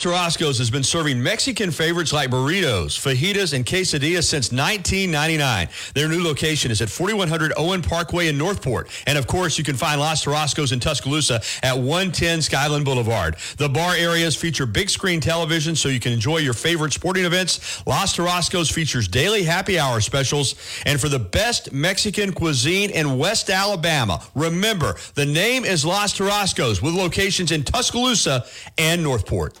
Tarasco's 0.00 0.56
has 0.56 0.70
been 0.70 0.82
serving 0.82 1.22
Mexican 1.22 1.70
favorites 1.70 2.10
like 2.10 2.30
burritos, 2.30 2.98
fajitas, 2.98 3.52
and 3.52 3.66
quesadillas 3.66 4.24
since 4.24 4.50
1999. 4.50 5.68
Their 5.94 6.08
new 6.08 6.24
location 6.24 6.70
is 6.70 6.80
at 6.80 6.88
4100 6.88 7.52
Owen 7.58 7.82
Parkway 7.82 8.28
in 8.28 8.38
Northport. 8.38 8.88
And 9.06 9.18
of 9.18 9.26
course, 9.26 9.58
you 9.58 9.64
can 9.64 9.76
find 9.76 10.00
Los 10.00 10.24
Tarasco's 10.24 10.72
in 10.72 10.80
Tuscaloosa 10.80 11.42
at 11.62 11.76
110 11.76 12.40
Skyland 12.40 12.86
Boulevard. 12.86 13.36
The 13.58 13.68
bar 13.68 13.94
areas 13.94 14.34
feature 14.34 14.64
big 14.64 14.88
screen 14.88 15.20
television 15.20 15.76
so 15.76 15.90
you 15.90 16.00
can 16.00 16.12
enjoy 16.12 16.38
your 16.38 16.54
favorite 16.54 16.94
sporting 16.94 17.26
events. 17.26 17.86
Los 17.86 18.16
Tarasco's 18.16 18.70
features 18.70 19.06
daily 19.06 19.42
happy 19.42 19.78
hour 19.78 20.00
specials. 20.00 20.54
And 20.86 20.98
for 20.98 21.10
the 21.10 21.18
best 21.18 21.72
Mexican 21.74 22.32
cuisine 22.32 22.88
in 22.88 23.18
West 23.18 23.50
Alabama, 23.50 24.22
remember 24.34 24.96
the 25.14 25.26
name 25.26 25.66
is 25.66 25.84
Los 25.84 26.16
Tarasco's 26.16 26.80
with 26.80 26.94
locations 26.94 27.52
in 27.52 27.64
Tuscaloosa 27.64 28.46
and 28.78 29.02
Northport. 29.02 29.60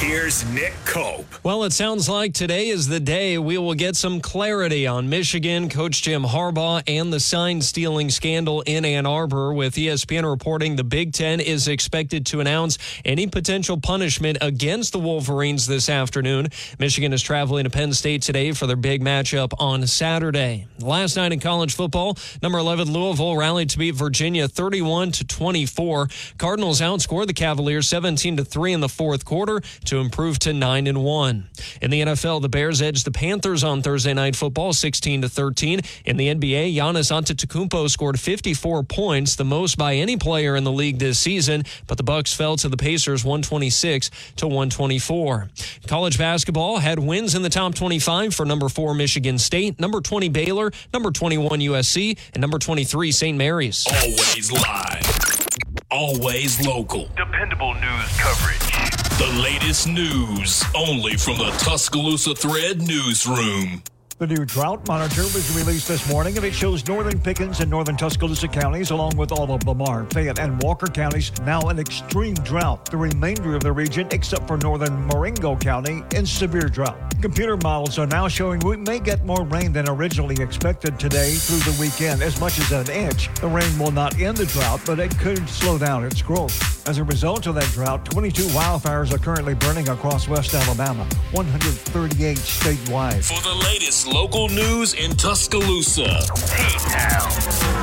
here's 0.00 0.50
Nick 0.54 0.72
Cope. 0.86 1.26
Well, 1.44 1.64
it 1.64 1.74
sounds 1.74 2.08
like 2.08 2.32
today 2.32 2.68
is 2.68 2.88
the 2.88 3.00
day 3.00 3.36
we 3.36 3.58
will 3.58 3.74
get 3.74 3.96
some 3.96 4.22
clarity 4.22 4.86
on 4.86 5.10
Michigan, 5.10 5.68
Coach 5.68 6.00
Jim 6.00 6.22
Harbaugh, 6.22 6.82
and 6.86 7.12
the 7.12 7.20
sign 7.20 7.60
stealing 7.60 8.08
scandal 8.08 8.62
in 8.62 8.86
Ann 8.86 9.04
Arbor. 9.04 9.52
With 9.52 9.74
ESPN 9.74 10.28
reporting 10.28 10.76
the 10.76 10.84
Big 10.84 11.12
Ten 11.12 11.38
is 11.38 11.68
expected 11.68 12.24
to 12.26 12.40
announce 12.40 12.78
any 13.04 13.26
potential 13.26 13.78
punishment 13.78 14.38
against 14.40 14.92
the 14.92 14.98
Wolverines 14.98 15.66
this 15.66 15.90
afternoon. 15.90 16.48
Michigan 16.78 17.12
is 17.12 17.20
traveling 17.20 17.64
to 17.64 17.70
Penn 17.70 17.92
State 17.92 18.22
today 18.22 18.52
for 18.52 18.66
their 18.66 18.76
big 18.76 19.02
matchup 19.02 19.52
on 19.58 19.86
Saturday. 19.86 20.66
Last 20.78 21.16
night 21.16 21.32
in 21.32 21.40
college 21.40 21.74
football, 21.74 22.16
number 22.42 22.56
11 22.56 22.90
Louisville 22.90 23.36
rallied 23.36 23.68
to 23.70 23.78
beat 23.78 23.96
Virginia 23.96 24.48
31 24.48 25.12
to 25.12 25.26
24. 25.26 26.08
Cardinals 26.38 26.80
outscored 26.80 27.26
the 27.26 27.34
Cavaliers 27.34 27.86
17 27.86 28.38
to 28.38 28.44
3 28.46 28.72
in 28.72 28.80
the 28.80 28.88
fourth 28.88 29.26
quarter 29.26 29.60
to 29.90 29.98
improve 29.98 30.38
to 30.38 30.52
9 30.52 30.86
and 30.86 31.02
1. 31.02 31.48
In 31.82 31.90
the 31.90 32.00
NFL, 32.02 32.42
the 32.42 32.48
Bears 32.48 32.80
edged 32.80 33.04
the 33.04 33.10
Panthers 33.10 33.64
on 33.64 33.82
Thursday 33.82 34.14
night 34.14 34.36
football 34.36 34.72
16 34.72 35.22
to 35.22 35.28
13. 35.28 35.80
In 36.04 36.16
the 36.16 36.28
NBA, 36.28 36.76
Giannis 36.76 37.10
Antetokounmpo 37.10 37.90
scored 37.90 38.20
54 38.20 38.84
points, 38.84 39.34
the 39.34 39.44
most 39.44 39.76
by 39.76 39.96
any 39.96 40.16
player 40.16 40.54
in 40.54 40.62
the 40.62 40.70
league 40.70 41.00
this 41.00 41.18
season, 41.18 41.64
but 41.88 41.96
the 41.96 42.04
Bucks 42.04 42.32
fell 42.32 42.56
to 42.58 42.68
the 42.68 42.76
Pacers 42.76 43.24
126 43.24 44.10
to 44.36 44.46
124. 44.46 45.48
College 45.88 46.18
basketball 46.18 46.78
had 46.78 47.00
wins 47.00 47.34
in 47.34 47.42
the 47.42 47.50
top 47.50 47.74
25 47.74 48.32
for 48.32 48.46
number 48.46 48.68
4 48.68 48.94
Michigan 48.94 49.38
State, 49.38 49.80
number 49.80 50.00
20 50.00 50.28
Baylor, 50.28 50.70
number 50.94 51.10
21 51.10 51.58
USC, 51.58 52.16
and 52.32 52.40
number 52.40 52.60
23 52.60 53.10
St. 53.10 53.36
Mary's. 53.36 53.84
Always 53.88 54.52
live. 54.52 55.80
always 55.90 56.64
local. 56.64 57.08
Dependable 57.16 57.74
news 57.74 58.16
coverage. 58.18 59.09
The 59.20 59.42
latest 59.42 59.86
news 59.86 60.64
only 60.74 61.14
from 61.18 61.36
the 61.36 61.50
Tuscaloosa 61.58 62.34
Thread 62.34 62.80
newsroom. 62.80 63.82
The 64.20 64.26
new 64.26 64.44
drought 64.44 64.86
monitor 64.86 65.22
was 65.22 65.56
released 65.56 65.88
this 65.88 66.06
morning, 66.12 66.36
and 66.36 66.44
it 66.44 66.52
shows 66.52 66.86
northern 66.86 67.18
Pickens 67.18 67.60
and 67.60 67.70
northern 67.70 67.96
Tuscaloosa 67.96 68.48
counties, 68.48 68.90
along 68.90 69.16
with 69.16 69.32
all 69.32 69.50
of 69.50 69.66
Lamar, 69.66 70.04
Fayette, 70.10 70.38
and 70.38 70.62
Walker 70.62 70.88
counties, 70.88 71.32
now 71.40 71.70
in 71.70 71.78
extreme 71.78 72.34
drought. 72.34 72.90
The 72.90 72.98
remainder 72.98 73.54
of 73.56 73.62
the 73.62 73.72
region, 73.72 74.08
except 74.10 74.46
for 74.46 74.58
northern 74.58 75.06
Marengo 75.06 75.56
County, 75.56 76.04
in 76.14 76.26
severe 76.26 76.68
drought. 76.68 76.98
Computer 77.22 77.56
models 77.56 77.98
are 77.98 78.06
now 78.06 78.28
showing 78.28 78.60
we 78.60 78.76
may 78.76 78.98
get 78.98 79.24
more 79.24 79.44
rain 79.44 79.72
than 79.72 79.88
originally 79.88 80.36
expected 80.42 81.00
today 81.00 81.32
through 81.32 81.72
the 81.72 81.80
weekend, 81.80 82.20
as 82.20 82.38
much 82.38 82.58
as 82.58 82.72
an 82.72 82.90
inch. 82.94 83.32
The 83.40 83.48
rain 83.48 83.78
will 83.78 83.90
not 83.90 84.20
end 84.20 84.36
the 84.36 84.44
drought, 84.44 84.82
but 84.84 84.98
it 84.98 85.18
could 85.18 85.48
slow 85.48 85.78
down 85.78 86.04
its 86.04 86.20
growth. 86.20 86.86
As 86.86 86.98
a 86.98 87.04
result 87.04 87.46
of 87.46 87.54
that 87.54 87.70
drought, 87.72 88.04
22 88.04 88.42
wildfires 88.48 89.14
are 89.14 89.18
currently 89.18 89.54
burning 89.54 89.88
across 89.88 90.28
West 90.28 90.52
Alabama, 90.54 91.04
138 91.32 92.36
statewide. 92.36 93.24
For 93.24 93.42
the 93.42 93.54
latest 93.64 94.09
local 94.12 94.48
news 94.48 94.94
in 94.94 95.12
Tuscaloosa, 95.12 96.02
T-Town, 96.34 97.30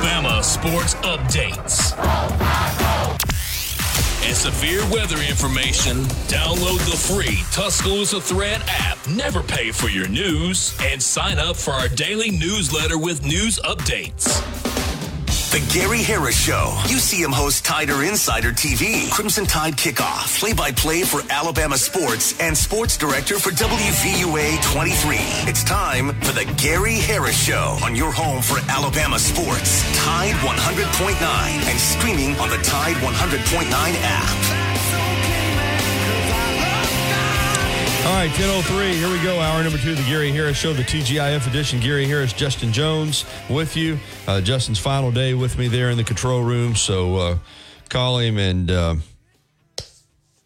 Bama 0.02 0.44
Sports 0.44 0.94
Updates. 0.96 1.96
And 4.26 4.36
severe 4.36 4.82
weather 4.90 5.16
information, 5.22 6.04
download 6.28 6.78
the 6.90 6.96
free 6.96 7.42
Tuscaloosa 7.52 8.20
Thread 8.20 8.62
app. 8.66 8.98
Never 9.08 9.42
pay 9.42 9.70
for 9.70 9.88
your 9.88 10.08
news 10.08 10.76
and 10.82 11.02
sign 11.02 11.38
up 11.38 11.56
for 11.56 11.70
our 11.72 11.88
daily 11.88 12.30
newsletter 12.30 12.98
with 12.98 13.24
news 13.24 13.58
updates. 13.60 14.77
The 15.50 15.64
Gary 15.72 16.02
Harris 16.02 16.38
Show. 16.38 16.74
UCM 16.84 17.32
host 17.32 17.64
Tider 17.64 18.06
Insider 18.06 18.52
TV. 18.52 19.10
Crimson 19.10 19.46
Tide 19.46 19.72
Kickoff. 19.78 20.38
Play 20.38 20.52
by 20.52 20.72
play 20.72 21.04
for 21.04 21.22
Alabama 21.30 21.78
sports 21.78 22.38
and 22.38 22.54
sports 22.54 22.98
director 22.98 23.38
for 23.38 23.48
WVUA 23.52 24.62
23. 24.62 25.16
It's 25.48 25.64
time 25.64 26.08
for 26.20 26.32
the 26.32 26.44
Gary 26.58 26.96
Harris 26.96 27.42
Show 27.42 27.78
on 27.82 27.96
your 27.96 28.12
home 28.12 28.42
for 28.42 28.58
Alabama 28.70 29.18
sports. 29.18 29.80
Tide 29.96 30.34
100.9 30.34 31.16
and 31.16 31.80
streaming 31.80 32.36
on 32.38 32.50
the 32.50 32.58
Tide 32.58 32.96
100.9 32.96 33.70
app. 33.72 34.67
All 38.08 38.14
right, 38.14 38.30
10.03, 38.30 38.92
here 38.94 39.12
we 39.12 39.22
go. 39.22 39.38
Hour 39.38 39.62
number 39.62 39.76
two 39.76 39.90
of 39.90 39.98
the 39.98 40.02
Gary 40.04 40.32
Harris 40.32 40.56
Show, 40.56 40.72
the 40.72 40.82
TGIF 40.82 41.46
edition. 41.46 41.78
Gary 41.78 42.06
Harris, 42.06 42.32
Justin 42.32 42.72
Jones 42.72 43.26
with 43.50 43.76
you. 43.76 43.98
Uh, 44.26 44.40
Justin's 44.40 44.78
final 44.78 45.12
day 45.12 45.34
with 45.34 45.58
me 45.58 45.68
there 45.68 45.90
in 45.90 45.98
the 45.98 46.04
control 46.04 46.42
room. 46.42 46.74
So 46.74 47.16
uh, 47.16 47.38
call 47.90 48.18
him 48.18 48.38
and 48.38 48.70
uh, 48.70 48.94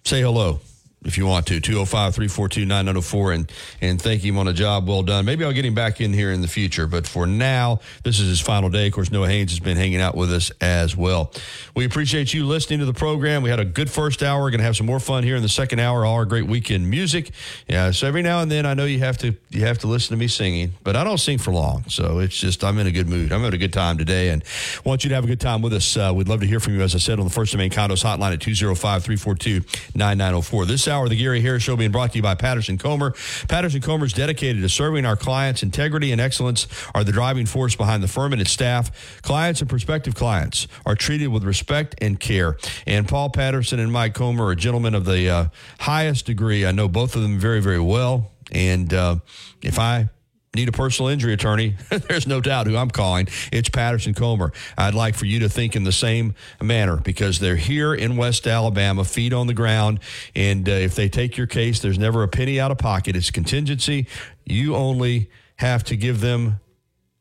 say 0.02 0.22
hello 0.22 0.58
if 1.04 1.18
you 1.18 1.26
want 1.26 1.46
to. 1.46 1.60
205 1.60 2.14
342 2.14 2.60
9904 2.66 3.32
and 3.32 3.52
and 3.80 4.00
thank 4.00 4.24
him 4.24 4.38
on 4.38 4.48
a 4.48 4.52
job 4.52 4.88
well 4.88 5.02
done. 5.02 5.24
Maybe 5.24 5.44
I'll 5.44 5.52
get 5.52 5.64
him 5.64 5.74
back 5.74 6.00
in 6.00 6.12
here 6.12 6.32
in 6.32 6.40
the 6.40 6.48
future, 6.48 6.86
but 6.86 7.06
for 7.06 7.26
now, 7.26 7.80
this 8.02 8.20
is 8.20 8.28
his 8.28 8.40
final 8.40 8.70
day. 8.70 8.86
Of 8.86 8.92
course, 8.92 9.10
Noah 9.10 9.28
Haynes 9.28 9.50
has 9.50 9.60
been 9.60 9.76
hanging 9.76 10.00
out 10.00 10.16
with 10.16 10.32
us 10.32 10.50
as 10.60 10.96
well. 10.96 11.32
We 11.74 11.84
appreciate 11.84 12.32
you 12.34 12.46
listening 12.46 12.80
to 12.80 12.84
the 12.84 12.94
program. 12.94 13.42
We 13.42 13.50
had 13.50 13.60
a 13.60 13.64
good 13.64 13.90
first 13.90 14.22
hour. 14.22 14.42
We're 14.42 14.50
going 14.50 14.60
to 14.60 14.64
have 14.64 14.76
some 14.76 14.86
more 14.86 15.00
fun 15.00 15.24
here 15.24 15.36
in 15.36 15.42
the 15.42 15.48
second 15.48 15.78
hour. 15.78 16.04
All 16.04 16.16
our 16.16 16.24
great 16.24 16.46
weekend 16.46 16.88
music. 16.88 17.30
Yeah, 17.68 17.90
so 17.90 18.06
every 18.06 18.22
now 18.22 18.40
and 18.40 18.50
then 18.50 18.66
I 18.66 18.74
know 18.74 18.84
you 18.84 19.00
have 19.00 19.18
to 19.18 19.34
you 19.50 19.62
have 19.66 19.78
to 19.78 19.86
listen 19.86 20.16
to 20.16 20.20
me 20.20 20.28
singing, 20.28 20.72
but 20.82 20.96
I 20.96 21.04
don't 21.04 21.18
sing 21.18 21.38
for 21.38 21.52
long. 21.52 21.84
So 21.88 22.18
it's 22.20 22.38
just 22.38 22.64
I'm 22.64 22.78
in 22.78 22.86
a 22.86 22.90
good 22.90 23.08
mood. 23.08 23.32
I'm 23.32 23.40
having 23.40 23.54
a 23.54 23.58
good 23.58 23.72
time 23.72 23.98
today 23.98 24.30
and 24.30 24.44
want 24.84 25.04
you 25.04 25.08
to 25.08 25.14
have 25.14 25.24
a 25.24 25.28
good 25.28 25.40
time 25.40 25.62
with 25.62 25.72
us. 25.72 25.96
Uh, 25.96 26.12
we'd 26.14 26.28
love 26.28 26.40
to 26.40 26.46
hear 26.46 26.60
from 26.60 26.74
you, 26.74 26.82
as 26.82 26.94
I 26.94 26.98
said, 26.98 27.18
on 27.18 27.24
the 27.24 27.32
First 27.32 27.52
and 27.54 27.58
Main 27.58 27.70
Condos 27.70 28.04
hotline 28.04 28.32
at 28.32 28.40
205 28.40 29.02
342 29.02 29.60
9904. 29.94 30.66
This 30.66 30.88
hour, 30.92 31.08
the 31.08 31.16
Gary 31.16 31.40
Harris 31.40 31.62
Show 31.62 31.76
being 31.76 31.90
brought 31.90 32.12
to 32.12 32.18
you 32.18 32.22
by 32.22 32.36
Patterson 32.36 32.78
Comer. 32.78 33.14
Patterson 33.48 33.80
Comer 33.80 34.04
is 34.04 34.12
dedicated 34.12 34.62
to 34.62 34.68
serving 34.68 35.04
our 35.04 35.16
clients. 35.16 35.62
Integrity 35.62 36.12
and 36.12 36.20
excellence 36.20 36.68
are 36.94 37.02
the 37.02 37.10
driving 37.10 37.46
force 37.46 37.74
behind 37.74 38.02
the 38.02 38.08
firm 38.08 38.32
and 38.32 38.40
its 38.40 38.52
staff. 38.52 39.20
Clients 39.22 39.60
and 39.60 39.68
prospective 39.68 40.14
clients 40.14 40.68
are 40.86 40.94
treated 40.94 41.28
with 41.28 41.42
respect 41.42 41.96
and 42.00 42.20
care. 42.20 42.56
And 42.86 43.08
Paul 43.08 43.30
Patterson 43.30 43.80
and 43.80 43.90
Mike 43.90 44.14
Comer 44.14 44.46
are 44.46 44.54
gentlemen 44.54 44.94
of 44.94 45.04
the 45.04 45.28
uh, 45.28 45.46
highest 45.80 46.26
degree. 46.26 46.64
I 46.66 46.72
know 46.72 46.88
both 46.88 47.16
of 47.16 47.22
them 47.22 47.38
very, 47.38 47.60
very 47.60 47.80
well. 47.80 48.30
And 48.52 48.92
uh, 48.92 49.16
if 49.62 49.78
I 49.78 50.10
need 50.54 50.68
a 50.68 50.72
personal 50.72 51.08
injury 51.08 51.32
attorney, 51.32 51.76
there's 52.08 52.26
no 52.26 52.38
doubt 52.38 52.66
who 52.66 52.76
I'm 52.76 52.90
calling. 52.90 53.26
It's 53.50 53.70
Patterson 53.70 54.12
Comer. 54.12 54.52
I'd 54.76 54.92
like 54.92 55.14
for 55.14 55.24
you 55.24 55.38
to 55.40 55.48
think 55.48 55.74
in 55.74 55.84
the 55.84 55.92
same 55.92 56.34
manner 56.60 56.98
because 56.98 57.38
they're 57.38 57.56
here 57.56 57.94
in 57.94 58.18
West 58.18 58.46
Alabama, 58.46 59.02
feet 59.02 59.32
on 59.32 59.46
the 59.46 59.54
ground. 59.54 60.00
And 60.36 60.68
uh, 60.68 60.72
if 60.72 60.94
they 60.94 61.08
take 61.08 61.38
your 61.38 61.46
case, 61.46 61.80
there's 61.80 61.98
never 61.98 62.22
a 62.22 62.28
penny 62.28 62.60
out 62.60 62.70
of 62.70 62.76
pocket. 62.76 63.16
It's 63.16 63.30
contingency. 63.30 64.06
You 64.44 64.76
only 64.76 65.30
have 65.56 65.84
to 65.84 65.96
give 65.96 66.20
them 66.20 66.60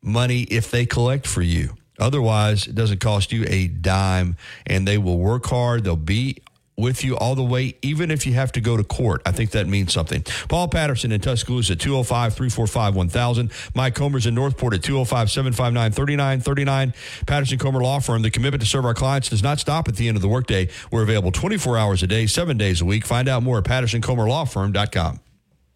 money 0.01 0.41
if 0.41 0.69
they 0.69 0.85
collect 0.85 1.25
for 1.25 1.41
you. 1.41 1.77
Otherwise, 1.99 2.67
it 2.67 2.75
doesn't 2.75 2.99
cost 2.99 3.31
you 3.31 3.45
a 3.47 3.67
dime, 3.67 4.35
and 4.67 4.85
they 4.85 4.97
will 4.97 5.19
work 5.19 5.45
hard. 5.45 5.85
They'll 5.85 5.95
be 5.95 6.39
with 6.77 7.03
you 7.03 7.17
all 7.17 7.35
the 7.35 7.43
way, 7.43 7.75
even 7.81 8.11
if 8.11 8.25
you 8.25 8.33
have 8.33 8.51
to 8.53 8.61
go 8.61 8.77
to 8.77 8.83
court. 8.83 9.21
I 9.25 9.31
think 9.31 9.51
that 9.51 9.67
means 9.67 9.93
something. 9.93 10.23
Paul 10.49 10.67
Patterson 10.67 11.11
in 11.11 11.21
Tuscaloosa, 11.21 11.75
205 11.75 12.33
345 12.33 12.95
1000. 12.95 13.51
Mike 13.75 13.95
Comer's 13.95 14.25
in 14.25 14.35
Northport 14.35 14.73
at 14.73 14.83
205 14.83 15.29
759 15.29 15.91
3939. 15.91 16.93
Patterson 17.27 17.57
Comer 17.57 17.81
Law 17.81 17.99
Firm. 17.99 18.21
The 18.21 18.31
commitment 18.31 18.61
to 18.61 18.67
serve 18.67 18.85
our 18.85 18.93
clients 18.93 19.29
does 19.29 19.43
not 19.43 19.59
stop 19.59 19.87
at 19.87 19.95
the 19.95 20.07
end 20.07 20.17
of 20.17 20.21
the 20.21 20.29
workday. 20.29 20.69
We're 20.91 21.03
available 21.03 21.31
24 21.31 21.77
hours 21.77 22.03
a 22.03 22.07
day, 22.07 22.25
seven 22.27 22.57
days 22.57 22.81
a 22.81 22.85
week. 22.85 23.05
Find 23.05 23.27
out 23.27 23.43
more 23.43 23.59
at 23.59 23.63
pattersoncomerlawfirm.com. 23.65 25.30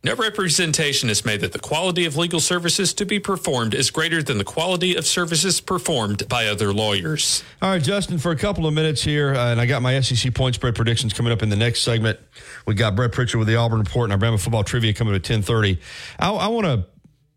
No 0.05 0.13
representation 0.13 1.09
is 1.09 1.25
made 1.25 1.41
that 1.41 1.51
the 1.51 1.57
quality 1.57 2.05
of 2.05 2.15
legal 2.15 2.39
services 2.39 2.93
to 2.93 3.07
be 3.07 3.17
performed 3.17 3.73
is 3.73 3.89
greater 3.89 4.21
than 4.21 4.37
the 4.37 4.43
quality 4.43 4.95
of 4.95 5.07
services 5.07 5.59
performed 5.59 6.29
by 6.29 6.45
other 6.45 6.71
lawyers. 6.71 7.43
All 7.59 7.71
right, 7.71 7.81
Justin, 7.81 8.19
for 8.19 8.29
a 8.29 8.35
couple 8.35 8.67
of 8.67 8.73
minutes 8.75 9.01
here, 9.01 9.33
uh, 9.33 9.51
and 9.51 9.59
I 9.59 9.65
got 9.65 9.81
my 9.81 9.99
SEC 10.01 10.31
point 10.35 10.53
spread 10.53 10.75
predictions 10.75 11.11
coming 11.11 11.31
up 11.31 11.41
in 11.41 11.49
the 11.49 11.55
next 11.55 11.81
segment. 11.81 12.19
We 12.67 12.75
got 12.75 12.95
Brett 12.95 13.13
Pritchard 13.13 13.39
with 13.39 13.47
the 13.47 13.55
Auburn 13.55 13.79
Report 13.79 14.11
and 14.11 14.23
our 14.23 14.29
Bama 14.29 14.39
football 14.39 14.63
trivia 14.63 14.93
coming 14.93 15.15
up 15.15 15.21
at 15.21 15.27
1030. 15.27 15.79
I, 16.19 16.29
I 16.29 16.47
want 16.49 16.67
to 16.67 16.85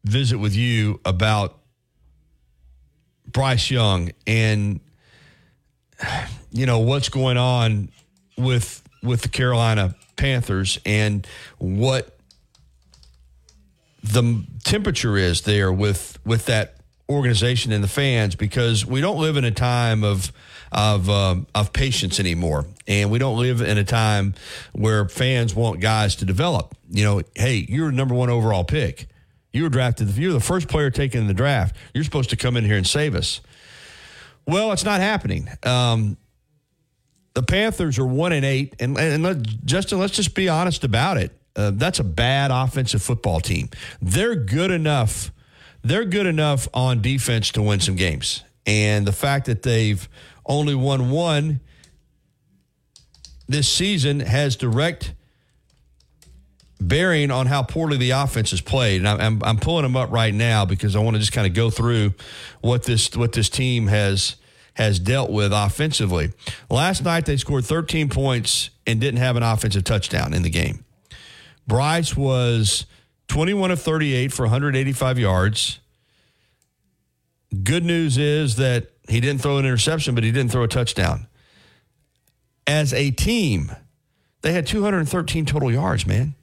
visit 0.05 0.37
with 0.37 0.55
you 0.55 1.01
about 1.07 1.59
Bryce 3.27 3.71
Young 3.71 4.11
and, 4.27 4.81
you 6.53 6.67
know, 6.67 6.81
what's 6.81 7.09
going 7.09 7.39
on 7.39 7.89
with 8.37 8.83
with 9.03 9.23
the 9.23 9.31
Carolina 9.31 9.95
Panthers 10.17 10.79
and 10.85 11.27
what 11.57 12.18
the 14.03 14.45
temperature 14.65 15.17
is 15.17 15.43
there 15.43 15.73
with 15.73 16.19
with 16.25 16.47
that 16.47 16.77
organization 17.11 17.73
and 17.73 17.83
the 17.83 17.89
fans 17.89 18.37
because 18.37 18.85
we 18.85 19.01
don't 19.01 19.19
live 19.19 19.37
in 19.37 19.45
a 19.45 19.51
time 19.51 20.05
of 20.05 20.33
of 20.71 21.09
um, 21.09 21.47
of 21.55 21.73
patience 21.73 22.21
anymore, 22.21 22.67
and 22.87 23.11
we 23.11 23.19
don't 23.19 23.39
live 23.39 23.61
in 23.61 23.79
a 23.79 23.85
time 23.85 24.35
where 24.73 25.09
fans 25.09 25.55
want 25.55 25.81
guys 25.81 26.17
to 26.17 26.25
develop. 26.25 26.75
You 26.91 27.05
know, 27.05 27.23
hey, 27.35 27.67
you're 27.69 27.91
number 27.91 28.15
one 28.15 28.31
overall 28.31 28.65
pick. 28.65 29.07
You 29.53 29.63
were 29.63 29.71
drafted. 29.71 30.09
You're 30.17 30.33
the 30.33 30.41
first 30.41 30.69
player 30.69 30.91
taken 30.91 31.23
in 31.23 31.27
the 31.27 31.35
draft. 31.35 31.75
You're 31.95 32.05
supposed 32.05 32.31
to 32.31 32.37
come 32.37 32.57
in 32.57 32.65
here 32.65 32.77
and 32.77 32.87
save 32.87 33.15
us. 33.15 33.41
Well, 34.47 34.73
it's 34.73 34.85
not 34.85 35.01
happening. 35.01 35.49
Um, 35.63 36.19
the 37.35 37.43
Panthers 37.43 37.99
are 37.99 38.07
one 38.07 38.33
and 38.33 38.45
eight, 38.45 38.75
and 38.81 38.99
and 38.99 39.23
let, 39.23 39.43
Justin, 39.65 39.99
let's 39.99 40.15
just 40.15 40.35
be 40.35 40.49
honest 40.49 40.85
about 40.85 41.17
it. 41.17 41.38
Uh, 41.59 41.73
that's 41.75 41.99
a 41.99 42.05
bad 42.05 42.53
offensive 42.53 43.03
football 43.03 43.41
team. 43.41 43.69
They're 44.01 44.37
good 44.37 44.71
enough. 44.71 45.33
They're 45.83 46.05
good 46.05 46.27
enough 46.27 46.69
on 46.73 47.03
defense 47.03 47.51
to 47.53 47.63
win 47.63 47.81
some 47.81 47.97
games. 47.97 48.45
And 48.65 49.05
the 49.05 49.13
fact 49.13 49.47
that 49.47 49.63
they've 49.63 50.09
only 50.47 50.77
won 50.77 51.11
one 51.11 51.61
this 53.49 53.69
season 53.69 54.21
has 54.21 54.55
direct 54.55 55.15
bearing 56.81 57.33
on 57.33 57.47
how 57.47 57.65
poorly 57.65 57.97
the 57.97 58.11
offense 58.11 58.53
is 58.53 58.61
played. 58.61 59.05
And 59.05 59.09
I'm, 59.09 59.43
I'm 59.43 59.57
pulling 59.57 59.83
them 59.83 59.97
up 59.97 60.13
right 60.13 60.33
now 60.33 60.65
because 60.65 60.95
I 60.95 61.01
want 61.01 61.17
to 61.17 61.21
just 61.21 61.33
kind 61.33 61.47
of 61.47 61.55
go 61.55 61.71
through 61.71 62.15
what 62.61 62.85
this 62.85 63.17
what 63.17 63.33
this 63.33 63.49
team 63.49 63.89
has 63.89 64.37
has 64.75 65.01
dealt 65.01 65.31
with 65.31 65.53
offensively. 65.53 66.33
Last 66.71 67.03
night 67.03 67.27
they 67.27 67.37
scored 67.37 67.65
13 67.65 68.11
points 68.11 68.71
and 68.87 69.01
didn't 69.01 69.19
have 69.19 69.37
an 69.37 69.43
offensive 69.43 69.83
touchdown 69.83 70.35
in 70.35 70.43
the 70.43 70.51
game. 70.51 70.85
Bryce 71.69 72.17
was 72.17 72.87
21 73.29 73.71
of 73.71 73.81
38 73.81 74.33
for 74.33 74.43
185 74.43 75.19
yards. 75.19 75.79
Good 77.63 77.85
news 77.85 78.19
is 78.19 78.57
that 78.57 78.91
he 79.09 79.21
didn't 79.21 79.41
throw 79.41 79.59
an 79.59 79.65
interception, 79.65 80.15
but 80.15 80.25
he 80.25 80.33
didn't 80.33 80.51
throw 80.51 80.65
a 80.65 80.69
touchdown. 80.69 81.29
As 82.67 82.93
a 82.93 83.11
team, 83.11 83.71
they 84.43 84.53
had 84.53 84.67
213 84.67 85.47
total 85.47 85.71
yards, 85.71 86.07
man. 86.07 86.35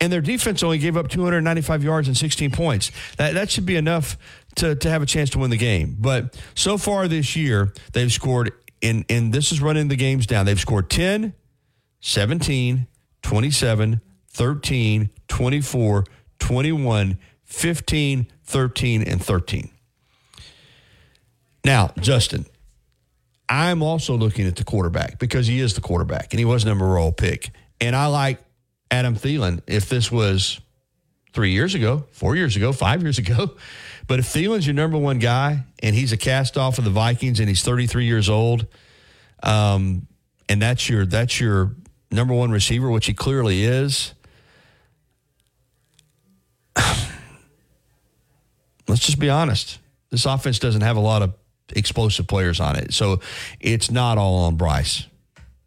And 0.00 0.12
their 0.12 0.20
defense 0.20 0.62
only 0.62 0.78
gave 0.78 0.96
up 0.96 1.08
295 1.08 1.82
yards 1.82 2.06
and 2.06 2.16
16 2.16 2.52
points. 2.52 2.92
That, 3.16 3.34
that 3.34 3.50
should 3.50 3.66
be 3.66 3.74
enough 3.76 4.16
to, 4.56 4.76
to 4.76 4.90
have 4.90 5.02
a 5.02 5.06
chance 5.06 5.30
to 5.30 5.38
win 5.38 5.50
the 5.50 5.56
game. 5.56 5.96
But 5.98 6.40
so 6.54 6.78
far 6.78 7.08
this 7.08 7.34
year, 7.34 7.72
they've 7.92 8.12
scored 8.12 8.52
and 8.80 9.04
and 9.08 9.32
this 9.32 9.50
is 9.50 9.60
running 9.60 9.88
the 9.88 9.96
games 9.96 10.26
down. 10.26 10.46
They've 10.46 10.60
scored 10.60 10.88
10, 10.88 11.34
17, 12.00 12.86
27, 13.22 14.00
13, 14.38 15.10
24, 15.26 16.04
21, 16.38 17.18
15, 17.42 18.26
13, 18.44 19.02
and 19.02 19.20
13. 19.20 19.70
Now, 21.64 21.90
Justin, 21.98 22.46
I'm 23.48 23.82
also 23.82 24.16
looking 24.16 24.46
at 24.46 24.54
the 24.54 24.62
quarterback 24.62 25.18
because 25.18 25.48
he 25.48 25.58
is 25.58 25.74
the 25.74 25.80
quarterback 25.80 26.32
and 26.32 26.38
he 26.38 26.44
was 26.44 26.64
number 26.64 26.86
roll 26.86 27.10
pick. 27.10 27.50
And 27.80 27.96
I 27.96 28.06
like 28.06 28.38
Adam 28.92 29.16
Thielen 29.16 29.60
if 29.66 29.88
this 29.88 30.12
was 30.12 30.60
three 31.32 31.50
years 31.50 31.74
ago, 31.74 32.04
four 32.12 32.36
years 32.36 32.54
ago, 32.54 32.72
five 32.72 33.02
years 33.02 33.18
ago. 33.18 33.56
But 34.06 34.20
if 34.20 34.24
Thielen's 34.24 34.66
your 34.66 34.72
number 34.72 34.96
one 34.96 35.18
guy 35.18 35.64
and 35.82 35.94
he's 35.94 36.12
a 36.12 36.16
cast 36.16 36.56
off 36.56 36.78
of 36.78 36.84
the 36.84 36.90
Vikings 36.90 37.40
and 37.40 37.48
he's 37.48 37.62
33 37.62 38.06
years 38.06 38.30
old, 38.30 38.66
um, 39.42 40.06
and 40.48 40.62
that's 40.62 40.88
your 40.88 41.04
that's 41.04 41.38
your 41.38 41.72
number 42.10 42.32
one 42.32 42.50
receiver, 42.50 42.88
which 42.88 43.04
he 43.04 43.12
clearly 43.12 43.64
is. 43.64 44.14
Let's 48.88 49.04
just 49.04 49.18
be 49.18 49.30
honest. 49.30 49.78
This 50.10 50.24
offense 50.24 50.58
doesn't 50.58 50.80
have 50.80 50.96
a 50.96 51.00
lot 51.00 51.22
of 51.22 51.34
explosive 51.70 52.26
players 52.26 52.60
on 52.60 52.76
it, 52.76 52.94
so 52.94 53.20
it's 53.60 53.90
not 53.90 54.16
all 54.18 54.36
on 54.44 54.56
Bryce. 54.56 55.06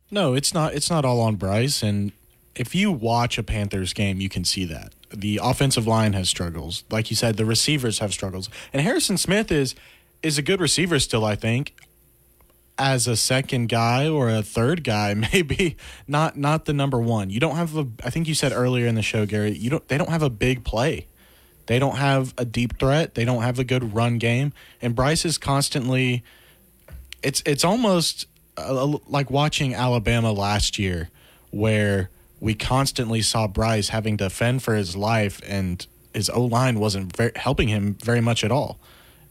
No, 0.09 0.33
it's 0.33 0.53
not. 0.53 0.73
It's 0.73 0.89
not 0.89 1.05
all 1.05 1.21
on 1.21 1.35
Bryce. 1.35 1.83
And 1.83 2.11
if 2.55 2.75
you 2.75 2.91
watch 2.91 3.37
a 3.37 3.43
Panthers 3.43 3.93
game, 3.93 4.19
you 4.19 4.27
can 4.27 4.43
see 4.43 4.65
that 4.65 4.93
the 5.13 5.39
offensive 5.41 5.87
line 5.87 6.13
has 6.13 6.29
struggles. 6.29 6.83
Like 6.89 7.09
you 7.09 7.15
said, 7.15 7.37
the 7.37 7.45
receivers 7.45 7.99
have 7.99 8.13
struggles. 8.13 8.49
And 8.73 8.81
Harrison 8.81 9.17
Smith 9.17 9.51
is 9.51 9.75
is 10.23 10.37
a 10.37 10.41
good 10.41 10.61
receiver 10.61 10.99
still, 10.99 11.25
I 11.25 11.35
think. 11.35 11.75
As 12.77 13.07
a 13.07 13.15
second 13.15 13.69
guy 13.69 14.07
or 14.07 14.29
a 14.29 14.41
third 14.41 14.83
guy, 14.83 15.13
maybe 15.33 15.77
not 16.07 16.37
not 16.37 16.65
the 16.65 16.73
number 16.73 16.99
one. 16.99 17.29
You 17.29 17.39
don't 17.39 17.55
have 17.55 17.77
a. 17.77 17.87
I 18.03 18.09
think 18.09 18.27
you 18.27 18.33
said 18.33 18.51
earlier 18.51 18.87
in 18.87 18.95
the 18.95 19.01
show, 19.01 19.25
Gary. 19.25 19.51
You 19.51 19.69
don't. 19.69 19.87
They 19.87 19.97
don't 19.97 20.09
have 20.09 20.23
a 20.23 20.29
big 20.29 20.63
play. 20.63 21.05
They 21.71 21.79
don't 21.79 21.95
have 21.95 22.33
a 22.37 22.43
deep 22.43 22.77
threat. 22.79 23.15
They 23.15 23.23
don't 23.23 23.43
have 23.43 23.57
a 23.57 23.63
good 23.63 23.93
run 23.93 24.17
game. 24.17 24.51
And 24.81 24.93
Bryce 24.93 25.23
is 25.23 25.37
constantly. 25.37 26.21
It's 27.23 27.41
it's 27.45 27.63
almost 27.63 28.25
uh, 28.57 28.97
like 29.07 29.31
watching 29.31 29.73
Alabama 29.73 30.33
last 30.33 30.77
year, 30.77 31.09
where 31.49 32.09
we 32.41 32.55
constantly 32.55 33.21
saw 33.21 33.47
Bryce 33.47 33.87
having 33.87 34.17
to 34.17 34.29
fend 34.29 34.63
for 34.63 34.75
his 34.75 34.97
life, 34.97 35.39
and 35.47 35.87
his 36.13 36.29
O 36.31 36.43
line 36.43 36.77
wasn't 36.77 37.15
very, 37.15 37.31
helping 37.37 37.69
him 37.69 37.93
very 38.03 38.19
much 38.19 38.43
at 38.43 38.51
all. 38.51 38.77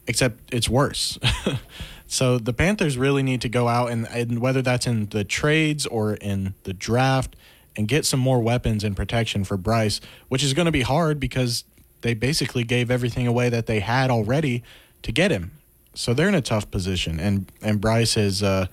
Except 0.07 0.51
it's 0.51 0.67
worse. 0.67 1.19
so 2.07 2.39
the 2.39 2.53
Panthers 2.53 2.97
really 2.97 3.21
need 3.21 3.41
to 3.41 3.49
go 3.49 3.67
out 3.67 3.91
and, 3.91 4.07
and 4.07 4.39
whether 4.39 4.63
that's 4.63 4.87
in 4.87 5.09
the 5.09 5.23
trades 5.23 5.85
or 5.85 6.15
in 6.15 6.55
the 6.63 6.73
draft, 6.73 7.35
and 7.75 7.87
get 7.87 8.03
some 8.03 8.19
more 8.19 8.41
weapons 8.41 8.83
and 8.83 8.97
protection 8.97 9.43
for 9.43 9.57
Bryce, 9.57 10.01
which 10.27 10.43
is 10.43 10.55
going 10.55 10.65
to 10.65 10.71
be 10.71 10.81
hard 10.81 11.19
because 11.19 11.65
they 12.01 12.13
basically 12.13 12.63
gave 12.63 12.91
everything 12.91 13.27
away 13.27 13.49
that 13.49 13.65
they 13.65 13.79
had 13.79 14.09
already 14.09 14.63
to 15.03 15.11
get 15.11 15.31
him. 15.31 15.51
So 15.93 16.13
they're 16.13 16.27
in 16.27 16.35
a 16.35 16.41
tough 16.41 16.71
position, 16.71 17.19
and 17.19 17.51
and 17.61 17.81
Bryce 17.81 18.15
is, 18.15 18.41
uh, 18.41 18.67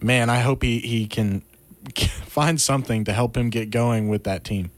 man, 0.00 0.28
I 0.28 0.40
hope 0.40 0.62
he 0.62 0.80
he 0.80 1.06
can 1.06 1.40
find 2.26 2.60
something 2.60 3.04
to 3.04 3.12
help 3.12 3.36
him 3.36 3.50
get 3.50 3.70
going 3.70 4.08
with 4.08 4.24
that 4.24 4.44
team. 4.44 4.70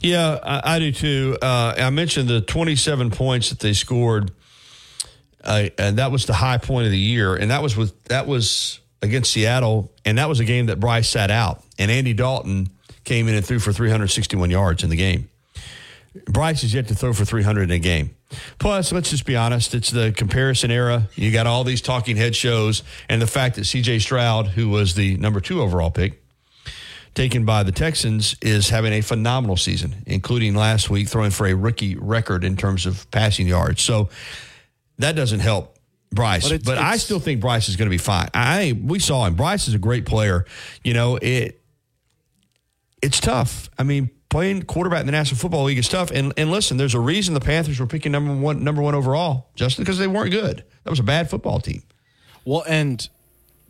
Yeah, 0.00 0.38
I, 0.42 0.76
I 0.76 0.78
do 0.78 0.92
too. 0.92 1.36
Uh, 1.42 1.74
I 1.76 1.90
mentioned 1.90 2.28
the 2.28 2.40
27 2.40 3.10
points 3.10 3.50
that 3.50 3.58
they 3.58 3.72
scored, 3.72 4.30
uh, 5.44 5.68
and 5.76 5.98
that 5.98 6.10
was 6.10 6.26
the 6.26 6.32
high 6.32 6.58
point 6.58 6.86
of 6.86 6.92
the 6.92 6.98
year, 6.98 7.34
and 7.34 7.50
that 7.50 7.62
was 7.62 7.76
with 7.76 8.02
that 8.04 8.26
was 8.26 8.80
against 9.02 9.32
Seattle, 9.32 9.92
and 10.04 10.18
that 10.18 10.28
was 10.28 10.40
a 10.40 10.44
game 10.44 10.66
that 10.66 10.80
Bryce 10.80 11.08
sat 11.08 11.30
out, 11.30 11.62
and 11.78 11.90
Andy 11.90 12.14
Dalton 12.14 12.68
came 13.04 13.28
in 13.28 13.34
and 13.34 13.44
threw 13.44 13.58
for 13.58 13.72
361 13.72 14.50
yards 14.50 14.82
in 14.84 14.90
the 14.90 14.96
game. 14.96 15.28
Bryce 16.26 16.64
is 16.64 16.74
yet 16.74 16.88
to 16.88 16.94
throw 16.94 17.12
for 17.12 17.24
300 17.24 17.64
in 17.64 17.70
a 17.70 17.78
game. 17.78 18.16
Plus, 18.58 18.92
let's 18.92 19.10
just 19.10 19.26
be 19.26 19.36
honest, 19.36 19.74
it's 19.74 19.90
the 19.90 20.12
comparison 20.16 20.70
era. 20.70 21.08
You 21.14 21.30
got 21.30 21.46
all 21.46 21.64
these 21.64 21.80
talking 21.80 22.16
head 22.16 22.34
shows, 22.34 22.82
and 23.08 23.20
the 23.22 23.26
fact 23.26 23.56
that 23.56 23.62
CJ 23.62 24.00
Stroud, 24.00 24.48
who 24.48 24.68
was 24.68 24.94
the 24.94 25.16
number 25.16 25.40
two 25.40 25.60
overall 25.60 25.90
pick, 25.90 26.22
taken 27.14 27.44
by 27.44 27.62
the 27.62 27.72
Texans, 27.72 28.36
is 28.40 28.68
having 28.70 28.92
a 28.92 29.00
phenomenal 29.00 29.56
season, 29.56 30.02
including 30.06 30.54
last 30.54 30.90
week 30.90 31.08
throwing 31.08 31.30
for 31.30 31.46
a 31.46 31.54
rookie 31.54 31.96
record 31.96 32.44
in 32.44 32.56
terms 32.56 32.86
of 32.86 33.08
passing 33.10 33.46
yards. 33.46 33.82
So 33.82 34.08
that 34.98 35.16
doesn't 35.16 35.40
help 35.40 35.76
Bryce, 36.12 36.44
but, 36.44 36.52
it's, 36.52 36.64
but 36.64 36.72
it's, 36.72 36.82
I 36.82 36.96
still 36.96 37.20
think 37.20 37.40
Bryce 37.40 37.68
is 37.68 37.76
going 37.76 37.86
to 37.86 37.94
be 37.94 37.98
fine. 37.98 38.28
I 38.34 38.78
we 38.82 38.98
saw 38.98 39.26
him. 39.26 39.34
Bryce 39.36 39.68
is 39.68 39.74
a 39.74 39.78
great 39.78 40.06
player. 40.06 40.44
You 40.82 40.92
know 40.92 41.16
it. 41.16 41.60
It's 43.00 43.20
tough. 43.20 43.70
I 43.78 43.84
mean, 43.84 44.10
playing 44.30 44.62
quarterback 44.62 45.00
in 45.00 45.06
the 45.06 45.12
National 45.12 45.38
Football 45.38 45.64
League 45.64 45.78
is 45.78 45.88
tough. 45.88 46.10
And 46.10 46.32
and 46.38 46.50
listen, 46.50 46.78
there's 46.78 46.94
a 46.94 47.00
reason 47.00 47.34
the 47.34 47.40
Panthers 47.40 47.78
were 47.78 47.86
picking 47.86 48.12
number 48.12 48.34
one 48.34 48.64
number 48.64 48.80
one 48.80 48.94
overall, 48.94 49.50
just 49.54 49.76
because 49.76 49.98
they 49.98 50.06
weren't 50.06 50.30
good. 50.30 50.64
That 50.84 50.90
was 50.90 51.00
a 51.00 51.04
bad 51.04 51.28
football 51.28 51.60
team. 51.60 51.82
Well, 52.46 52.64
and 52.66 53.06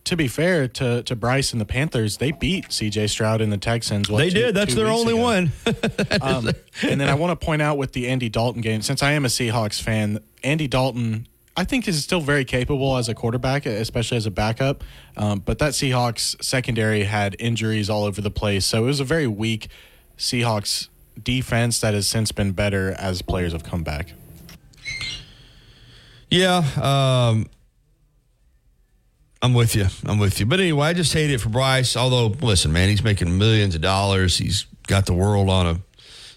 to 0.05 0.17
be 0.17 0.29
fair 0.29 0.69
to 0.69 1.03
to 1.03 1.17
Bryce 1.17 1.53
and 1.53 1.61
the 1.61 1.65
Panthers, 1.65 2.19
they 2.19 2.31
beat 2.31 2.73
C.J. 2.73 3.09
Stroud 3.09 3.41
and 3.41 3.53
the 3.53 3.59
Texans. 3.59 4.09
What, 4.09 4.19
they 4.19 4.31
two, 4.31 4.37
did. 4.37 4.55
That's 4.55 4.75
their 4.75 4.87
only 4.87 5.15
ago. 5.15 5.23
one. 5.23 5.53
um, 6.21 6.49
and 6.83 7.01
then 7.01 7.09
I 7.09 7.15
want 7.15 7.39
to 7.39 7.45
point 7.45 7.63
out 7.63 7.79
with 7.79 7.93
the 7.93 8.09
Andy 8.09 8.29
Dalton 8.29 8.61
game, 8.61 8.83
since 8.83 9.03
I 9.03 9.13
am 9.13 9.25
a 9.25 9.29
Seahawks 9.29 9.83
fan, 9.83 10.21
Andy 10.45 10.69
Dalton. 10.69 11.27
I 11.57 11.65
think 11.65 11.87
is 11.89 12.03
still 12.03 12.21
very 12.21 12.45
capable 12.45 12.97
as 12.97 13.09
a 13.09 13.15
quarterback, 13.15 13.67
especially 13.67 14.17
as 14.17 14.25
a 14.25 14.31
backup. 14.31 14.83
Um, 15.17 15.41
but 15.41 15.59
that 15.59 15.73
Seahawks 15.73 16.43
secondary 16.43 17.03
had 17.03 17.37
injuries 17.39 17.91
all 17.91 18.05
over 18.05 18.21
the 18.21 18.31
place, 18.31 18.65
so 18.65 18.85
it 18.85 18.87
was 18.87 19.01
a 19.01 19.05
very 19.05 19.27
weak 19.27 19.69
Seahawks 20.21 20.89
defense 21.21 21.81
that 21.81 21.95
has 21.95 22.07
since 22.07 22.31
been 22.31 22.53
better 22.53 22.93
as 22.93 23.23
players 23.23 23.53
have 23.53 23.65
come 23.65 23.83
back. 23.83 24.13
Yeah, 26.29 26.59
um, 26.81 27.49
I'm 29.41 29.55
with 29.55 29.75
you. 29.75 29.87
I'm 30.05 30.19
with 30.19 30.39
you. 30.39 30.45
But 30.45 30.61
anyway, 30.61 30.89
I 30.89 30.93
just 30.93 31.15
hate 31.15 31.31
it 31.31 31.41
for 31.41 31.49
Bryce. 31.49 31.97
Although, 31.97 32.27
listen, 32.27 32.71
man, 32.71 32.91
he's 32.91 33.03
making 33.03 33.37
millions 33.39 33.75
of 33.75 33.81
dollars. 33.81 34.37
He's 34.37 34.67
got 34.87 35.07
the 35.07 35.15
world 35.15 35.49
on 35.49 35.67
a, 35.67 35.73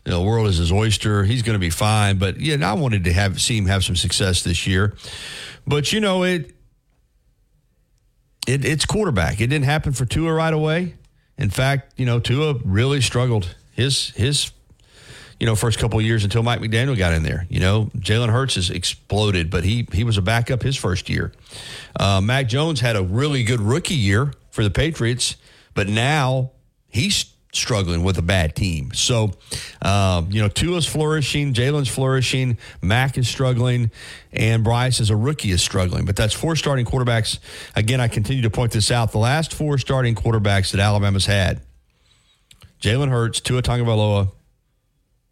you 0.06 0.12
know, 0.12 0.24
world 0.24 0.48
is 0.48 0.58
his 0.58 0.72
oyster. 0.72 1.26
He's 1.26 1.42
going 1.42 1.54
to 1.56 1.60
be 1.60 1.70
fine. 1.70 2.18
But 2.18 2.40
yeah, 2.40 2.68
I 2.68 2.74
wanted 2.74 3.04
to 3.04 3.14
have 3.14 3.42
see 3.42 3.58
him 3.58 3.66
have 3.66 3.84
some 3.84 3.98
success 3.98 4.44
this 4.44 4.66
year. 4.66 4.96
But 5.68 5.92
you 5.92 6.00
know, 6.00 6.24
it, 6.24 6.56
it 8.48 8.64
it's 8.64 8.86
quarterback. 8.86 9.42
It 9.42 9.48
didn't 9.48 9.66
happen 9.66 9.92
for 9.92 10.06
Tua 10.06 10.34
right 10.34 10.54
away. 10.54 10.96
In 11.38 11.50
fact, 11.50 11.94
you 11.98 12.06
know, 12.06 12.22
Tua 12.22 12.56
really 12.64 13.02
struggled 13.02 13.54
his 13.74 14.10
his 14.12 14.52
you 15.40 15.46
know 15.46 15.56
first 15.56 15.80
couple 15.80 16.00
years 16.02 16.24
until 16.24 16.44
Mike 16.44 16.62
McDaniel 16.62 16.98
got 16.98 17.14
in 17.14 17.24
there. 17.24 17.46
You 17.50 17.60
know, 17.60 17.92
Jalen 17.98 18.30
Hurts 18.30 18.56
has 18.56 18.70
exploded, 18.70 19.50
but 19.50 19.64
he 19.64 19.88
he 19.92 20.04
was 20.04 20.18
a 20.18 20.22
backup 20.22 20.62
his 20.62 20.78
first 20.78 21.10
year. 21.10 21.34
Uh, 22.00 22.22
Mac 22.22 22.48
Jones 22.48 22.80
had 22.80 22.96
a 22.96 23.04
really 23.04 23.44
good 23.44 23.60
rookie 23.60 23.96
year 23.96 24.34
for 24.52 24.64
the 24.64 24.70
Patriots, 24.70 25.36
but 25.74 25.88
now 25.88 26.52
he's 26.88 27.34
struggling 27.52 28.04
with 28.04 28.18
a 28.18 28.22
bad 28.22 28.56
team. 28.56 28.92
So, 28.94 29.32
um, 29.82 30.32
you 30.32 30.42
know, 30.42 30.48
Tua's 30.48 30.88
flourishing, 30.88 31.54
Jalen's 31.54 31.88
flourishing, 31.88 32.58
Mac 32.82 33.18
is 33.18 33.28
struggling, 33.28 33.92
and 34.32 34.64
Bryce 34.64 35.00
as 35.00 35.10
a 35.10 35.16
rookie 35.16 35.52
is 35.52 35.62
struggling. 35.62 36.06
But 36.06 36.16
that's 36.16 36.34
four 36.34 36.56
starting 36.56 36.86
quarterbacks. 36.86 37.40
Again, 37.76 38.02
I 38.02 38.08
continue 38.08 38.42
to 38.44 38.50
point 38.50 38.72
this 38.72 38.92
out. 38.92 39.12
The 39.12 39.20
last 39.20 39.54
four 39.54 39.78
starting 39.78 40.16
quarterbacks 40.16 40.72
that 40.72 40.80
Alabama's 40.80 41.26
had 41.26 41.62
Jalen 42.84 43.10
Hurts, 43.10 43.40
Tua 43.40 43.62
Tagovailoa, 43.62 44.30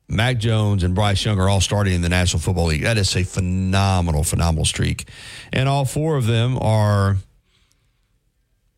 Mac 0.07 0.37
Jones, 0.37 0.83
and 0.83 0.95
Bryce 0.95 1.25
Young 1.25 1.37
are 1.37 1.49
all 1.49 1.59
starting 1.59 1.93
in 1.93 2.01
the 2.01 2.07
National 2.07 2.39
Football 2.39 2.67
League. 2.67 2.83
That 2.83 2.97
is 2.97 3.13
a 3.13 3.23
phenomenal, 3.23 4.23
phenomenal 4.23 4.63
streak. 4.63 5.09
And 5.51 5.67
all 5.67 5.83
four 5.83 6.15
of 6.15 6.27
them 6.27 6.57
are 6.59 7.17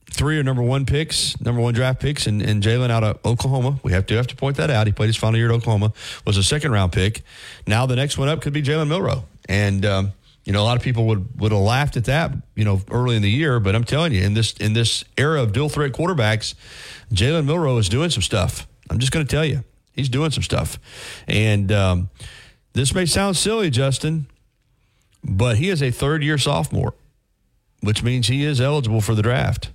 three 0.10 0.40
are 0.40 0.44
number 0.44 0.64
one 0.64 0.88
picks, 0.88 1.40
number 1.40 1.62
one 1.62 1.76
draft 1.76 2.02
picks, 2.02 2.26
and, 2.26 2.42
and 2.42 2.64
Jalen 2.64 2.90
out 2.90 3.04
of 3.04 3.20
Oklahoma. 3.24 3.80
We 3.84 3.92
have 3.92 4.08
to 4.08 4.16
have 4.16 4.26
to 4.28 4.36
point 4.36 4.58
that 4.58 4.72
out. 4.72 4.88
He 4.88 4.94
played 4.94 5.08
his 5.08 5.18
final 5.18 5.38
year 5.38 5.52
at 5.52 5.54
Oklahoma, 5.54 5.94
was 6.26 6.38
a 6.38 6.44
second 6.44 6.72
round 6.72 6.94
pick. 6.94 7.22
Now 7.68 7.86
the 7.86 7.96
next 7.96 8.18
one 8.18 8.28
up 8.28 8.42
could 8.42 8.54
be 8.54 8.64
Jalen 8.64 8.88
Milroe. 8.88 9.26
And 9.48 9.86
um, 9.86 10.14
you 10.46 10.52
know, 10.52 10.62
a 10.62 10.66
lot 10.66 10.78
of 10.78 10.84
people 10.84 11.06
would 11.06 11.40
would 11.40 11.52
have 11.52 11.62
laughed 11.62 11.96
at 11.96 12.06
that, 12.06 12.32
you 12.56 12.66
know, 12.66 12.82
early 12.92 13.16
in 13.16 13.22
the 13.22 13.30
year. 13.30 13.60
But 13.60 13.76
I'm 13.76 13.86
telling 13.86 14.14
you, 14.14 14.24
in 14.24 14.34
this 14.34 14.54
in 14.54 14.74
this 14.74 15.06
era 15.18 15.42
of 15.42 15.54
dual 15.54 15.70
threat 15.70 15.94
quarterbacks, 15.94 16.56
Jalen 17.14 17.46
Milroe 17.46 17.78
is 17.78 17.90
doing 17.90 18.10
some 18.10 18.24
stuff. 18.24 18.68
I'm 18.90 19.00
just 19.00 19.12
going 19.12 19.26
to 19.26 19.30
tell 19.30 19.46
you, 19.46 19.64
he's 19.94 20.10
doing 20.10 20.32
some 20.32 20.44
stuff. 20.44 20.80
And 21.28 21.72
um, 21.72 22.10
this 22.74 22.94
may 22.94 23.06
sound 23.06 23.38
silly, 23.38 23.70
Justin, 23.70 24.28
but 25.24 25.58
he 25.58 25.70
is 25.70 25.82
a 25.82 25.92
third 25.92 26.24
year 26.24 26.38
sophomore, 26.38 26.94
which 27.82 28.04
means 28.04 28.28
he 28.28 28.44
is 28.44 28.60
eligible 28.60 29.02
for 29.02 29.16
the 29.16 29.22
draft. 29.22 29.70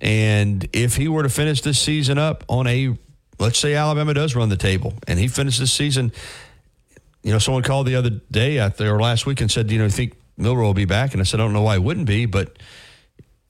And 0.00 0.68
if 0.72 0.96
he 0.96 1.08
were 1.08 1.22
to 1.22 1.28
finish 1.28 1.60
this 1.60 1.78
season 1.78 2.18
up 2.18 2.44
on 2.48 2.66
a, 2.66 2.96
let's 3.38 3.58
say 3.58 3.74
Alabama 3.74 4.14
does 4.14 4.34
run 4.34 4.48
the 4.48 4.56
table, 4.56 4.94
and 5.06 5.18
he 5.18 5.28
finishes 5.28 5.60
this 5.60 5.72
season, 5.72 6.12
you 7.22 7.32
know, 7.32 7.38
someone 7.38 7.62
called 7.62 7.86
the 7.86 7.94
other 7.94 8.10
day 8.10 8.58
out 8.58 8.76
there 8.76 8.98
last 8.98 9.26
week 9.26 9.40
and 9.40 9.50
said, 9.50 9.70
you 9.70 9.78
know, 9.78 9.84
you 9.84 9.90
think 9.90 10.14
Milroe 10.36 10.66
will 10.66 10.74
be 10.74 10.84
back? 10.84 11.12
And 11.12 11.20
I 11.20 11.24
said, 11.24 11.38
I 11.38 11.44
don't 11.44 11.52
know 11.52 11.62
why 11.62 11.74
he 11.74 11.80
wouldn't 11.80 12.06
be, 12.06 12.26
but 12.26 12.56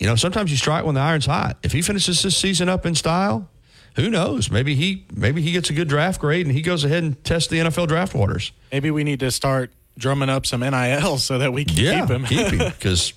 You 0.03 0.09
know, 0.09 0.17
sometimes 0.17 0.51
you 0.51 0.57
strike 0.57 0.85
when 0.85 0.97
the 0.97 1.01
iron's 1.01 1.27
hot. 1.27 1.59
If 1.63 1.71
he 1.71 1.81
finishes 1.81 2.25
this 2.25 2.37
season 2.37 2.69
up 2.69 2.85
in 2.87 2.97
style, 2.97 3.49
who 3.95 4.11
knows? 4.11 4.51
Maybe 4.51 4.75
he 4.75 5.07
maybe 5.15 5.43
he 5.43 5.53
gets 5.53 5.71
a 5.71 5.73
good 5.73 5.87
draft 5.87 6.21
grade 6.21 6.45
and 6.45 6.53
he 6.53 6.61
goes 6.61 6.83
ahead 6.83 7.05
and 7.05 7.23
tests 7.23 7.49
the 7.49 7.59
NFL 7.59 7.87
draft 7.87 8.13
waters. 8.13 8.51
Maybe 8.73 8.91
we 8.91 9.05
need 9.05 9.21
to 9.21 9.31
start 9.31 9.71
drumming 9.97 10.29
up 10.29 10.45
some 10.45 10.59
NIL 10.59 11.19
so 11.19 11.39
that 11.39 11.53
we 11.53 11.65
can 11.65 11.77
yeah, 11.77 12.01
keep 12.01 12.11
him. 12.11 12.25
keep 12.25 12.47
him 12.49 12.59
because 12.77 13.13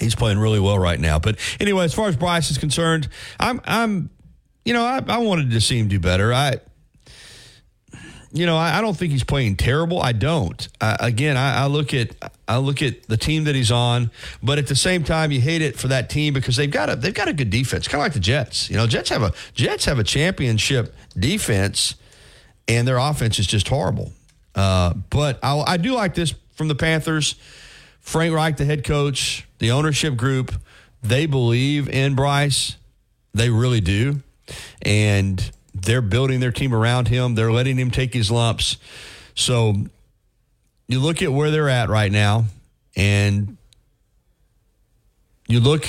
he's 0.00 0.14
playing 0.14 0.38
really 0.38 0.60
well 0.60 0.78
right 0.78 1.00
now. 1.00 1.18
But 1.18 1.38
anyway, 1.58 1.86
as 1.86 1.94
far 1.94 2.08
as 2.08 2.16
Bryce 2.18 2.50
is 2.50 2.58
concerned, 2.58 3.08
I'm 3.40 3.62
I'm 3.64 4.10
you 4.66 4.74
know 4.74 4.84
I, 4.84 5.00
I 5.08 5.16
wanted 5.16 5.50
to 5.52 5.62
see 5.62 5.78
him 5.78 5.88
do 5.88 5.98
better. 5.98 6.30
I 6.30 6.56
you 8.34 8.46
know, 8.46 8.56
I, 8.56 8.78
I, 8.78 8.80
don't 8.80 8.96
think 8.96 9.12
he's 9.12 9.24
playing 9.24 9.56
terrible. 9.56 10.00
I 10.00 10.12
don't. 10.12 10.66
Uh, 10.80 10.96
again, 11.00 11.36
I, 11.36 11.64
I, 11.64 11.66
look 11.66 11.92
at 11.92 12.16
I 12.52 12.58
look 12.58 12.82
at 12.82 13.04
the 13.04 13.16
team 13.16 13.44
that 13.44 13.54
he's 13.54 13.70
on, 13.70 14.10
but 14.42 14.58
at 14.58 14.66
the 14.66 14.76
same 14.76 15.04
time, 15.04 15.32
you 15.32 15.40
hate 15.40 15.62
it 15.62 15.78
for 15.78 15.88
that 15.88 16.10
team 16.10 16.34
because 16.34 16.56
they've 16.56 16.70
got 16.70 16.90
a 16.90 16.96
they've 16.96 17.14
got 17.14 17.28
a 17.28 17.32
good 17.32 17.48
defense, 17.48 17.88
kind 17.88 18.00
of 18.00 18.04
like 18.04 18.12
the 18.12 18.20
Jets. 18.20 18.68
You 18.68 18.76
know, 18.76 18.86
Jets 18.86 19.08
have 19.08 19.22
a 19.22 19.32
Jets 19.54 19.86
have 19.86 19.98
a 19.98 20.04
championship 20.04 20.94
defense, 21.18 21.94
and 22.68 22.86
their 22.86 22.98
offense 22.98 23.38
is 23.38 23.46
just 23.46 23.68
horrible. 23.68 24.12
Uh, 24.54 24.92
but 25.08 25.38
I, 25.42 25.58
I 25.66 25.76
do 25.78 25.94
like 25.94 26.14
this 26.14 26.34
from 26.54 26.68
the 26.68 26.74
Panthers. 26.74 27.36
Frank 28.00 28.34
Reich, 28.34 28.56
the 28.56 28.64
head 28.64 28.84
coach, 28.84 29.46
the 29.58 29.70
ownership 29.70 30.16
group, 30.16 30.52
they 31.02 31.24
believe 31.26 31.88
in 31.88 32.14
Bryce. 32.14 32.76
They 33.32 33.48
really 33.48 33.80
do, 33.80 34.22
and 34.82 35.50
they're 35.74 36.02
building 36.02 36.40
their 36.40 36.52
team 36.52 36.74
around 36.74 37.08
him. 37.08 37.34
They're 37.34 37.52
letting 37.52 37.78
him 37.78 37.90
take 37.90 38.12
his 38.12 38.30
lumps. 38.30 38.76
So 39.34 39.74
you 40.88 41.00
look 41.00 41.22
at 41.22 41.32
where 41.32 41.50
they're 41.50 41.68
at 41.68 41.88
right 41.88 42.10
now, 42.10 42.44
and 42.96 43.56
you 45.48 45.60
look 45.60 45.86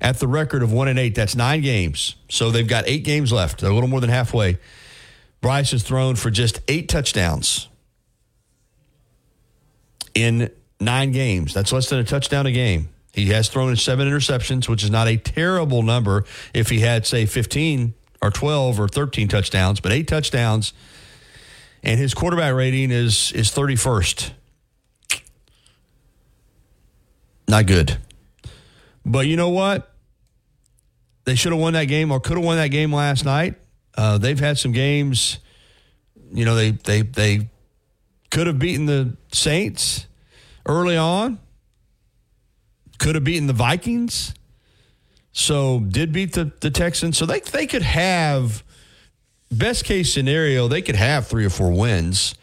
at 0.00 0.18
the 0.18 0.28
record 0.28 0.62
of 0.62 0.72
one 0.72 0.88
and 0.88 0.98
eight. 0.98 1.14
That's 1.14 1.34
nine 1.34 1.62
games. 1.62 2.16
So 2.28 2.50
they've 2.50 2.66
got 2.66 2.84
eight 2.86 3.04
games 3.04 3.32
left. 3.32 3.60
They're 3.60 3.70
a 3.70 3.74
little 3.74 3.88
more 3.88 4.00
than 4.00 4.10
halfway. 4.10 4.58
Bryce 5.40 5.70
has 5.72 5.82
thrown 5.82 6.16
for 6.16 6.30
just 6.30 6.60
eight 6.68 6.88
touchdowns 6.88 7.68
in 10.14 10.50
nine 10.80 11.12
games. 11.12 11.54
That's 11.54 11.72
less 11.72 11.88
than 11.88 11.98
a 11.98 12.04
touchdown 12.04 12.46
a 12.46 12.52
game. 12.52 12.88
He 13.12 13.26
has 13.26 13.48
thrown 13.48 13.70
in 13.70 13.76
seven 13.76 14.08
interceptions, 14.08 14.68
which 14.68 14.84
is 14.84 14.90
not 14.90 15.08
a 15.08 15.16
terrible 15.16 15.82
number 15.82 16.24
if 16.52 16.68
he 16.68 16.80
had, 16.80 17.06
say, 17.06 17.24
15 17.24 17.94
or 18.20 18.30
12 18.30 18.80
or 18.80 18.88
13 18.88 19.28
touchdowns, 19.28 19.80
but 19.80 19.92
eight 19.92 20.06
touchdowns. 20.06 20.74
And 21.86 22.00
his 22.00 22.14
quarterback 22.14 22.52
rating 22.52 22.90
is 22.90 23.30
is 23.30 23.52
31st. 23.52 24.32
Not 27.46 27.66
good. 27.66 27.96
But 29.04 29.28
you 29.28 29.36
know 29.36 29.50
what? 29.50 29.92
They 31.26 31.36
should 31.36 31.52
have 31.52 31.60
won 31.60 31.74
that 31.74 31.84
game 31.84 32.10
or 32.10 32.18
could 32.18 32.36
have 32.36 32.44
won 32.44 32.56
that 32.56 32.68
game 32.68 32.92
last 32.92 33.24
night. 33.24 33.54
Uh, 33.96 34.18
they've 34.18 34.38
had 34.38 34.58
some 34.58 34.72
games, 34.72 35.38
you 36.32 36.44
know, 36.44 36.56
they 36.56 36.72
they 36.72 37.02
they 37.02 37.50
could 38.32 38.48
have 38.48 38.58
beaten 38.58 38.86
the 38.86 39.16
Saints 39.32 40.08
early 40.66 40.96
on. 40.96 41.38
Could 42.98 43.14
have 43.14 43.22
beaten 43.22 43.46
the 43.46 43.52
Vikings. 43.52 44.34
So 45.30 45.78
did 45.78 46.12
beat 46.12 46.32
the, 46.32 46.50
the 46.60 46.70
Texans. 46.72 47.16
So 47.16 47.26
they 47.26 47.38
they 47.38 47.68
could 47.68 47.82
have 47.82 48.64
best 49.50 49.84
case 49.84 50.12
scenario, 50.12 50.68
they 50.68 50.82
could 50.82 50.96
have 50.96 51.26
three 51.26 51.44
or 51.44 51.50
four 51.50 51.70
wins. 51.70 52.34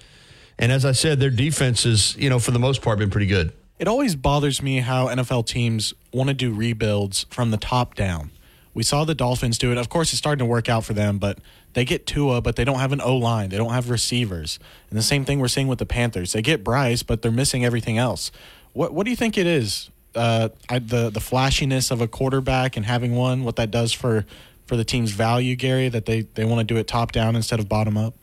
And 0.60 0.72
as 0.72 0.86
I 0.86 0.92
said, 0.92 1.20
their 1.20 1.30
defense 1.30 1.86
is, 1.86 2.16
you 2.18 2.30
know, 2.30 2.40
for 2.40 2.52
the 2.52 2.60
most 2.60 2.82
part 2.82 3.00
been 3.00 3.10
pretty 3.10 3.28
good. 3.28 3.54
It 3.80 3.88
always 3.88 4.16
bothers 4.16 4.62
me 4.62 4.80
how 4.80 5.08
NFL 5.08 5.48
teams 5.48 5.94
want 6.14 6.30
to 6.30 6.34
do 6.34 6.54
rebuilds 6.54 7.26
from 7.30 7.52
the 7.52 7.58
top 7.58 7.96
down. 7.96 8.32
We 8.74 8.84
saw 8.84 9.04
the 9.04 9.16
Dolphins 9.16 9.58
do 9.58 9.72
it. 9.72 9.78
Of 9.78 9.90
course, 9.90 10.12
it's 10.14 10.18
starting 10.20 10.40
to 10.40 10.46
work 10.46 10.70
out 10.70 10.84
for 10.86 10.94
them, 10.94 11.18
but 11.18 11.40
they 11.74 11.86
get 11.86 12.08
Tua, 12.08 12.42
but 12.42 12.56
they 12.56 12.64
don't 12.64 12.80
have 12.80 12.92
an 12.92 13.02
O 13.02 13.16
line. 13.18 13.50
They 13.50 13.58
don't 13.58 13.74
have 13.74 13.90
receivers. 13.90 14.58
And 14.90 14.98
the 14.98 15.04
same 15.04 15.26
thing 15.26 15.40
we're 15.40 15.48
seeing 15.48 15.68
with 15.68 15.80
the 15.80 15.86
Panthers. 15.86 16.34
They 16.34 16.42
get 16.42 16.64
Bryce, 16.64 17.04
but 17.04 17.22
they're 17.22 17.32
missing 17.32 17.66
everything 17.66 17.98
else. 17.98 18.32
What 18.74 18.94
What 18.94 19.06
do 19.06 19.10
you 19.12 19.18
think 19.18 19.38
it 19.38 19.48
is? 19.48 19.90
uh, 20.16 20.50
I, 20.70 20.80
the 20.80 21.10
the 21.10 21.20
flashiness 21.20 21.92
of 21.92 22.02
a 22.02 22.08
quarterback 22.08 22.78
and 22.78 22.86
having 22.86 23.16
one, 23.16 23.44
what 23.44 23.56
that 23.58 23.72
does 23.72 23.94
for 23.94 24.26
for 24.66 24.76
the 24.78 24.84
team's 24.86 25.12
value, 25.12 25.56
Gary, 25.56 25.90
that 25.90 26.06
they 26.06 26.22
they 26.22 26.46
want 26.46 26.60
to 26.60 26.74
do 26.74 26.80
it 26.80 26.88
top 26.88 27.12
down 27.12 27.36
instead 27.36 27.60
of 27.60 27.70
bottom 27.70 27.98
up. 27.98 28.16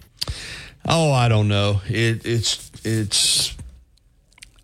Oh, 0.89 1.13
I 1.13 1.29
don't 1.29 1.49
know. 1.49 1.81
It, 1.89 2.25
it's 2.25 2.71
it's. 2.85 3.57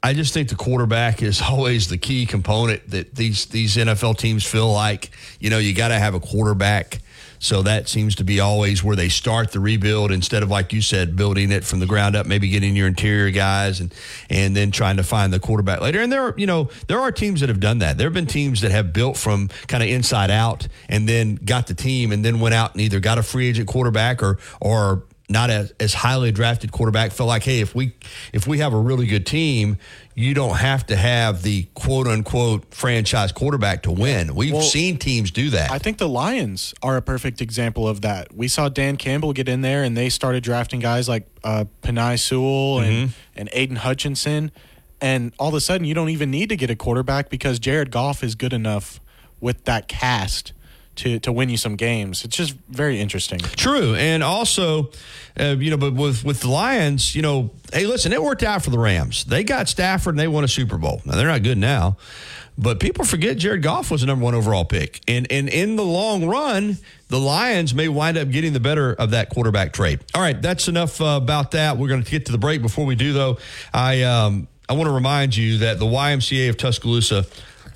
I 0.03 0.12
just 0.14 0.33
think 0.33 0.49
the 0.49 0.57
quarterback 0.57 1.22
is 1.22 1.43
always 1.51 1.89
the 1.89 1.99
key 1.99 2.27
component 2.27 2.89
that 2.91 3.14
these 3.14 3.47
these 3.47 3.77
NFL 3.77 4.18
teams 4.18 4.45
feel 4.45 4.72
like 4.72 5.11
you 5.41 5.51
know 5.51 5.59
you 5.59 5.74
got 5.74 5.89
to 5.89 5.99
have 5.99 6.14
a 6.14 6.20
quarterback 6.20 7.01
so 7.47 7.62
that 7.62 7.88
seems 7.88 8.16
to 8.16 8.24
be 8.24 8.40
always 8.40 8.82
where 8.82 8.97
they 8.97 9.09
start 9.09 9.53
the 9.53 9.61
rebuild 9.61 10.11
instead 10.11 10.42
of 10.42 10.51
like 10.51 10.72
you 10.72 10.82
said, 10.82 11.14
building 11.14 11.53
it 11.53 11.64
from 11.64 11.78
the 11.78 11.86
ground 11.86 12.16
up, 12.16 12.26
maybe 12.26 12.49
getting 12.49 12.74
your 12.74 12.88
interior 12.88 13.30
guys 13.30 13.80
and 13.80 13.94
and 14.28 14.57
then 14.57 14.70
trying 14.70 14.97
to 14.97 15.05
find 15.05 15.32
the 15.32 15.38
quarterback 15.38 15.80
later. 15.80 16.01
And 16.01 16.11
there 16.12 16.22
are, 16.22 16.34
you 16.36 16.47
know, 16.47 16.68
there 16.88 16.99
are 16.99 17.12
teams 17.12 17.40
that 17.40 17.49
have 17.49 17.61
done 17.61 17.78
that. 17.78 17.99
There 17.99 18.07
have 18.07 18.14
been 18.14 18.26
teams 18.26 18.62
that 18.62 18.72
have 18.72 18.92
built 18.92 19.16
from 19.16 19.49
kind 19.68 19.82
of 19.82 19.88
inside 19.88 20.30
out 20.30 20.66
and 20.88 21.09
then 21.09 21.36
got 21.36 21.68
the 21.68 21.74
team 21.74 22.11
and 22.11 22.24
then 22.24 22.40
went 22.40 22.55
out 22.55 22.72
and 22.72 22.80
either 22.80 22.99
got 22.99 23.18
a 23.18 23.22
free 23.22 23.49
agent 23.49 23.68
quarterback 23.68 24.22
or 24.22 24.38
or 24.61 25.05
not 25.28 25.51
as, 25.51 25.72
as 25.80 25.92
highly 25.92 26.30
drafted 26.32 26.70
quarterback 26.72 27.12
felt 27.12 27.28
like, 27.28 27.44
hey, 27.44 27.61
if 27.61 27.74
we 27.74 27.94
if 28.32 28.47
we 28.47 28.59
have 28.59 28.72
a 28.72 28.78
really 28.78 29.07
good 29.07 29.26
team, 29.26 29.78
you 30.19 30.33
don't 30.33 30.57
have 30.57 30.87
to 30.87 30.97
have 30.97 31.43
the 31.43 31.64
quote 31.75 32.07
unquote 32.09 32.75
franchise 32.75 33.33
quarterback 33.33 33.83
to 33.83 33.93
win. 33.93 34.35
We've 34.35 34.55
well, 34.55 34.62
seen 34.62 34.97
teams 34.97 35.31
do 35.31 35.51
that. 35.51 35.71
I 35.71 35.79
think 35.79 35.99
the 35.99 36.09
Lions 36.09 36.73
are 36.83 36.97
a 36.97 37.03
perfect 37.03 37.43
example 37.43 37.87
of 37.87 38.01
that. 38.01 38.35
We 38.35 38.49
saw 38.49 38.71
Dan 38.71 38.97
Campbell 38.97 39.35
get 39.35 39.47
in 39.47 39.61
there 39.61 39.85
and 39.85 39.95
they 39.95 40.09
started 40.09 40.43
drafting 40.43 40.81
guys 40.81 41.07
like 41.07 41.29
uh, 41.45 41.67
Penei 41.83 42.19
Sewell 42.19 42.81
and, 42.81 43.11
mm-hmm. 43.11 43.12
and 43.37 43.51
Aidan 43.53 43.77
Hutchinson. 43.77 44.51
And 45.03 45.35
all 45.39 45.49
of 45.49 45.55
a 45.55 45.61
sudden, 45.61 45.87
you 45.87 45.93
don't 45.93 46.09
even 46.09 46.31
need 46.31 46.49
to 46.49 46.57
get 46.57 46.71
a 46.71 46.77
quarterback 46.77 47.29
because 47.29 47.59
Jared 47.59 47.91
Goff 47.91 48.25
is 48.25 48.35
good 48.35 48.55
enough 48.55 49.01
with 49.39 49.64
that 49.64 49.87
cast 49.87 50.55
to 50.97 51.18
to 51.20 51.32
win 51.32 51.49
you 51.49 51.57
some 51.57 51.76
games. 51.76 52.24
It's 52.24 52.36
just 52.36 52.55
very 52.68 53.01
interesting. 53.01 53.38
True, 53.38 53.94
and 53.94 54.22
also, 54.22 54.90
uh, 55.38 55.57
you 55.59 55.70
know, 55.70 55.76
but 55.76 55.94
with 55.94 56.24
with 56.24 56.40
the 56.40 56.49
Lions, 56.49 57.14
you 57.14 57.22
know, 57.22 57.51
hey, 57.72 57.86
listen, 57.86 58.12
it 58.12 58.22
worked 58.22 58.42
out 58.42 58.62
for 58.62 58.70
the 58.70 58.78
Rams. 58.78 59.24
They 59.24 59.44
got 59.44 59.68
Stafford 59.68 60.14
and 60.14 60.20
they 60.20 60.28
won 60.28 60.44
a 60.44 60.49
Super 60.49 60.78
Bowl. 60.78 61.03
Now 61.05 61.16
they're 61.16 61.26
not 61.26 61.42
good 61.42 61.59
now. 61.59 61.97
But 62.59 62.80
people 62.80 63.05
forget 63.05 63.36
Jared 63.36 63.62
Goff 63.62 63.90
was 63.90 64.01
the 64.01 64.07
number 64.07 64.24
one 64.24 64.34
overall 64.34 64.64
pick. 64.64 65.03
And, 65.07 65.30
and 65.30 65.49
in 65.49 65.76
the 65.76 65.84
long 65.84 66.26
run, 66.26 66.78
the 67.09 67.18
Lions 67.18 67.74
may 67.74 67.88
wind 67.88 68.16
up 68.16 68.30
getting 68.30 68.55
the 68.55 68.61
better 68.61 68.94
of 68.94 69.11
that 69.11 69.28
quarterback 69.28 69.72
trade. 69.72 70.01
All 70.14 70.22
right, 70.22 70.40
that's 70.40 70.66
enough 70.66 71.01
uh, 71.01 71.20
about 71.22 71.51
that. 71.51 71.76
We're 71.76 71.88
going 71.88 72.03
to 72.03 72.11
get 72.11 72.26
to 72.26 72.32
the 72.32 72.38
break. 72.38 72.62
Before 72.62 72.86
we 72.86 72.94
do, 72.94 73.12
though, 73.12 73.38
I, 73.74 74.05
um, 74.05 74.49
I 74.68 74.72
want 74.72 74.88
to 74.88 74.92
remind 74.92 75.36
you 75.36 75.59
that 75.59 75.78
the 75.78 75.84
YMCA 75.84 76.49
of 76.49 76.57
Tuscaloosa 76.57 77.26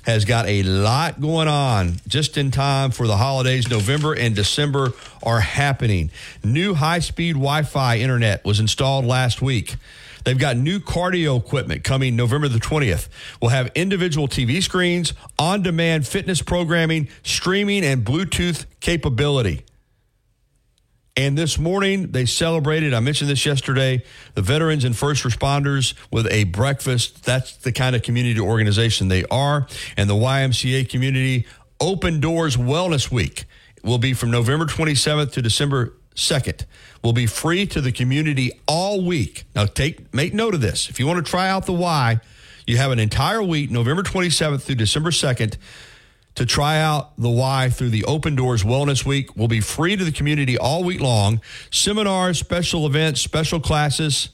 has 0.03 0.25
got 0.25 0.47
a 0.47 0.63
lot 0.63 1.21
going 1.21 1.47
on 1.47 1.97
just 2.07 2.37
in 2.37 2.51
time 2.51 2.91
for 2.91 3.07
the 3.07 3.17
holidays. 3.17 3.69
November 3.69 4.13
and 4.13 4.35
December 4.35 4.93
are 5.23 5.39
happening. 5.39 6.11
New 6.43 6.73
high 6.73 6.99
speed 6.99 7.33
Wi 7.33 7.63
Fi 7.63 7.99
internet 7.99 8.43
was 8.43 8.59
installed 8.59 9.05
last 9.05 9.41
week. 9.41 9.75
They've 10.23 10.37
got 10.37 10.57
new 10.57 10.79
cardio 10.79 11.39
equipment 11.39 11.83
coming 11.83 12.15
November 12.15 12.47
the 12.47 12.59
20th. 12.59 13.07
We'll 13.41 13.51
have 13.51 13.71
individual 13.73 14.27
TV 14.27 14.61
screens, 14.61 15.13
on 15.39 15.63
demand 15.63 16.07
fitness 16.07 16.41
programming, 16.41 17.09
streaming, 17.23 17.83
and 17.83 18.05
Bluetooth 18.05 18.65
capability. 18.79 19.63
And 21.17 21.37
this 21.37 21.59
morning, 21.59 22.11
they 22.11 22.25
celebrated, 22.25 22.93
I 22.93 23.01
mentioned 23.01 23.29
this 23.29 23.45
yesterday, 23.45 24.03
the 24.33 24.41
veterans 24.41 24.85
and 24.85 24.95
first 24.95 25.23
responders 25.23 25.93
with 26.09 26.25
a 26.31 26.45
breakfast. 26.45 27.25
That's 27.25 27.57
the 27.57 27.73
kind 27.73 27.97
of 27.97 28.01
community 28.01 28.39
organization 28.39 29.09
they 29.09 29.25
are. 29.25 29.67
And 29.97 30.09
the 30.09 30.15
YMCA 30.15 30.87
Community 30.89 31.45
Open 31.81 32.21
Doors 32.21 32.55
Wellness 32.55 33.11
Week 33.11 33.43
will 33.83 33.97
be 33.97 34.13
from 34.13 34.31
November 34.31 34.65
27th 34.65 35.33
to 35.33 35.41
December 35.41 35.93
2nd. 36.15 36.65
Will 37.03 37.13
be 37.13 37.25
free 37.25 37.65
to 37.65 37.81
the 37.81 37.91
community 37.91 38.51
all 38.65 39.03
week. 39.03 39.43
Now, 39.53 39.65
take 39.65 40.13
make 40.13 40.33
note 40.33 40.53
of 40.53 40.61
this. 40.61 40.89
If 40.89 40.99
you 40.99 41.07
want 41.07 41.25
to 41.25 41.29
try 41.29 41.49
out 41.49 41.65
the 41.65 41.73
Y, 41.73 42.21
you 42.65 42.77
have 42.77 42.91
an 42.91 42.99
entire 42.99 43.43
week, 43.43 43.69
November 43.69 44.03
27th 44.03 44.61
through 44.61 44.75
December 44.75 45.09
2nd 45.09 45.57
to 46.35 46.45
try 46.45 46.79
out 46.79 47.17
the 47.17 47.29
Y 47.29 47.69
through 47.69 47.89
the 47.89 48.05
Open 48.05 48.35
Doors 48.35 48.63
Wellness 48.63 49.05
Week 49.05 49.35
will 49.35 49.47
be 49.47 49.59
free 49.59 49.95
to 49.95 50.03
the 50.03 50.11
community 50.11 50.57
all 50.57 50.83
week 50.83 51.01
long. 51.01 51.41
Seminars, 51.71 52.39
special 52.39 52.85
events, 52.85 53.21
special 53.21 53.59
classes. 53.59 54.29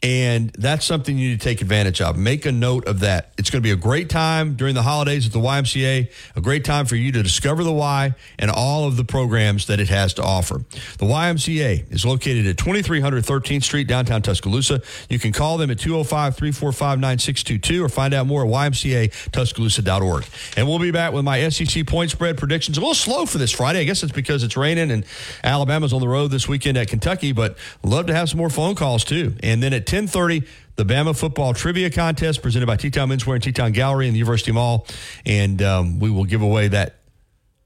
And 0.00 0.50
that's 0.50 0.84
something 0.84 1.18
you 1.18 1.30
need 1.30 1.40
to 1.40 1.44
take 1.44 1.60
advantage 1.60 2.00
of. 2.00 2.16
Make 2.16 2.46
a 2.46 2.52
note 2.52 2.86
of 2.86 3.00
that. 3.00 3.32
It's 3.36 3.50
going 3.50 3.60
to 3.60 3.66
be 3.66 3.72
a 3.72 3.76
great 3.76 4.08
time 4.08 4.54
during 4.54 4.76
the 4.76 4.82
holidays 4.82 5.26
at 5.26 5.32
the 5.32 5.40
YMCA, 5.40 6.12
a 6.36 6.40
great 6.40 6.64
time 6.64 6.86
for 6.86 6.94
you 6.94 7.10
to 7.10 7.22
discover 7.22 7.64
the 7.64 7.72
Y 7.72 8.14
and 8.38 8.48
all 8.48 8.86
of 8.86 8.96
the 8.96 9.04
programs 9.04 9.66
that 9.66 9.80
it 9.80 9.88
has 9.88 10.14
to 10.14 10.22
offer. 10.22 10.58
The 10.98 11.04
YMCA 11.04 11.92
is 11.92 12.06
located 12.06 12.46
at 12.46 12.56
2300 12.58 13.24
13th 13.24 13.64
Street, 13.64 13.88
downtown 13.88 14.22
Tuscaloosa. 14.22 14.82
You 15.10 15.18
can 15.18 15.32
call 15.32 15.58
them 15.58 15.68
at 15.68 15.80
205 15.80 16.36
345 16.36 17.00
9622 17.00 17.84
or 17.84 17.88
find 17.88 18.14
out 18.14 18.26
more 18.26 18.42
at 18.42 18.48
ymcatuscaloosa.org. 18.48 20.24
And 20.56 20.68
we'll 20.68 20.78
be 20.78 20.92
back 20.92 21.12
with 21.12 21.24
my 21.24 21.48
SEC 21.48 21.84
point 21.88 22.12
spread 22.12 22.38
predictions. 22.38 22.78
A 22.78 22.80
little 22.80 22.94
slow 22.94 23.26
for 23.26 23.38
this 23.38 23.50
Friday. 23.50 23.80
I 23.80 23.84
guess 23.84 24.04
it's 24.04 24.12
because 24.12 24.44
it's 24.44 24.56
raining 24.56 24.92
and 24.92 25.04
Alabama's 25.42 25.92
on 25.92 26.00
the 26.00 26.08
road 26.08 26.28
this 26.28 26.46
weekend 26.46 26.78
at 26.78 26.86
Kentucky, 26.86 27.32
but 27.32 27.58
love 27.82 28.06
to 28.06 28.14
have 28.14 28.28
some 28.28 28.38
more 28.38 28.50
phone 28.50 28.76
calls 28.76 29.02
too. 29.02 29.34
And 29.42 29.60
then 29.60 29.72
at 29.72 29.87
1030, 29.92 30.44
the 30.76 30.84
Bama 30.84 31.18
football 31.18 31.54
trivia 31.54 31.90
contest 31.90 32.42
presented 32.42 32.66
by 32.66 32.76
T-Town 32.76 33.08
Menswear 33.08 33.34
and 33.34 33.42
T-Town 33.42 33.72
Gallery 33.72 34.06
in 34.06 34.12
the 34.12 34.18
University 34.18 34.52
Mall. 34.52 34.86
And 35.24 35.62
um, 35.62 35.98
we 35.98 36.10
will 36.10 36.24
give 36.24 36.42
away 36.42 36.68
that. 36.68 36.96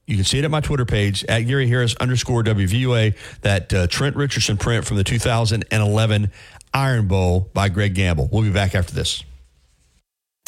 You 0.05 0.15
can 0.15 0.25
see 0.25 0.37
it 0.37 0.43
at 0.43 0.51
my 0.51 0.59
Twitter 0.59 0.85
page 0.85 1.23
at 1.25 1.41
Gary 1.41 1.67
Harris 1.67 1.95
underscore 1.95 2.43
WVUA, 2.43 3.15
that 3.41 3.73
uh, 3.73 3.87
Trent 3.87 4.17
Richardson 4.17 4.57
print 4.57 4.85
from 4.85 4.97
the 4.97 5.03
2011 5.03 6.31
Iron 6.73 7.07
Bowl 7.07 7.49
by 7.53 7.69
Greg 7.69 7.93
Gamble. 7.93 8.27
We'll 8.31 8.41
be 8.43 8.51
back 8.51 8.75
after 8.75 8.93
this. 8.93 9.23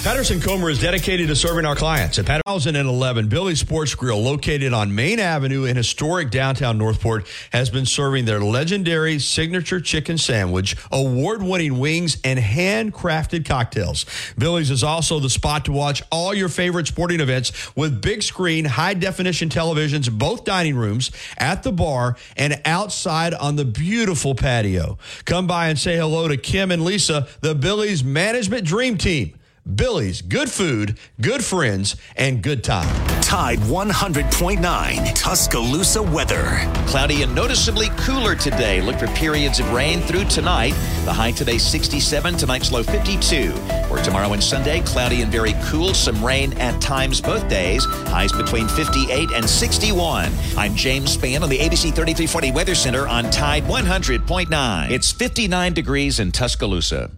Patterson 0.06 0.40
Comer 0.40 0.70
is 0.70 0.80
dedicated 0.80 1.30
to 1.30 1.36
serving 1.36 1.66
our 1.66 1.76
clients. 1.76 2.20
At 2.20 2.28
2011, 2.28 3.28
Billy's 3.28 3.60
Sports 3.60 3.96
Grill, 3.96 4.22
located 4.22 4.72
on 4.72 4.94
Main 4.94 5.20
Avenue 5.20 5.64
in 5.64 5.76
historic 5.76 6.30
downtown 6.30 6.78
Northport, 6.78 7.28
has 7.52 7.72
been 7.72 7.88
serving 7.88 8.26
their 8.26 8.40
legendary 8.40 9.18
signature 9.18 9.82
chicken 9.82 10.20
sandwich, 10.20 10.78
award 10.92 11.42
winning 11.42 11.80
wings, 11.80 12.22
and 12.24 12.38
handcrafted 12.38 13.48
cocktails. 13.48 14.06
Billy's 14.38 14.70
is 14.70 14.84
also 14.84 15.20
the 15.20 15.28
spot 15.28 15.66
to 15.66 15.72
watch 15.72 16.04
all 16.12 16.36
your 16.36 16.50
favorite 16.50 16.86
sporting 16.86 17.20
events 17.20 17.76
with 17.76 18.00
big 18.00 18.22
screen, 18.22 18.66
high 18.66 18.94
definition 18.94 19.50
televisions, 19.50 20.12
both 20.12 20.44
dining 20.44 20.76
rooms, 20.76 21.10
at 21.40 21.64
the 21.64 21.72
bar, 21.72 22.16
and 22.38 22.62
outside 22.66 23.34
on 23.34 23.56
the 23.56 23.66
beautiful 23.66 24.36
patio. 24.36 25.00
Come 25.26 25.48
by 25.48 25.70
and 25.70 25.80
say 25.80 25.98
hello 25.98 26.28
to 26.28 26.38
Kim 26.38 26.70
and 26.70 26.86
Lisa, 26.86 27.28
the 27.42 27.56
Billy's 27.56 28.04
management 28.04 28.68
dream 28.68 29.00
team. 29.00 29.34
Billy's, 29.74 30.22
good 30.22 30.52
food, 30.52 31.00
good 31.20 31.44
friends, 31.44 31.96
and 32.16 32.44
good 32.44 32.64
time. 32.64 32.88
Tide 33.22 33.58
100.9 33.58 35.16
Tuscaloosa 35.16 36.04
weather. 36.04 36.60
Cloudy 36.86 37.24
and 37.24 37.34
noticeably 37.34 37.88
cooler 37.98 38.36
today. 38.36 38.80
Look 38.80 39.00
for 39.00 39.08
periods 39.08 39.60
of 39.60 39.74
rain 39.74 40.02
through 40.02 40.26
tonight. 40.26 40.76
The 41.04 41.12
high 41.12 41.32
today 41.32 41.58
67, 41.58 42.38
tonight's 42.38 42.72
low 42.72 42.84
52. 42.84 43.54
For 43.88 43.98
tomorrow 44.04 44.34
and 44.34 44.44
Sunday, 44.44 44.82
cloudy 44.82 45.24
and 45.24 45.32
very 45.32 45.56
cool. 45.64 45.96
Some 45.96 46.24
rain 46.24 46.54
at 46.60 46.80
times 46.80 47.20
both 47.20 47.50
days. 47.50 47.84
Highs 47.86 48.32
between 48.34 48.68
58 48.68 49.32
and 49.32 49.50
61. 49.50 50.32
I'm 50.58 50.76
James 50.76 51.18
Spann 51.18 51.42
on 51.42 51.50
the 51.50 51.58
ABC 51.58 51.86
3340 51.86 52.52
Weather 52.52 52.76
Center 52.76 53.08
on 53.08 53.32
Tide 53.32 53.64
100.9. 53.64 54.92
It's 54.92 55.12
59 55.12 55.74
degrees 55.74 56.20
in 56.20 56.32
Tuscaloosa. 56.32 57.10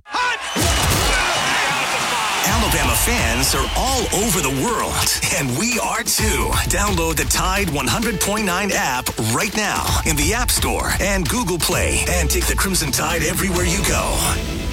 Alabama 2.47 2.95
fans 2.95 3.53
are 3.53 3.69
all 3.75 4.23
over 4.23 4.39
the 4.39 4.63
world, 4.63 5.19
and 5.35 5.57
we 5.59 5.77
are 5.79 6.01
too. 6.01 6.49
Download 6.71 7.15
the 7.15 7.25
Tide 7.25 7.67
100.9 7.67 8.71
app 8.71 9.17
right 9.35 9.55
now 9.55 9.85
in 10.05 10.15
the 10.15 10.33
App 10.33 10.49
Store 10.49 10.91
and 11.01 11.27
Google 11.27 11.59
Play, 11.59 12.05
and 12.07 12.29
take 12.29 12.47
the 12.47 12.55
Crimson 12.55 12.91
Tide 12.91 13.23
everywhere 13.23 13.65
you 13.65 13.83
go. 13.85 14.66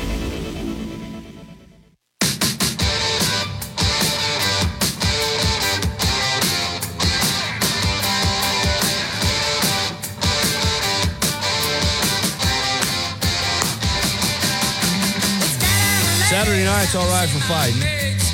Saturday 16.44 16.66
night's 16.66 16.94
all 16.94 17.08
right 17.08 17.26
for 17.26 17.38
fighting. 17.48 17.80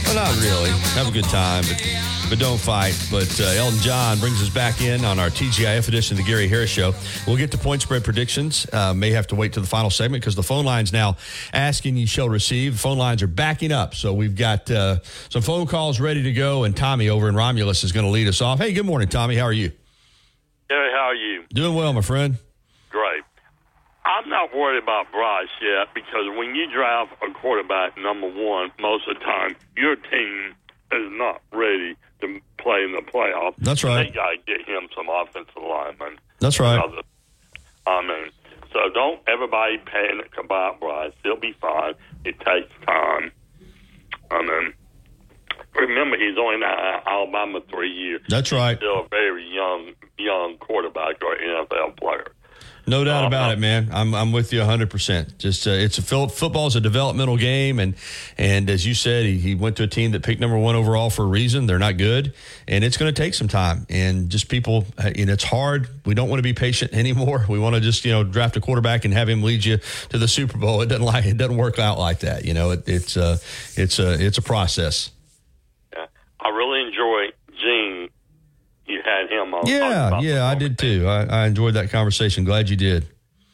Well, 0.04 0.16
not 0.16 0.34
really. 0.42 0.70
Have 0.98 1.06
a 1.06 1.12
good 1.12 1.26
time, 1.26 1.62
but 1.62 1.80
but 2.28 2.40
don't 2.40 2.58
fight. 2.58 3.00
But 3.08 3.40
uh, 3.40 3.44
Elton 3.44 3.78
John 3.78 4.18
brings 4.18 4.42
us 4.42 4.48
back 4.48 4.80
in 4.80 5.04
on 5.04 5.20
our 5.20 5.28
TGIF 5.28 5.86
edition 5.86 6.18
of 6.18 6.24
the 6.24 6.28
Gary 6.28 6.48
Harris 6.48 6.70
Show. 6.70 6.92
We'll 7.24 7.36
get 7.36 7.52
to 7.52 7.58
point 7.58 7.82
spread 7.82 8.02
predictions. 8.02 8.66
Uh, 8.72 8.94
may 8.94 9.12
have 9.12 9.28
to 9.28 9.36
wait 9.36 9.52
to 9.52 9.60
the 9.60 9.66
final 9.68 9.90
segment 9.90 10.22
because 10.24 10.34
the 10.34 10.42
phone 10.42 10.64
lines 10.64 10.92
now 10.92 11.18
asking 11.52 11.96
you 11.96 12.08
shall 12.08 12.28
receive. 12.28 12.72
The 12.72 12.78
Phone 12.80 12.98
lines 12.98 13.22
are 13.22 13.28
backing 13.28 13.70
up, 13.70 13.94
so 13.94 14.12
we've 14.12 14.34
got 14.34 14.68
uh, 14.68 14.98
some 15.28 15.42
phone 15.42 15.68
calls 15.68 16.00
ready 16.00 16.24
to 16.24 16.32
go. 16.32 16.64
And 16.64 16.76
Tommy 16.76 17.10
over 17.10 17.28
in 17.28 17.36
Romulus 17.36 17.84
is 17.84 17.92
going 17.92 18.06
to 18.06 18.10
lead 18.10 18.26
us 18.26 18.40
off. 18.40 18.58
Hey, 18.58 18.72
good 18.72 18.86
morning, 18.86 19.06
Tommy. 19.06 19.36
How 19.36 19.44
are 19.44 19.52
you? 19.52 19.70
Gary, 20.68 20.90
how 20.96 21.10
are 21.10 21.14
you? 21.14 21.44
Doing 21.54 21.76
well, 21.76 21.92
my 21.92 22.00
friend. 22.00 22.38
Great. 22.88 23.22
I'm 24.20 24.28
not 24.28 24.54
worried 24.54 24.82
about 24.82 25.10
Bryce 25.12 25.48
yet 25.62 25.88
because 25.94 26.28
when 26.36 26.54
you 26.54 26.70
draft 26.70 27.12
a 27.26 27.32
quarterback 27.32 27.96
number 27.96 28.28
one, 28.28 28.70
most 28.78 29.08
of 29.08 29.14
the 29.18 29.24
time 29.24 29.56
your 29.76 29.96
team 29.96 30.54
is 30.92 31.10
not 31.12 31.40
ready 31.52 31.96
to 32.20 32.40
play 32.58 32.84
in 32.84 32.92
the 32.92 33.00
playoffs. 33.00 33.54
That's 33.58 33.82
right. 33.82 34.08
They 34.08 34.14
got 34.14 34.30
to 34.30 34.36
get 34.46 34.68
him 34.68 34.88
some 34.94 35.08
offensive 35.08 35.54
linemen. 35.56 36.18
That's 36.38 36.60
right. 36.60 36.78
I 37.86 38.02
mean, 38.02 38.30
so 38.74 38.90
don't 38.92 39.20
everybody 39.26 39.78
panic 39.78 40.32
about 40.38 40.80
Bryce. 40.80 41.12
He'll 41.22 41.40
be 41.40 41.54
fine. 41.58 41.94
It 42.26 42.38
takes 42.40 42.70
time. 42.86 43.32
I 44.30 44.42
mean, 44.42 44.74
remember 45.74 46.18
he's 46.18 46.36
only 46.38 46.56
in 46.56 46.62
Alabama 46.62 47.60
three 47.70 47.90
years. 47.90 48.20
That's 48.28 48.52
right. 48.52 48.76
Still 48.76 49.06
a 49.06 49.08
very 49.08 49.48
young, 49.48 49.94
young 50.18 50.58
quarterback 50.58 51.24
or 51.24 51.36
NFL 51.36 51.96
player. 51.96 52.32
No 52.90 53.04
doubt 53.04 53.24
Uh, 53.24 53.26
about 53.28 53.52
it, 53.52 53.58
man. 53.60 53.88
I'm 53.92 54.14
I'm 54.14 54.32
with 54.32 54.52
you 54.52 54.58
100. 54.58 54.90
percent 54.90 55.38
Just 55.38 55.66
uh, 55.66 55.70
it's 55.70 55.96
a 55.98 56.02
football 56.02 56.66
is 56.66 56.74
a 56.76 56.80
developmental 56.80 57.36
game, 57.36 57.78
and 57.78 57.94
and 58.36 58.68
as 58.68 58.84
you 58.84 58.94
said, 58.94 59.24
he, 59.24 59.38
he 59.38 59.54
went 59.54 59.76
to 59.76 59.84
a 59.84 59.86
team 59.86 60.10
that 60.10 60.22
picked 60.22 60.40
number 60.40 60.58
one 60.58 60.74
overall 60.74 61.08
for 61.08 61.22
a 61.22 61.26
reason. 61.26 61.66
They're 61.66 61.78
not 61.78 61.96
good, 61.96 62.34
and 62.66 62.82
it's 62.82 62.96
going 62.96 63.14
to 63.14 63.22
take 63.22 63.34
some 63.34 63.46
time. 63.48 63.86
And 63.88 64.28
just 64.28 64.48
people, 64.48 64.86
uh, 64.98 65.10
you 65.14 65.26
know, 65.26 65.32
it's 65.32 65.44
hard. 65.44 65.88
We 66.04 66.14
don't 66.14 66.28
want 66.28 66.38
to 66.40 66.42
be 66.42 66.52
patient 66.52 66.92
anymore. 67.02 67.46
We 67.48 67.58
want 67.60 67.76
to 67.76 67.80
just 67.80 68.04
you 68.04 68.10
know 68.10 68.24
draft 68.24 68.56
a 68.56 68.60
quarterback 68.60 69.04
and 69.04 69.14
have 69.14 69.28
him 69.28 69.42
lead 69.42 69.64
you 69.64 69.78
to 70.08 70.18
the 70.18 70.28
Super 70.28 70.58
Bowl. 70.58 70.82
It 70.82 70.86
doesn't 70.88 71.04
like 71.04 71.24
it 71.26 71.36
doesn't 71.36 71.56
work 71.56 71.78
out 71.78 71.98
like 71.98 72.20
that. 72.20 72.44
You 72.44 72.54
know, 72.54 72.72
it, 72.72 72.88
it's 72.88 73.16
uh 73.16 73.38
it's 73.76 73.98
a 74.00 74.14
it's 74.22 74.36
a 74.38 74.42
process. 74.42 75.10
I 76.42 76.48
really 76.48 76.80
enjoy 76.88 77.26
Gene. 77.62 78.08
You 78.86 78.98
had 79.10 79.30
him 79.30 79.54
on. 79.54 79.66
Yeah, 79.66 80.20
yeah, 80.20 80.46
I 80.46 80.54
did 80.54 80.78
too. 80.78 81.06
I, 81.06 81.24
I 81.24 81.46
enjoyed 81.46 81.74
that 81.74 81.90
conversation. 81.90 82.44
Glad 82.44 82.68
you 82.68 82.76
did. 82.76 83.06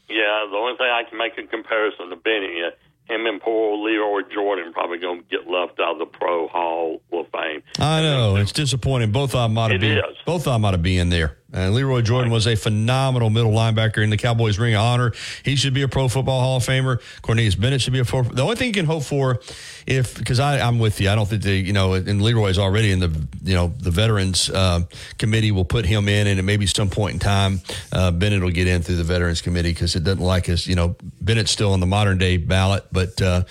Yeah, 0.09 0.47
the 0.51 0.57
only 0.57 0.77
thing 0.77 0.87
I 0.87 1.03
can 1.09 1.19
make 1.19 1.37
a 1.39 1.47
comparison 1.47 2.11
to 2.11 2.17
Benny, 2.17 2.63
uh, 2.63 2.71
him 3.13 3.27
and 3.27 3.41
poor 3.41 3.77
Lee 3.85 3.97
Roy 3.97 4.23
Jordan 4.33 4.73
probably 4.73 4.99
going 4.99 5.23
to 5.23 5.29
get 5.29 5.49
left 5.49 5.79
out 5.81 5.93
of 5.93 5.99
the 5.99 6.07
Pro 6.07 6.49
Hall 6.49 7.01
of 7.13 7.27
Fame. 7.33 7.63
I 7.79 8.03
know 8.03 8.37
it's 8.37 8.53
disappointing. 8.53 9.13
Both 9.13 9.35
of 9.35 9.49
them 9.49 9.59
ought 9.59 9.69
to 9.69 9.79
be. 9.79 9.93
is. 9.93 10.03
Both 10.25 10.47
of 10.47 10.53
them 10.53 10.65
ought 10.65 10.73
to 10.73 10.79
be 10.79 10.99
in 10.99 11.09
there. 11.09 11.39
And 11.53 11.75
Lee 11.75 11.85
Roy 11.85 12.03
Jordan 12.03 12.31
was 12.33 12.47
a 12.47 12.57
phenomenal 12.57 13.31
middle 13.31 13.53
linebacker 13.53 14.03
in 14.03 14.11
the 14.11 14.17
Cowboys 14.17 14.59
Ring 14.59 14.75
of 14.75 14.81
Honor. 14.81 15.13
He 15.45 15.55
should 15.55 15.75
be 15.75 15.83
a 15.83 15.89
Pro 15.89 16.09
Football 16.09 16.41
Hall 16.41 16.57
of 16.57 16.65
Famer. 16.65 17.01
Cornelius 17.23 17.55
Bennett 17.55 17.81
should 17.81 17.93
be 17.93 18.01
a 18.01 18.05
Pro. 18.05 18.25
The 18.25 18.43
only 18.43 18.57
thing 18.57 18.67
you 18.69 18.75
can 18.75 18.85
hope 18.85 19.05
for, 19.05 19.41
if 19.87 20.19
because 20.19 20.41
I'm 20.41 20.81
with 20.81 21.01
you, 21.01 21.09
I 21.09 21.15
don't 21.15 21.27
think 21.27 21.43
they, 21.43 21.59
you 21.59 21.73
know, 21.73 21.95
and 21.95 22.21
Lee 22.21 22.35
Roy's 22.35 22.59
already 22.59 22.91
in 22.91 22.99
the, 22.99 23.29
you 23.45 23.55
know, 23.55 23.69
the 23.79 23.93
Veterans 23.93 24.51
uh, 24.51 24.83
Committee 25.19 25.53
will 25.53 25.65
put 25.65 25.87
him 25.87 26.09
in, 26.09 26.27
and 26.27 26.39
at 26.39 26.45
maybe 26.45 26.67
some 26.67 26.91
point 26.91 27.15
in 27.15 27.19
time, 27.21 27.61
uh, 27.93 28.11
Bennett 28.11 28.43
will 28.43 28.51
get 28.51 28.67
in 28.67 28.83
through 28.83 28.97
the 28.97 29.05
Veterans 29.05 29.41
Committee 29.41 29.71
because 29.71 29.95
it 29.95 30.03
doesn't 30.03 30.25
like 30.25 30.47
his, 30.47 30.67
you 30.67 30.75
know, 30.75 30.97
Bennett's 31.21 31.53
still 31.53 31.73
on 31.73 31.81
the 31.81 31.87
modern 31.87 32.19
day 32.19 32.39
ballot, 32.39 32.85
but 32.91 33.23
uh, 33.23 33.45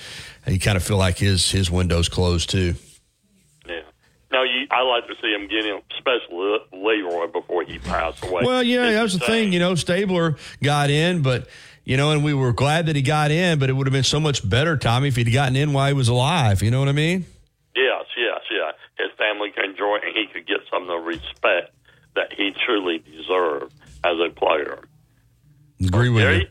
you 0.47 0.59
kind 0.59 0.75
of 0.75 0.83
feel 0.83 0.97
like 0.97 1.17
his 1.17 1.49
his 1.49 1.71
window's 1.71 2.09
closed 2.09 2.49
too. 2.49 2.75
Yeah. 3.67 3.81
No, 4.31 4.43
you, 4.43 4.67
I 4.69 4.81
like 4.81 5.07
to 5.07 5.15
see 5.21 5.33
him 5.33 5.47
get 5.47 5.65
him, 5.65 5.81
especially 5.95 6.59
Lee 6.85 7.01
Roy, 7.01 7.27
before 7.27 7.63
he 7.63 7.79
passed 7.79 8.23
away. 8.23 8.43
Well, 8.45 8.63
yeah, 8.63 8.91
that 8.91 9.01
was 9.01 9.17
the 9.17 9.25
thing. 9.25 9.51
You 9.51 9.59
know, 9.59 9.75
Stabler 9.75 10.37
got 10.61 10.89
in, 10.89 11.21
but 11.21 11.47
you 11.83 11.97
know, 11.97 12.11
and 12.11 12.23
we 12.23 12.33
were 12.33 12.53
glad 12.53 12.85
that 12.85 12.95
he 12.95 13.01
got 13.01 13.31
in. 13.31 13.59
But 13.59 13.69
it 13.69 13.73
would 13.73 13.87
have 13.87 13.93
been 13.93 14.03
so 14.03 14.19
much 14.19 14.47
better, 14.47 14.77
Tommy, 14.77 15.07
if 15.09 15.15
he'd 15.15 15.31
gotten 15.31 15.55
in 15.55 15.73
while 15.73 15.87
he 15.87 15.93
was 15.93 16.07
alive. 16.07 16.61
You 16.61 16.71
know 16.71 16.79
what 16.79 16.89
I 16.89 16.93
mean? 16.93 17.25
Yes, 17.75 18.05
yes, 18.15 18.41
yeah. 18.51 18.71
His 18.97 19.11
family 19.17 19.51
can 19.51 19.71
enjoy 19.71 19.97
it, 19.97 20.03
and 20.05 20.15
he 20.15 20.27
could 20.31 20.47
get 20.47 20.59
some 20.71 20.83
of 20.83 20.87
the 20.87 20.97
respect 20.97 21.73
that 22.15 22.31
he 22.31 22.51
truly 22.65 22.99
deserved 22.99 23.73
as 24.05 24.17
a 24.25 24.29
player. 24.29 24.79
Agree 25.85 26.09
with 26.09 26.23
Gary, 26.23 26.37
you. 26.39 26.47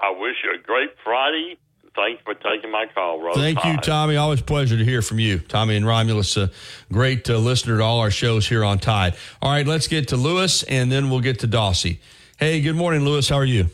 I 0.00 0.10
wish 0.18 0.36
you 0.42 0.58
a 0.58 0.62
great 0.62 0.90
Friday. 1.04 1.58
Thanks 1.94 2.22
for 2.22 2.34
taking 2.34 2.70
my 2.70 2.86
call, 2.94 3.20
Rose. 3.20 3.36
Thank 3.36 3.64
you, 3.64 3.76
Tommy. 3.78 4.16
Always 4.16 4.40
a 4.40 4.44
pleasure 4.44 4.76
to 4.76 4.84
hear 4.84 5.02
from 5.02 5.18
you. 5.18 5.38
Tommy 5.40 5.76
and 5.76 5.86
Romulus, 5.86 6.36
a 6.36 6.50
great 6.92 7.28
uh, 7.28 7.36
listener 7.36 7.78
to 7.78 7.82
all 7.82 7.98
our 8.00 8.10
shows 8.10 8.48
here 8.48 8.64
on 8.64 8.78
Tide. 8.78 9.14
All 9.42 9.50
right, 9.50 9.66
let's 9.66 9.88
get 9.88 10.08
to 10.08 10.16
Lewis, 10.16 10.62
and 10.62 10.90
then 10.90 11.10
we'll 11.10 11.20
get 11.20 11.40
to 11.40 11.48
Dossie. 11.48 11.98
Hey, 12.38 12.60
good 12.60 12.76
morning, 12.76 13.04
Lewis. 13.04 13.28
How 13.28 13.36
are 13.36 13.44
you? 13.44 13.66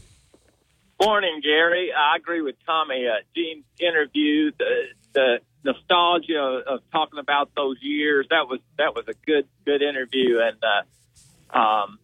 Morning, 1.01 1.40
Gary. 1.43 1.90
I 1.93 2.16
agree 2.16 2.40
with 2.40 2.56
Tommy. 2.64 3.06
Uh, 3.06 3.22
Gene's 3.34 3.64
interview, 3.78 4.51
the, 4.59 4.84
the 5.12 5.38
nostalgia 5.62 6.38
of, 6.38 6.62
of 6.66 6.80
talking 6.90 7.18
about 7.18 7.51
those 7.55 7.76
years. 7.82 8.26
That 8.30 8.48
was 8.48 8.60
that 8.78 8.94
was 8.94 9.05
a 9.09 9.14
good 9.26 9.47
good 9.66 9.82
interview. 9.82 10.40
And 10.40 10.56
uh, 10.64 11.56
um, 11.59 11.98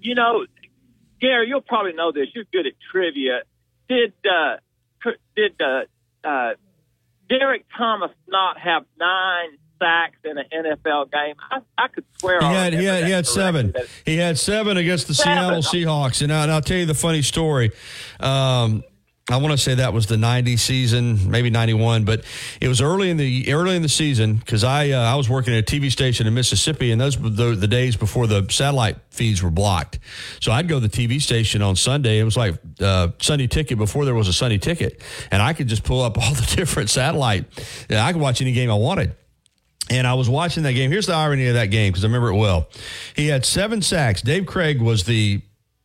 you 0.00 0.16
know, 0.16 0.44
Gary, 1.20 1.48
you'll 1.48 1.60
probably 1.60 1.92
know 1.92 2.10
this. 2.10 2.26
You're 2.34 2.44
good 2.52 2.66
at 2.66 2.72
trivia. 2.90 3.42
Did 3.88 4.12
uh, 4.24 4.56
cr- 4.56 4.71
did 5.36 5.60
uh, 5.60 5.82
uh, 6.26 6.54
Derrick 7.28 7.64
Thomas 7.76 8.10
not 8.28 8.58
have 8.58 8.84
nine 8.98 9.58
sacks 9.80 10.18
in 10.24 10.38
an 10.38 10.44
NFL 10.52 11.10
game? 11.10 11.34
I, 11.50 11.58
I 11.76 11.88
could 11.88 12.04
swear 12.18 12.40
He 12.40 12.46
on 12.46 12.54
had 12.54 12.72
he 12.72 12.84
had, 12.84 13.04
he 13.04 13.10
had 13.10 13.26
seven. 13.26 13.74
He 14.04 14.16
had 14.16 14.38
seven 14.38 14.76
against 14.76 15.08
the 15.08 15.14
Seven. 15.14 15.62
Seattle 15.62 15.62
Seahawks, 15.62 16.22
and, 16.22 16.32
I, 16.32 16.44
and 16.44 16.52
I'll 16.52 16.62
tell 16.62 16.78
you 16.78 16.86
the 16.86 16.94
funny 16.94 17.22
story. 17.22 17.72
Um, 18.20 18.84
I 19.30 19.36
want 19.36 19.52
to 19.52 19.58
say 19.58 19.76
that 19.76 19.92
was 19.92 20.06
the 20.06 20.16
'90 20.16 20.56
season, 20.56 21.30
maybe 21.30 21.48
'91, 21.48 22.04
but 22.04 22.24
it 22.60 22.66
was 22.66 22.80
early 22.80 23.08
in 23.08 23.16
the 23.16 23.52
early 23.52 23.76
in 23.76 23.82
the 23.82 23.88
season 23.88 24.34
because 24.34 24.64
I 24.64 24.90
uh, 24.90 25.00
I 25.00 25.14
was 25.14 25.28
working 25.28 25.54
at 25.54 25.60
a 25.60 25.76
TV 25.76 25.92
station 25.92 26.26
in 26.26 26.34
Mississippi, 26.34 26.90
and 26.90 27.00
those 27.00 27.16
were 27.16 27.30
the, 27.30 27.54
the 27.54 27.68
days 27.68 27.96
before 27.96 28.26
the 28.26 28.44
satellite 28.50 28.96
feeds 29.10 29.40
were 29.40 29.50
blocked. 29.50 30.00
So 30.40 30.50
I'd 30.50 30.66
go 30.66 30.80
to 30.80 30.88
the 30.88 30.88
TV 30.88 31.22
station 31.22 31.62
on 31.62 31.76
Sunday. 31.76 32.18
It 32.18 32.24
was 32.24 32.36
like 32.36 32.56
uh, 32.80 33.08
Sunday 33.20 33.46
Ticket 33.46 33.78
before 33.78 34.04
there 34.04 34.14
was 34.14 34.26
a 34.26 34.32
Sunday 34.32 34.58
Ticket, 34.58 35.00
and 35.30 35.40
I 35.40 35.52
could 35.52 35.68
just 35.68 35.84
pull 35.84 36.02
up 36.02 36.18
all 36.18 36.34
the 36.34 36.54
different 36.56 36.90
satellite. 36.90 37.44
I 37.90 38.12
could 38.12 38.20
watch 38.20 38.40
any 38.40 38.52
game 38.52 38.70
I 38.70 38.74
wanted. 38.74 39.14
And 39.90 40.06
I 40.06 40.14
was 40.14 40.28
watching 40.28 40.62
that 40.62 40.72
game. 40.72 40.90
Here's 40.90 41.06
the 41.06 41.14
irony 41.14 41.48
of 41.48 41.54
that 41.54 41.66
game 41.66 41.92
because 41.92 42.04
I 42.04 42.06
remember 42.06 42.28
it 42.28 42.36
well. 42.36 42.68
He 43.14 43.28
had 43.28 43.44
seven 43.44 43.82
sacks. 43.82 44.22
Dave 44.22 44.46
Krieg 44.46 44.80
was 44.80 45.04
the 45.04 45.42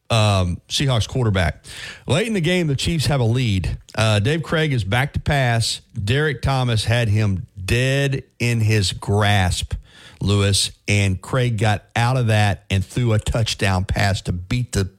um, 0.10 0.62
Seahawks 0.70 1.08
quarterback. 1.08 1.64
Late 2.08 2.28
in 2.28 2.34
the 2.34 2.42
game, 2.42 2.68
the 2.68 2.76
Chiefs 2.76 3.08
have 3.08 3.20
a 3.20 3.26
lead. 3.26 3.78
Uh, 3.96 4.20
Dave 4.20 4.44
Krieg 4.44 4.74
is 4.74 4.84
back 4.84 5.14
to 5.14 5.20
pass. 5.20 5.82
Derrick 6.02 6.42
Thomas 6.42 6.86
had 6.86 7.10
him 7.10 7.48
dead 7.64 8.24
in 8.40 8.62
his 8.62 8.94
grasp, 8.94 9.74
Lewis, 10.22 10.72
and 10.88 11.22
Krieg 11.22 11.58
got 11.58 11.84
out 11.96 12.18
of 12.18 12.28
that 12.28 12.66
and 12.70 12.84
threw 12.84 13.14
a 13.14 13.20
touchdown 13.20 13.86
pass 13.86 14.22
to 14.24 14.32
beat 14.32 14.72
the 14.72 14.90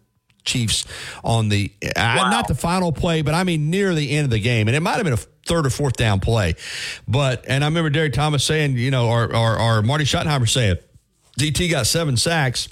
Chiefs 0.45 0.87
on 1.23 1.51
the 1.51 1.71
uh, 1.95 2.29
not 2.31 2.49
the 2.49 2.55
final 2.55 2.91
play, 2.91 3.21
but 3.21 3.35
I 3.35 3.45
mean 3.45 3.69
near 3.69 3.95
the 3.95 4.11
end 4.13 4.25
of 4.25 4.31
the 4.31 4.41
game, 4.41 4.67
and 4.67 4.75
it 4.75 4.81
might 4.81 4.95
have 4.95 5.05
been 5.05 5.13
a 5.13 5.19
third 5.19 5.67
or 5.67 5.71
fourth 5.71 5.95
down 5.97 6.21
play. 6.21 6.55
But 7.07 7.45
and 7.47 7.63
I 7.63 7.67
remember 7.67 7.91
Derrick 7.91 8.15
Thomas 8.15 8.45
saying, 8.45 8.79
you 8.79 8.91
know, 8.91 9.09
or 9.09 9.35
or, 9.35 9.59
or 9.59 9.83
Marty 9.83 10.05
Schottenheimer 10.05 10.49
saying, 10.49 10.77
DT 11.39 11.71
got 11.71 11.87
seven 11.87 12.17
sacks. 12.17 12.69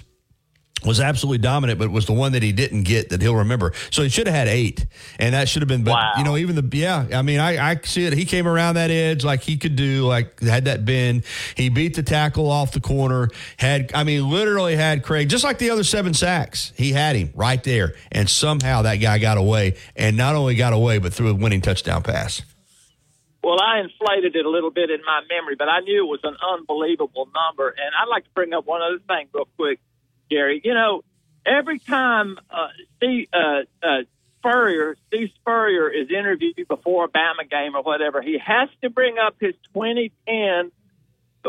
Was 0.85 1.01
absolutely 1.01 1.39
dominant, 1.39 1.78
but 1.78 1.90
was 1.90 2.05
the 2.05 2.12
one 2.12 2.32
that 2.32 2.43
he 2.43 2.53
didn't 2.53 2.82
get 2.82 3.09
that 3.09 3.23
he'll 3.23 3.35
remember. 3.35 3.73
So 3.90 4.03
he 4.03 4.11
should 4.11 4.27
have 4.27 4.36
had 4.36 4.47
eight, 4.47 4.86
and 5.19 5.35
that 5.35 5.48
should 5.48 5.62
have 5.62 5.69
been. 5.69 5.85
But 5.85 6.19
you 6.19 6.23
know, 6.23 6.36
even 6.36 6.55
the 6.55 6.77
yeah, 6.77 7.07
I 7.15 7.23
mean, 7.23 7.40
I, 7.40 7.70
I 7.73 7.81
see 7.82 8.05
it. 8.05 8.12
He 8.12 8.27
came 8.27 8.47
around 8.47 8.74
that 8.74 8.90
edge 8.90 9.24
like 9.24 9.43
he 9.43 9.57
could 9.57 9.74
do, 9.74 10.05
like 10.05 10.39
had 10.40 10.66
that 10.66 10.85
bend. 10.85 11.24
He 11.57 11.70
beat 11.70 11.97
the 11.97 12.03
tackle 12.03 12.51
off 12.51 12.73
the 12.73 12.81
corner. 12.81 13.31
Had 13.57 13.90
I 13.94 14.05
mean, 14.05 14.28
literally 14.31 14.77
had 14.77 15.03
Krieg 15.03 15.31
just 15.31 15.44
like 15.44 15.59
the 15.59 15.70
other 15.70 15.82
seven 15.82 16.12
sacks. 16.12 16.74
He 16.77 16.93
had 16.93 17.16
him 17.16 17.32
right 17.35 17.65
there, 17.65 17.94
and 18.12 18.28
somehow 18.28 18.82
that 18.82 18.97
guy 18.97 19.19
got 19.19 19.39
away, 19.39 19.77
and 19.97 20.16
not 20.16 20.36
only 20.36 20.57
got 20.57 20.74
away, 20.74 20.98
but 20.98 21.15
threw 21.15 21.31
a 21.31 21.35
winning 21.35 21.62
touchdown 21.62 22.03
pass. 22.03 22.43
Well, 23.47 23.61
I 23.61 23.78
inflated 23.78 24.35
it 24.35 24.44
a 24.44 24.51
little 24.51 24.73
bit 24.73 24.90
in 24.90 25.01
my 25.07 25.20
memory, 25.31 25.55
but 25.57 25.69
I 25.69 25.78
knew 25.78 26.05
it 26.05 26.09
was 26.09 26.19
an 26.24 26.36
unbelievable 26.43 27.28
number. 27.32 27.69
And 27.69 27.94
I'd 27.94 28.11
like 28.11 28.24
to 28.24 28.31
bring 28.35 28.53
up 28.53 28.66
one 28.66 28.82
other 28.82 28.98
thing 29.07 29.28
real 29.32 29.47
quick, 29.57 29.78
Gary. 30.31 30.61
You 30.65 30.74
know, 30.74 31.03
every 31.44 31.78
time 31.78 32.39
uh, 32.51 32.69
Steve 32.97 33.28
uh, 33.32 33.62
uh, 33.82 34.03
Spurrier, 34.40 34.97
Steve 35.09 35.31
Spurrier 35.40 35.89
is 35.89 36.09
interviewed 36.11 36.69
before 36.69 37.05
a 37.05 37.09
Bama 37.09 37.48
game 37.51 37.74
or 37.74 37.82
whatever, 37.82 38.23
he 38.23 38.39
has 38.39 38.69
to 38.82 38.90
bring 38.90 39.16
up 39.19 39.36
his 39.40 39.55
2010 39.74 40.70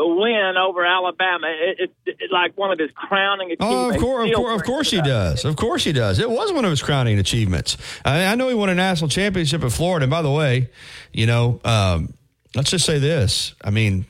win 0.00 0.54
over 0.56 0.84
Alabama. 0.84 1.48
It, 1.48 1.90
it, 2.06 2.16
it's 2.20 2.32
like 2.32 2.56
one 2.56 2.70
of 2.70 2.78
his 2.78 2.90
crowning 2.94 3.54
Oh, 3.58 3.90
achievements. 3.90 3.96
of 3.96 4.00
course, 4.02 4.30
of 4.30 4.36
course, 4.36 4.60
of 4.60 4.66
course 4.66 4.90
he 4.92 5.00
does. 5.02 5.44
Of 5.44 5.56
course 5.56 5.84
he 5.84 5.92
does. 5.92 6.18
It 6.20 6.30
was 6.30 6.52
one 6.52 6.64
of 6.64 6.70
his 6.70 6.82
crowning 6.82 7.18
achievements. 7.18 7.76
I, 8.04 8.26
I 8.26 8.34
know 8.36 8.48
he 8.48 8.54
won 8.54 8.68
a 8.68 8.76
national 8.76 9.08
championship 9.10 9.64
at 9.64 9.72
Florida. 9.72 10.04
And 10.04 10.10
by 10.10 10.22
the 10.22 10.30
way, 10.30 10.70
you 11.12 11.26
know, 11.26 11.60
um, 11.64 12.14
let's 12.54 12.70
just 12.70 12.84
say 12.86 13.00
this. 13.00 13.54
I 13.64 13.70
mean, 13.70 14.06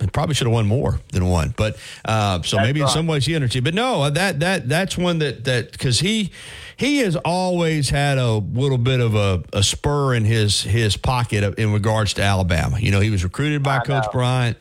he 0.00 0.08
probably 0.08 0.34
should 0.34 0.46
have 0.46 0.54
won 0.54 0.66
more 0.66 0.98
than 1.12 1.28
one, 1.28 1.54
but 1.56 1.76
uh, 2.04 2.42
so 2.42 2.58
maybe 2.58 2.80
in 2.80 2.88
some 2.88 3.06
ways 3.06 3.26
he 3.26 3.32
underachieved. 3.32 3.64
But 3.64 3.74
no, 3.74 4.10
that 4.10 4.40
that 4.40 4.68
that's 4.68 4.98
one 4.98 5.18
that 5.20 5.44
that 5.44 5.70
because 5.72 6.00
he 6.00 6.32
he 6.76 6.98
has 6.98 7.14
always 7.16 7.90
had 7.90 8.18
a 8.18 8.32
little 8.32 8.78
bit 8.78 9.00
of 9.00 9.14
a, 9.14 9.44
a 9.52 9.62
spur 9.62 10.14
in 10.14 10.24
his 10.24 10.62
his 10.62 10.96
pocket 10.96 11.58
in 11.58 11.72
regards 11.72 12.14
to 12.14 12.22
Alabama. 12.22 12.78
You 12.80 12.90
know, 12.90 13.00
he 13.00 13.10
was 13.10 13.22
recruited 13.22 13.62
by 13.62 13.78
Coach 13.80 14.06
Bryant 14.10 14.58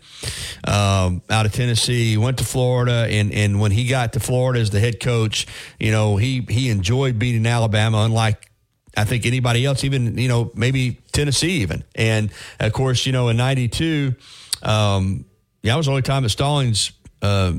um, 0.66 1.22
out 1.30 1.46
of 1.46 1.54
Tennessee. 1.54 2.12
He 2.12 2.18
went 2.18 2.38
to 2.38 2.44
Florida, 2.44 3.08
and 3.10 3.34
and 3.34 3.60
when 3.60 3.72
he 3.72 3.88
got 3.88 4.14
to 4.14 4.20
Florida 4.20 4.60
as 4.60 4.70
the 4.70 4.80
head 4.80 5.00
coach, 5.00 5.48
you 5.80 5.92
know, 5.92 6.18
he 6.18 6.46
he 6.48 6.70
enjoyed 6.70 7.18
beating 7.18 7.48
Alabama, 7.48 8.00
unlike 8.00 8.52
I 8.96 9.06
think 9.06 9.26
anybody 9.26 9.66
else, 9.66 9.84
even 9.84 10.18
you 10.18 10.28
know 10.28 10.52
maybe 10.56 11.00
Tennessee 11.12 11.62
even. 11.62 11.84
And 11.96 12.32
of 12.60 12.74
course, 12.74 13.06
you 13.06 13.12
know 13.12 13.30
in 13.30 13.38
'92, 13.38 14.16
um, 14.64 15.26
yeah, 15.62 15.74
that 15.74 15.78
was 15.78 15.86
the 15.86 15.92
only 15.92 16.02
time 16.02 16.24
that 16.24 16.30
Stallings 16.30 16.92
uh, 17.22 17.54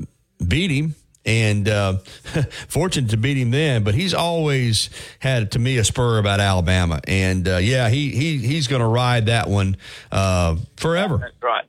beat 0.47 0.71
him. 0.71 0.95
And 1.27 1.67
uh, 1.71 1.97
fortunate 2.69 3.13
to 3.13 3.17
beat 3.17 3.39
him 3.39 3.51
then, 3.51 3.83
but 3.83 3.95
he's 3.95 4.13
always 4.13 4.91
had 5.21 5.53
to 5.53 5.59
me 5.59 5.79
a 5.79 5.85
spur 5.85 6.19
about 6.19 6.39
Alabama, 6.39 7.01
and 7.09 7.49
uh, 7.49 7.57
yeah, 7.57 7.89
he 7.89 8.11
he 8.11 8.37
he's 8.37 8.67
going 8.69 8.83
to 8.83 8.87
ride 8.87 9.25
that 9.27 9.49
one 9.49 9.79
uh, 10.13 10.57
forever. 10.77 11.17
That's 11.17 11.43
right. 11.43 11.65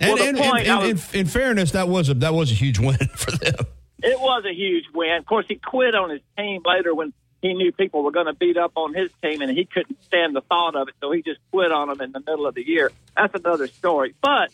And, 0.00 0.14
Well, 0.14 0.28
and- 0.30 0.38
and- 0.38 0.66
and 0.66 0.84
in, 1.12 1.20
in 1.20 1.26
fairness, 1.26 1.72
that 1.72 1.88
was 1.88 2.08
a 2.08 2.14
that 2.14 2.32
was 2.32 2.50
a 2.52 2.54
huge 2.54 2.78
win 2.78 2.96
for 2.96 3.32
them. 3.32 3.66
It 4.02 4.18
was 4.18 4.44
a 4.50 4.54
huge 4.54 4.84
win. 4.94 5.12
Of 5.18 5.26
course, 5.26 5.44
he 5.46 5.56
quit 5.56 5.94
on 5.94 6.08
his 6.08 6.22
team 6.38 6.62
later 6.64 6.94
when 6.94 7.12
he 7.42 7.54
knew 7.54 7.72
people 7.72 8.02
were 8.02 8.10
going 8.10 8.26
to 8.26 8.34
beat 8.34 8.56
up 8.56 8.72
on 8.76 8.94
his 8.94 9.10
team, 9.22 9.40
and 9.40 9.50
he 9.50 9.64
couldn't 9.64 10.02
stand 10.04 10.36
the 10.36 10.42
thought 10.42 10.76
of 10.76 10.88
it, 10.88 10.94
so 11.00 11.10
he 11.10 11.22
just 11.22 11.40
quit 11.50 11.72
on 11.72 11.88
them 11.88 12.00
in 12.00 12.12
the 12.12 12.20
middle 12.20 12.46
of 12.46 12.54
the 12.54 12.66
year. 12.66 12.92
That's 13.16 13.34
another 13.34 13.66
story. 13.66 14.14
But 14.20 14.50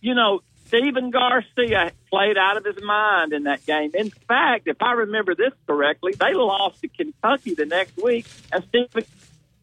you 0.00 0.14
know, 0.14 0.42
Stephen 0.66 1.10
Garcia 1.10 1.92
played 2.10 2.38
out 2.38 2.56
of 2.56 2.64
his 2.64 2.82
mind 2.82 3.32
in 3.32 3.44
that 3.44 3.64
game. 3.66 3.90
In 3.94 4.10
fact, 4.10 4.68
if 4.68 4.80
I 4.80 4.92
remember 4.92 5.34
this 5.34 5.52
correctly, 5.66 6.12
they 6.12 6.32
lost 6.32 6.80
to 6.82 6.88
Kentucky 6.88 7.54
the 7.54 7.66
next 7.66 7.96
week, 8.02 8.26
and 8.52 8.64
Stephen 8.68 9.04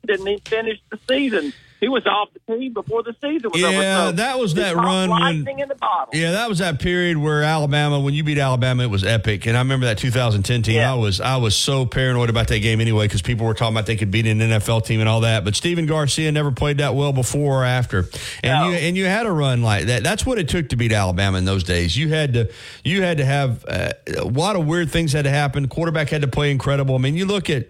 didn't 0.05 0.27
even 0.27 0.41
finish 0.41 0.79
the 0.89 0.99
season. 1.07 1.53
He 1.79 1.87
was 1.87 2.05
off 2.07 2.29
the 2.33 2.53
team 2.53 2.73
before 2.73 3.03
the 3.03 3.13
season 3.21 3.51
was 3.53 3.63
over. 3.63 3.71
Yeah, 3.73 4.05
So 4.07 4.11
that 4.13 4.39
was 4.39 4.55
that 4.55 4.75
run 4.75 5.09
when- 5.09 5.47
in 5.47 5.67
the 5.67 5.75
bottle. 5.75 6.09
Yeah, 6.13 6.31
that 6.31 6.49
was 6.49 6.57
that 6.57 6.79
period 6.79 7.17
where 7.17 7.43
Alabama, 7.43 7.99
when 7.99 8.13
you 8.15 8.23
beat 8.23 8.39
Alabama, 8.39 8.83
it 8.83 8.89
was 8.89 9.03
epic. 9.03 9.45
And 9.45 9.55
I 9.55 9.59
remember 9.59 9.85
that 9.85 9.97
2010 9.99 10.63
team. 10.63 10.81
I 10.81 10.95
was 10.95 11.21
I 11.21 11.37
was 11.37 11.55
so 11.55 11.85
paranoid 11.85 12.29
about 12.29 12.47
that 12.47 12.59
game 12.59 12.81
anyway 12.81 13.05
because 13.05 13.21
people 13.21 13.45
were 13.45 13.53
talking 13.53 13.75
about 13.75 13.85
they 13.85 13.95
could 13.95 14.09
beat 14.09 14.25
an 14.25 14.39
NFL 14.39 14.85
team 14.85 14.99
and 15.01 15.07
all 15.09 15.21
that. 15.21 15.43
But 15.45 15.55
Stephen 15.55 15.85
Garcia 15.85 16.31
never 16.31 16.51
played 16.51 16.79
that 16.79 16.95
well 16.95 17.13
before 17.13 17.61
or 17.61 17.65
after. 17.65 18.05
And 18.43 18.71
you 18.71 18.77
and 18.79 18.97
you 18.97 19.05
had 19.05 19.25
a 19.25 19.31
run 19.31 19.61
like 19.61 19.85
that. 19.85 20.03
That's 20.03 20.25
what 20.25 20.39
it 20.39 20.49
took 20.49 20.69
to 20.69 20.75
beat 20.75 20.91
Alabama 20.91 21.37
in 21.37 21.45
those 21.45 21.63
days. 21.63 21.95
You 21.95 22.09
had 22.09 22.33
to 22.33 22.51
you 22.83 23.03
had 23.03 23.17
to 23.17 23.25
have 23.25 23.63
uh, 23.67 23.91
a 24.17 24.23
lot 24.25 24.55
of 24.55 24.65
weird 24.65 24.89
things 24.89 25.13
had 25.13 25.25
to 25.25 25.29
happen. 25.31 25.67
Quarterback 25.67 26.09
had 26.09 26.21
to 26.21 26.27
play 26.27 26.49
incredible. 26.51 26.95
I 26.95 26.97
mean, 26.99 27.15
you 27.15 27.25
look 27.25 27.49
at. 27.49 27.67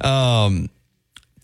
Um, 0.00 0.70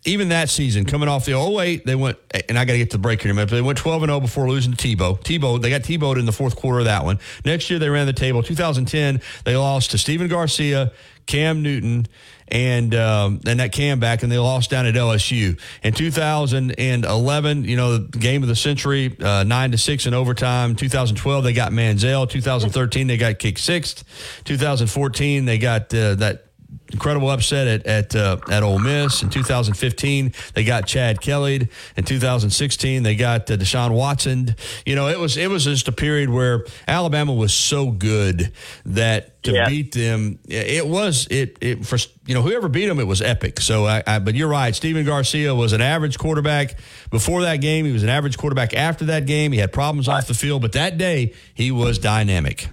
even 0.05 0.31
that 0.31 0.48
season, 0.48 0.86
coming 0.86 1.09
off 1.09 1.27
the 1.27 1.39
08, 1.39 1.85
they 1.85 1.94
went, 1.94 2.16
and 2.48 2.59
I 2.59 2.64
got 2.64 2.72
to 2.72 2.78
get 2.78 2.90
to 2.90 2.97
the 2.97 3.02
break 3.02 3.20
here 3.20 3.31
in 3.31 3.36
a 3.36 3.40
minute, 3.40 3.51
they 3.51 3.60
went 3.60 3.78
12 3.78 4.05
and 4.05 4.10
0 4.10 4.20
before 4.20 4.48
losing 4.48 4.72
to 4.72 4.89
Tebow. 4.89 5.20
Tebow, 5.22 5.60
they 5.60 5.68
got 5.68 5.82
Tebowed 5.82 6.18
in 6.18 6.24
the 6.24 6.32
fourth 6.32 6.56
quarter 6.56 6.78
of 6.78 6.85
that 6.86 7.05
one. 7.05 7.18
Next 7.44 7.68
year, 7.68 7.78
they 7.78 7.90
ran 7.90 8.06
the 8.06 8.14
table. 8.14 8.43
2010, 8.43 9.20
they 9.44 9.56
lost 9.56 9.90
to 9.90 9.98
Stephen 9.98 10.28
Garcia, 10.28 10.93
Cam 11.27 11.62
Newton, 11.62 12.06
and 12.48 12.94
um, 12.94 13.40
and 13.47 13.60
that 13.60 13.72
Cam 13.72 14.01
back, 14.01 14.22
and 14.22 14.32
they 14.32 14.39
lost 14.39 14.70
down 14.70 14.86
at 14.86 14.94
LSU. 14.94 15.60
In 15.82 15.93
2011, 15.93 17.64
you 17.64 17.77
know, 17.77 17.98
the 17.98 18.18
game 18.18 18.43
of 18.43 18.48
the 18.48 18.56
century, 18.56 19.14
uh, 19.20 19.44
nine 19.44 19.70
to 19.70 19.78
six 19.78 20.06
in 20.06 20.14
overtime. 20.14 20.74
2012, 20.74 21.44
they 21.44 21.52
got 21.52 21.72
Manziel. 21.72 22.28
2013, 22.28 23.06
they 23.06 23.16
got 23.18 23.39
kicked 23.39 23.60
sixth. 23.60 24.02
2014, 24.44 25.44
they 25.44 25.59
got 25.59 25.94
uh, 25.94 26.14
that 26.16 26.47
incredible 26.92 27.30
upset 27.30 27.66
at 27.66 27.86
at 27.86 28.16
uh, 28.16 28.38
at 28.50 28.62
Ole 28.62 28.78
Miss 28.78 29.22
in 29.22 29.30
2015. 29.30 30.32
They 30.54 30.64
got 30.64 30.86
Chad 30.86 31.20
Kelly. 31.20 31.68
In 31.96 32.04
2016, 32.04 33.02
they 33.02 33.16
got 33.16 33.50
uh, 33.50 33.56
Deshaun 33.56 33.92
Watson. 33.92 34.54
You 34.84 34.94
know, 34.94 35.08
it 35.08 35.18
was 35.18 35.36
it 35.36 35.50
was 35.50 35.64
just 35.64 35.88
a 35.88 35.92
period 35.92 36.30
where 36.30 36.64
Alabama 36.86 37.32
was 37.32 37.54
so 37.54 37.90
good 37.90 38.52
that 38.86 39.42
to 39.42 39.64
beat 39.68 39.92
them, 39.92 40.38
it 40.48 40.86
was 40.86 41.26
it 41.30 41.56
it 41.60 41.86
for 41.86 41.98
you 42.26 42.34
know 42.34 42.42
whoever 42.42 42.68
beat 42.68 42.86
them, 42.86 43.00
it 43.00 43.06
was 43.06 43.22
epic. 43.22 43.60
So, 43.60 43.86
I, 43.86 44.02
I 44.06 44.18
but 44.18 44.34
you're 44.34 44.48
right. 44.48 44.74
Stephen 44.74 45.04
Garcia 45.04 45.54
was 45.54 45.72
an 45.72 45.80
average 45.80 46.18
quarterback 46.18 46.76
before 47.10 47.42
that 47.42 47.56
game. 47.56 47.86
He 47.86 47.92
was 47.92 48.02
an 48.02 48.08
average 48.10 48.36
quarterback 48.36 48.74
after 48.74 49.06
that 49.06 49.26
game. 49.26 49.52
He 49.52 49.58
had 49.58 49.72
problems 49.72 50.08
off 50.08 50.26
the 50.26 50.34
field, 50.34 50.62
but 50.62 50.72
that 50.72 50.98
day 50.98 51.34
he 51.54 51.70
was 51.70 51.98
dynamic. 51.98 52.68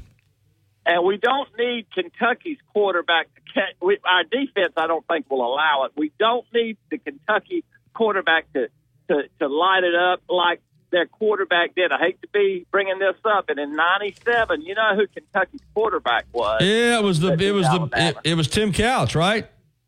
And 0.88 1.06
we 1.06 1.18
don't 1.18 1.50
need 1.58 1.88
Kentucky's 1.94 2.58
quarterback 2.74 3.28
to 3.36 3.42
catch. 3.54 3.76
we, 3.82 3.98
our 4.06 4.24
defense, 4.24 4.74
I 4.78 4.88
don't 4.88 5.06
think 5.06 5.30
will 5.30 5.46
allow 5.46 5.84
it. 5.86 5.92
We 5.98 6.14
don't 6.18 6.46
need 6.54 6.78
the 6.90 6.98
Kentucky 6.98 7.64
quarterback 7.94 8.52
to 8.54 8.70
to, 9.10 9.24
to 9.40 9.48
light 9.48 9.84
it 9.84 9.96
up 9.96 10.22
like 10.30 10.62
their 10.92 11.06
quarterback 11.06 11.76
did. 11.76 11.92
I 11.92 11.98
hate 12.00 12.22
to 12.22 12.28
be 12.34 12.66
bringing 12.72 13.00
this 13.00 13.16
up, 13.26 13.50
and 13.50 13.60
in 13.60 13.76
'97, 13.76 14.62
you 14.62 14.76
know 14.76 14.96
who 14.96 15.08
Kentucky's 15.08 15.60
quarterback 15.74 16.26
was? 16.32 16.62
Yeah, 16.62 17.00
it 17.00 17.04
was 17.04 17.20
the 17.20 17.34
it 17.34 17.52
was 17.52 17.68
the 17.68 17.90
it, 17.94 18.18
it 18.24 18.34
was 18.36 18.48
Tim 18.48 18.72
Couch, 18.72 19.14
right? 19.16 19.46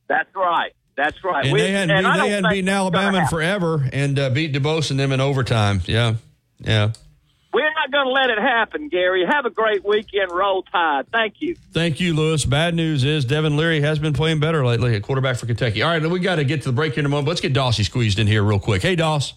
That's 0.10 0.34
right. 0.36 0.74
That's 0.98 1.24
right. 1.24 1.46
And 1.46 1.54
We- 1.54 1.62
they 1.62 1.72
hadn't, 1.72 1.96
and 1.96 2.06
beat, 2.06 2.22
they 2.24 2.30
hadn't 2.30 2.50
beaten 2.52 2.70
Alabama 2.70 3.20
in 3.20 3.28
forever 3.28 3.88
and 3.94 4.20
uh, 4.20 4.30
beat 4.32 4.54
DuBose 4.54 4.92
and 4.92 5.00
them 5.00 5.14
in 5.14 5.22
overtime. 5.22 5.82
Yeah, 5.86 6.16
yeah. 6.60 6.92
We're 7.52 7.74
not 7.74 7.92
going 7.92 8.06
to 8.06 8.12
let 8.12 8.30
it 8.30 8.38
happen, 8.38 8.90
Gary. 8.90 9.26
Have 9.26 9.46
a 9.46 9.50
great 9.50 9.84
weekend. 9.84 10.32
Roll 10.32 10.62
Tide. 10.64 11.08
Thank 11.12 11.36
you. 11.40 11.56
Thank 11.72 12.00
you, 12.00 12.14
Lewis. 12.14 12.46
Bad 12.46 12.76
news 12.76 13.04
is 13.04 13.26
Devin 13.26 13.58
Leary 13.58 13.82
has 13.82 13.98
been 13.98 14.14
playing 14.14 14.40
better 14.40 14.64
lately 14.64 14.96
at 14.96 15.02
quarterback 15.02 15.38
for 15.38 15.48
Kentucky. 15.48 15.82
All 15.82 15.90
right, 15.90 16.06
we 16.06 16.20
got 16.20 16.36
to 16.36 16.44
get 16.44 16.62
to 16.64 16.70
the 16.70 16.76
break 16.76 16.94
here 16.94 17.00
in 17.00 17.06
a 17.08 17.10
moment. 17.10 17.28
Let's 17.28 17.42
get 17.42 17.54
Dossie 17.54 17.86
squeezed 17.86 18.20
in 18.20 18.28
here 18.28 18.44
real 18.44 18.60
quick. 18.60 18.84
Hey, 18.84 18.96
Doss. 18.96 19.34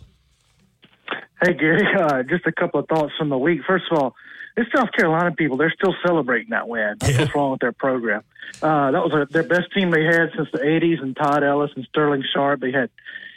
Hey, 1.42 1.54
Gary, 1.54 1.86
uh, 1.98 2.22
just 2.22 2.46
a 2.46 2.52
couple 2.52 2.80
of 2.80 2.86
thoughts 2.86 3.12
from 3.18 3.30
the 3.30 3.38
week. 3.38 3.60
First 3.66 3.86
of 3.90 3.98
all, 3.98 4.14
this 4.56 4.66
South 4.74 4.92
Carolina 4.92 5.32
people, 5.32 5.56
they're 5.56 5.74
still 5.76 5.94
celebrating 6.06 6.50
that 6.50 6.68
win. 6.68 6.96
That's 7.00 7.18
what's 7.18 7.34
wrong 7.34 7.52
with 7.52 7.60
their 7.60 7.72
program. 7.72 8.22
Uh, 8.60 8.90
that 8.90 9.02
was 9.02 9.12
a, 9.14 9.32
their 9.32 9.42
best 9.42 9.72
team 9.72 9.90
they 9.90 10.04
had 10.04 10.30
since 10.36 10.48
the 10.52 10.58
80s, 10.58 11.02
and 11.02 11.16
Todd 11.16 11.42
Ellis 11.42 11.70
and 11.74 11.86
Sterling 11.86 12.22
Sharpe. 12.32 12.60
They 12.60 12.70
had, 12.70 12.90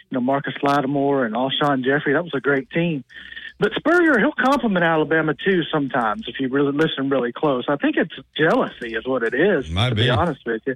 you 0.10 0.16
know, 0.16 0.22
Marcus 0.22 0.54
Lattimore 0.62 1.26
and 1.26 1.34
Alshon 1.34 1.84
Jeffery. 1.86 2.14
That 2.14 2.24
was 2.24 2.34
a 2.36 2.42
great 2.42 2.70
team. 2.70 3.06
But 3.58 3.72
Spurrier, 3.76 4.20
he'll 4.20 4.34
compliment 4.34 4.84
Alabama 4.84 5.34
too 5.34 5.62
sometimes 5.72 6.26
if 6.28 6.40
you 6.40 6.50
really 6.50 6.74
listen 6.74 7.10
really 7.10 7.32
close. 7.32 7.66
I 7.70 7.78
think 7.78 7.96
it's 7.98 8.14
jealousy 8.38 8.96
is 8.96 9.08
what 9.08 9.24
it 9.24 9.34
is, 9.34 9.70
Might 9.70 9.90
to 9.90 9.96
be. 9.96 10.04
be 10.04 10.10
honest 10.10 10.42
with 10.46 10.62
you. 10.66 10.76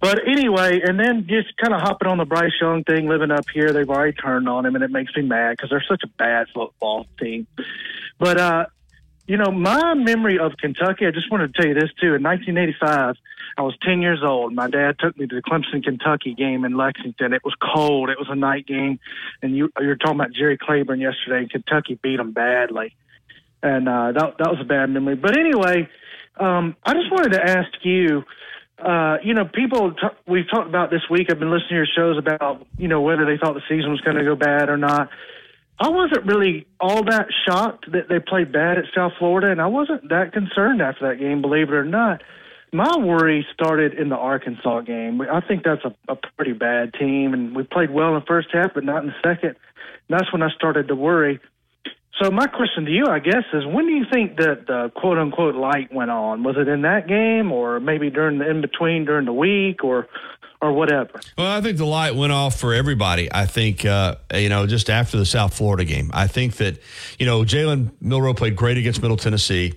But 0.00 0.26
anyway, 0.26 0.80
and 0.82 0.98
then 0.98 1.26
just 1.28 1.54
kind 1.58 1.74
of 1.74 1.80
hopping 1.82 2.08
on 2.08 2.16
the 2.18 2.24
Bryce 2.24 2.52
Young 2.60 2.84
thing, 2.84 3.06
living 3.06 3.30
up 3.30 3.44
here, 3.52 3.72
they've 3.72 3.88
already 3.88 4.14
turned 4.14 4.48
on 4.48 4.64
him, 4.64 4.74
and 4.74 4.82
it 4.82 4.90
makes 4.90 5.14
me 5.14 5.22
mad 5.22 5.52
because 5.56 5.68
they're 5.70 5.84
such 5.86 6.02
a 6.02 6.08
bad 6.08 6.46
football 6.54 7.06
team. 7.20 7.46
But 8.18 8.38
uh, 8.40 8.66
you 9.30 9.36
know, 9.36 9.52
my 9.52 9.94
memory 9.94 10.40
of 10.40 10.56
Kentucky, 10.56 11.06
I 11.06 11.12
just 11.12 11.30
wanted 11.30 11.54
to 11.54 11.62
tell 11.62 11.68
you 11.68 11.74
this 11.74 11.90
too. 12.00 12.16
In 12.16 12.22
1985, 12.24 13.14
I 13.56 13.62
was 13.62 13.76
10 13.80 14.02
years 14.02 14.18
old. 14.24 14.52
My 14.52 14.68
dad 14.68 14.96
took 14.98 15.16
me 15.16 15.28
to 15.28 15.36
the 15.36 15.40
Clemson 15.40 15.84
Kentucky 15.84 16.34
game 16.34 16.64
in 16.64 16.76
Lexington. 16.76 17.32
It 17.32 17.44
was 17.44 17.54
cold. 17.62 18.10
It 18.10 18.18
was 18.18 18.26
a 18.28 18.34
night 18.34 18.66
game, 18.66 18.98
and 19.40 19.56
you 19.56 19.70
you 19.78 19.86
were 19.86 19.94
talking 19.94 20.18
about 20.18 20.32
Jerry 20.32 20.58
Claiborne 20.58 20.98
yesterday. 20.98 21.42
And 21.42 21.50
Kentucky 21.50 21.96
beat 22.02 22.16
them 22.16 22.32
badly, 22.32 22.96
and 23.62 23.88
uh, 23.88 24.10
that 24.10 24.38
that 24.38 24.50
was 24.50 24.58
a 24.60 24.64
bad 24.64 24.90
memory. 24.90 25.14
But 25.14 25.38
anyway, 25.38 25.88
um, 26.40 26.74
I 26.82 26.94
just 26.94 27.12
wanted 27.12 27.34
to 27.34 27.40
ask 27.40 27.70
you. 27.84 28.24
Uh, 28.80 29.18
you 29.22 29.34
know, 29.34 29.44
people 29.44 29.92
t- 29.92 30.16
we've 30.26 30.50
talked 30.50 30.66
about 30.66 30.90
this 30.90 31.02
week. 31.10 31.26
I've 31.30 31.38
been 31.38 31.50
listening 31.50 31.68
to 31.68 31.74
your 31.76 31.86
shows 31.86 32.18
about 32.18 32.66
you 32.78 32.88
know 32.88 33.02
whether 33.02 33.26
they 33.26 33.36
thought 33.36 33.54
the 33.54 33.62
season 33.68 33.92
was 33.92 34.00
going 34.00 34.16
to 34.16 34.24
go 34.24 34.34
bad 34.34 34.70
or 34.70 34.78
not. 34.78 35.10
I 35.80 35.88
wasn't 35.88 36.26
really 36.26 36.66
all 36.78 37.02
that 37.04 37.28
shocked 37.48 37.90
that 37.92 38.10
they 38.10 38.18
played 38.20 38.52
bad 38.52 38.76
at 38.76 38.84
South 38.94 39.12
Florida, 39.18 39.50
and 39.50 39.62
I 39.62 39.66
wasn't 39.66 40.10
that 40.10 40.34
concerned 40.34 40.82
after 40.82 41.08
that 41.08 41.18
game, 41.18 41.40
believe 41.40 41.68
it 41.68 41.74
or 41.74 41.86
not. 41.86 42.22
My 42.70 42.98
worry 42.98 43.46
started 43.54 43.94
in 43.94 44.10
the 44.10 44.16
Arkansas 44.16 44.82
game. 44.82 45.22
I 45.22 45.40
think 45.40 45.64
that's 45.64 45.82
a, 45.84 45.94
a 46.12 46.16
pretty 46.36 46.52
bad 46.52 46.92
team, 46.94 47.32
and 47.32 47.56
we 47.56 47.62
played 47.62 47.90
well 47.90 48.08
in 48.08 48.20
the 48.20 48.26
first 48.26 48.48
half, 48.52 48.74
but 48.74 48.84
not 48.84 49.02
in 49.02 49.08
the 49.08 49.14
second. 49.22 49.56
And 50.08 50.20
that's 50.20 50.30
when 50.32 50.42
I 50.42 50.50
started 50.50 50.86
to 50.88 50.94
worry. 50.94 51.40
So 52.22 52.30
my 52.30 52.46
question 52.46 52.84
to 52.84 52.90
you, 52.90 53.06
I 53.06 53.18
guess, 53.18 53.44
is 53.54 53.64
when 53.64 53.86
do 53.86 53.92
you 53.92 54.04
think 54.12 54.36
that 54.36 54.66
the 54.66 54.92
quote 54.94 55.16
unquote 55.16 55.54
light 55.54 55.92
went 55.92 56.10
on? 56.10 56.42
Was 56.42 56.56
it 56.58 56.68
in 56.68 56.82
that 56.82 57.08
game, 57.08 57.50
or 57.50 57.80
maybe 57.80 58.10
during 58.10 58.38
the 58.38 58.50
in 58.50 58.60
between 58.60 59.06
during 59.06 59.24
the 59.24 59.32
week, 59.32 59.82
or 59.82 60.06
or 60.60 60.72
whatever? 60.72 61.20
Well, 61.38 61.46
I 61.46 61.62
think 61.62 61.78
the 61.78 61.86
light 61.86 62.14
went 62.14 62.32
off 62.32 62.60
for 62.60 62.74
everybody. 62.74 63.32
I 63.32 63.46
think, 63.46 63.86
uh, 63.86 64.16
you 64.34 64.50
know, 64.50 64.66
just 64.66 64.90
after 64.90 65.16
the 65.16 65.24
South 65.24 65.54
Florida 65.54 65.86
game, 65.86 66.10
I 66.12 66.26
think 66.26 66.56
that, 66.56 66.78
you 67.18 67.24
know, 67.24 67.40
Jalen 67.40 67.92
Milroe 68.02 68.34
played 68.34 68.56
great 68.56 68.76
against 68.76 69.00
Middle 69.00 69.16
Tennessee. 69.16 69.74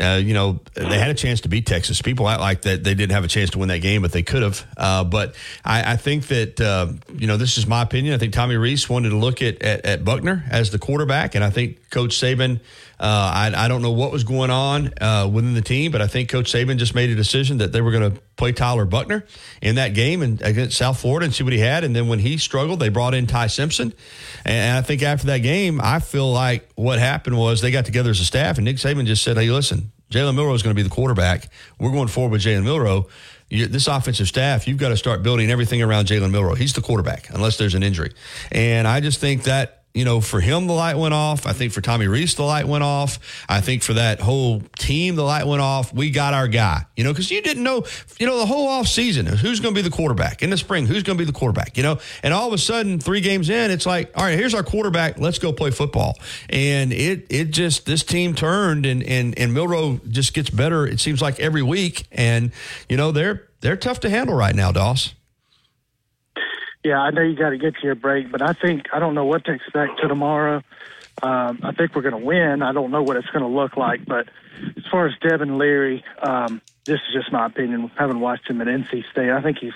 Uh, 0.00 0.16
you 0.16 0.34
know, 0.34 0.60
they 0.74 0.98
had 0.98 1.10
a 1.10 1.14
chance 1.14 1.42
to 1.42 1.48
beat 1.48 1.66
Texas. 1.66 2.00
People 2.00 2.28
act 2.28 2.40
like 2.40 2.62
that 2.62 2.82
they 2.84 2.94
didn't 2.94 3.12
have 3.12 3.24
a 3.24 3.28
chance 3.28 3.50
to 3.50 3.58
win 3.58 3.68
that 3.68 3.78
game, 3.78 4.02
but 4.02 4.12
they 4.12 4.22
could 4.22 4.42
have. 4.42 4.66
Uh, 4.76 5.04
but 5.04 5.34
I, 5.64 5.92
I 5.92 5.96
think 5.96 6.28
that, 6.28 6.60
uh, 6.60 6.92
you 7.14 7.26
know, 7.26 7.36
this 7.36 7.58
is 7.58 7.66
my 7.66 7.82
opinion. 7.82 8.14
I 8.14 8.18
think 8.18 8.32
Tommy 8.32 8.56
Rees 8.56 8.88
wanted 8.88 9.10
to 9.10 9.16
look 9.16 9.42
at, 9.42 9.62
at, 9.62 9.84
at 9.84 10.04
Buchner 10.04 10.44
as 10.50 10.70
the 10.70 10.78
quarterback, 10.78 11.34
and 11.34 11.44
I 11.44 11.50
think 11.50 11.90
Coach 11.90 12.10
Saban. 12.10 12.60
Uh, 13.00 13.50
I, 13.56 13.64
I 13.64 13.68
don't 13.68 13.80
know 13.80 13.92
what 13.92 14.12
was 14.12 14.24
going 14.24 14.50
on 14.50 14.92
uh, 15.00 15.26
within 15.32 15.54
the 15.54 15.62
team, 15.62 15.90
but 15.90 16.02
I 16.02 16.06
think 16.06 16.28
Coach 16.28 16.52
Saban 16.52 16.76
just 16.76 16.94
made 16.94 17.08
a 17.08 17.14
decision 17.14 17.56
that 17.58 17.72
they 17.72 17.80
were 17.80 17.92
going 17.92 18.12
to 18.12 18.20
play 18.36 18.52
Tyler 18.52 18.84
Buchner 18.84 19.24
in 19.62 19.76
that 19.76 19.94
game 19.94 20.20
and 20.20 20.42
against 20.42 20.76
South 20.76 21.00
Florida 21.00 21.24
and 21.24 21.34
see 21.34 21.42
what 21.42 21.54
he 21.54 21.60
had. 21.60 21.82
And 21.82 21.96
then 21.96 22.08
when 22.08 22.18
he 22.18 22.36
struggled, 22.36 22.78
they 22.78 22.90
brought 22.90 23.14
in 23.14 23.26
Ty 23.26 23.46
Simpson. 23.46 23.94
And 24.44 24.76
I 24.76 24.82
think 24.82 25.02
after 25.02 25.28
that 25.28 25.38
game, 25.38 25.80
I 25.82 26.00
feel 26.00 26.30
like 26.30 26.68
what 26.74 26.98
happened 26.98 27.38
was 27.38 27.62
they 27.62 27.70
got 27.70 27.86
together 27.86 28.10
as 28.10 28.20
a 28.20 28.24
staff, 28.24 28.58
and 28.58 28.66
Nick 28.66 28.76
Saban 28.76 29.06
just 29.06 29.22
said, 29.22 29.38
"Hey, 29.38 29.48
listen, 29.48 29.92
Jalen 30.10 30.34
Milroe 30.34 30.52
is 30.52 30.62
going 30.62 30.76
to 30.76 30.78
be 30.78 30.86
the 30.86 30.94
quarterback. 30.94 31.48
We're 31.78 31.92
going 31.92 32.08
forward 32.08 32.32
with 32.32 32.42
Jalen 32.42 32.64
Milroe." 32.64 33.08
You, 33.48 33.66
this 33.66 33.88
offensive 33.88 34.28
staff, 34.28 34.68
you've 34.68 34.78
got 34.78 34.90
to 34.90 34.96
start 34.96 35.24
building 35.24 35.50
everything 35.50 35.82
around 35.82 36.06
Jalen 36.06 36.30
Milroe. 36.30 36.54
He's 36.54 36.72
the 36.72 36.82
quarterback, 36.82 37.30
unless 37.30 37.56
there's 37.56 37.74
an 37.74 37.82
injury. 37.82 38.12
And 38.52 38.86
I 38.86 39.00
just 39.00 39.18
think 39.18 39.42
that 39.44 39.79
you 39.92 40.04
know, 40.04 40.20
for 40.20 40.40
him, 40.40 40.66
the 40.66 40.72
light 40.72 40.96
went 40.96 41.14
off. 41.14 41.46
I 41.46 41.52
think 41.52 41.72
for 41.72 41.80
Tommy 41.80 42.06
Rees, 42.06 42.34
the 42.36 42.44
light 42.44 42.66
went 42.66 42.84
off. 42.84 43.18
I 43.48 43.60
think 43.60 43.82
for 43.82 43.94
that 43.94 44.20
whole 44.20 44.60
team, 44.78 45.16
the 45.16 45.24
light 45.24 45.46
went 45.46 45.62
off. 45.62 45.92
We 45.92 46.10
got 46.10 46.32
our 46.32 46.46
guy, 46.46 46.86
you 46.96 47.02
know, 47.02 47.12
because 47.12 47.30
you 47.30 47.42
didn't 47.42 47.64
know, 47.64 47.84
you 48.18 48.26
know, 48.26 48.38
the 48.38 48.46
whole 48.46 48.68
off 48.68 48.86
season, 48.86 49.26
who's 49.26 49.58
going 49.58 49.74
to 49.74 49.78
be 49.78 49.82
the 49.82 49.94
quarterback 49.94 50.42
in 50.42 50.50
the 50.50 50.56
spring, 50.56 50.86
who's 50.86 51.02
going 51.02 51.18
to 51.18 51.24
be 51.24 51.26
the 51.26 51.36
quarterback, 51.36 51.76
you 51.76 51.82
know, 51.82 51.98
and 52.22 52.32
all 52.32 52.46
of 52.46 52.52
a 52.52 52.58
sudden, 52.58 53.00
three 53.00 53.20
games 53.20 53.50
in, 53.50 53.70
it's 53.72 53.86
like, 53.86 54.12
all 54.16 54.24
right, 54.24 54.38
here's 54.38 54.54
our 54.54 54.62
quarterback. 54.62 55.18
Let's 55.18 55.40
go 55.40 55.52
play 55.52 55.72
football. 55.72 56.16
And 56.48 56.92
it, 56.92 57.26
it 57.28 57.50
just, 57.50 57.84
this 57.84 58.04
team 58.04 58.34
turned 58.34 58.86
and, 58.86 59.02
and, 59.02 59.36
and 59.36 59.52
Milroe 59.52 60.00
just 60.08 60.34
gets 60.34 60.50
better. 60.50 60.86
It 60.86 61.00
seems 61.00 61.20
like 61.20 61.40
every 61.40 61.62
week. 61.62 62.06
And, 62.12 62.52
you 62.88 62.96
know, 62.96 63.10
they're, 63.10 63.48
they're 63.60 63.76
tough 63.76 64.00
to 64.00 64.10
handle 64.10 64.36
right 64.36 64.54
now, 64.54 64.70
Doss. 64.70 65.14
Yeah, 66.84 66.98
I 66.98 67.10
know 67.10 67.22
you 67.22 67.36
got 67.36 67.50
to 67.50 67.58
get 67.58 67.74
to 67.76 67.82
your 67.82 67.94
break, 67.94 68.32
but 68.32 68.40
I 68.40 68.54
think 68.54 68.86
I 68.92 68.98
don't 68.98 69.14
know 69.14 69.26
what 69.26 69.44
to 69.44 69.52
expect 69.52 70.00
to 70.00 70.08
tomorrow. 70.08 70.62
Um, 71.22 71.60
I 71.62 71.72
think 71.72 71.94
we're 71.94 72.02
going 72.02 72.18
to 72.18 72.26
win. 72.26 72.62
I 72.62 72.72
don't 72.72 72.90
know 72.90 73.02
what 73.02 73.16
it's 73.16 73.28
going 73.28 73.44
to 73.44 73.48
look 73.48 73.76
like, 73.76 74.06
but 74.06 74.28
as 74.76 74.84
far 74.90 75.06
as 75.06 75.12
Devin 75.20 75.58
Leary, 75.58 76.02
um, 76.22 76.62
this 76.84 76.94
is 77.08 77.14
just 77.14 77.32
my 77.32 77.46
opinion. 77.46 77.90
Having 77.98 78.20
watched 78.20 78.48
him 78.48 78.60
at 78.62 78.66
NC 78.66 79.04
State, 79.12 79.30
I 79.30 79.42
think 79.42 79.58
he's 79.58 79.74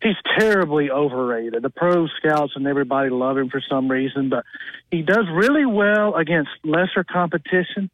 he's 0.00 0.16
terribly 0.38 0.90
overrated. 0.90 1.62
The 1.62 1.70
pro 1.70 2.06
scouts 2.06 2.52
and 2.54 2.66
everybody 2.68 3.10
love 3.10 3.36
him 3.36 3.50
for 3.50 3.60
some 3.68 3.90
reason, 3.90 4.28
but 4.28 4.44
he 4.92 5.02
does 5.02 5.26
really 5.32 5.66
well 5.66 6.14
against 6.14 6.50
lesser 6.62 7.02
competition. 7.02 7.90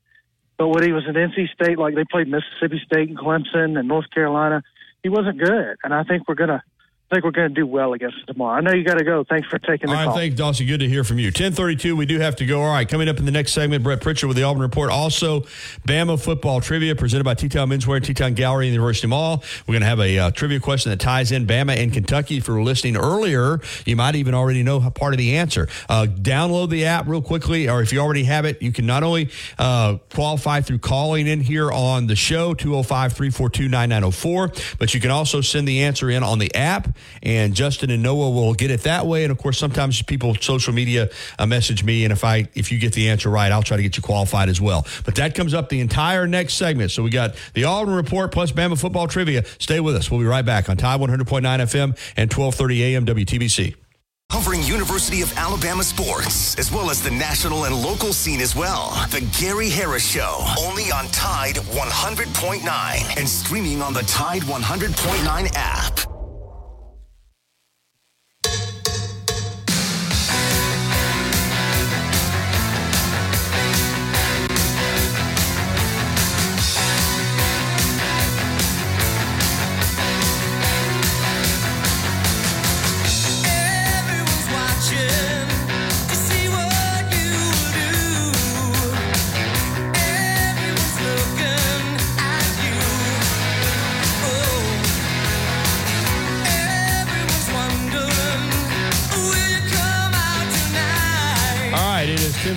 But 0.59 0.69
when 0.69 0.85
he 0.85 0.93
was 0.93 1.05
at 1.09 1.15
NC 1.15 1.53
State, 1.55 1.79
like 1.79 1.95
they 1.95 2.05
played 2.05 2.29
Mississippi 2.29 2.81
State 2.85 3.09
and 3.09 3.19
Clemson 3.19 3.79
and 3.79 3.89
North 3.89 4.11
Carolina, 4.11 4.63
he 5.03 5.09
wasn't 5.09 5.39
good. 5.39 5.77
And 5.83 5.95
I 5.95 6.05
think 6.05 6.29
we're 6.29 6.35
gonna 6.35 6.63
I 7.11 7.17
think 7.17 7.25
we're 7.27 7.33
going 7.33 7.51
to 7.51 7.55
do 7.55 7.67
well 7.67 7.93
against 7.93 8.27
tomorrow. 8.27 8.57
I 8.57 8.61
know 8.63 8.73
you 8.73 8.83
got 8.83 8.97
to 8.99 9.05
go. 9.05 9.25
Thanks 9.25 9.47
for 9.47 9.59
taking 9.59 9.89
the 9.89 9.93
All 9.93 9.95
right, 9.95 10.05
call. 10.07 10.17
thanks, 10.17 10.37
Dawson. 10.37 10.67
Good 10.67 10.81
to 10.81 10.89
hear 10.89 11.05
from 11.05 11.19
you. 11.19 11.27
1032, 11.27 11.95
we 11.95 12.07
do 12.07 12.19
have 12.19 12.35
to 12.37 12.47
go. 12.47 12.63
All 12.63 12.73
right, 12.73 12.89
coming 12.89 13.09
up 13.09 13.19
in 13.19 13.27
the 13.27 13.31
next 13.31 13.53
segment, 13.53 13.85
Brett 13.85 14.01
Pritchard 14.01 14.27
with 14.27 14.39
the 14.39 14.43
Auburn 14.43 14.63
Report. 14.63 14.91
Also, 14.91 15.41
Bama 15.87 16.19
football 16.21 16.61
trivia 16.63 16.97
presented 16.97 17.25
by 17.25 17.35
T-Town 17.35 17.69
Menswear 17.69 17.97
and 17.97 18.05
T-Town 18.05 18.33
Gallery 18.35 18.67
in 18.69 18.73
the 18.73 18.77
University 18.77 19.07
Mall. 19.07 19.45
We're 19.67 19.75
going 19.75 19.83
to 19.83 19.87
have 19.87 20.01
a 20.01 20.19
uh, 20.19 20.31
trivia 20.31 20.61
question 20.61 20.89
that 20.91 20.99
ties 20.99 21.31
in 21.31 21.47
Bama 21.47 21.77
and 21.77 21.93
Kentucky. 21.93 22.39
If 22.39 22.49
you 22.49 22.55
were 22.55 22.63
listening 22.63 22.97
earlier, 22.97 23.61
you 23.85 23.97
might 23.97 24.15
even 24.17 24.33
already 24.35 24.63
know 24.63 24.81
part 24.91 25.13
of 25.13 25.19
the 25.19 25.37
answer. 25.37 25.69
Uh, 25.91 26.07
download 26.09 26.71
the 26.71 26.87
app 26.87 27.07
real 27.07 27.21
quickly, 27.23 27.69
or 27.69 27.83
if 27.83 27.93
you 27.93 27.99
already 28.01 28.25
have 28.25 28.47
it, 28.47 28.63
you 28.63 28.73
can 28.73 28.87
not 28.87 29.03
only 29.03 29.29
uh, 29.59 29.99
qualify 30.15 30.63
through 30.63 30.79
calling 30.79 31.27
in 31.27 31.41
here 31.41 31.71
on 31.71 32.07
the 32.07 32.17
show, 32.17 32.55
205-342-9904, 32.55 34.79
but 34.79 34.95
you 34.95 35.01
can 35.01 35.11
also 35.11 35.43
send 35.43 35.69
the 35.69 35.83
answer 35.83 36.09
in 36.11 36.23
on 36.23 36.39
the 36.39 36.55
app, 36.55 36.94
and 37.23 37.55
Justin 37.55 37.91
and 37.91 38.03
Noah 38.03 38.31
will 38.31 38.55
get 38.55 38.71
it 38.71 38.83
that 38.83 39.07
way. 39.07 39.25
And 39.25 39.31
of 39.31 39.39
course, 39.39 39.59
sometimes 39.59 40.01
people 40.03 40.35
social 40.37 40.73
media 40.73 41.11
uh, 41.39 41.47
message 41.47 41.85
me, 41.85 42.05
and 42.05 42.13
if 42.13 42.25
I 42.25 42.49
if 42.55 42.71
you 42.73 42.79
get 42.79 42.93
the 42.93 43.09
answer 43.09 43.31
right, 43.31 43.51
I'll 43.51 43.63
try 43.63 43.77
to 43.77 43.83
get 43.83 43.97
you 43.97 44.03
qualified 44.03 44.49
as 44.49 44.61
well. 44.61 44.87
But 45.05 45.15
that 45.17 45.35
comes 45.35 45.55
up 45.55 45.69
the 45.69 45.81
entire 45.81 46.27
next 46.27 46.55
segment. 46.55 46.91
So 46.91 47.03
we 47.03 47.11
got 47.11 47.35
the 47.55 47.65
Auburn 47.65 47.95
Report 47.95 48.33
plus 48.33 48.53
Bama 48.53 48.79
football 48.79 49.09
trivia. 49.09 49.45
Stay 49.59 49.81
with 49.81 49.97
us. 49.97 50.11
We'll 50.11 50.21
be 50.21 50.27
right 50.27 50.45
back 50.45 50.69
on 50.69 50.77
Tide 50.77 51.01
100.9 51.01 51.43
FM 51.43 51.99
and 52.17 52.31
12:30 52.31 52.83
AM 52.83 53.07
WTBC. 53.07 53.75
Covering 54.31 54.63
University 54.63 55.23
of 55.23 55.33
Alabama 55.39 55.85
sports, 55.85 56.59
as 56.59 56.73
well 56.73 56.91
as 56.91 57.01
the 57.01 57.11
national 57.11 57.67
and 57.67 57.75
local 57.75 58.13
scene 58.13 58.41
as 58.41 58.57
well. 58.57 58.91
The 59.11 59.21
Gary 59.39 59.69
Harris 59.69 60.05
Show, 60.05 60.45
only 60.59 60.91
on 60.91 61.07
Tide 61.09 61.55
100.9 61.57 63.19
and 63.19 63.29
streaming 63.29 63.81
on 63.81 63.93
the 63.93 64.03
Tide 64.03 64.43
100.9 64.43 65.53
app. 65.55 66.14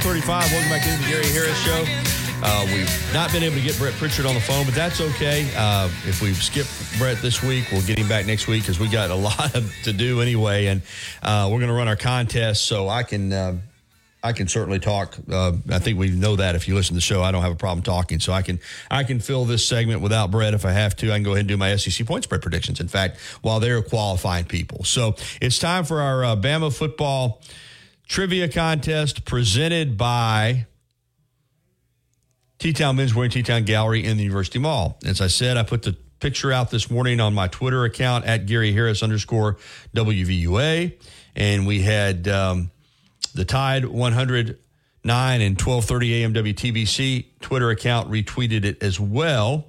435. 0.02 0.52
Welcome 0.52 0.70
back 0.70 0.86
into 0.86 1.04
the 1.04 1.10
Gary 1.10 1.26
Harris 1.28 1.58
Show. 1.58 1.84
Uh, 2.44 2.66
we've 2.68 3.14
not 3.14 3.32
been 3.32 3.42
able 3.42 3.56
to 3.56 3.62
get 3.62 3.76
Brett 3.80 3.94
Pritchard 3.96 4.28
on 4.28 4.36
the 4.36 4.42
phone, 4.42 4.64
but 4.64 4.76
that's 4.76 5.02
okay. 5.02 5.50
Uh, 5.58 5.90
if 6.06 6.22
we 6.22 6.34
skip 6.34 6.68
Brett 7.00 7.20
this 7.22 7.42
week, 7.42 7.66
we'll 7.72 7.82
get 7.82 7.98
him 7.98 8.08
back 8.08 8.28
next 8.28 8.48
week 8.48 8.62
because 8.62 8.80
we 8.80 8.88
got 8.90 9.10
a 9.10 9.16
lot 9.16 9.56
of, 9.56 9.74
to 9.86 9.94
do 9.94 10.22
anyway, 10.22 10.68
and 10.68 10.84
uh, 11.24 11.50
we're 11.52 11.58
going 11.58 11.70
to 11.70 11.74
run 11.74 11.88
our 11.88 11.96
contest. 11.96 12.66
So 12.66 12.88
I 12.88 13.02
can 13.02 13.34
uh, 13.34 13.58
I 14.24 14.34
can 14.34 14.48
certainly 14.48 14.78
talk. 14.78 15.18
Uh, 15.32 15.54
I 15.72 15.80
think 15.80 15.98
we 15.98 16.12
know 16.12 16.36
that 16.36 16.54
if 16.54 16.68
you 16.68 16.76
listen 16.76 16.90
to 16.90 16.98
the 16.98 17.02
show, 17.02 17.24
I 17.24 17.32
don't 17.32 17.42
have 17.42 17.54
a 17.54 17.56
problem 17.56 17.84
talking. 17.84 18.20
So 18.20 18.34
I 18.34 18.44
can 18.44 18.60
I 18.92 19.04
can 19.04 19.20
fill 19.20 19.46
this 19.46 19.66
segment 19.68 20.02
without 20.02 20.30
Brett 20.30 20.54
if 20.54 20.64
I 20.64 20.74
have 20.74 20.96
to. 20.98 21.12
I 21.12 21.16
can 21.16 21.24
go 21.24 21.32
ahead 21.32 21.42
and 21.42 21.48
do 21.48 21.58
my 21.58 21.76
SEC 21.76 22.06
point 22.06 22.24
spread 22.24 22.44
predictions. 22.44 22.80
In 22.80 22.88
fact, 22.88 23.18
while 23.42 23.60
they're 23.60 23.82
qualifying 23.82 24.46
people, 24.46 24.84
so 24.84 25.16
it's 25.42 25.58
time 25.58 25.86
for 25.86 26.02
our 26.02 26.24
uh, 26.24 26.36
Bama 26.36 26.72
football 26.72 27.42
trivia 28.08 28.48
contest 28.48 29.26
presented 29.26 29.98
by. 29.98 30.68
T 32.60 32.74
Town 32.74 32.96
Men's 32.96 33.14
Wear 33.14 33.26
and 33.26 33.34
T 33.34 33.44
Town 33.44 33.66
Gallery 33.66 34.04
in 34.04 34.18
the 34.18 34.24
University 34.24 34.58
Mall. 34.58 34.98
As 35.06 35.22
I 35.22 35.28
said, 35.28 35.58
I 35.58 35.64
put 35.64 35.84
the 35.84 35.96
picture 36.20 36.52
out 36.52 36.72
this 36.72 36.90
morning 36.90 37.20
on 37.20 37.34
my 37.34 37.48
Twitter 37.48 37.86
account 37.86 38.26
at 38.26 38.48
Gary 38.48 38.72
Harris 38.74 39.04
underscore 39.04 39.58
WVUA. 39.96 41.00
And 41.36 41.68
we 41.68 41.82
had 41.82 42.28
um, 42.28 42.72
the 43.36 43.46
Tide 43.46 43.86
109 43.86 45.42
and 45.42 45.62
1230 45.62 46.24
AM 46.24 46.34
WTBC 46.34 47.26
Twitter 47.42 47.70
account 47.70 48.10
retweeted 48.10 48.66
it 48.66 48.82
as 48.82 49.00
well. 49.00 49.68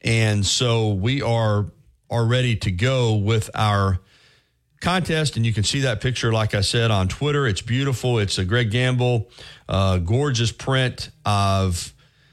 And 0.00 0.46
so 0.46 0.94
we 0.94 1.20
are 1.20 1.66
are 2.10 2.24
ready 2.24 2.56
to 2.56 2.70
go 2.70 3.16
with 3.16 3.50
our 3.54 3.98
contest. 4.80 5.36
And 5.36 5.44
you 5.44 5.52
can 5.52 5.64
see 5.64 5.80
that 5.80 6.00
picture, 6.00 6.32
like 6.32 6.54
I 6.54 6.60
said, 6.60 6.90
on 6.90 7.08
Twitter. 7.08 7.46
It's 7.46 7.62
beautiful. 7.62 8.18
It's 8.18 8.38
a 8.38 8.44
Greg 8.44 8.70
Gamble, 8.70 9.28
uh, 9.68 9.98
gorgeous 9.98 10.52
print 10.52 11.10
of 11.24 11.92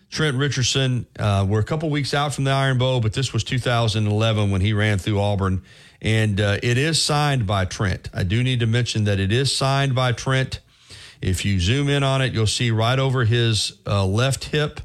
Trent 0.10 0.38
Richardson. 0.38 1.06
Uh, 1.18 1.46
we're 1.48 1.60
a 1.60 1.66
couple 1.66 1.90
weeks 1.90 2.14
out 2.14 2.34
from 2.34 2.44
the 2.46 2.52
Iron 2.52 2.78
Bowl, 2.78 3.02
but 3.02 3.14
this 3.14 3.34
was 3.34 3.44
2011 3.44 4.52
when 4.52 4.62
he 4.62 4.74
ran 4.74 4.98
through 4.98 5.20
Auburn. 5.20 5.64
And 6.02 6.40
uh, 6.40 6.58
it 6.62 6.78
is 6.78 7.02
signed 7.02 7.48
by 7.48 7.66
Trent. 7.66 8.10
I 8.14 8.24
do 8.24 8.44
need 8.44 8.60
to 8.60 8.68
mention 8.68 9.06
that 9.06 9.20
it 9.20 9.32
is 9.32 9.56
signed 9.56 9.96
by 9.96 10.12
Trent. 10.12 10.60
If 11.22 11.44
you 11.46 11.60
zoom 11.60 11.90
in 11.90 12.04
on 12.04 12.22
it, 12.22 12.34
you'll 12.34 12.48
see 12.48 12.72
right 12.72 13.00
over 13.00 13.26
his 13.26 13.74
uh, 13.88 14.06
left 14.06 14.46
hip. 14.46 14.82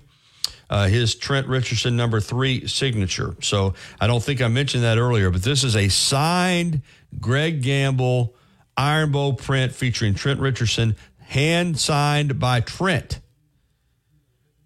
Uh, 0.70 0.86
his 0.86 1.16
Trent 1.16 1.48
Richardson 1.48 1.96
number 1.96 2.20
three 2.20 2.68
signature. 2.68 3.34
So 3.42 3.74
I 4.00 4.06
don't 4.06 4.22
think 4.22 4.40
I 4.40 4.46
mentioned 4.46 4.84
that 4.84 4.98
earlier, 4.98 5.30
but 5.30 5.42
this 5.42 5.64
is 5.64 5.74
a 5.74 5.88
signed 5.88 6.82
Greg 7.18 7.62
Gamble 7.62 8.34
Iron 8.76 9.12
Bowl 9.12 9.34
print 9.34 9.72
featuring 9.72 10.14
Trent 10.14 10.40
Richardson, 10.40 10.96
hand 11.18 11.78
signed 11.78 12.38
by 12.38 12.60
Trent. 12.60 13.20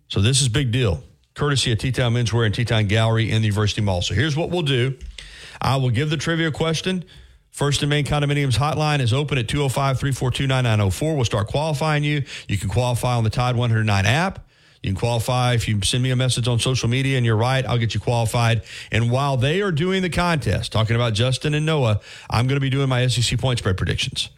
So 0.08 0.20
this 0.20 0.40
is 0.40 0.48
big 0.48 0.70
deal. 0.70 1.02
Courtesy 1.34 1.72
of 1.72 1.78
T-Town 1.78 2.14
Menswear 2.14 2.46
and 2.46 2.54
T-Town 2.54 2.86
Gallery 2.86 3.30
in 3.30 3.42
the 3.42 3.48
University 3.48 3.80
Mall. 3.80 4.02
So 4.02 4.14
here's 4.14 4.36
what 4.36 4.50
we'll 4.50 4.62
do. 4.62 4.96
I 5.60 5.76
will 5.76 5.90
give 5.90 6.10
the 6.10 6.16
trivia 6.16 6.52
question. 6.52 7.04
First 7.50 7.82
and 7.82 7.90
Main 7.90 8.04
Condominiums 8.04 8.56
hotline 8.56 9.00
is 9.00 9.12
open 9.12 9.38
at 9.38 9.46
205-342-9904. 9.48 11.16
We'll 11.16 11.24
start 11.24 11.48
qualifying 11.48 12.04
you. 12.04 12.24
You 12.48 12.58
can 12.58 12.68
qualify 12.68 13.16
on 13.16 13.24
the 13.24 13.30
Tide 13.30 13.56
109 13.56 14.06
app. 14.06 14.43
You 14.84 14.90
can 14.90 15.00
qualify 15.00 15.54
if 15.54 15.66
you 15.66 15.80
send 15.80 16.02
me 16.02 16.10
a 16.10 16.16
message 16.16 16.46
on 16.46 16.58
social 16.58 16.90
media 16.90 17.16
and 17.16 17.24
you're 17.24 17.36
right, 17.36 17.64
I'll 17.64 17.78
get 17.78 17.94
you 17.94 18.00
qualified. 18.00 18.64
And 18.92 19.10
while 19.10 19.38
they 19.38 19.62
are 19.62 19.72
doing 19.72 20.02
the 20.02 20.10
contest, 20.10 20.72
talking 20.72 20.94
about 20.94 21.14
Justin 21.14 21.54
and 21.54 21.64
Noah, 21.64 22.00
I'm 22.28 22.46
going 22.46 22.56
to 22.56 22.60
be 22.60 22.68
doing 22.68 22.90
my 22.90 23.06
SEC 23.06 23.38
point 23.40 23.60
spread 23.60 23.78
predictions. 23.78 24.28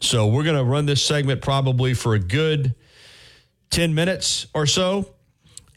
So 0.00 0.28
we're 0.28 0.44
going 0.44 0.56
to 0.56 0.64
run 0.64 0.86
this 0.86 1.04
segment 1.04 1.42
probably 1.42 1.92
for 1.92 2.14
a 2.14 2.18
good 2.18 2.74
10 3.68 3.94
minutes 3.94 4.46
or 4.54 4.64
so. 4.64 5.14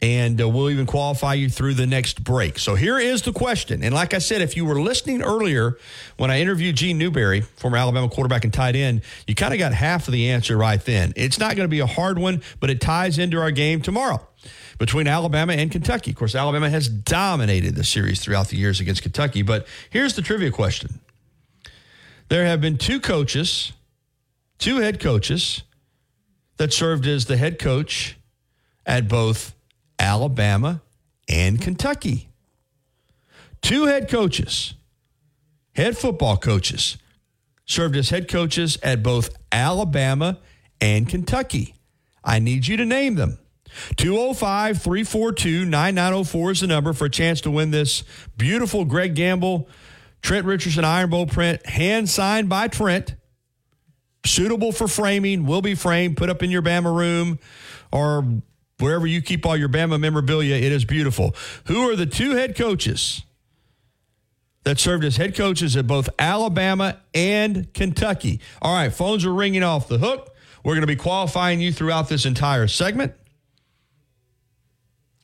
And 0.02 0.40
uh, 0.40 0.48
we'll 0.48 0.68
even 0.68 0.84
qualify 0.84 1.34
you 1.34 1.48
through 1.48 1.74
the 1.74 1.86
next 1.86 2.22
break. 2.22 2.58
So 2.58 2.74
here 2.74 2.98
is 2.98 3.22
the 3.22 3.32
question. 3.32 3.82
And 3.82 3.94
like 3.94 4.12
I 4.12 4.18
said, 4.18 4.42
if 4.42 4.54
you 4.54 4.66
were 4.66 4.80
listening 4.80 5.22
earlier 5.22 5.78
when 6.18 6.30
I 6.30 6.40
interviewed 6.40 6.76
Gene 6.76 6.98
Newberry, 6.98 7.40
former 7.40 7.78
Alabama 7.78 8.08
quarterback 8.08 8.44
and 8.44 8.52
tight 8.52 8.76
end, 8.76 9.00
you 9.26 9.34
kind 9.34 9.54
of 9.54 9.58
got 9.58 9.72
half 9.72 10.06
of 10.06 10.12
the 10.12 10.28
answer 10.28 10.56
right 10.56 10.84
then. 10.84 11.14
It's 11.16 11.38
not 11.38 11.56
going 11.56 11.64
to 11.64 11.70
be 11.70 11.80
a 11.80 11.86
hard 11.86 12.18
one, 12.18 12.42
but 12.60 12.68
it 12.68 12.80
ties 12.80 13.18
into 13.18 13.40
our 13.40 13.50
game 13.50 13.80
tomorrow 13.80 14.26
between 14.78 15.06
Alabama 15.06 15.54
and 15.54 15.70
Kentucky. 15.70 16.10
Of 16.10 16.16
course, 16.16 16.34
Alabama 16.34 16.68
has 16.68 16.88
dominated 16.88 17.74
the 17.74 17.84
series 17.84 18.20
throughout 18.20 18.48
the 18.48 18.56
years 18.56 18.80
against 18.80 19.02
Kentucky. 19.02 19.42
But 19.42 19.66
here's 19.90 20.14
the 20.14 20.22
trivia 20.22 20.50
question 20.50 21.00
there 22.28 22.44
have 22.44 22.60
been 22.60 22.76
two 22.76 23.00
coaches, 23.00 23.72
two 24.58 24.78
head 24.78 25.00
coaches 25.00 25.62
that 26.56 26.72
served 26.72 27.06
as 27.06 27.26
the 27.26 27.36
head 27.36 27.58
coach 27.58 28.16
at 28.84 29.08
both 29.08 29.54
Alabama 30.06 30.82
and 31.28 31.60
Kentucky. 31.60 32.28
Two 33.60 33.86
head 33.86 34.08
coaches, 34.08 34.74
head 35.74 35.98
football 35.98 36.36
coaches, 36.36 36.96
served 37.64 37.96
as 37.96 38.10
head 38.10 38.28
coaches 38.28 38.78
at 38.84 39.02
both 39.02 39.36
Alabama 39.50 40.38
and 40.80 41.08
Kentucky. 41.08 41.74
I 42.22 42.38
need 42.38 42.68
you 42.68 42.76
to 42.76 42.84
name 42.84 43.16
them. 43.16 43.40
205 43.96 44.80
342 44.80 45.64
9904 45.64 46.50
is 46.52 46.60
the 46.60 46.68
number 46.68 46.92
for 46.92 47.06
a 47.06 47.10
chance 47.10 47.40
to 47.40 47.50
win 47.50 47.72
this 47.72 48.04
beautiful 48.36 48.84
Greg 48.84 49.16
Gamble, 49.16 49.68
Trent 50.22 50.46
Richardson 50.46 50.84
Iron 50.84 51.10
Bowl 51.10 51.26
print, 51.26 51.66
hand 51.66 52.08
signed 52.08 52.48
by 52.48 52.68
Trent. 52.68 53.16
Suitable 54.24 54.70
for 54.70 54.86
framing, 54.86 55.46
will 55.46 55.62
be 55.62 55.74
framed, 55.74 56.16
put 56.16 56.30
up 56.30 56.44
in 56.44 56.50
your 56.52 56.62
Bama 56.62 56.96
room 56.96 57.40
or 57.90 58.24
wherever 58.78 59.06
you 59.06 59.22
keep 59.22 59.46
all 59.46 59.56
your 59.56 59.68
Bama 59.68 59.98
memorabilia. 59.98 60.56
It 60.56 60.72
is 60.72 60.84
beautiful. 60.84 61.34
Who 61.66 61.90
are 61.90 61.96
the 61.96 62.06
two 62.06 62.32
head 62.32 62.56
coaches 62.56 63.22
that 64.64 64.78
served 64.78 65.04
as 65.04 65.16
head 65.16 65.34
coaches 65.34 65.76
at 65.76 65.86
both 65.86 66.08
Alabama 66.18 66.98
and 67.14 67.72
Kentucky? 67.72 68.40
All 68.60 68.74
right, 68.74 68.92
phones 68.92 69.24
are 69.24 69.32
ringing 69.32 69.62
off 69.62 69.88
the 69.88 69.98
hook. 69.98 70.34
We're 70.64 70.74
going 70.74 70.82
to 70.82 70.86
be 70.86 70.96
qualifying 70.96 71.60
you 71.60 71.72
throughout 71.72 72.08
this 72.08 72.26
entire 72.26 72.66
segment. 72.66 73.12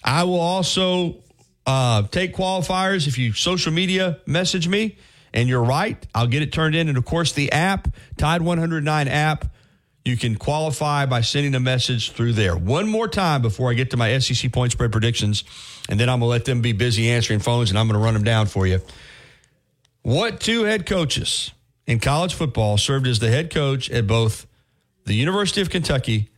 I 0.05 0.24
will 0.24 0.41
also 0.41 1.23
uh, 1.66 2.03
take 2.05 2.35
qualifiers 2.35 3.07
if 3.07 3.19
you 3.19 3.33
social 3.33 3.73
media 3.73 4.19
message 4.27 4.69
me 4.69 4.97
and 5.33 5.49
you're 5.49 5.62
right. 5.62 6.05
I'll 6.15 6.27
get 6.27 6.43
it 6.43 6.53
turned 6.53 6.74
in. 6.74 6.89
And 6.89 6.99
of 6.99 7.05
course, 7.05 7.33
the 7.33 7.53
app, 7.53 7.89
Tide 8.19 8.43
109 8.43 9.09
app, 9.09 9.47
you 10.05 10.16
can 10.16 10.37
qualify 10.37 11.07
by 11.07 11.20
sending 11.20 11.55
a 11.55 11.61
message 11.61 12.12
through 12.12 12.33
there. 12.33 12.57
One 12.57 12.89
more 12.89 13.07
time 13.07 13.41
before 13.43 13.70
I 13.70 13.74
get 13.74 13.91
to 13.91 13.97
my 13.97 14.19
SEC 14.19 14.51
point 14.53 14.73
spread 14.73 14.91
predictions, 14.91 15.45
and 15.89 15.99
then 15.99 16.09
I'm 16.09 16.20
going 16.20 16.29
to 16.29 16.31
let 16.31 16.45
them 16.45 16.61
be 16.61 16.73
busy 16.73 17.11
answering 17.11 17.39
phones 17.39 17.70
and 17.70 17.79
I'm 17.79 17.87
going 17.87 17.99
to 17.99 18.05
run 18.05 18.15
them 18.15 18.24
down 18.24 18.47
for 18.47 18.66
you. 18.66 18.81
What 20.03 20.41
two 20.41 20.65
head 20.65 20.87
coaches 20.87 21.53
in 21.87 22.01
college 22.01 22.35
football 22.35 22.79
served 22.79 23.07
as 23.07 23.20
the 23.20 23.29
head 23.29 23.53
coach 23.53 23.89
at 23.91 24.07
both 24.07 24.47
the 25.05 25.15
University 25.15 25.61
of 25.61 25.70
Kentucky 25.70 26.31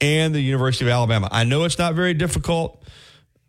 and 0.00 0.32
the 0.32 0.40
University 0.40 0.84
of 0.84 0.90
Alabama? 0.90 1.28
I 1.32 1.42
know 1.42 1.64
it's 1.64 1.78
not 1.78 1.94
very 1.94 2.14
difficult, 2.14 2.80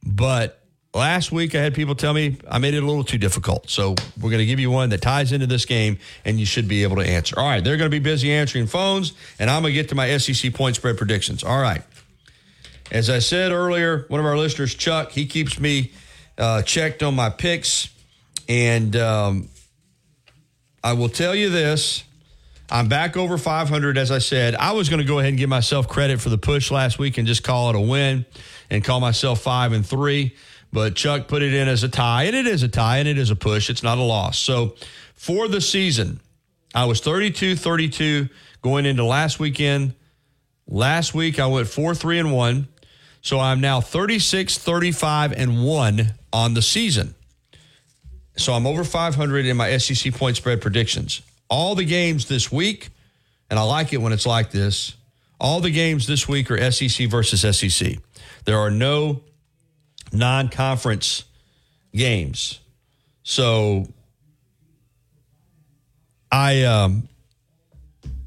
but 0.04 0.59
last 0.94 1.32
week 1.32 1.56
I 1.56 1.61
had 1.61 1.74
people 1.74 1.95
tell 1.95 2.14
me 2.14 2.38
I 2.49 2.57
made 2.57 2.74
it 2.74 2.84
a 2.84 2.86
little 2.86 3.03
too 3.03 3.18
difficult. 3.18 3.70
So 3.70 3.95
we're 4.20 4.30
going 4.30 4.40
to 4.40 4.45
give 4.45 4.60
you 4.60 4.72
one 4.72 4.90
that 4.90 5.02
ties 5.02 5.32
into 5.32 5.48
this 5.48 5.66
game 5.66 5.99
and 6.26 6.40
you 6.40 6.45
should 6.45 6.68
be 6.68 6.84
able 6.84 6.98
to 6.98 7.07
answer. 7.07 7.40
All 7.40 7.45
right, 7.45 7.64
they're 7.64 7.78
going 7.78 7.90
to 7.90 7.95
be 7.95 7.99
busy 7.99 8.32
answering 8.32 8.68
phones 8.68 9.14
and 9.40 9.49
I'm 9.49 9.61
going 9.61 9.74
to 9.74 9.82
get 9.82 9.90
to 9.90 9.95
my 9.95 10.18
SEC 10.18 10.53
point 10.53 10.76
spread 10.76 10.98
predictions. 10.98 11.44
All 11.44 11.61
right. 11.61 11.84
As 12.91 13.10
I 13.10 13.20
said 13.20 13.52
earlier, 13.52 14.06
one 14.07 14.20
of 14.20 14.26
our 14.26 14.38
listeners, 14.38 14.74
Chuck, 14.74 15.11
he 15.11 15.28
keeps 15.28 15.60
me 15.60 15.91
uh, 16.40 16.64
checked 16.64 17.03
on 17.03 17.16
my 17.16 17.30
picks. 17.30 17.90
And 18.48 18.95
um, 18.95 19.49
I 20.84 20.94
will 20.94 21.10
tell 21.10 21.36
you 21.36 21.49
this. 21.49 22.03
I'm 22.72 22.88
back 22.88 23.18
over 23.18 23.38
500, 23.38 23.98
as 23.98 24.11
I 24.11 24.20
said. 24.20 24.56
I 24.56 24.72
was 24.74 24.90
going 24.90 24.99
to 25.02 25.06
go 25.06 25.20
ahead 25.20 25.30
and 25.30 25.38
give 25.38 25.49
myself 25.49 25.88
credit 25.88 26.22
for 26.22 26.30
the 26.30 26.38
push 26.38 26.72
last 26.72 26.99
week 26.99 27.18
and 27.18 27.28
just 27.28 27.44
call 27.44 27.70
it 27.70 27.76
a 27.76 27.80
win 27.80 28.26
and 28.70 28.84
call 28.84 28.99
myself 28.99 29.41
five 29.41 29.72
and 29.72 29.86
three. 29.86 30.36
But 30.72 30.96
Chuck 30.96 31.28
put 31.28 31.41
it 31.41 31.54
in 31.54 31.68
as 31.68 31.84
a 31.84 31.90
tie, 31.90 32.24
and 32.24 32.36
it 32.36 32.46
is 32.46 32.64
a 32.64 32.68
tie, 32.68 32.98
and 33.00 33.08
it 33.08 33.18
is 33.18 33.32
a 33.32 33.36
push. 33.36 33.70
It's 33.70 33.84
not 33.84 33.98
a 33.98 34.04
loss. 34.04 34.38
So 34.38 34.76
for 35.16 35.48
the 35.48 35.62
season, 35.62 36.20
I 36.76 36.86
was 36.86 37.00
32 37.00 37.56
32 37.56 38.30
going 38.62 38.86
into 38.86 39.04
last 39.04 39.40
weekend. 39.40 39.96
Last 40.68 41.16
week, 41.16 41.40
I 41.40 41.48
went 41.48 41.68
4 41.68 41.96
3 41.96 42.20
and 42.20 42.34
1. 42.34 42.68
So 43.22 43.40
I'm 43.40 43.60
now 43.60 43.82
36 43.82 44.58
35 44.58 45.34
and 45.34 45.66
1 45.66 46.14
on 46.32 46.54
the 46.54 46.62
season. 46.62 47.16
So 48.38 48.54
I'm 48.54 48.66
over 48.66 48.84
500 48.84 49.46
in 49.46 49.58
my 49.58 49.78
SEC 49.78 50.14
point 50.14 50.38
spread 50.38 50.62
predictions. 50.62 51.22
All 51.50 51.76
the 51.76 51.84
games 51.84 52.28
this 52.28 52.52
week, 52.52 52.90
and 53.50 53.60
I 53.60 53.64
like 53.64 53.91
it 53.91 53.98
when 53.98 54.14
it's 54.14 54.26
like 54.26 54.52
this, 54.52 54.96
all 55.40 55.60
the 55.60 55.72
games 55.72 56.06
this 56.08 56.28
week 56.28 56.52
are 56.52 56.72
SEC 56.72 57.10
versus 57.10 57.41
SEC. 57.58 57.98
There 58.46 58.60
are 58.60 58.70
no 58.70 59.22
non 60.11 60.49
conference 60.49 61.23
games. 61.94 62.60
So 63.23 63.88
I 66.31 66.64
um, 66.64 67.07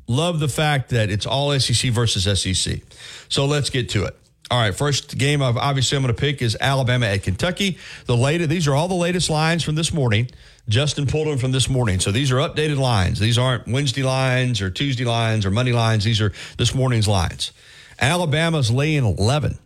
love 0.06 0.40
the 0.40 0.48
fact 0.48 0.90
that 0.90 1.10
it's 1.10 1.26
all 1.26 1.58
SEC 1.58 1.90
versus 1.90 2.24
SEC. 2.40 2.80
So 3.28 3.46
let's 3.46 3.70
get 3.70 3.90
to 3.90 4.04
it. 4.04 4.16
All 4.50 4.58
right, 4.58 4.74
first 4.74 5.16
game 5.16 5.40
of 5.40 5.56
obviously 5.56 5.96
I'm 5.96 6.02
going 6.02 6.14
to 6.14 6.20
pick 6.20 6.42
is 6.42 6.58
Alabama 6.60 7.06
at 7.06 7.22
Kentucky. 7.22 7.78
The 8.04 8.16
latest, 8.16 8.50
these 8.50 8.68
are 8.68 8.74
all 8.74 8.86
the 8.86 8.94
latest 8.94 9.30
lines 9.30 9.62
from 9.62 9.76
this 9.76 9.94
morning. 9.94 10.28
Justin 10.68 11.06
pulled 11.06 11.26
them 11.26 11.38
from 11.38 11.52
this 11.52 11.70
morning. 11.70 12.00
So 12.00 12.12
these 12.12 12.30
are 12.30 12.36
updated 12.36 12.76
lines. 12.76 13.18
These 13.18 13.38
aren't 13.38 13.66
Wednesday 13.66 14.02
lines 14.02 14.60
or 14.60 14.70
Tuesday 14.70 15.04
lines 15.04 15.46
or 15.46 15.50
Monday 15.50 15.72
lines. 15.72 16.04
These 16.04 16.20
are 16.20 16.32
this 16.58 16.74
morning's 16.74 17.08
lines. 17.08 17.52
Alabama's 17.98 18.70
laying 18.70 19.04
11 19.04 19.58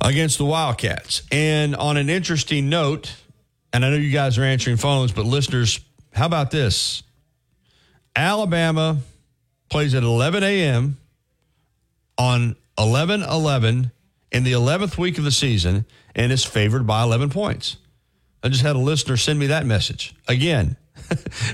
against 0.00 0.38
the 0.38 0.44
Wildcats. 0.44 1.22
And 1.30 1.74
on 1.76 1.96
an 1.96 2.08
interesting 2.08 2.68
note, 2.68 3.14
and 3.72 3.84
I 3.84 3.90
know 3.90 3.96
you 3.96 4.10
guys 4.10 4.38
are 4.38 4.44
answering 4.44 4.76
phones, 4.76 5.12
but 5.12 5.26
listeners, 5.26 5.80
how 6.12 6.26
about 6.26 6.50
this? 6.50 7.02
Alabama 8.16 8.98
plays 9.68 9.94
at 9.94 10.02
11 10.02 10.42
a.m. 10.42 10.96
on 12.16 12.56
11 12.78 13.22
11 13.22 13.92
in 14.32 14.44
the 14.44 14.52
11th 14.52 14.98
week 14.98 15.18
of 15.18 15.24
the 15.24 15.30
season 15.30 15.84
and 16.14 16.32
is 16.32 16.44
favored 16.44 16.86
by 16.86 17.02
11 17.02 17.30
points. 17.30 17.76
I 18.42 18.48
just 18.48 18.62
had 18.62 18.76
a 18.76 18.80
listener 18.80 19.16
send 19.16 19.38
me 19.38 19.48
that 19.48 19.66
message. 19.66 20.14
Again, 20.26 20.76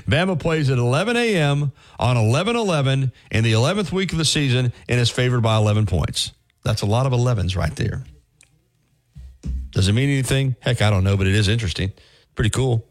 Bama 0.07 0.39
plays 0.39 0.69
at 0.69 0.77
11 0.77 1.17
a.m. 1.17 1.71
on 1.99 2.17
11 2.17 2.55
11 2.55 3.11
in 3.31 3.43
the 3.43 3.53
11th 3.53 3.91
week 3.91 4.11
of 4.11 4.17
the 4.17 4.25
season 4.25 4.73
and 4.87 4.99
is 4.99 5.09
favored 5.09 5.41
by 5.41 5.57
11 5.57 5.85
points. 5.85 6.31
That's 6.63 6.81
a 6.81 6.87
lot 6.87 7.05
of 7.05 7.11
11s 7.11 7.55
right 7.55 7.75
there. 7.75 8.03
Does 9.71 9.87
it 9.87 9.93
mean 9.93 10.09
anything? 10.09 10.55
Heck, 10.59 10.81
I 10.81 10.89
don't 10.89 11.03
know, 11.03 11.17
but 11.17 11.27
it 11.27 11.35
is 11.35 11.47
interesting. 11.47 11.91
Pretty 12.35 12.49
cool. 12.49 12.87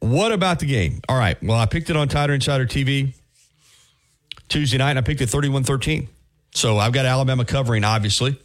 What 0.00 0.32
about 0.32 0.60
the 0.60 0.66
game? 0.66 1.00
All 1.08 1.18
right. 1.18 1.42
Well, 1.42 1.58
I 1.58 1.66
picked 1.66 1.90
it 1.90 1.96
on 1.96 2.08
Tider 2.08 2.34
Insider 2.34 2.66
TV 2.66 3.14
Tuesday 4.48 4.78
night, 4.78 4.90
and 4.90 4.98
I 4.98 5.02
picked 5.02 5.20
it 5.20 5.28
31 5.28 5.64
13. 5.64 6.08
So 6.52 6.78
I've 6.78 6.92
got 6.92 7.06
Alabama 7.06 7.44
covering, 7.44 7.84
obviously. 7.84 8.38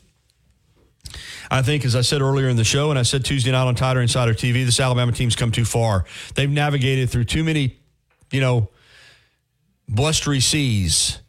I 1.50 1.62
think, 1.62 1.86
as 1.86 1.96
I 1.96 2.02
said 2.02 2.22
earlier 2.22 2.50
in 2.50 2.58
the 2.58 2.64
show, 2.64 2.90
and 2.90 3.00
I 3.00 3.04
said 3.04 3.24
Tuesday 3.24 3.52
night 3.52 3.68
on 3.68 3.76
Tider 3.76 4.02
Insider 4.02 4.34
TV, 4.34 4.66
this 4.66 4.80
Alabama 4.80 5.12
team's 5.12 5.36
come 5.36 5.52
too 5.52 5.66
far. 5.66 6.06
They've 6.36 6.50
navigated 6.50 7.10
through 7.10 7.26
too 7.26 7.44
many, 7.44 7.78
you 8.32 8.42
know, 8.42 8.70
blustery 9.88 10.40
seas 10.40 11.20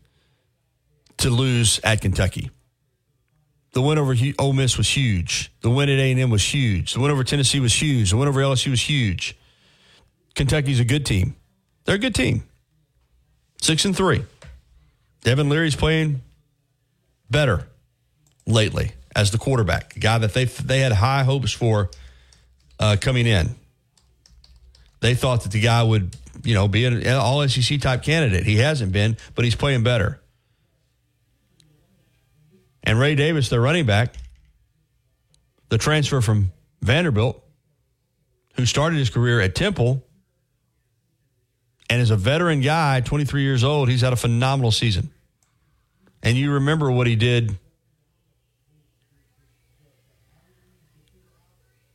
to 1.18 1.30
lose 1.30 1.80
at 1.84 2.00
Kentucky. 2.00 2.50
The 3.76 3.82
win 3.82 3.98
over 3.98 4.14
Ole 4.38 4.54
Miss 4.54 4.78
was 4.78 4.88
huge. 4.88 5.52
The 5.60 5.68
win 5.68 5.90
at 5.90 5.98
A&M 5.98 6.30
was 6.30 6.42
huge. 6.42 6.94
The 6.94 7.00
win 7.00 7.10
over 7.10 7.22
Tennessee 7.22 7.60
was 7.60 7.74
huge. 7.74 8.08
The 8.08 8.16
win 8.16 8.26
over 8.26 8.40
LSU 8.40 8.70
was 8.70 8.80
huge. 8.80 9.36
Kentucky's 10.34 10.80
a 10.80 10.84
good 10.86 11.04
team. 11.04 11.36
They're 11.84 11.96
a 11.96 11.98
good 11.98 12.14
team. 12.14 12.44
Six 13.60 13.84
and 13.84 13.94
three. 13.94 14.24
Devin 15.24 15.50
Leary's 15.50 15.76
playing 15.76 16.22
better 17.28 17.68
lately 18.46 18.92
as 19.14 19.30
the 19.30 19.36
quarterback, 19.36 19.94
a 19.94 19.98
guy 19.98 20.16
that 20.16 20.32
they 20.32 20.46
they 20.46 20.78
had 20.78 20.92
high 20.92 21.24
hopes 21.24 21.52
for 21.52 21.90
uh, 22.80 22.96
coming 22.98 23.26
in. 23.26 23.56
They 25.00 25.14
thought 25.14 25.42
that 25.42 25.52
the 25.52 25.60
guy 25.60 25.82
would, 25.82 26.16
you 26.44 26.54
know, 26.54 26.66
be 26.66 26.86
an 26.86 27.06
all 27.08 27.46
SEC 27.46 27.78
type 27.82 28.02
candidate. 28.02 28.46
He 28.46 28.56
hasn't 28.56 28.92
been, 28.92 29.18
but 29.34 29.44
he's 29.44 29.54
playing 29.54 29.82
better. 29.82 30.18
And 32.86 33.00
Ray 33.00 33.16
Davis, 33.16 33.48
their 33.48 33.60
running 33.60 33.84
back, 33.84 34.14
the 35.68 35.76
transfer 35.76 36.20
from 36.20 36.52
Vanderbilt, 36.80 37.42
who 38.54 38.64
started 38.64 38.98
his 38.98 39.10
career 39.10 39.40
at 39.40 39.56
Temple 39.56 40.04
and 41.90 42.00
is 42.00 42.10
a 42.10 42.16
veteran 42.16 42.60
guy, 42.60 43.00
23 43.00 43.42
years 43.42 43.64
old, 43.64 43.88
he's 43.88 44.00
had 44.00 44.12
a 44.12 44.16
phenomenal 44.16 44.70
season. 44.70 45.10
And 46.22 46.38
you 46.38 46.52
remember 46.52 46.90
what 46.90 47.08
he 47.08 47.16
did 47.16 47.58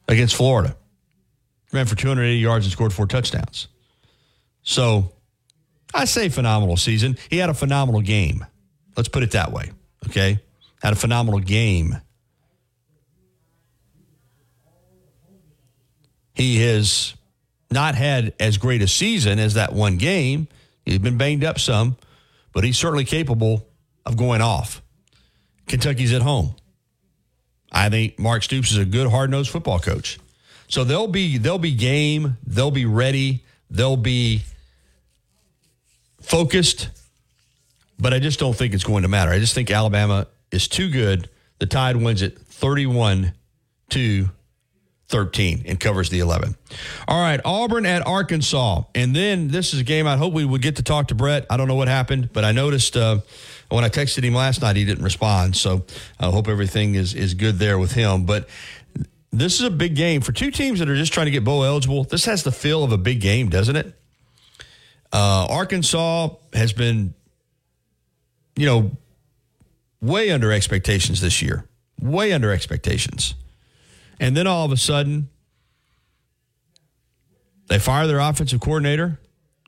against 0.10 0.36
Florida. 0.36 0.76
Ran 1.72 1.86
for 1.86 1.96
280 1.96 2.38
yards 2.38 2.66
and 2.66 2.72
scored 2.72 2.92
four 2.92 3.08
touchdowns. 3.08 3.70
So 4.62 5.14
I 5.94 6.04
say 6.04 6.28
phenomenal 6.28 6.76
season. 6.76 7.18
He 7.30 7.38
had 7.38 7.50
a 7.50 7.54
phenomenal 7.54 8.02
game. 8.02 8.46
Let's 8.98 9.10
put 9.10 9.24
it 9.24 9.32
that 9.32 9.54
way. 9.54 9.72
Okay. 10.08 10.42
Had 10.82 10.94
a 10.94 10.96
phenomenal 10.96 11.40
game. 11.40 11.98
He 16.34 16.62
has 16.62 17.14
not 17.70 17.96
had 17.96 18.34
as 18.40 18.58
great 18.58 18.82
a 18.82 18.88
season 18.88 19.40
as 19.40 19.54
that 19.56 19.74
one 19.74 19.98
game. 19.98 20.48
He's 20.86 20.98
been 20.98 21.18
banged 21.18 21.44
up 21.44 21.60
some, 21.60 21.98
but 22.54 22.64
he's 22.64 22.78
certainly 22.78 23.06
capable 23.06 23.68
of 24.06 24.18
going 24.18 24.42
off. 24.42 24.82
Kentucky's 25.68 26.14
at 26.14 26.22
home. 26.22 26.56
I 27.72 27.90
think 27.90 28.20
Mark 28.20 28.44
Stoops 28.44 28.72
is 28.72 28.78
a 28.78 28.86
good 28.86 29.10
hard 29.10 29.30
nosed 29.30 29.50
football 29.50 29.80
coach. 29.80 30.20
So 30.68 30.84
they'll 30.84 31.08
be 31.08 31.38
they'll 31.38 31.58
be 31.58 31.74
game, 31.74 32.38
they'll 32.46 32.72
be 32.72 32.86
ready, 32.86 33.44
they'll 33.70 33.98
be 33.98 34.44
focused, 36.22 36.90
but 38.00 38.14
I 38.14 38.20
just 38.20 38.40
don't 38.40 38.56
think 38.56 38.74
it's 38.74 38.84
going 38.84 39.04
to 39.04 39.10
matter. 39.10 39.32
I 39.32 39.40
just 39.40 39.54
think 39.54 39.70
Alabama 39.70 40.28
is 40.52 40.68
too 40.68 40.90
good. 40.90 41.30
The 41.60 41.66
Tide 41.66 41.98
wins 41.98 42.22
it 42.22 42.38
31 42.40 43.34
to 43.90 44.30
13 45.12 45.64
and 45.66 45.80
covers 45.80 46.10
the 46.10 46.20
11. 46.20 46.56
All 47.08 47.22
right, 47.22 47.40
Auburn 47.46 47.86
at 47.86 48.06
Arkansas. 48.08 48.84
And 48.96 49.16
then 49.16 49.50
this 49.50 49.74
is 49.74 49.82
a 49.82 49.84
game 49.84 50.08
I 50.08 50.18
hope 50.18 50.34
we 50.34 50.46
would 50.46 50.62
get 50.62 50.78
to 50.78 50.84
talk 50.84 51.10
to 51.10 51.16
Brett. 51.16 51.46
I 51.50 51.58
don't 51.58 51.68
know 51.68 51.76
what 51.76 51.88
happened, 51.88 52.30
but 52.34 52.44
I 52.44 52.52
noticed 52.54 52.98
uh, 52.98 53.20
when 53.70 53.84
I 53.84 53.90
texted 53.90 54.24
him 54.24 54.34
last 54.34 54.62
night, 54.62 54.76
he 54.76 54.86
didn't 54.86 55.04
respond. 55.04 55.56
So 55.56 55.86
I 56.20 56.30
hope 56.32 56.48
everything 56.48 56.96
is, 56.96 57.14
is 57.14 57.34
good 57.34 57.60
there 57.60 57.78
with 57.78 57.92
him. 57.92 58.26
But 58.26 58.48
this 59.32 59.60
is 59.60 59.62
a 59.62 59.70
big 59.70 59.96
game 59.96 60.22
for 60.22 60.32
two 60.32 60.50
teams 60.50 60.80
that 60.80 60.90
are 60.90 60.96
just 60.96 61.14
trying 61.14 61.28
to 61.28 61.32
get 61.32 61.44
bowl 61.44 61.64
eligible. 61.64 62.06
This 62.06 62.26
has 62.26 62.44
the 62.44 62.52
feel 62.52 62.84
of 62.84 62.92
a 62.92 62.98
big 62.98 63.22
game, 63.22 63.50
doesn't 63.50 63.76
it? 63.76 63.94
Uh, 65.14 65.46
Arkansas 65.50 66.30
has 66.54 66.72
been, 66.72 67.14
you 68.56 68.66
know, 68.66 68.92
way 70.02 70.32
under 70.32 70.52
expectations 70.52 71.22
this 71.22 71.42
year, 71.42 71.66
way 72.00 72.34
under 72.34 72.52
expectations. 72.52 73.36
And 74.20 74.36
then 74.36 74.48
all 74.48 74.66
of 74.66 74.72
a 74.72 74.78
sudden, 74.78 75.30
they 77.68 77.80
fire 77.80 78.08
their 78.08 78.20
offensive 78.20 78.60
coordinator, 78.60 79.20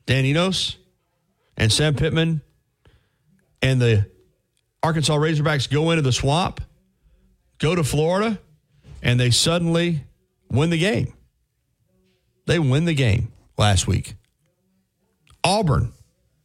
Dan 0.06 0.24
Enos, 0.24 0.76
and 1.56 1.72
Sam 1.72 1.94
Pittman, 1.94 2.42
and 3.62 3.80
the 3.80 4.10
Arkansas 4.82 5.16
Razorbacks 5.16 5.70
go 5.70 5.90
into 5.90 6.02
the 6.02 6.12
swamp, 6.12 6.60
go 7.58 7.74
to 7.74 7.82
Florida, 7.82 8.38
and 9.02 9.18
they 9.18 9.30
suddenly 9.30 10.04
win 10.50 10.70
the 10.70 10.78
game. 10.78 11.14
They 12.46 12.58
win 12.58 12.84
the 12.84 12.94
game 12.94 13.32
last 13.56 13.86
week. 13.86 14.14
Auburn 15.42 15.92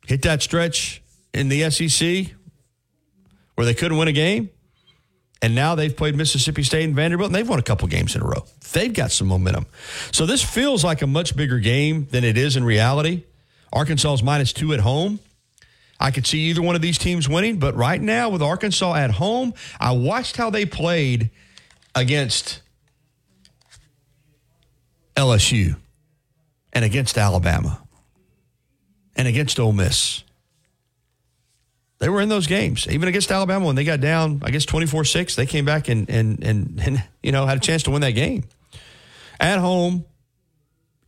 hit 0.08 0.22
that 0.22 0.42
stretch 0.42 1.02
in 1.34 1.50
the 1.50 1.70
SEC 1.70 2.34
where 3.60 3.66
they 3.66 3.74
couldn't 3.74 3.98
win 3.98 4.08
a 4.08 4.14
game. 4.14 4.50
And 5.42 5.54
now 5.54 5.76
they've 5.76 5.94
played 5.94 6.16
Mississippi 6.16 6.64
State 6.64 6.86
and 6.86 6.96
Vanderbilt, 6.96 7.28
and 7.28 7.36
they've 7.36 7.48
won 7.48 7.60
a 7.60 7.62
couple 7.62 7.90
games 7.90 8.16
in 8.16 8.22
a 8.22 8.26
row. 8.26 8.46
They've 8.72 8.94
got 8.94 9.12
some 9.12 9.28
momentum. 9.28 9.66
So 10.14 10.26
this 10.26 10.42
feels 10.42 10.86
like 10.86 11.02
a 11.02 11.08
much 11.08 11.36
bigger 11.36 11.60
game 11.60 12.08
than 12.10 12.24
it 12.24 12.38
is 12.38 12.56
in 12.56 12.64
reality. 12.64 13.24
Arkansas 13.74 14.14
is 14.14 14.24
minus 14.24 14.54
two 14.54 14.72
at 14.72 14.80
home. 14.80 15.20
I 16.00 16.12
could 16.12 16.26
see 16.26 16.40
either 16.44 16.62
one 16.62 16.78
of 16.78 16.82
these 16.82 16.98
teams 16.98 17.28
winning, 17.28 17.60
but 17.60 17.76
right 17.76 18.02
now 18.02 18.30
with 18.30 18.42
Arkansas 18.42 18.96
at 18.96 19.12
home, 19.12 19.54
I 19.78 19.92
watched 19.92 20.38
how 20.38 20.50
they 20.50 20.66
played 20.66 21.30
against 21.94 22.62
LSU 25.18 25.76
and 26.72 26.86
against 26.86 27.18
Alabama 27.18 27.82
and 29.18 29.28
against 29.28 29.60
Ole 29.60 29.74
Miss. 29.74 30.24
They 32.00 32.08
were 32.08 32.22
in 32.22 32.30
those 32.30 32.48
games, 32.48 32.88
even 32.90 33.10
against 33.10 33.30
Alabama 33.30 33.66
when 33.66 33.76
they 33.76 33.84
got 33.84 34.00
down, 34.00 34.42
I 34.44 34.52
guess 34.52 34.66
24 34.66 35.04
6. 35.04 35.36
They 35.36 35.46
came 35.46 35.66
back 35.66 35.90
and, 35.90 36.10
and, 36.10 36.42
and, 36.44 36.82
and, 36.84 37.04
you 37.22 37.34
know, 37.34 37.46
had 37.46 37.58
a 37.58 37.62
chance 37.62 37.84
to 37.84 37.92
win 37.92 38.02
that 38.02 38.12
game. 38.12 38.46
At 39.40 39.60
home 39.60 40.06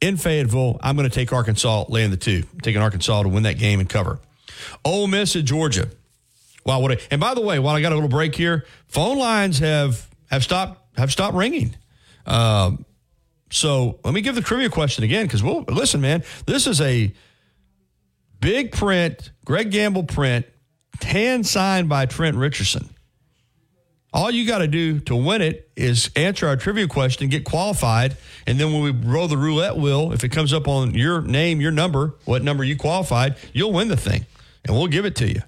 in 0.02 0.18
Fayetteville, 0.18 0.80
I'm 0.82 0.98
going 0.98 1.10
to 1.10 1.14
take 1.14 1.32
Arkansas 1.32 1.86
laying 1.88 2.12
the 2.12 2.18
two, 2.18 2.44
taking 2.62 2.82
Arkansas 2.82 3.24
to 3.24 3.30
win 3.30 3.44
that 3.44 3.58
game 3.58 3.80
and 3.80 3.88
cover. 3.88 4.20
Ole 4.84 5.08
Miss 5.08 5.36
at 5.36 5.46
Georgia. 5.46 5.90
Wow, 6.66 6.82
what 6.82 6.92
a, 6.92 7.02
and 7.10 7.22
by 7.22 7.34
the 7.34 7.42
way, 7.42 7.58
while 7.58 7.76
I 7.76 7.82
got 7.82 7.92
a 7.92 7.96
little 7.96 8.10
break 8.10 8.36
here, 8.36 8.66
phone 8.88 9.18
lines 9.18 9.60
have 9.60 10.08
have 10.30 10.44
stopped 10.44 10.98
have 10.98 11.12
stopped 11.12 11.36
ringing. 11.36 11.76
Um, 12.26 12.86
so 13.50 14.00
let 14.04 14.14
me 14.14 14.22
give 14.22 14.36
the 14.36 14.42
trivia 14.42 14.70
question 14.70 15.04
again 15.04 15.26
because 15.26 15.42
we'll 15.42 15.64
listen, 15.64 16.02
man. 16.02 16.24
This 16.46 16.68
is 16.68 16.80
a 16.82 17.14
big 18.40 18.72
print, 18.74 19.32
Greg 19.44 19.72
Gamble 19.72 20.04
print, 20.04 20.46
hand 21.02 21.46
signed 21.48 21.90
by 21.90 22.06
Trent 22.06 22.38
Richardson. 22.38 22.90
All 24.14 24.30
you 24.30 24.46
got 24.46 24.58
to 24.58 24.68
do 24.68 25.00
to 25.02 25.16
win 25.16 25.42
it 25.42 25.72
is 25.78 26.12
answer 26.18 26.46
our 26.46 26.58
trivia 26.58 26.88
question, 26.88 27.30
get 27.30 27.46
qualified, 27.46 28.18
and 28.46 28.60
then 28.60 28.74
when 28.74 28.84
we 28.84 28.92
roll 28.92 29.30
the 29.30 29.38
roulette 29.38 29.78
wheel, 29.78 30.12
if 30.12 30.26
it 30.26 30.30
comes 30.30 30.52
up 30.52 30.68
on 30.68 30.94
your 30.94 31.22
name, 31.22 31.62
your 31.62 31.72
number, 31.72 32.16
what 32.26 32.44
number 32.44 32.64
you 32.66 32.76
qualified, 32.76 33.38
you'll 33.54 33.72
win 33.72 33.88
the 33.88 33.96
thing, 33.96 34.26
and 34.66 34.76
we'll 34.76 34.88
give 34.88 35.06
it 35.06 35.16
to 35.16 35.30
you. 35.30 35.42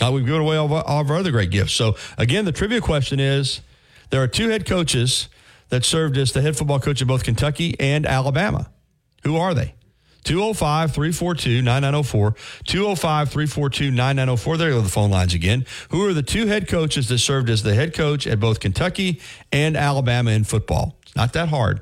Now 0.00 0.12
we've 0.12 0.24
given 0.24 0.42
away 0.42 0.56
all 0.56 0.66
of, 0.66 0.72
our, 0.72 0.84
all 0.84 1.00
of 1.00 1.10
our 1.10 1.16
other 1.16 1.32
great 1.32 1.50
gifts. 1.50 1.72
So 1.72 1.96
again, 2.16 2.44
the 2.44 2.52
trivia 2.52 2.80
question 2.80 3.18
is: 3.18 3.62
there 4.10 4.22
are 4.22 4.28
two 4.28 4.48
head 4.48 4.64
coaches 4.64 5.28
that 5.70 5.84
served 5.84 6.16
as 6.16 6.32
the 6.32 6.40
head 6.40 6.56
football 6.56 6.78
coach 6.78 7.02
of 7.02 7.08
both 7.08 7.24
Kentucky 7.24 7.74
and 7.80 8.06
Alabama. 8.06 8.70
Who 9.24 9.36
are 9.36 9.54
they? 9.54 9.74
205 10.24 10.92
342 10.92 11.62
9904. 11.62 12.34
205 12.64 13.28
342 13.30 13.90
9904. 13.90 14.56
There 14.56 14.70
go 14.70 14.80
the 14.80 14.88
phone 14.88 15.10
lines 15.10 15.34
again. 15.34 15.64
Who 15.90 16.06
are 16.06 16.12
the 16.12 16.22
two 16.22 16.46
head 16.46 16.68
coaches 16.68 17.08
that 17.08 17.18
served 17.18 17.50
as 17.50 17.62
the 17.62 17.74
head 17.74 17.94
coach 17.94 18.26
at 18.26 18.40
both 18.40 18.60
Kentucky 18.60 19.20
and 19.52 19.76
Alabama 19.76 20.30
in 20.32 20.44
football? 20.44 20.96
It's 21.02 21.16
not 21.16 21.32
that 21.34 21.48
hard. 21.48 21.80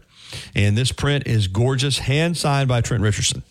And 0.54 0.76
this 0.76 0.92
print 0.92 1.26
is 1.26 1.48
gorgeous, 1.48 1.98
hand 1.98 2.36
signed 2.36 2.68
by 2.68 2.80
Trent 2.80 3.02
Richardson. 3.02 3.42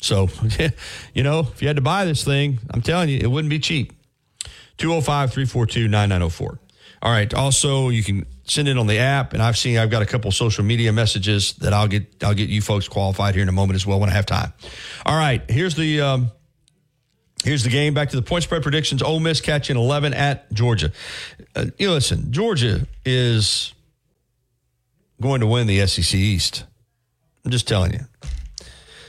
So, 0.00 0.28
you 1.14 1.22
know, 1.22 1.40
if 1.40 1.62
you 1.62 1.68
had 1.68 1.76
to 1.76 1.82
buy 1.82 2.04
this 2.04 2.24
thing, 2.24 2.58
I'm 2.70 2.82
telling 2.82 3.08
you, 3.08 3.18
it 3.18 3.30
wouldn't 3.30 3.50
be 3.50 3.58
cheap. 3.58 3.92
205 4.78 5.32
342 5.32 5.88
9904. 5.88 6.58
All 7.02 7.10
right. 7.10 7.32
Also, 7.34 7.88
you 7.88 8.02
can 8.02 8.26
send 8.46 8.68
it 8.68 8.78
on 8.78 8.86
the 8.86 8.98
app, 8.98 9.32
and 9.32 9.42
I've 9.42 9.58
seen 9.58 9.78
I've 9.78 9.90
got 9.90 10.02
a 10.02 10.06
couple 10.06 10.30
social 10.30 10.64
media 10.64 10.92
messages 10.92 11.54
that 11.54 11.72
I'll 11.72 11.88
get 11.88 12.22
I'll 12.22 12.34
get 12.34 12.48
you 12.48 12.62
folks 12.62 12.88
qualified 12.88 13.34
here 13.34 13.42
in 13.42 13.48
a 13.48 13.52
moment 13.52 13.76
as 13.76 13.86
well 13.86 14.00
when 14.00 14.08
I 14.08 14.12
have 14.12 14.26
time. 14.26 14.52
All 15.04 15.16
right. 15.16 15.42
Here's 15.50 15.74
the 15.74 16.00
um, 16.00 16.30
here's 17.44 17.64
the 17.64 17.70
game. 17.70 17.94
Back 17.94 18.10
to 18.10 18.16
the 18.16 18.22
point 18.22 18.44
spread 18.44 18.62
predictions. 18.62 19.02
Ole 19.02 19.20
Miss 19.20 19.40
catching 19.40 19.76
11 19.76 20.14
at 20.14 20.52
Georgia. 20.52 20.92
Uh, 21.54 21.66
you 21.78 21.90
listen, 21.90 22.32
Georgia 22.32 22.86
is 23.04 23.72
going 25.20 25.40
to 25.40 25.46
win 25.46 25.66
the 25.66 25.86
SEC 25.86 26.14
East. 26.14 26.64
I'm 27.44 27.50
just 27.50 27.66
telling 27.68 27.92
you. 27.92 28.00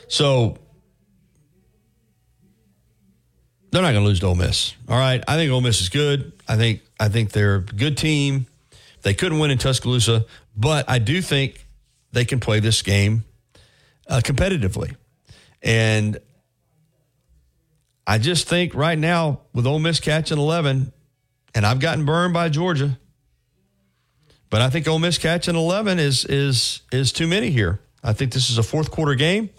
So 0.07 0.57
they're 3.71 3.81
not 3.81 3.91
going 3.91 4.03
to 4.03 4.07
lose 4.07 4.19
to 4.21 4.27
Ole 4.27 4.35
Miss. 4.35 4.73
All 4.89 4.97
right, 4.97 5.23
I 5.27 5.35
think 5.35 5.51
Ole 5.51 5.61
Miss 5.61 5.81
is 5.81 5.89
good. 5.89 6.31
I 6.47 6.55
think 6.55 6.81
I 6.99 7.09
think 7.09 7.31
they're 7.31 7.55
a 7.55 7.61
good 7.61 7.97
team. 7.97 8.47
They 9.07 9.13
couldn't 9.13 9.39
win 9.39 9.51
in 9.51 9.57
Tuscaloosa, 9.57 10.25
but 10.53 10.89
I 10.89 10.99
do 10.99 11.21
think 11.21 11.65
they 12.11 12.25
can 12.25 12.41
play 12.41 12.59
this 12.59 12.81
game 12.81 13.23
uh, 14.05 14.19
competitively, 14.21 14.97
and 15.61 16.19
I 18.05 18.17
just 18.17 18.49
think 18.49 18.75
right 18.75 18.99
now 18.99 19.43
with 19.53 19.65
Ole 19.65 19.79
Miss 19.79 20.01
catching 20.01 20.37
eleven, 20.37 20.91
and 21.55 21.65
I've 21.65 21.79
gotten 21.79 22.03
burned 22.03 22.33
by 22.33 22.49
Georgia, 22.49 22.99
but 24.49 24.61
I 24.61 24.69
think 24.69 24.89
Ole 24.89 24.99
Miss 24.99 25.17
catching 25.17 25.55
eleven 25.55 25.99
is 25.99 26.25
is 26.25 26.81
is 26.91 27.13
too 27.13 27.27
many 27.27 27.49
here. 27.49 27.79
I 28.03 28.11
think 28.11 28.33
this 28.33 28.49
is 28.49 28.57
a 28.57 28.63
fourth 28.63 28.91
quarter 28.91 29.15
game. 29.15 29.51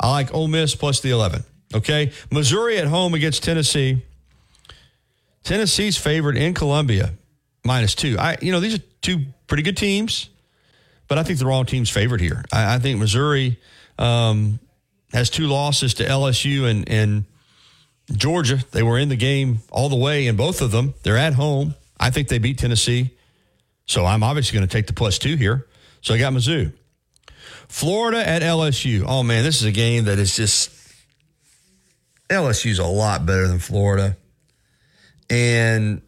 I 0.00 0.10
like 0.10 0.34
Ole 0.34 0.48
Miss 0.48 0.74
plus 0.74 0.98
the 0.98 1.10
eleven. 1.10 1.44
Okay. 1.72 2.10
Missouri 2.28 2.78
at 2.78 2.88
home 2.88 3.14
against 3.14 3.44
Tennessee. 3.44 4.02
Tennessee's 5.44 5.96
favored 5.96 6.36
in 6.36 6.54
Columbia, 6.54 7.14
minus 7.64 7.94
two. 7.94 8.16
I, 8.18 8.36
you 8.40 8.52
know, 8.52 8.60
these 8.60 8.74
are 8.76 8.82
two 9.00 9.24
pretty 9.46 9.62
good 9.62 9.76
teams, 9.76 10.28
but 11.08 11.18
I 11.18 11.22
think 11.22 11.38
the 11.38 11.46
wrong 11.46 11.66
team's 11.66 11.90
favored 11.90 12.20
here. 12.20 12.44
I, 12.52 12.76
I 12.76 12.78
think 12.78 12.98
Missouri 12.98 13.58
um, 13.98 14.60
has 15.12 15.30
two 15.30 15.46
losses 15.46 15.94
to 15.94 16.04
LSU 16.04 16.68
and, 16.68 16.88
and 16.88 17.24
Georgia. 18.12 18.58
They 18.72 18.82
were 18.82 18.98
in 18.98 19.08
the 19.08 19.16
game 19.16 19.60
all 19.70 19.88
the 19.88 19.96
way 19.96 20.26
in 20.26 20.36
both 20.36 20.60
of 20.60 20.70
them. 20.70 20.94
They're 21.02 21.16
at 21.16 21.34
home. 21.34 21.74
I 21.98 22.10
think 22.10 22.28
they 22.28 22.38
beat 22.38 22.58
Tennessee. 22.58 23.10
So 23.86 24.04
I'm 24.04 24.22
obviously 24.22 24.56
going 24.58 24.68
to 24.68 24.72
take 24.72 24.86
the 24.86 24.92
plus 24.92 25.18
two 25.18 25.36
here. 25.36 25.66
So 26.00 26.14
I 26.14 26.18
got 26.18 26.32
Mizzou. 26.32 26.72
Florida 27.68 28.26
at 28.26 28.42
LSU. 28.42 29.04
Oh, 29.06 29.22
man, 29.22 29.42
this 29.42 29.56
is 29.56 29.64
a 29.64 29.72
game 29.72 30.04
that 30.04 30.18
is 30.18 30.36
just 30.36 30.70
LSU's 32.28 32.78
a 32.78 32.86
lot 32.86 33.26
better 33.26 33.48
than 33.48 33.58
Florida. 33.58 34.16
And 35.30 36.02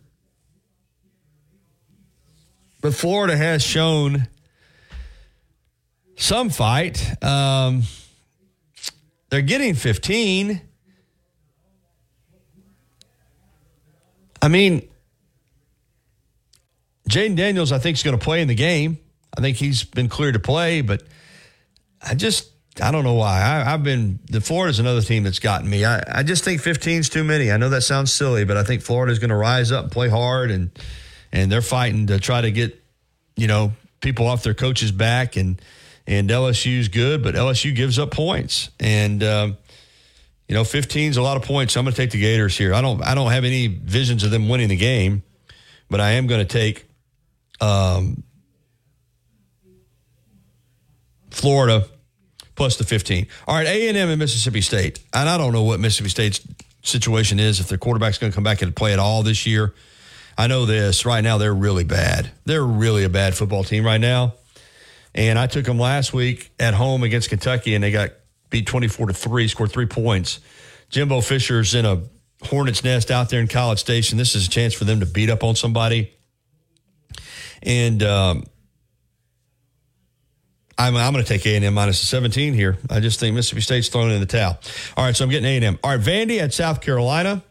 but 2.87 2.95
Florida 2.95 3.37
has 3.37 3.65
shown 3.65 4.29
some 6.15 6.51
fight. 6.51 7.21
Um, 7.21 7.83
they're 9.29 9.43
getting 9.43 9.75
15. 9.75 10.61
I 14.41 14.47
mean, 14.47 14.89
Jayden 17.11 17.35
Daniels, 17.35 17.73
I 17.73 17.81
think, 17.81 17.97
is 17.97 18.05
going 18.05 18.17
to 18.17 18.25
play 18.25 18.41
in 18.41 18.47
the 18.47 18.55
game. 18.55 18.99
I 19.37 19.41
think 19.41 19.57
he's 19.57 19.83
been 19.83 20.09
cleared 20.09 20.35
to 20.35 20.41
play, 20.41 20.81
but 20.81 21.03
I 22.01 22.15
just 22.15 22.53
I 22.81 22.93
don't 22.93 23.03
know 23.03 23.15
why. 23.15 23.39
I, 23.39 23.65
have 23.65 23.83
been 23.83 24.21
the 24.31 24.41
Florida's 24.41 24.79
another 24.79 25.03
team 25.03 25.25
that's 25.25 25.41
gotten 25.41 25.69
me. 25.69 25.85
I, 25.85 26.21
I 26.21 26.23
just 26.23 26.45
think 26.45 26.61
15 26.61 27.01
is 27.01 27.09
too 27.09 27.25
many. 27.25 27.51
I 27.51 27.57
know 27.57 27.71
that 27.71 27.83
sounds 27.83 28.13
silly, 28.13 28.45
but 28.45 28.57
I 28.57 28.63
think 28.63 28.83
Florida's 28.83 29.19
going 29.19 29.31
to 29.31 29.37
rise 29.37 29.73
up 29.73 29.83
and 29.87 29.93
play 29.93 30.09
hard, 30.09 30.53
and 30.53 30.71
and 31.37 31.53
they're 31.53 31.61
fighting 31.61 32.07
to 32.07 32.19
try 32.19 32.41
to 32.41 32.51
get 32.51 32.83
you 33.37 33.47
know 33.47 33.73
people 34.01 34.27
off 34.27 34.43
their 34.43 34.55
coaches' 34.55 34.91
back, 34.91 35.37
and 35.37 35.61
and 36.07 36.31
LSU's 36.31 36.89
good, 36.89 37.23
but 37.23 37.35
LSU 37.35 37.75
gives 37.75 37.99
up 37.99 38.11
points, 38.11 38.71
and 38.81 39.23
um, 39.23 39.59
you 40.49 40.55
know 40.55 40.65
15 40.65 41.11
is 41.11 41.17
a 41.19 41.23
lot 41.23 41.37
of 41.37 41.43
points. 41.43 41.75
So 41.75 41.81
I'm 41.81 41.85
going 41.85 41.95
to 41.95 42.01
take 42.01 42.11
the 42.11 42.21
Gators 42.21 42.57
here. 42.57 42.73
I 42.73 42.81
don't 42.81 43.03
I 43.03 43.15
don't 43.15 43.31
have 43.31 43.45
any 43.45 43.67
visions 43.67 44.25
of 44.25 44.31
them 44.31 44.49
winning 44.49 44.69
the 44.69 44.77
game, 44.77 45.23
but 45.91 46.01
I 46.01 46.13
am 46.13 46.27
going 46.27 46.41
to 46.41 46.51
take 46.51 46.87
um, 47.61 48.23
Florida 51.31 51.87
plus 52.55 52.79
the 52.79 52.85
15. 52.85 53.27
All 53.47 53.55
right, 53.55 53.67
A&M 53.67 54.09
and 54.09 54.19
Mississippi 54.19 54.63
State. 54.63 55.01
And 55.13 55.29
I 55.29 55.37
don't 55.37 55.53
know 55.53 55.65
what 55.65 55.79
Mississippi 55.79 56.09
State's 56.09 56.41
situation 56.83 57.39
is, 57.39 57.61
if 57.61 57.69
their 57.69 57.77
quarterback's 57.77 58.17
going 58.17 58.33
to 58.33 58.35
come 58.35 58.45
back 58.45 58.63
and 58.63 58.75
play 58.75 58.95
at 58.95 58.99
all 58.99 59.23
this 59.23 59.47
year. 59.47 59.75
I 60.39 60.47
know 60.47 60.67
this. 60.67 61.07
Right 61.07 61.23
now, 61.23 61.39
they're 61.39 61.55
really 61.55 61.85
bad. 61.85 62.31
They're 62.45 62.65
really 62.65 63.05
a 63.05 63.09
bad 63.09 63.35
football 63.35 63.65
team 63.65 63.85
right 63.85 64.01
now. 64.01 64.35
And 65.15 65.39
I 65.39 65.47
took 65.47 65.65
them 65.65 65.79
last 65.79 66.13
week 66.13 66.53
at 66.61 66.75
home 66.75 67.03
against 67.03 67.31
Kentucky, 67.31 67.75
and 67.75 67.83
they 67.83 67.91
got 67.91 68.11
beat 68.51 68.67
24 68.67 69.07
to 69.07 69.15
3, 69.15 69.49
scored 69.49 69.73
three 69.73 69.87
points. 69.87 70.41
Jimbo 70.91 71.23
Fisher's 71.23 71.75
in 71.75 71.87
a 71.87 72.03
hornet's 72.43 72.85
nest 72.85 73.11
out 73.11 73.31
there 73.31 73.41
in 73.41 73.49
College 73.49 73.79
Station. 73.79 74.19
This 74.19 74.35
is 74.35 74.47
a 74.47 74.51
chance 74.51 74.75
for 74.75 74.85
them 74.85 75.01
to 75.01 75.07
beat 75.07 75.31
up 75.31 75.43
on 75.43 75.57
somebody. 75.57 76.13
And 77.63 78.03
um, 78.03 78.45
I'm, 80.79 80.97
I'm 80.97 81.13
going 81.13 81.25
to 81.25 81.29
take 81.29 81.47
A&M 81.47 81.73
minus 81.73 81.99
17 81.99 82.53
here. 82.53 82.77
I 82.91 83.01
just 83.01 83.19
think 83.19 83.35
Mississippi 83.35 83.63
State's 83.63 83.89
throwing 83.89 84.11
in 84.11 84.21
the 84.21 84.27
towel. 84.27 84.59
All 84.97 85.05
right, 85.05 85.17
so 85.17 85.25
I'm 85.25 85.31
getting 85.31 85.63
A&M. 85.63 85.79
All 85.83 85.97
right, 85.97 86.01
Vandy 86.01 86.41
at 86.41 86.53
South 86.53 86.81
Carolina. 86.81 87.43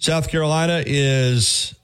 South 0.00 0.30
Carolina 0.30 0.82
is 0.84 1.74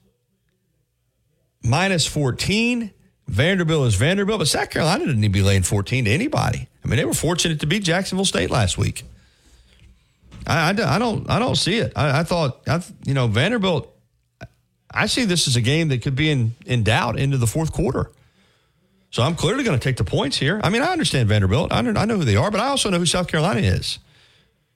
minus 1.63 2.07
14. 2.07 2.91
Vanderbilt 3.29 3.87
is 3.89 3.95
Vanderbilt, 3.95 4.39
but 4.39 4.49
South 4.49 4.71
Carolina 4.71 5.05
didn't 5.05 5.21
need 5.21 5.29
to 5.29 5.33
be 5.33 5.43
laying 5.43 5.63
14 5.63 6.07
to 6.07 6.11
anybody. 6.11 6.67
I 6.83 6.89
mean, 6.89 6.97
they 6.97 7.05
were 7.05 7.13
fortunate 7.13 7.61
to 7.61 7.67
beat 7.67 7.85
Jacksonville 7.85 8.25
State 8.25 8.51
last 8.51 8.79
week. 8.79 9.05
I, 10.47 10.71
I, 10.71 10.95
I 10.95 10.99
don't 10.99 11.29
I 11.29 11.39
don't 11.39 11.57
see 11.57 11.77
it. 11.77 11.93
I, 11.95 12.21
I 12.21 12.23
thought 12.23 12.63
I, 12.67 12.83
you 13.05 13.13
know 13.13 13.27
Vanderbilt. 13.27 13.93
I 14.91 15.07
see 15.07 15.25
this 15.25 15.47
as 15.47 15.57
a 15.57 15.61
game 15.61 15.89
that 15.89 16.01
could 16.03 16.17
be 16.17 16.31
in 16.31 16.55
in 16.65 16.85
doubt 16.85 17.19
into 17.19 17.37
the 17.37 17.47
fourth 17.47 17.73
quarter. 17.73 18.11
So 19.11 19.23
I'm 19.23 19.35
clearly 19.35 19.63
going 19.65 19.79
to 19.79 19.83
take 19.83 19.97
the 19.97 20.05
points 20.05 20.37
here. 20.39 20.61
I 20.65 20.71
mean, 20.71 20.83
I 20.83 20.93
understand 20.93 21.29
Vanderbilt. 21.29 21.73
I, 21.73 21.79
I 21.79 22.05
know 22.05 22.17
who 22.17 22.25
they 22.25 22.37
are, 22.37 22.51
but 22.51 22.61
I 22.61 22.69
also 22.69 22.89
know 22.91 22.99
who 22.99 23.07
South 23.07 23.29
Carolina 23.29 23.61
is. 23.61 23.99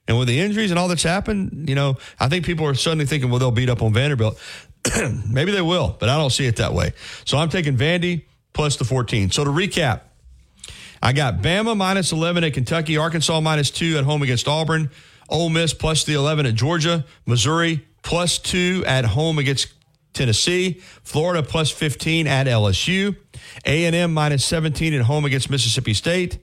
And 0.07 0.17
with 0.17 0.27
the 0.27 0.39
injuries 0.39 0.71
and 0.71 0.79
all 0.79 0.87
that's 0.87 1.03
happened, 1.03 1.69
you 1.69 1.75
know, 1.75 1.97
I 2.19 2.27
think 2.27 2.45
people 2.45 2.65
are 2.65 2.73
suddenly 2.73 3.05
thinking, 3.05 3.29
well, 3.29 3.39
they'll 3.39 3.51
beat 3.51 3.69
up 3.69 3.81
on 3.81 3.93
Vanderbilt. 3.93 4.39
Maybe 5.29 5.51
they 5.51 5.61
will, 5.61 5.95
but 5.99 6.09
I 6.09 6.17
don't 6.17 6.31
see 6.31 6.47
it 6.47 6.57
that 6.57 6.73
way. 6.73 6.93
So 7.25 7.37
I'm 7.37 7.49
taking 7.49 7.77
Vandy 7.77 8.23
plus 8.53 8.77
the 8.77 8.85
14. 8.85 9.31
So 9.31 9.43
to 9.43 9.49
recap, 9.51 10.01
I 11.01 11.13
got 11.13 11.41
Bama 11.41 11.77
minus 11.77 12.11
11 12.11 12.43
at 12.43 12.53
Kentucky, 12.53 12.97
Arkansas 12.97 13.39
minus 13.39 13.71
2 13.71 13.97
at 13.97 14.03
home 14.03 14.21
against 14.21 14.47
Auburn, 14.47 14.89
Ole 15.29 15.49
Miss 15.49 15.73
plus 15.73 16.03
the 16.03 16.13
11 16.13 16.45
at 16.45 16.55
Georgia, 16.55 17.05
Missouri 17.25 17.85
plus 18.03 18.39
2 18.39 18.83
at 18.85 19.05
home 19.05 19.37
against 19.37 19.67
Tennessee, 20.13 20.81
Florida 21.03 21.41
plus 21.41 21.71
15 21.71 22.27
at 22.27 22.47
LSU. 22.47 23.15
A&M 23.65 24.13
minus 24.13 24.45
17 24.45 24.93
at 24.93 25.01
home 25.01 25.25
against 25.25 25.49
Mississippi 25.49 25.93
State. 25.93 26.37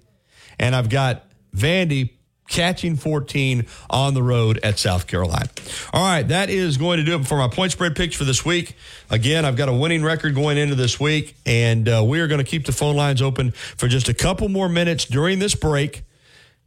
And 0.58 0.74
I've 0.74 0.88
got 0.88 1.24
Vandy 1.54 2.10
catching 2.48 2.96
14 2.96 3.66
on 3.90 4.14
the 4.14 4.22
road 4.22 4.58
at 4.62 4.78
South 4.78 5.06
Carolina. 5.06 5.48
All 5.92 6.02
right, 6.02 6.26
that 6.28 6.50
is 6.50 6.76
going 6.76 6.98
to 6.98 7.04
do 7.04 7.18
it 7.20 7.26
for 7.26 7.38
my 7.38 7.48
point 7.48 7.72
spread 7.72 7.94
picks 7.94 8.16
for 8.16 8.24
this 8.24 8.44
week. 8.44 8.74
Again, 9.10 9.44
I've 9.44 9.56
got 9.56 9.68
a 9.68 9.72
winning 9.72 10.02
record 10.02 10.34
going 10.34 10.58
into 10.58 10.74
this 10.74 10.98
week, 10.98 11.36
and 11.46 11.88
uh, 11.88 12.02
we 12.04 12.20
are 12.20 12.26
going 12.26 12.42
to 12.42 12.50
keep 12.50 12.66
the 12.66 12.72
phone 12.72 12.96
lines 12.96 13.22
open 13.22 13.52
for 13.52 13.86
just 13.86 14.08
a 14.08 14.14
couple 14.14 14.48
more 14.48 14.68
minutes 14.68 15.04
during 15.04 15.38
this 15.38 15.54
break. 15.54 16.02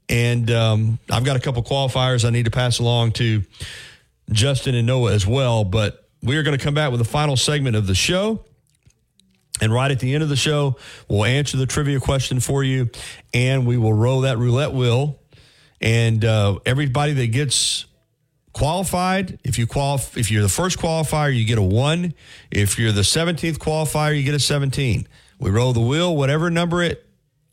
And 0.08 0.50
um, 0.52 1.00
I've 1.10 1.24
got 1.24 1.36
a 1.36 1.40
couple 1.40 1.64
qualifiers 1.64 2.26
I 2.26 2.30
need 2.30 2.46
to 2.46 2.52
pass 2.52 2.80
along 2.80 3.14
to 3.14 3.44
Justin 4.32 4.76
and 4.76 4.86
Noah 4.86 5.14
as 5.14 5.26
well. 5.26 5.64
But 5.64 6.06
we 6.22 6.38
are 6.38 6.44
going 6.44 6.58
to 6.58 6.64
come 6.64 6.74
back 6.74 6.92
with 6.92 7.00
the 7.00 7.06
final 7.06 7.38
segment 7.38 7.76
of 7.76 7.88
the 7.88 7.96
show. 7.96 8.44
And 9.62 9.72
right 9.72 9.92
at 9.92 10.00
the 10.00 10.14
end 10.14 10.24
of 10.24 10.30
the 10.30 10.36
show, 10.36 10.78
we'll 11.08 11.24
answer 11.24 11.56
the 11.56 11.68
trivia 11.68 12.00
question 12.00 12.40
for 12.40 12.64
you, 12.64 12.90
and 13.32 13.68
we 13.68 13.78
will 13.78 13.94
roll 13.94 14.22
that 14.22 14.40
roulette 14.40 14.74
wheel. 14.74 15.21
And 15.82 16.24
uh, 16.24 16.60
everybody 16.66 17.14
that 17.14 17.28
gets 17.28 17.86
qualified, 18.54 19.40
if 19.44 19.58
you 19.58 19.66
qualify, 19.66 20.20
if 20.20 20.30
you're 20.30 20.44
the 20.44 20.50
first 20.50 20.78
qualifier, 20.78 21.36
you 21.36 21.46
get 21.46 21.58
a 21.58 21.64
one. 21.64 22.14
If 22.52 22.78
you're 22.78 22.92
the 22.92 23.02
17th 23.02 23.58
qualifier, 23.58 24.16
you 24.16 24.24
get 24.24 24.36
a 24.36 24.40
17. 24.40 25.08
We 25.40 25.50
roll 25.50 25.74
the 25.74 25.82
wheel, 25.82 26.16
whatever 26.16 26.52
number 26.52 26.84
it 26.84 27.06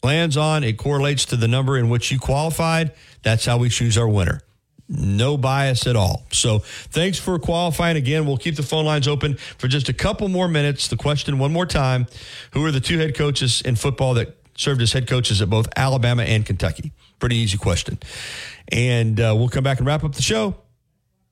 lands 0.03 0.37
on, 0.37 0.63
it 0.63 0.77
correlates 0.77 1.25
to 1.27 1.37
the 1.37 1.49
number 1.49 1.77
in 1.77 1.89
which 1.89 2.11
you 2.13 2.19
qualified. 2.19 2.93
That's 3.23 3.45
how 3.45 3.59
we 3.59 3.69
choose 3.69 3.97
our 3.97 4.09
winner. 4.09 4.41
No 4.89 5.37
bias 5.37 5.87
at 5.87 5.97
all. 5.97 6.25
So 6.33 6.61
thanks 6.61 7.19
for 7.19 7.39
qualifying 7.39 7.97
again. 7.97 8.27
We'll 8.27 8.39
keep 8.39 8.57
the 8.57 8.63
phone 8.63 8.87
lines 8.87 9.07
open 9.07 9.37
for 9.37 9.69
just 9.69 9.91
a 9.91 9.93
couple 9.93 10.29
more 10.29 10.49
minutes. 10.49 10.89
The 10.89 10.97
question 10.97 11.39
one 11.39 11.53
more 11.53 11.67
time 11.67 12.07
Who 12.53 12.65
are 12.65 12.71
the 12.71 12.81
two 12.81 12.99
head 12.99 13.15
coaches 13.15 13.61
in 13.61 13.77
football 13.77 14.15
that 14.15 14.38
served 14.59 14.83
as 14.83 14.93
head 14.93 15.07
coaches 15.07 15.41
at 15.41 15.49
both 15.49 15.69
Alabama 15.77 16.25
and 16.25 16.45
Kentucky? 16.45 16.93
Pretty 17.19 17.37
easy 17.37 17.57
question. 17.57 17.99
And 18.71 19.19
uh, 19.19 19.35
we'll 19.37 19.49
come 19.49 19.65
back 19.65 19.79
and 19.79 19.87
wrap 19.87 20.05
up 20.05 20.13
the 20.15 20.23
show 20.23 20.57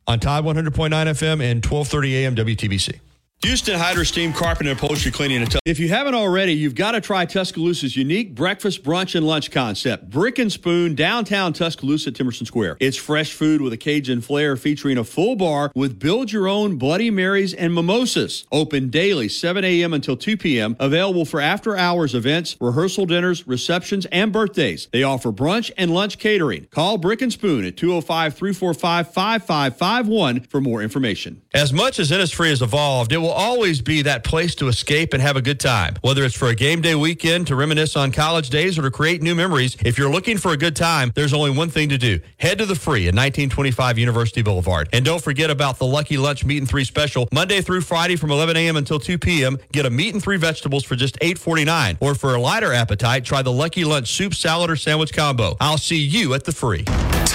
on 0.06 0.20
Tide 0.20 0.44
100.9 0.44 0.70
FM 0.70 1.42
and 1.42 1.64
1230 1.64 2.16
AM 2.16 2.34
WTBC. 2.34 3.00
Houston 3.42 3.78
Hyder 3.78 4.04
Steam 4.04 4.32
Carpet 4.32 4.66
and 4.66 4.76
Upholstery 4.76 5.12
Cleaning. 5.12 5.42
And 5.42 5.56
if 5.64 5.78
you 5.78 5.88
haven't 5.88 6.14
already, 6.14 6.52
you've 6.52 6.74
got 6.74 6.92
to 6.92 7.00
try 7.00 7.26
Tuscaloosa's 7.26 7.96
unique 7.96 8.34
breakfast, 8.34 8.82
brunch, 8.82 9.14
and 9.14 9.24
lunch 9.24 9.52
concept. 9.52 10.10
Brick 10.10 10.40
and 10.40 10.50
Spoon, 10.50 10.96
downtown 10.96 11.52
Tuscaloosa, 11.52 12.10
Temerson 12.10 12.44
Square. 12.46 12.78
It's 12.80 12.96
fresh 12.96 13.32
food 13.32 13.60
with 13.60 13.72
a 13.72 13.76
Cajun 13.76 14.20
flair 14.20 14.56
featuring 14.56 14.98
a 14.98 15.04
full 15.04 15.36
bar 15.36 15.70
with 15.76 15.98
build 15.98 16.32
your 16.32 16.48
own 16.48 16.76
Bloody 16.76 17.10
Marys 17.10 17.54
and 17.54 17.72
mimosas. 17.72 18.46
Open 18.50 18.88
daily, 18.88 19.28
7 19.28 19.64
a.m. 19.64 19.94
until 19.94 20.16
2 20.16 20.36
p.m. 20.36 20.74
Available 20.80 21.24
for 21.24 21.40
after 21.40 21.76
hours 21.76 22.16
events, 22.16 22.56
rehearsal 22.60 23.06
dinners, 23.06 23.46
receptions, 23.46 24.06
and 24.06 24.32
birthdays. 24.32 24.88
They 24.92 25.04
offer 25.04 25.30
brunch 25.30 25.70
and 25.78 25.92
lunch 25.92 26.18
catering. 26.18 26.66
Call 26.72 26.98
Brick 26.98 27.22
and 27.22 27.32
Spoon 27.32 27.64
at 27.64 27.76
205 27.76 28.34
345 28.34 29.12
5551 29.12 30.40
for 30.40 30.60
more 30.60 30.82
information. 30.82 31.42
As 31.54 31.72
much 31.72 32.00
as 32.00 32.10
Innisfree 32.10 32.50
has 32.50 32.60
evolved, 32.60 33.12
it 33.12 33.18
will 33.18 33.25
always 33.30 33.80
be 33.80 34.02
that 34.02 34.24
place 34.24 34.54
to 34.56 34.68
escape 34.68 35.12
and 35.12 35.22
have 35.22 35.36
a 35.36 35.42
good 35.42 35.60
time. 35.60 35.94
Whether 36.02 36.24
it's 36.24 36.34
for 36.34 36.48
a 36.48 36.54
game 36.54 36.80
day 36.80 36.94
weekend, 36.94 37.46
to 37.48 37.56
reminisce 37.56 37.96
on 37.96 38.12
college 38.12 38.50
days, 38.50 38.78
or 38.78 38.82
to 38.82 38.90
create 38.90 39.22
new 39.22 39.34
memories, 39.34 39.76
if 39.84 39.98
you're 39.98 40.10
looking 40.10 40.38
for 40.38 40.52
a 40.52 40.56
good 40.56 40.76
time, 40.76 41.12
there's 41.14 41.32
only 41.32 41.50
one 41.50 41.70
thing 41.70 41.88
to 41.90 41.98
do. 41.98 42.20
Head 42.38 42.58
to 42.58 42.66
the 42.66 42.74
free 42.74 43.02
at 43.08 43.14
1925 43.14 43.98
University 43.98 44.42
Boulevard. 44.42 44.88
And 44.92 45.04
don't 45.04 45.22
forget 45.22 45.50
about 45.50 45.78
the 45.78 45.86
Lucky 45.86 46.16
Lunch 46.16 46.44
Meat 46.44 46.58
and 46.58 46.68
Three 46.68 46.84
special. 46.84 47.28
Monday 47.32 47.60
through 47.60 47.82
Friday 47.82 48.16
from 48.16 48.30
11 48.30 48.56
a.m. 48.56 48.76
until 48.76 48.98
2 48.98 49.18
p.m., 49.18 49.58
get 49.72 49.86
a 49.86 49.90
meat 49.90 50.14
and 50.14 50.22
three 50.22 50.36
vegetables 50.36 50.84
for 50.84 50.96
just 50.96 51.18
$8.49. 51.20 51.98
Or 52.00 52.14
for 52.14 52.34
a 52.34 52.40
lighter 52.40 52.72
appetite, 52.72 53.24
try 53.24 53.42
the 53.42 53.52
Lucky 53.52 53.84
Lunch 53.84 54.12
soup, 54.12 54.34
salad, 54.34 54.70
or 54.70 54.76
sandwich 54.76 55.12
combo. 55.12 55.56
I'll 55.60 55.78
see 55.78 55.98
you 55.98 56.34
at 56.34 56.44
the 56.44 56.52
free. 56.52 56.84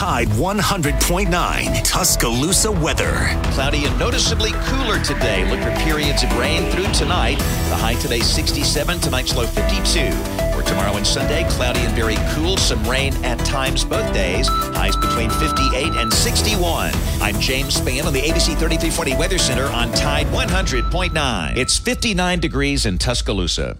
Tide 0.01 0.29
100.9 0.29 1.83
Tuscaloosa 1.83 2.71
weather. 2.71 3.37
Cloudy 3.51 3.85
and 3.85 3.99
noticeably 3.99 4.49
cooler 4.65 4.99
today. 5.03 5.47
Look 5.47 5.59
for 5.59 5.69
periods 5.83 6.23
of 6.23 6.35
rain 6.39 6.67
through 6.71 6.91
tonight. 6.91 7.37
The 7.69 7.75
high 7.75 7.93
today 7.93 8.21
67, 8.21 8.99
tonight's 8.99 9.35
low 9.35 9.45
52. 9.45 10.09
For 10.55 10.63
tomorrow 10.63 10.97
and 10.97 11.05
Sunday, 11.05 11.47
cloudy 11.49 11.81
and 11.81 11.93
very 11.93 12.15
cool. 12.31 12.57
Some 12.57 12.83
rain 12.89 13.13
at 13.23 13.37
times 13.45 13.85
both 13.85 14.11
days. 14.11 14.47
Highs 14.47 14.95
between 14.95 15.29
58 15.29 15.93
and 15.93 16.11
61. 16.11 16.93
I'm 17.21 17.39
James 17.39 17.79
Spann 17.79 18.05
on 18.05 18.13
the 18.13 18.21
ABC 18.21 18.57
3340 18.57 19.15
Weather 19.17 19.37
Center 19.37 19.67
on 19.67 19.91
Tide 19.91 20.25
100.9. 20.25 21.55
It's 21.55 21.77
59 21.77 22.39
degrees 22.39 22.87
in 22.87 22.97
Tuscaloosa. 22.97 23.77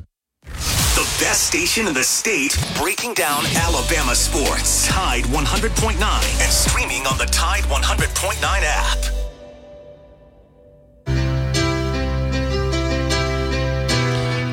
Best 1.21 1.45
station 1.45 1.87
in 1.87 1.93
the 1.93 2.03
state 2.03 2.57
breaking 2.75 3.13
down 3.13 3.45
Alabama 3.55 4.15
sports. 4.15 4.87
Tide 4.87 5.23
100.9 5.25 5.93
and 6.01 6.51
streaming 6.51 7.05
on 7.05 7.15
the 7.19 7.25
Tide 7.25 7.61
100.9 7.65 8.41
app. 8.63 8.97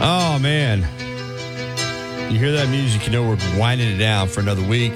Oh, 0.02 0.38
man. 0.38 0.80
You 2.30 2.38
hear 2.38 2.52
that 2.52 2.68
music, 2.68 3.06
you 3.06 3.12
know 3.12 3.26
we're 3.26 3.58
winding 3.58 3.88
it 3.88 3.96
down 3.96 4.28
for 4.28 4.40
another 4.40 4.62
week. 4.68 4.92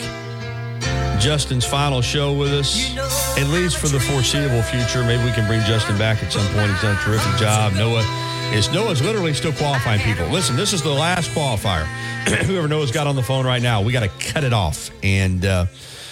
Justin's 1.19 1.65
final 1.65 2.03
show 2.03 2.35
with 2.35 2.53
us, 2.53 2.95
at 3.39 3.47
least 3.47 3.79
for 3.79 3.89
the 3.89 3.99
foreseeable 3.99 4.63
future. 4.63 5.03
Maybe 5.05 5.25
we 5.25 5.33
can 5.33 5.47
bring 5.47 5.63
Justin 5.63 5.97
back 5.97 6.23
at 6.23 6.31
some 6.31 6.47
point. 6.53 6.71
He's 6.71 6.83
done 6.83 6.99
a 6.99 7.01
terrific 7.01 7.35
job. 7.41 7.73
Noah 7.73 8.05
is 8.53 8.71
Noah's 8.71 9.01
literally 9.01 9.33
still 9.33 9.53
qualifying 9.53 10.01
people. 10.01 10.27
Listen, 10.27 10.57
this 10.57 10.75
is 10.75 10.83
the 10.83 10.91
last 10.91 11.31
qualifier. 11.31 11.85
Whoever 12.45 12.69
Noah's 12.69 12.91
got 12.91 13.07
on 13.07 13.17
the 13.17 13.23
phone 13.23 13.47
right 13.47 13.63
now, 13.63 13.81
we 13.81 13.93
got 13.93 14.03
to 14.03 14.31
cut 14.31 14.45
it 14.45 14.53
off, 14.53 14.91
and 15.03 15.45
uh, 15.45 15.67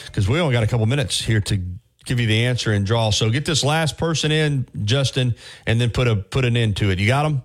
because 0.07 0.27
we 0.27 0.41
only 0.41 0.55
got 0.55 0.63
a 0.63 0.67
couple 0.67 0.87
minutes 0.87 1.21
here 1.21 1.43
to 1.43 1.63
give 2.07 2.19
you 2.19 2.27
the 2.27 2.47
answer 2.47 2.73
and 2.73 2.87
draw. 2.87 3.11
So 3.11 3.29
get 3.29 3.45
this 3.45 3.63
last 3.63 3.99
person 3.99 4.33
in, 4.33 4.67
Justin, 4.85 5.35
and 5.67 5.79
then 5.79 5.91
put 5.91 6.09
a 6.09 6.17
put 6.17 6.47
an 6.47 6.57
end 6.57 6.79
to 6.79 6.91
it. 6.91 6.99
You 6.99 7.07
got 7.07 7.25
them. 7.25 7.43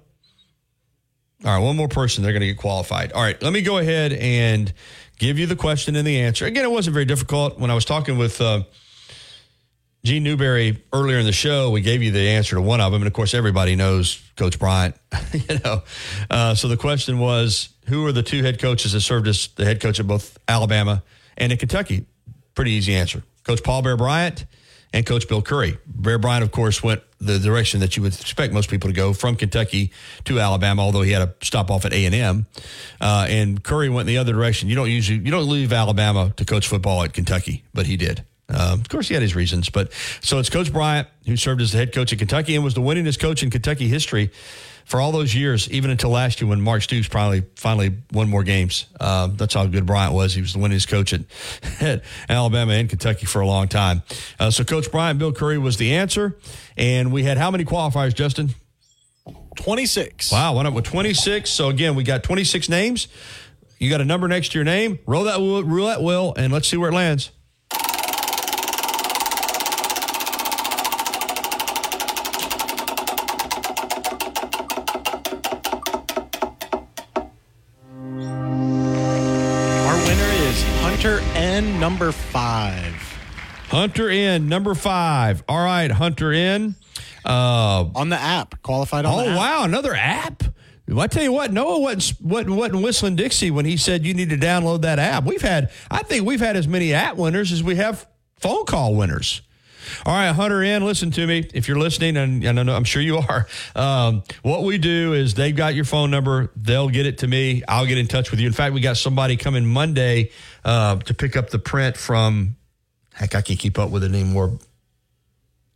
All 1.44 1.52
right, 1.52 1.64
one 1.64 1.76
more 1.76 1.90
person. 1.90 2.24
They're 2.24 2.32
going 2.32 2.42
to 2.42 2.48
get 2.48 2.58
qualified. 2.58 3.12
All 3.12 3.22
right, 3.22 3.40
let 3.44 3.52
me 3.52 3.62
go 3.62 3.78
ahead 3.80 4.14
and 4.14 4.74
give 5.20 5.38
you 5.38 5.46
the 5.46 5.58
question 5.58 5.98
and 5.98 6.08
the 6.08 6.22
answer. 6.22 6.46
Again, 6.46 6.64
it 6.64 6.72
wasn't 6.72 6.94
very 6.94 7.06
difficult. 7.06 7.60
When 7.60 7.70
I 7.70 7.76
was 7.76 7.84
talking 7.84 8.18
with 8.18 8.40
uh, 8.40 8.64
Gene 10.06 10.22
Newberry 10.22 10.84
earlier 10.94 11.18
in 11.18 11.26
the 11.26 11.32
show, 11.32 11.72
we 11.72 11.82
gave 11.82 12.04
you 12.04 12.12
the 12.12 12.30
answer 12.30 12.58
to 12.58 12.62
one 12.62 12.80
of 12.80 12.92
them, 12.92 13.02
and 13.02 13.08
of 13.08 13.14
course, 13.14 13.34
everybody 13.34 13.76
knows 13.76 14.22
Coach 14.36 14.60
Bryant. 14.60 14.96
you 15.34 15.60
know, 15.66 15.82
uh, 16.30 16.54
so 16.54 16.68
the 16.68 16.78
question 16.78 17.18
was, 17.18 17.70
who 17.88 18.06
are 18.06 18.12
the 18.12 18.22
two 18.22 18.44
head 18.44 18.60
coaches 18.60 18.92
that 18.92 19.02
served 19.02 19.28
as 19.28 19.48
the 19.56 19.66
head 19.66 19.82
coach 19.82 19.98
of 19.98 20.06
both 20.06 20.38
Alabama 20.48 21.02
and 21.38 21.52
in 21.52 21.58
Kentucky? 21.58 22.06
Pretty 22.54 22.72
easy 22.72 22.94
answer: 22.94 23.24
Coach 23.44 23.64
Paul 23.64 23.82
Bear 23.82 23.98
Bryant 23.98 24.46
and 24.94 25.08
Coach 25.08 25.28
Bill 25.28 25.42
Curry. 25.42 25.80
Bear 25.88 26.20
Bryant, 26.20 26.44
of 26.44 26.52
course, 26.52 26.84
went 26.84 27.02
the 27.20 27.40
direction 27.40 27.80
that 27.80 27.98
you 27.98 28.04
would 28.04 28.14
expect 28.14 28.54
most 28.54 28.70
people 28.70 28.92
to 28.92 28.96
go 28.96 29.12
from 29.12 29.36
Kentucky 29.36 29.92
to 30.26 30.40
Alabama, 30.40 30.84
although 30.84 31.02
he 31.02 31.14
had 31.14 31.40
to 31.40 31.46
stop 31.46 31.72
off 31.72 31.84
at 31.84 31.94
A 31.94 32.06
and 32.06 32.14
M. 32.14 32.46
Uh, 33.02 33.26
and 33.28 33.64
Curry 33.64 33.90
went 33.90 34.08
in 34.08 34.14
the 34.14 34.20
other 34.20 34.34
direction. 34.34 34.70
You 34.70 34.76
don't 34.76 34.92
usually 34.92 35.18
you 35.18 35.32
don't 35.32 35.50
leave 35.50 35.74
Alabama 35.74 36.32
to 36.38 36.46
coach 36.46 36.68
football 36.68 37.02
at 37.04 37.14
Kentucky, 37.14 37.64
but 37.74 37.88
he 37.88 37.98
did. 37.98 38.24
Um, 38.50 38.80
of 38.80 38.90
course, 38.90 39.08
he 39.08 39.14
had 39.14 39.24
his 39.24 39.36
reasons, 39.36 39.70
but 39.70 39.92
so 40.22 40.38
it's 40.38 40.50
Coach 40.50 40.72
Bryant 40.72 41.08
who 41.26 41.36
served 41.36 41.62
as 41.62 41.72
the 41.72 41.80
head 41.80 41.94
coach 41.94 42.14
at 42.14 42.20
Kentucky 42.20 42.56
and 42.56 42.64
was 42.64 42.76
the 42.76 42.82
winningest 42.82 43.20
coach 43.20 43.42
in 43.42 43.50
Kentucky 43.50 43.88
history 43.88 44.32
for 44.86 45.02
all 45.02 45.12
those 45.12 45.34
years, 45.34 45.70
even 45.72 45.90
until 45.90 46.12
last 46.12 46.40
year 46.40 46.48
when 46.48 46.62
Mark 46.62 46.84
Stoops 46.84 47.08
probably 47.08 47.44
finally 47.56 47.92
won 48.12 48.30
more 48.30 48.44
games. 48.44 48.86
Um, 49.00 49.36
that's 49.36 49.56
how 49.56 49.66
good 49.66 49.88
Bryant 49.88 50.14
was. 50.14 50.36
He 50.36 50.42
was 50.42 50.54
the 50.54 50.60
winningest 50.60 50.88
coach 50.88 51.12
at, 51.12 51.22
at 51.82 52.04
Alabama 52.30 52.74
and 52.74 52.88
Kentucky 52.88 53.26
for 53.26 53.42
a 53.42 53.48
long 53.48 53.68
time. 53.68 54.04
Uh, 54.40 54.52
so 54.52 54.64
Coach 54.64 54.92
Bryant, 54.92 55.18
Bill 55.18 55.34
Curry 55.34 55.58
was 55.58 55.78
the 55.78 55.96
answer, 55.96 56.38
and 56.78 57.12
we 57.12 57.24
had 57.24 57.40
how 57.40 57.50
many 57.50 57.66
qualifiers, 57.66 58.14
Justin? 58.14 58.54
26. 59.56 60.32
Wow, 60.32 60.56
went 60.56 60.68
up 60.68 60.74
with 60.76 60.86
26. 60.86 61.50
So 61.50 61.70
again, 61.70 61.96
we 61.96 62.04
got 62.04 62.22
26 62.24 62.70
names. 62.70 63.08
You 63.80 63.90
got 63.90 64.02
a 64.02 64.06
number 64.06 64.28
next 64.28 64.52
to 64.52 64.58
your 64.60 64.66
name. 64.66 65.00
Roll 65.08 65.24
that 65.24 65.40
roulette 65.40 66.02
wheel, 66.02 66.34
and 66.38 66.54
let's 66.54 66.68
see 66.68 66.78
where 66.78 66.92
it 66.92 66.94
lands. 66.94 67.32
Hunter 81.66 81.78
N, 81.78 81.80
number 81.80 82.12
five. 82.12 83.18
Hunter 83.70 84.10
in 84.10 84.48
number 84.48 84.76
five. 84.76 85.44
All 85.50 85.64
right, 85.64 85.90
Hunter 85.90 86.32
in. 86.32 86.76
Uh, 87.26 87.90
on 87.96 88.10
the 88.10 88.16
app, 88.16 88.62
qualified 88.62 89.06
on 89.06 89.14
oh, 89.20 89.24
the 89.24 89.32
app. 89.32 89.38
wow, 89.38 89.64
another 89.64 89.96
app. 89.96 90.44
I 90.96 91.08
tell 91.08 91.24
you 91.24 91.32
what, 91.32 91.52
Noah 91.52 91.80
wasn't, 91.80 92.22
wasn't, 92.22 92.56
wasn't 92.56 92.84
whistling 92.84 93.16
Dixie 93.16 93.50
when 93.50 93.66
he 93.66 93.78
said 93.78 94.06
you 94.06 94.14
need 94.14 94.30
to 94.30 94.38
download 94.38 94.84
that 94.84 95.00
app. 95.00 95.24
We've 95.24 95.42
had, 95.42 95.72
I 95.90 96.04
think 96.04 96.28
we've 96.28 96.40
had 96.40 96.56
as 96.56 96.68
many 96.68 96.94
app 96.94 97.18
winners 97.18 97.52
as 97.52 97.64
we 97.64 97.78
have 97.78 98.08
phone 98.36 98.66
call 98.66 98.94
winners. 98.94 99.42
All 100.06 100.14
right, 100.14 100.32
Hunter 100.32 100.62
in, 100.64 100.86
listen 100.86 101.12
to 101.12 101.26
me. 101.26 101.50
If 101.54 101.68
you're 101.68 101.80
listening, 101.80 102.18
and, 102.18 102.44
and 102.44 102.60
I'm 102.70 102.84
sure 102.84 103.02
you 103.02 103.18
are, 103.18 103.48
um, 103.76 104.24
what 104.44 104.64
we 104.64 104.78
do 104.78 105.14
is 105.14 105.34
they've 105.34 105.56
got 105.56 105.76
your 105.76 105.86
phone 105.86 106.12
number. 106.12 106.52
They'll 106.56 106.90
get 106.90 107.06
it 107.06 107.20
to 107.20 107.28
me. 107.28 107.64
I'll 107.68 107.86
get 107.86 107.98
in 107.98 108.08
touch 108.08 108.32
with 108.32 108.40
you. 108.40 108.48
In 108.48 108.54
fact, 108.54 108.74
we 108.74 108.82
got 108.82 108.98
somebody 108.98 109.38
coming 109.38 109.66
Monday 109.66 110.32
uh, 110.66 110.98
to 110.98 111.14
pick 111.14 111.38
up 111.38 111.52
the 111.52 111.60
print 111.60 111.96
from, 111.96 112.56
heck, 113.14 113.36
I 113.36 113.42
can't 113.42 113.60
keep 113.60 113.80
up 113.80 113.92
with 113.92 114.04
it 114.04 114.12
anymore. 114.12 114.60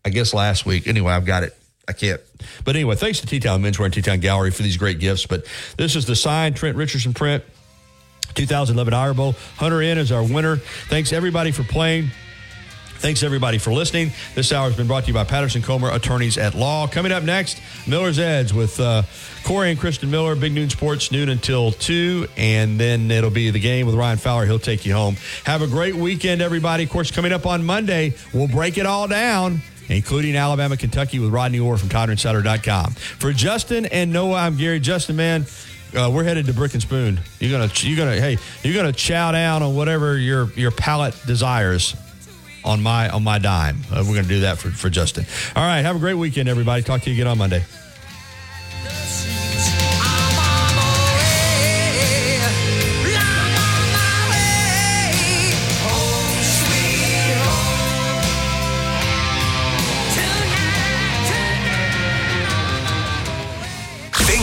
I 0.04 0.10
guess 0.10 0.34
last 0.34 0.66
week. 0.66 0.88
Anyway, 0.88 1.14
I've 1.14 1.26
got 1.26 1.44
it. 1.44 1.56
I 1.88 1.94
can't. 1.94 2.22
But 2.66 2.76
anyway, 2.76 2.96
thanks 2.96 3.20
to 3.22 3.28
T-Town 3.28 3.62
Menswear 3.62 3.86
and 3.86 3.94
T-Town 3.94 4.20
Gallery 4.20 4.52
for 4.52 4.64
these 4.64 4.78
great 4.78 5.00
gifts. 5.00 5.26
But 5.26 5.46
this 5.78 5.96
is 5.96 6.06
the 6.06 6.16
signed 6.16 6.56
Trent 6.56 6.76
Richardson 6.76 7.14
print, 7.14 7.44
2011 8.36 8.94
Iron 8.94 9.16
Bowl. 9.16 9.36
Hunter 9.58 9.82
N 9.82 9.98
is 9.98 10.12
our 10.12 10.24
winner. 10.24 10.58
Thanks 10.58 11.14
everybody 11.14 11.52
for 11.52 11.64
playing. 11.64 12.10
Thanks 13.00 13.24
everybody 13.24 13.60
for 13.60 13.72
listening. 13.72 14.12
This 14.36 14.52
hour 14.52 14.68
has 14.68 14.76
been 14.76 14.86
brought 14.86 15.04
to 15.04 15.08
you 15.08 15.14
by 15.14 15.24
Patterson 15.24 15.62
Comer 15.62 15.90
Attorneys 15.90 16.38
at 16.38 16.54
Law. 16.54 16.86
Coming 16.86 17.14
up 17.14 17.24
next, 17.24 17.62
Miller's 17.88 18.20
Edge 18.20 18.52
with 18.52 18.78
uh, 18.78 19.04
Corey 19.46 19.72
and 19.72 19.80
Kristen 19.80 20.12
Miller, 20.12 20.36
Big 20.36 20.52
Noon 20.52 20.70
Sports, 20.70 21.10
noon 21.10 21.30
until 21.30 21.72
2. 21.72 22.28
And 22.36 22.78
then 22.78 23.10
it'll 23.10 23.30
be 23.30 23.52
the 23.52 23.60
game 23.60 23.86
with 23.86 23.96
Ryan 23.96 24.18
Fowler. 24.18 24.46
He'll 24.46 24.60
take 24.60 24.86
you 24.86 24.94
home. 24.94 25.16
Have 25.46 25.62
a 25.62 25.68
great 25.68 25.96
weekend, 25.96 26.42
everybody. 26.42 26.84
Of 26.84 26.90
course, 26.90 27.10
coming 27.10 27.32
up 27.32 27.46
on 27.46 27.64
Monday, 27.64 28.16
we'll 28.34 28.50
break 28.50 28.78
it 28.78 28.86
all 28.86 29.08
down 29.08 29.62
including 29.88 30.36
Alabama, 30.36 30.78
Kentucky 30.78 31.18
with 31.18 31.32
Rodney 31.32 31.60
Orr 31.60 31.76
from 31.76 31.90
TiderInsider.com. 31.90 32.92
For 32.92 33.32
Justin 33.34 33.88
and 33.88 34.14
Noah, 34.14 34.36
I'm 34.36 34.56
Gary. 34.56 34.80
Justin, 34.80 35.16
man, 35.16 35.48
uh, 35.98 36.12
we're 36.14 36.26
headed 36.26 36.46
to 36.46 36.54
Brick 36.54 36.74
and 36.74 36.82
Spoon. 36.82 37.20
You're 37.40 37.50
gonna, 37.50 37.72
you're 37.78 37.98
gonna, 37.98 38.22
hey, 38.22 38.38
you're 38.62 38.76
gonna 38.76 38.94
chow 38.94 39.32
down 39.32 39.64
on 39.64 39.76
whatever 39.76 40.16
your 40.16 40.52
your 40.52 40.70
palate 40.70 41.16
desires 41.26 41.96
on 42.64 42.82
my 42.82 43.10
on 43.10 43.24
my 43.24 43.40
dime. 43.40 43.78
Uh, 43.92 44.04
we're 44.08 44.16
gonna 44.16 44.28
do 44.28 44.42
that 44.42 44.58
for 44.58 44.70
for 44.70 44.90
Justin. 44.90 45.26
All 45.56 45.64
right, 45.64 45.82
have 45.82 45.96
a 45.96 46.00
great 46.00 46.16
weekend, 46.16 46.50
everybody. 46.50 46.84
Talk 46.84 47.02
to 47.02 47.10
you 47.10 47.16
again 47.16 47.28
on 47.28 47.38
Monday. 47.38 47.64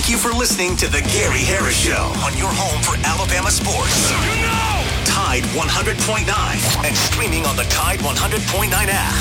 Thank 0.06 0.10
you 0.10 0.18
for 0.18 0.30
listening 0.36 0.76
to 0.76 0.86
The 0.86 1.01
Gary 1.12 1.40
Harris 1.40 1.76
Show 1.76 2.12
on 2.24 2.36
your 2.36 2.51
home 2.51 2.82
for 2.82 2.97
Alabama 3.06 3.51
sports. 3.51 4.76
Tide 5.27 5.43
100.9 5.43 6.86
and 6.86 6.97
streaming 6.97 7.44
on 7.47 7.57
the 7.57 7.65
Tide 7.65 7.98
100.9 7.98 8.70
app. 8.73 9.07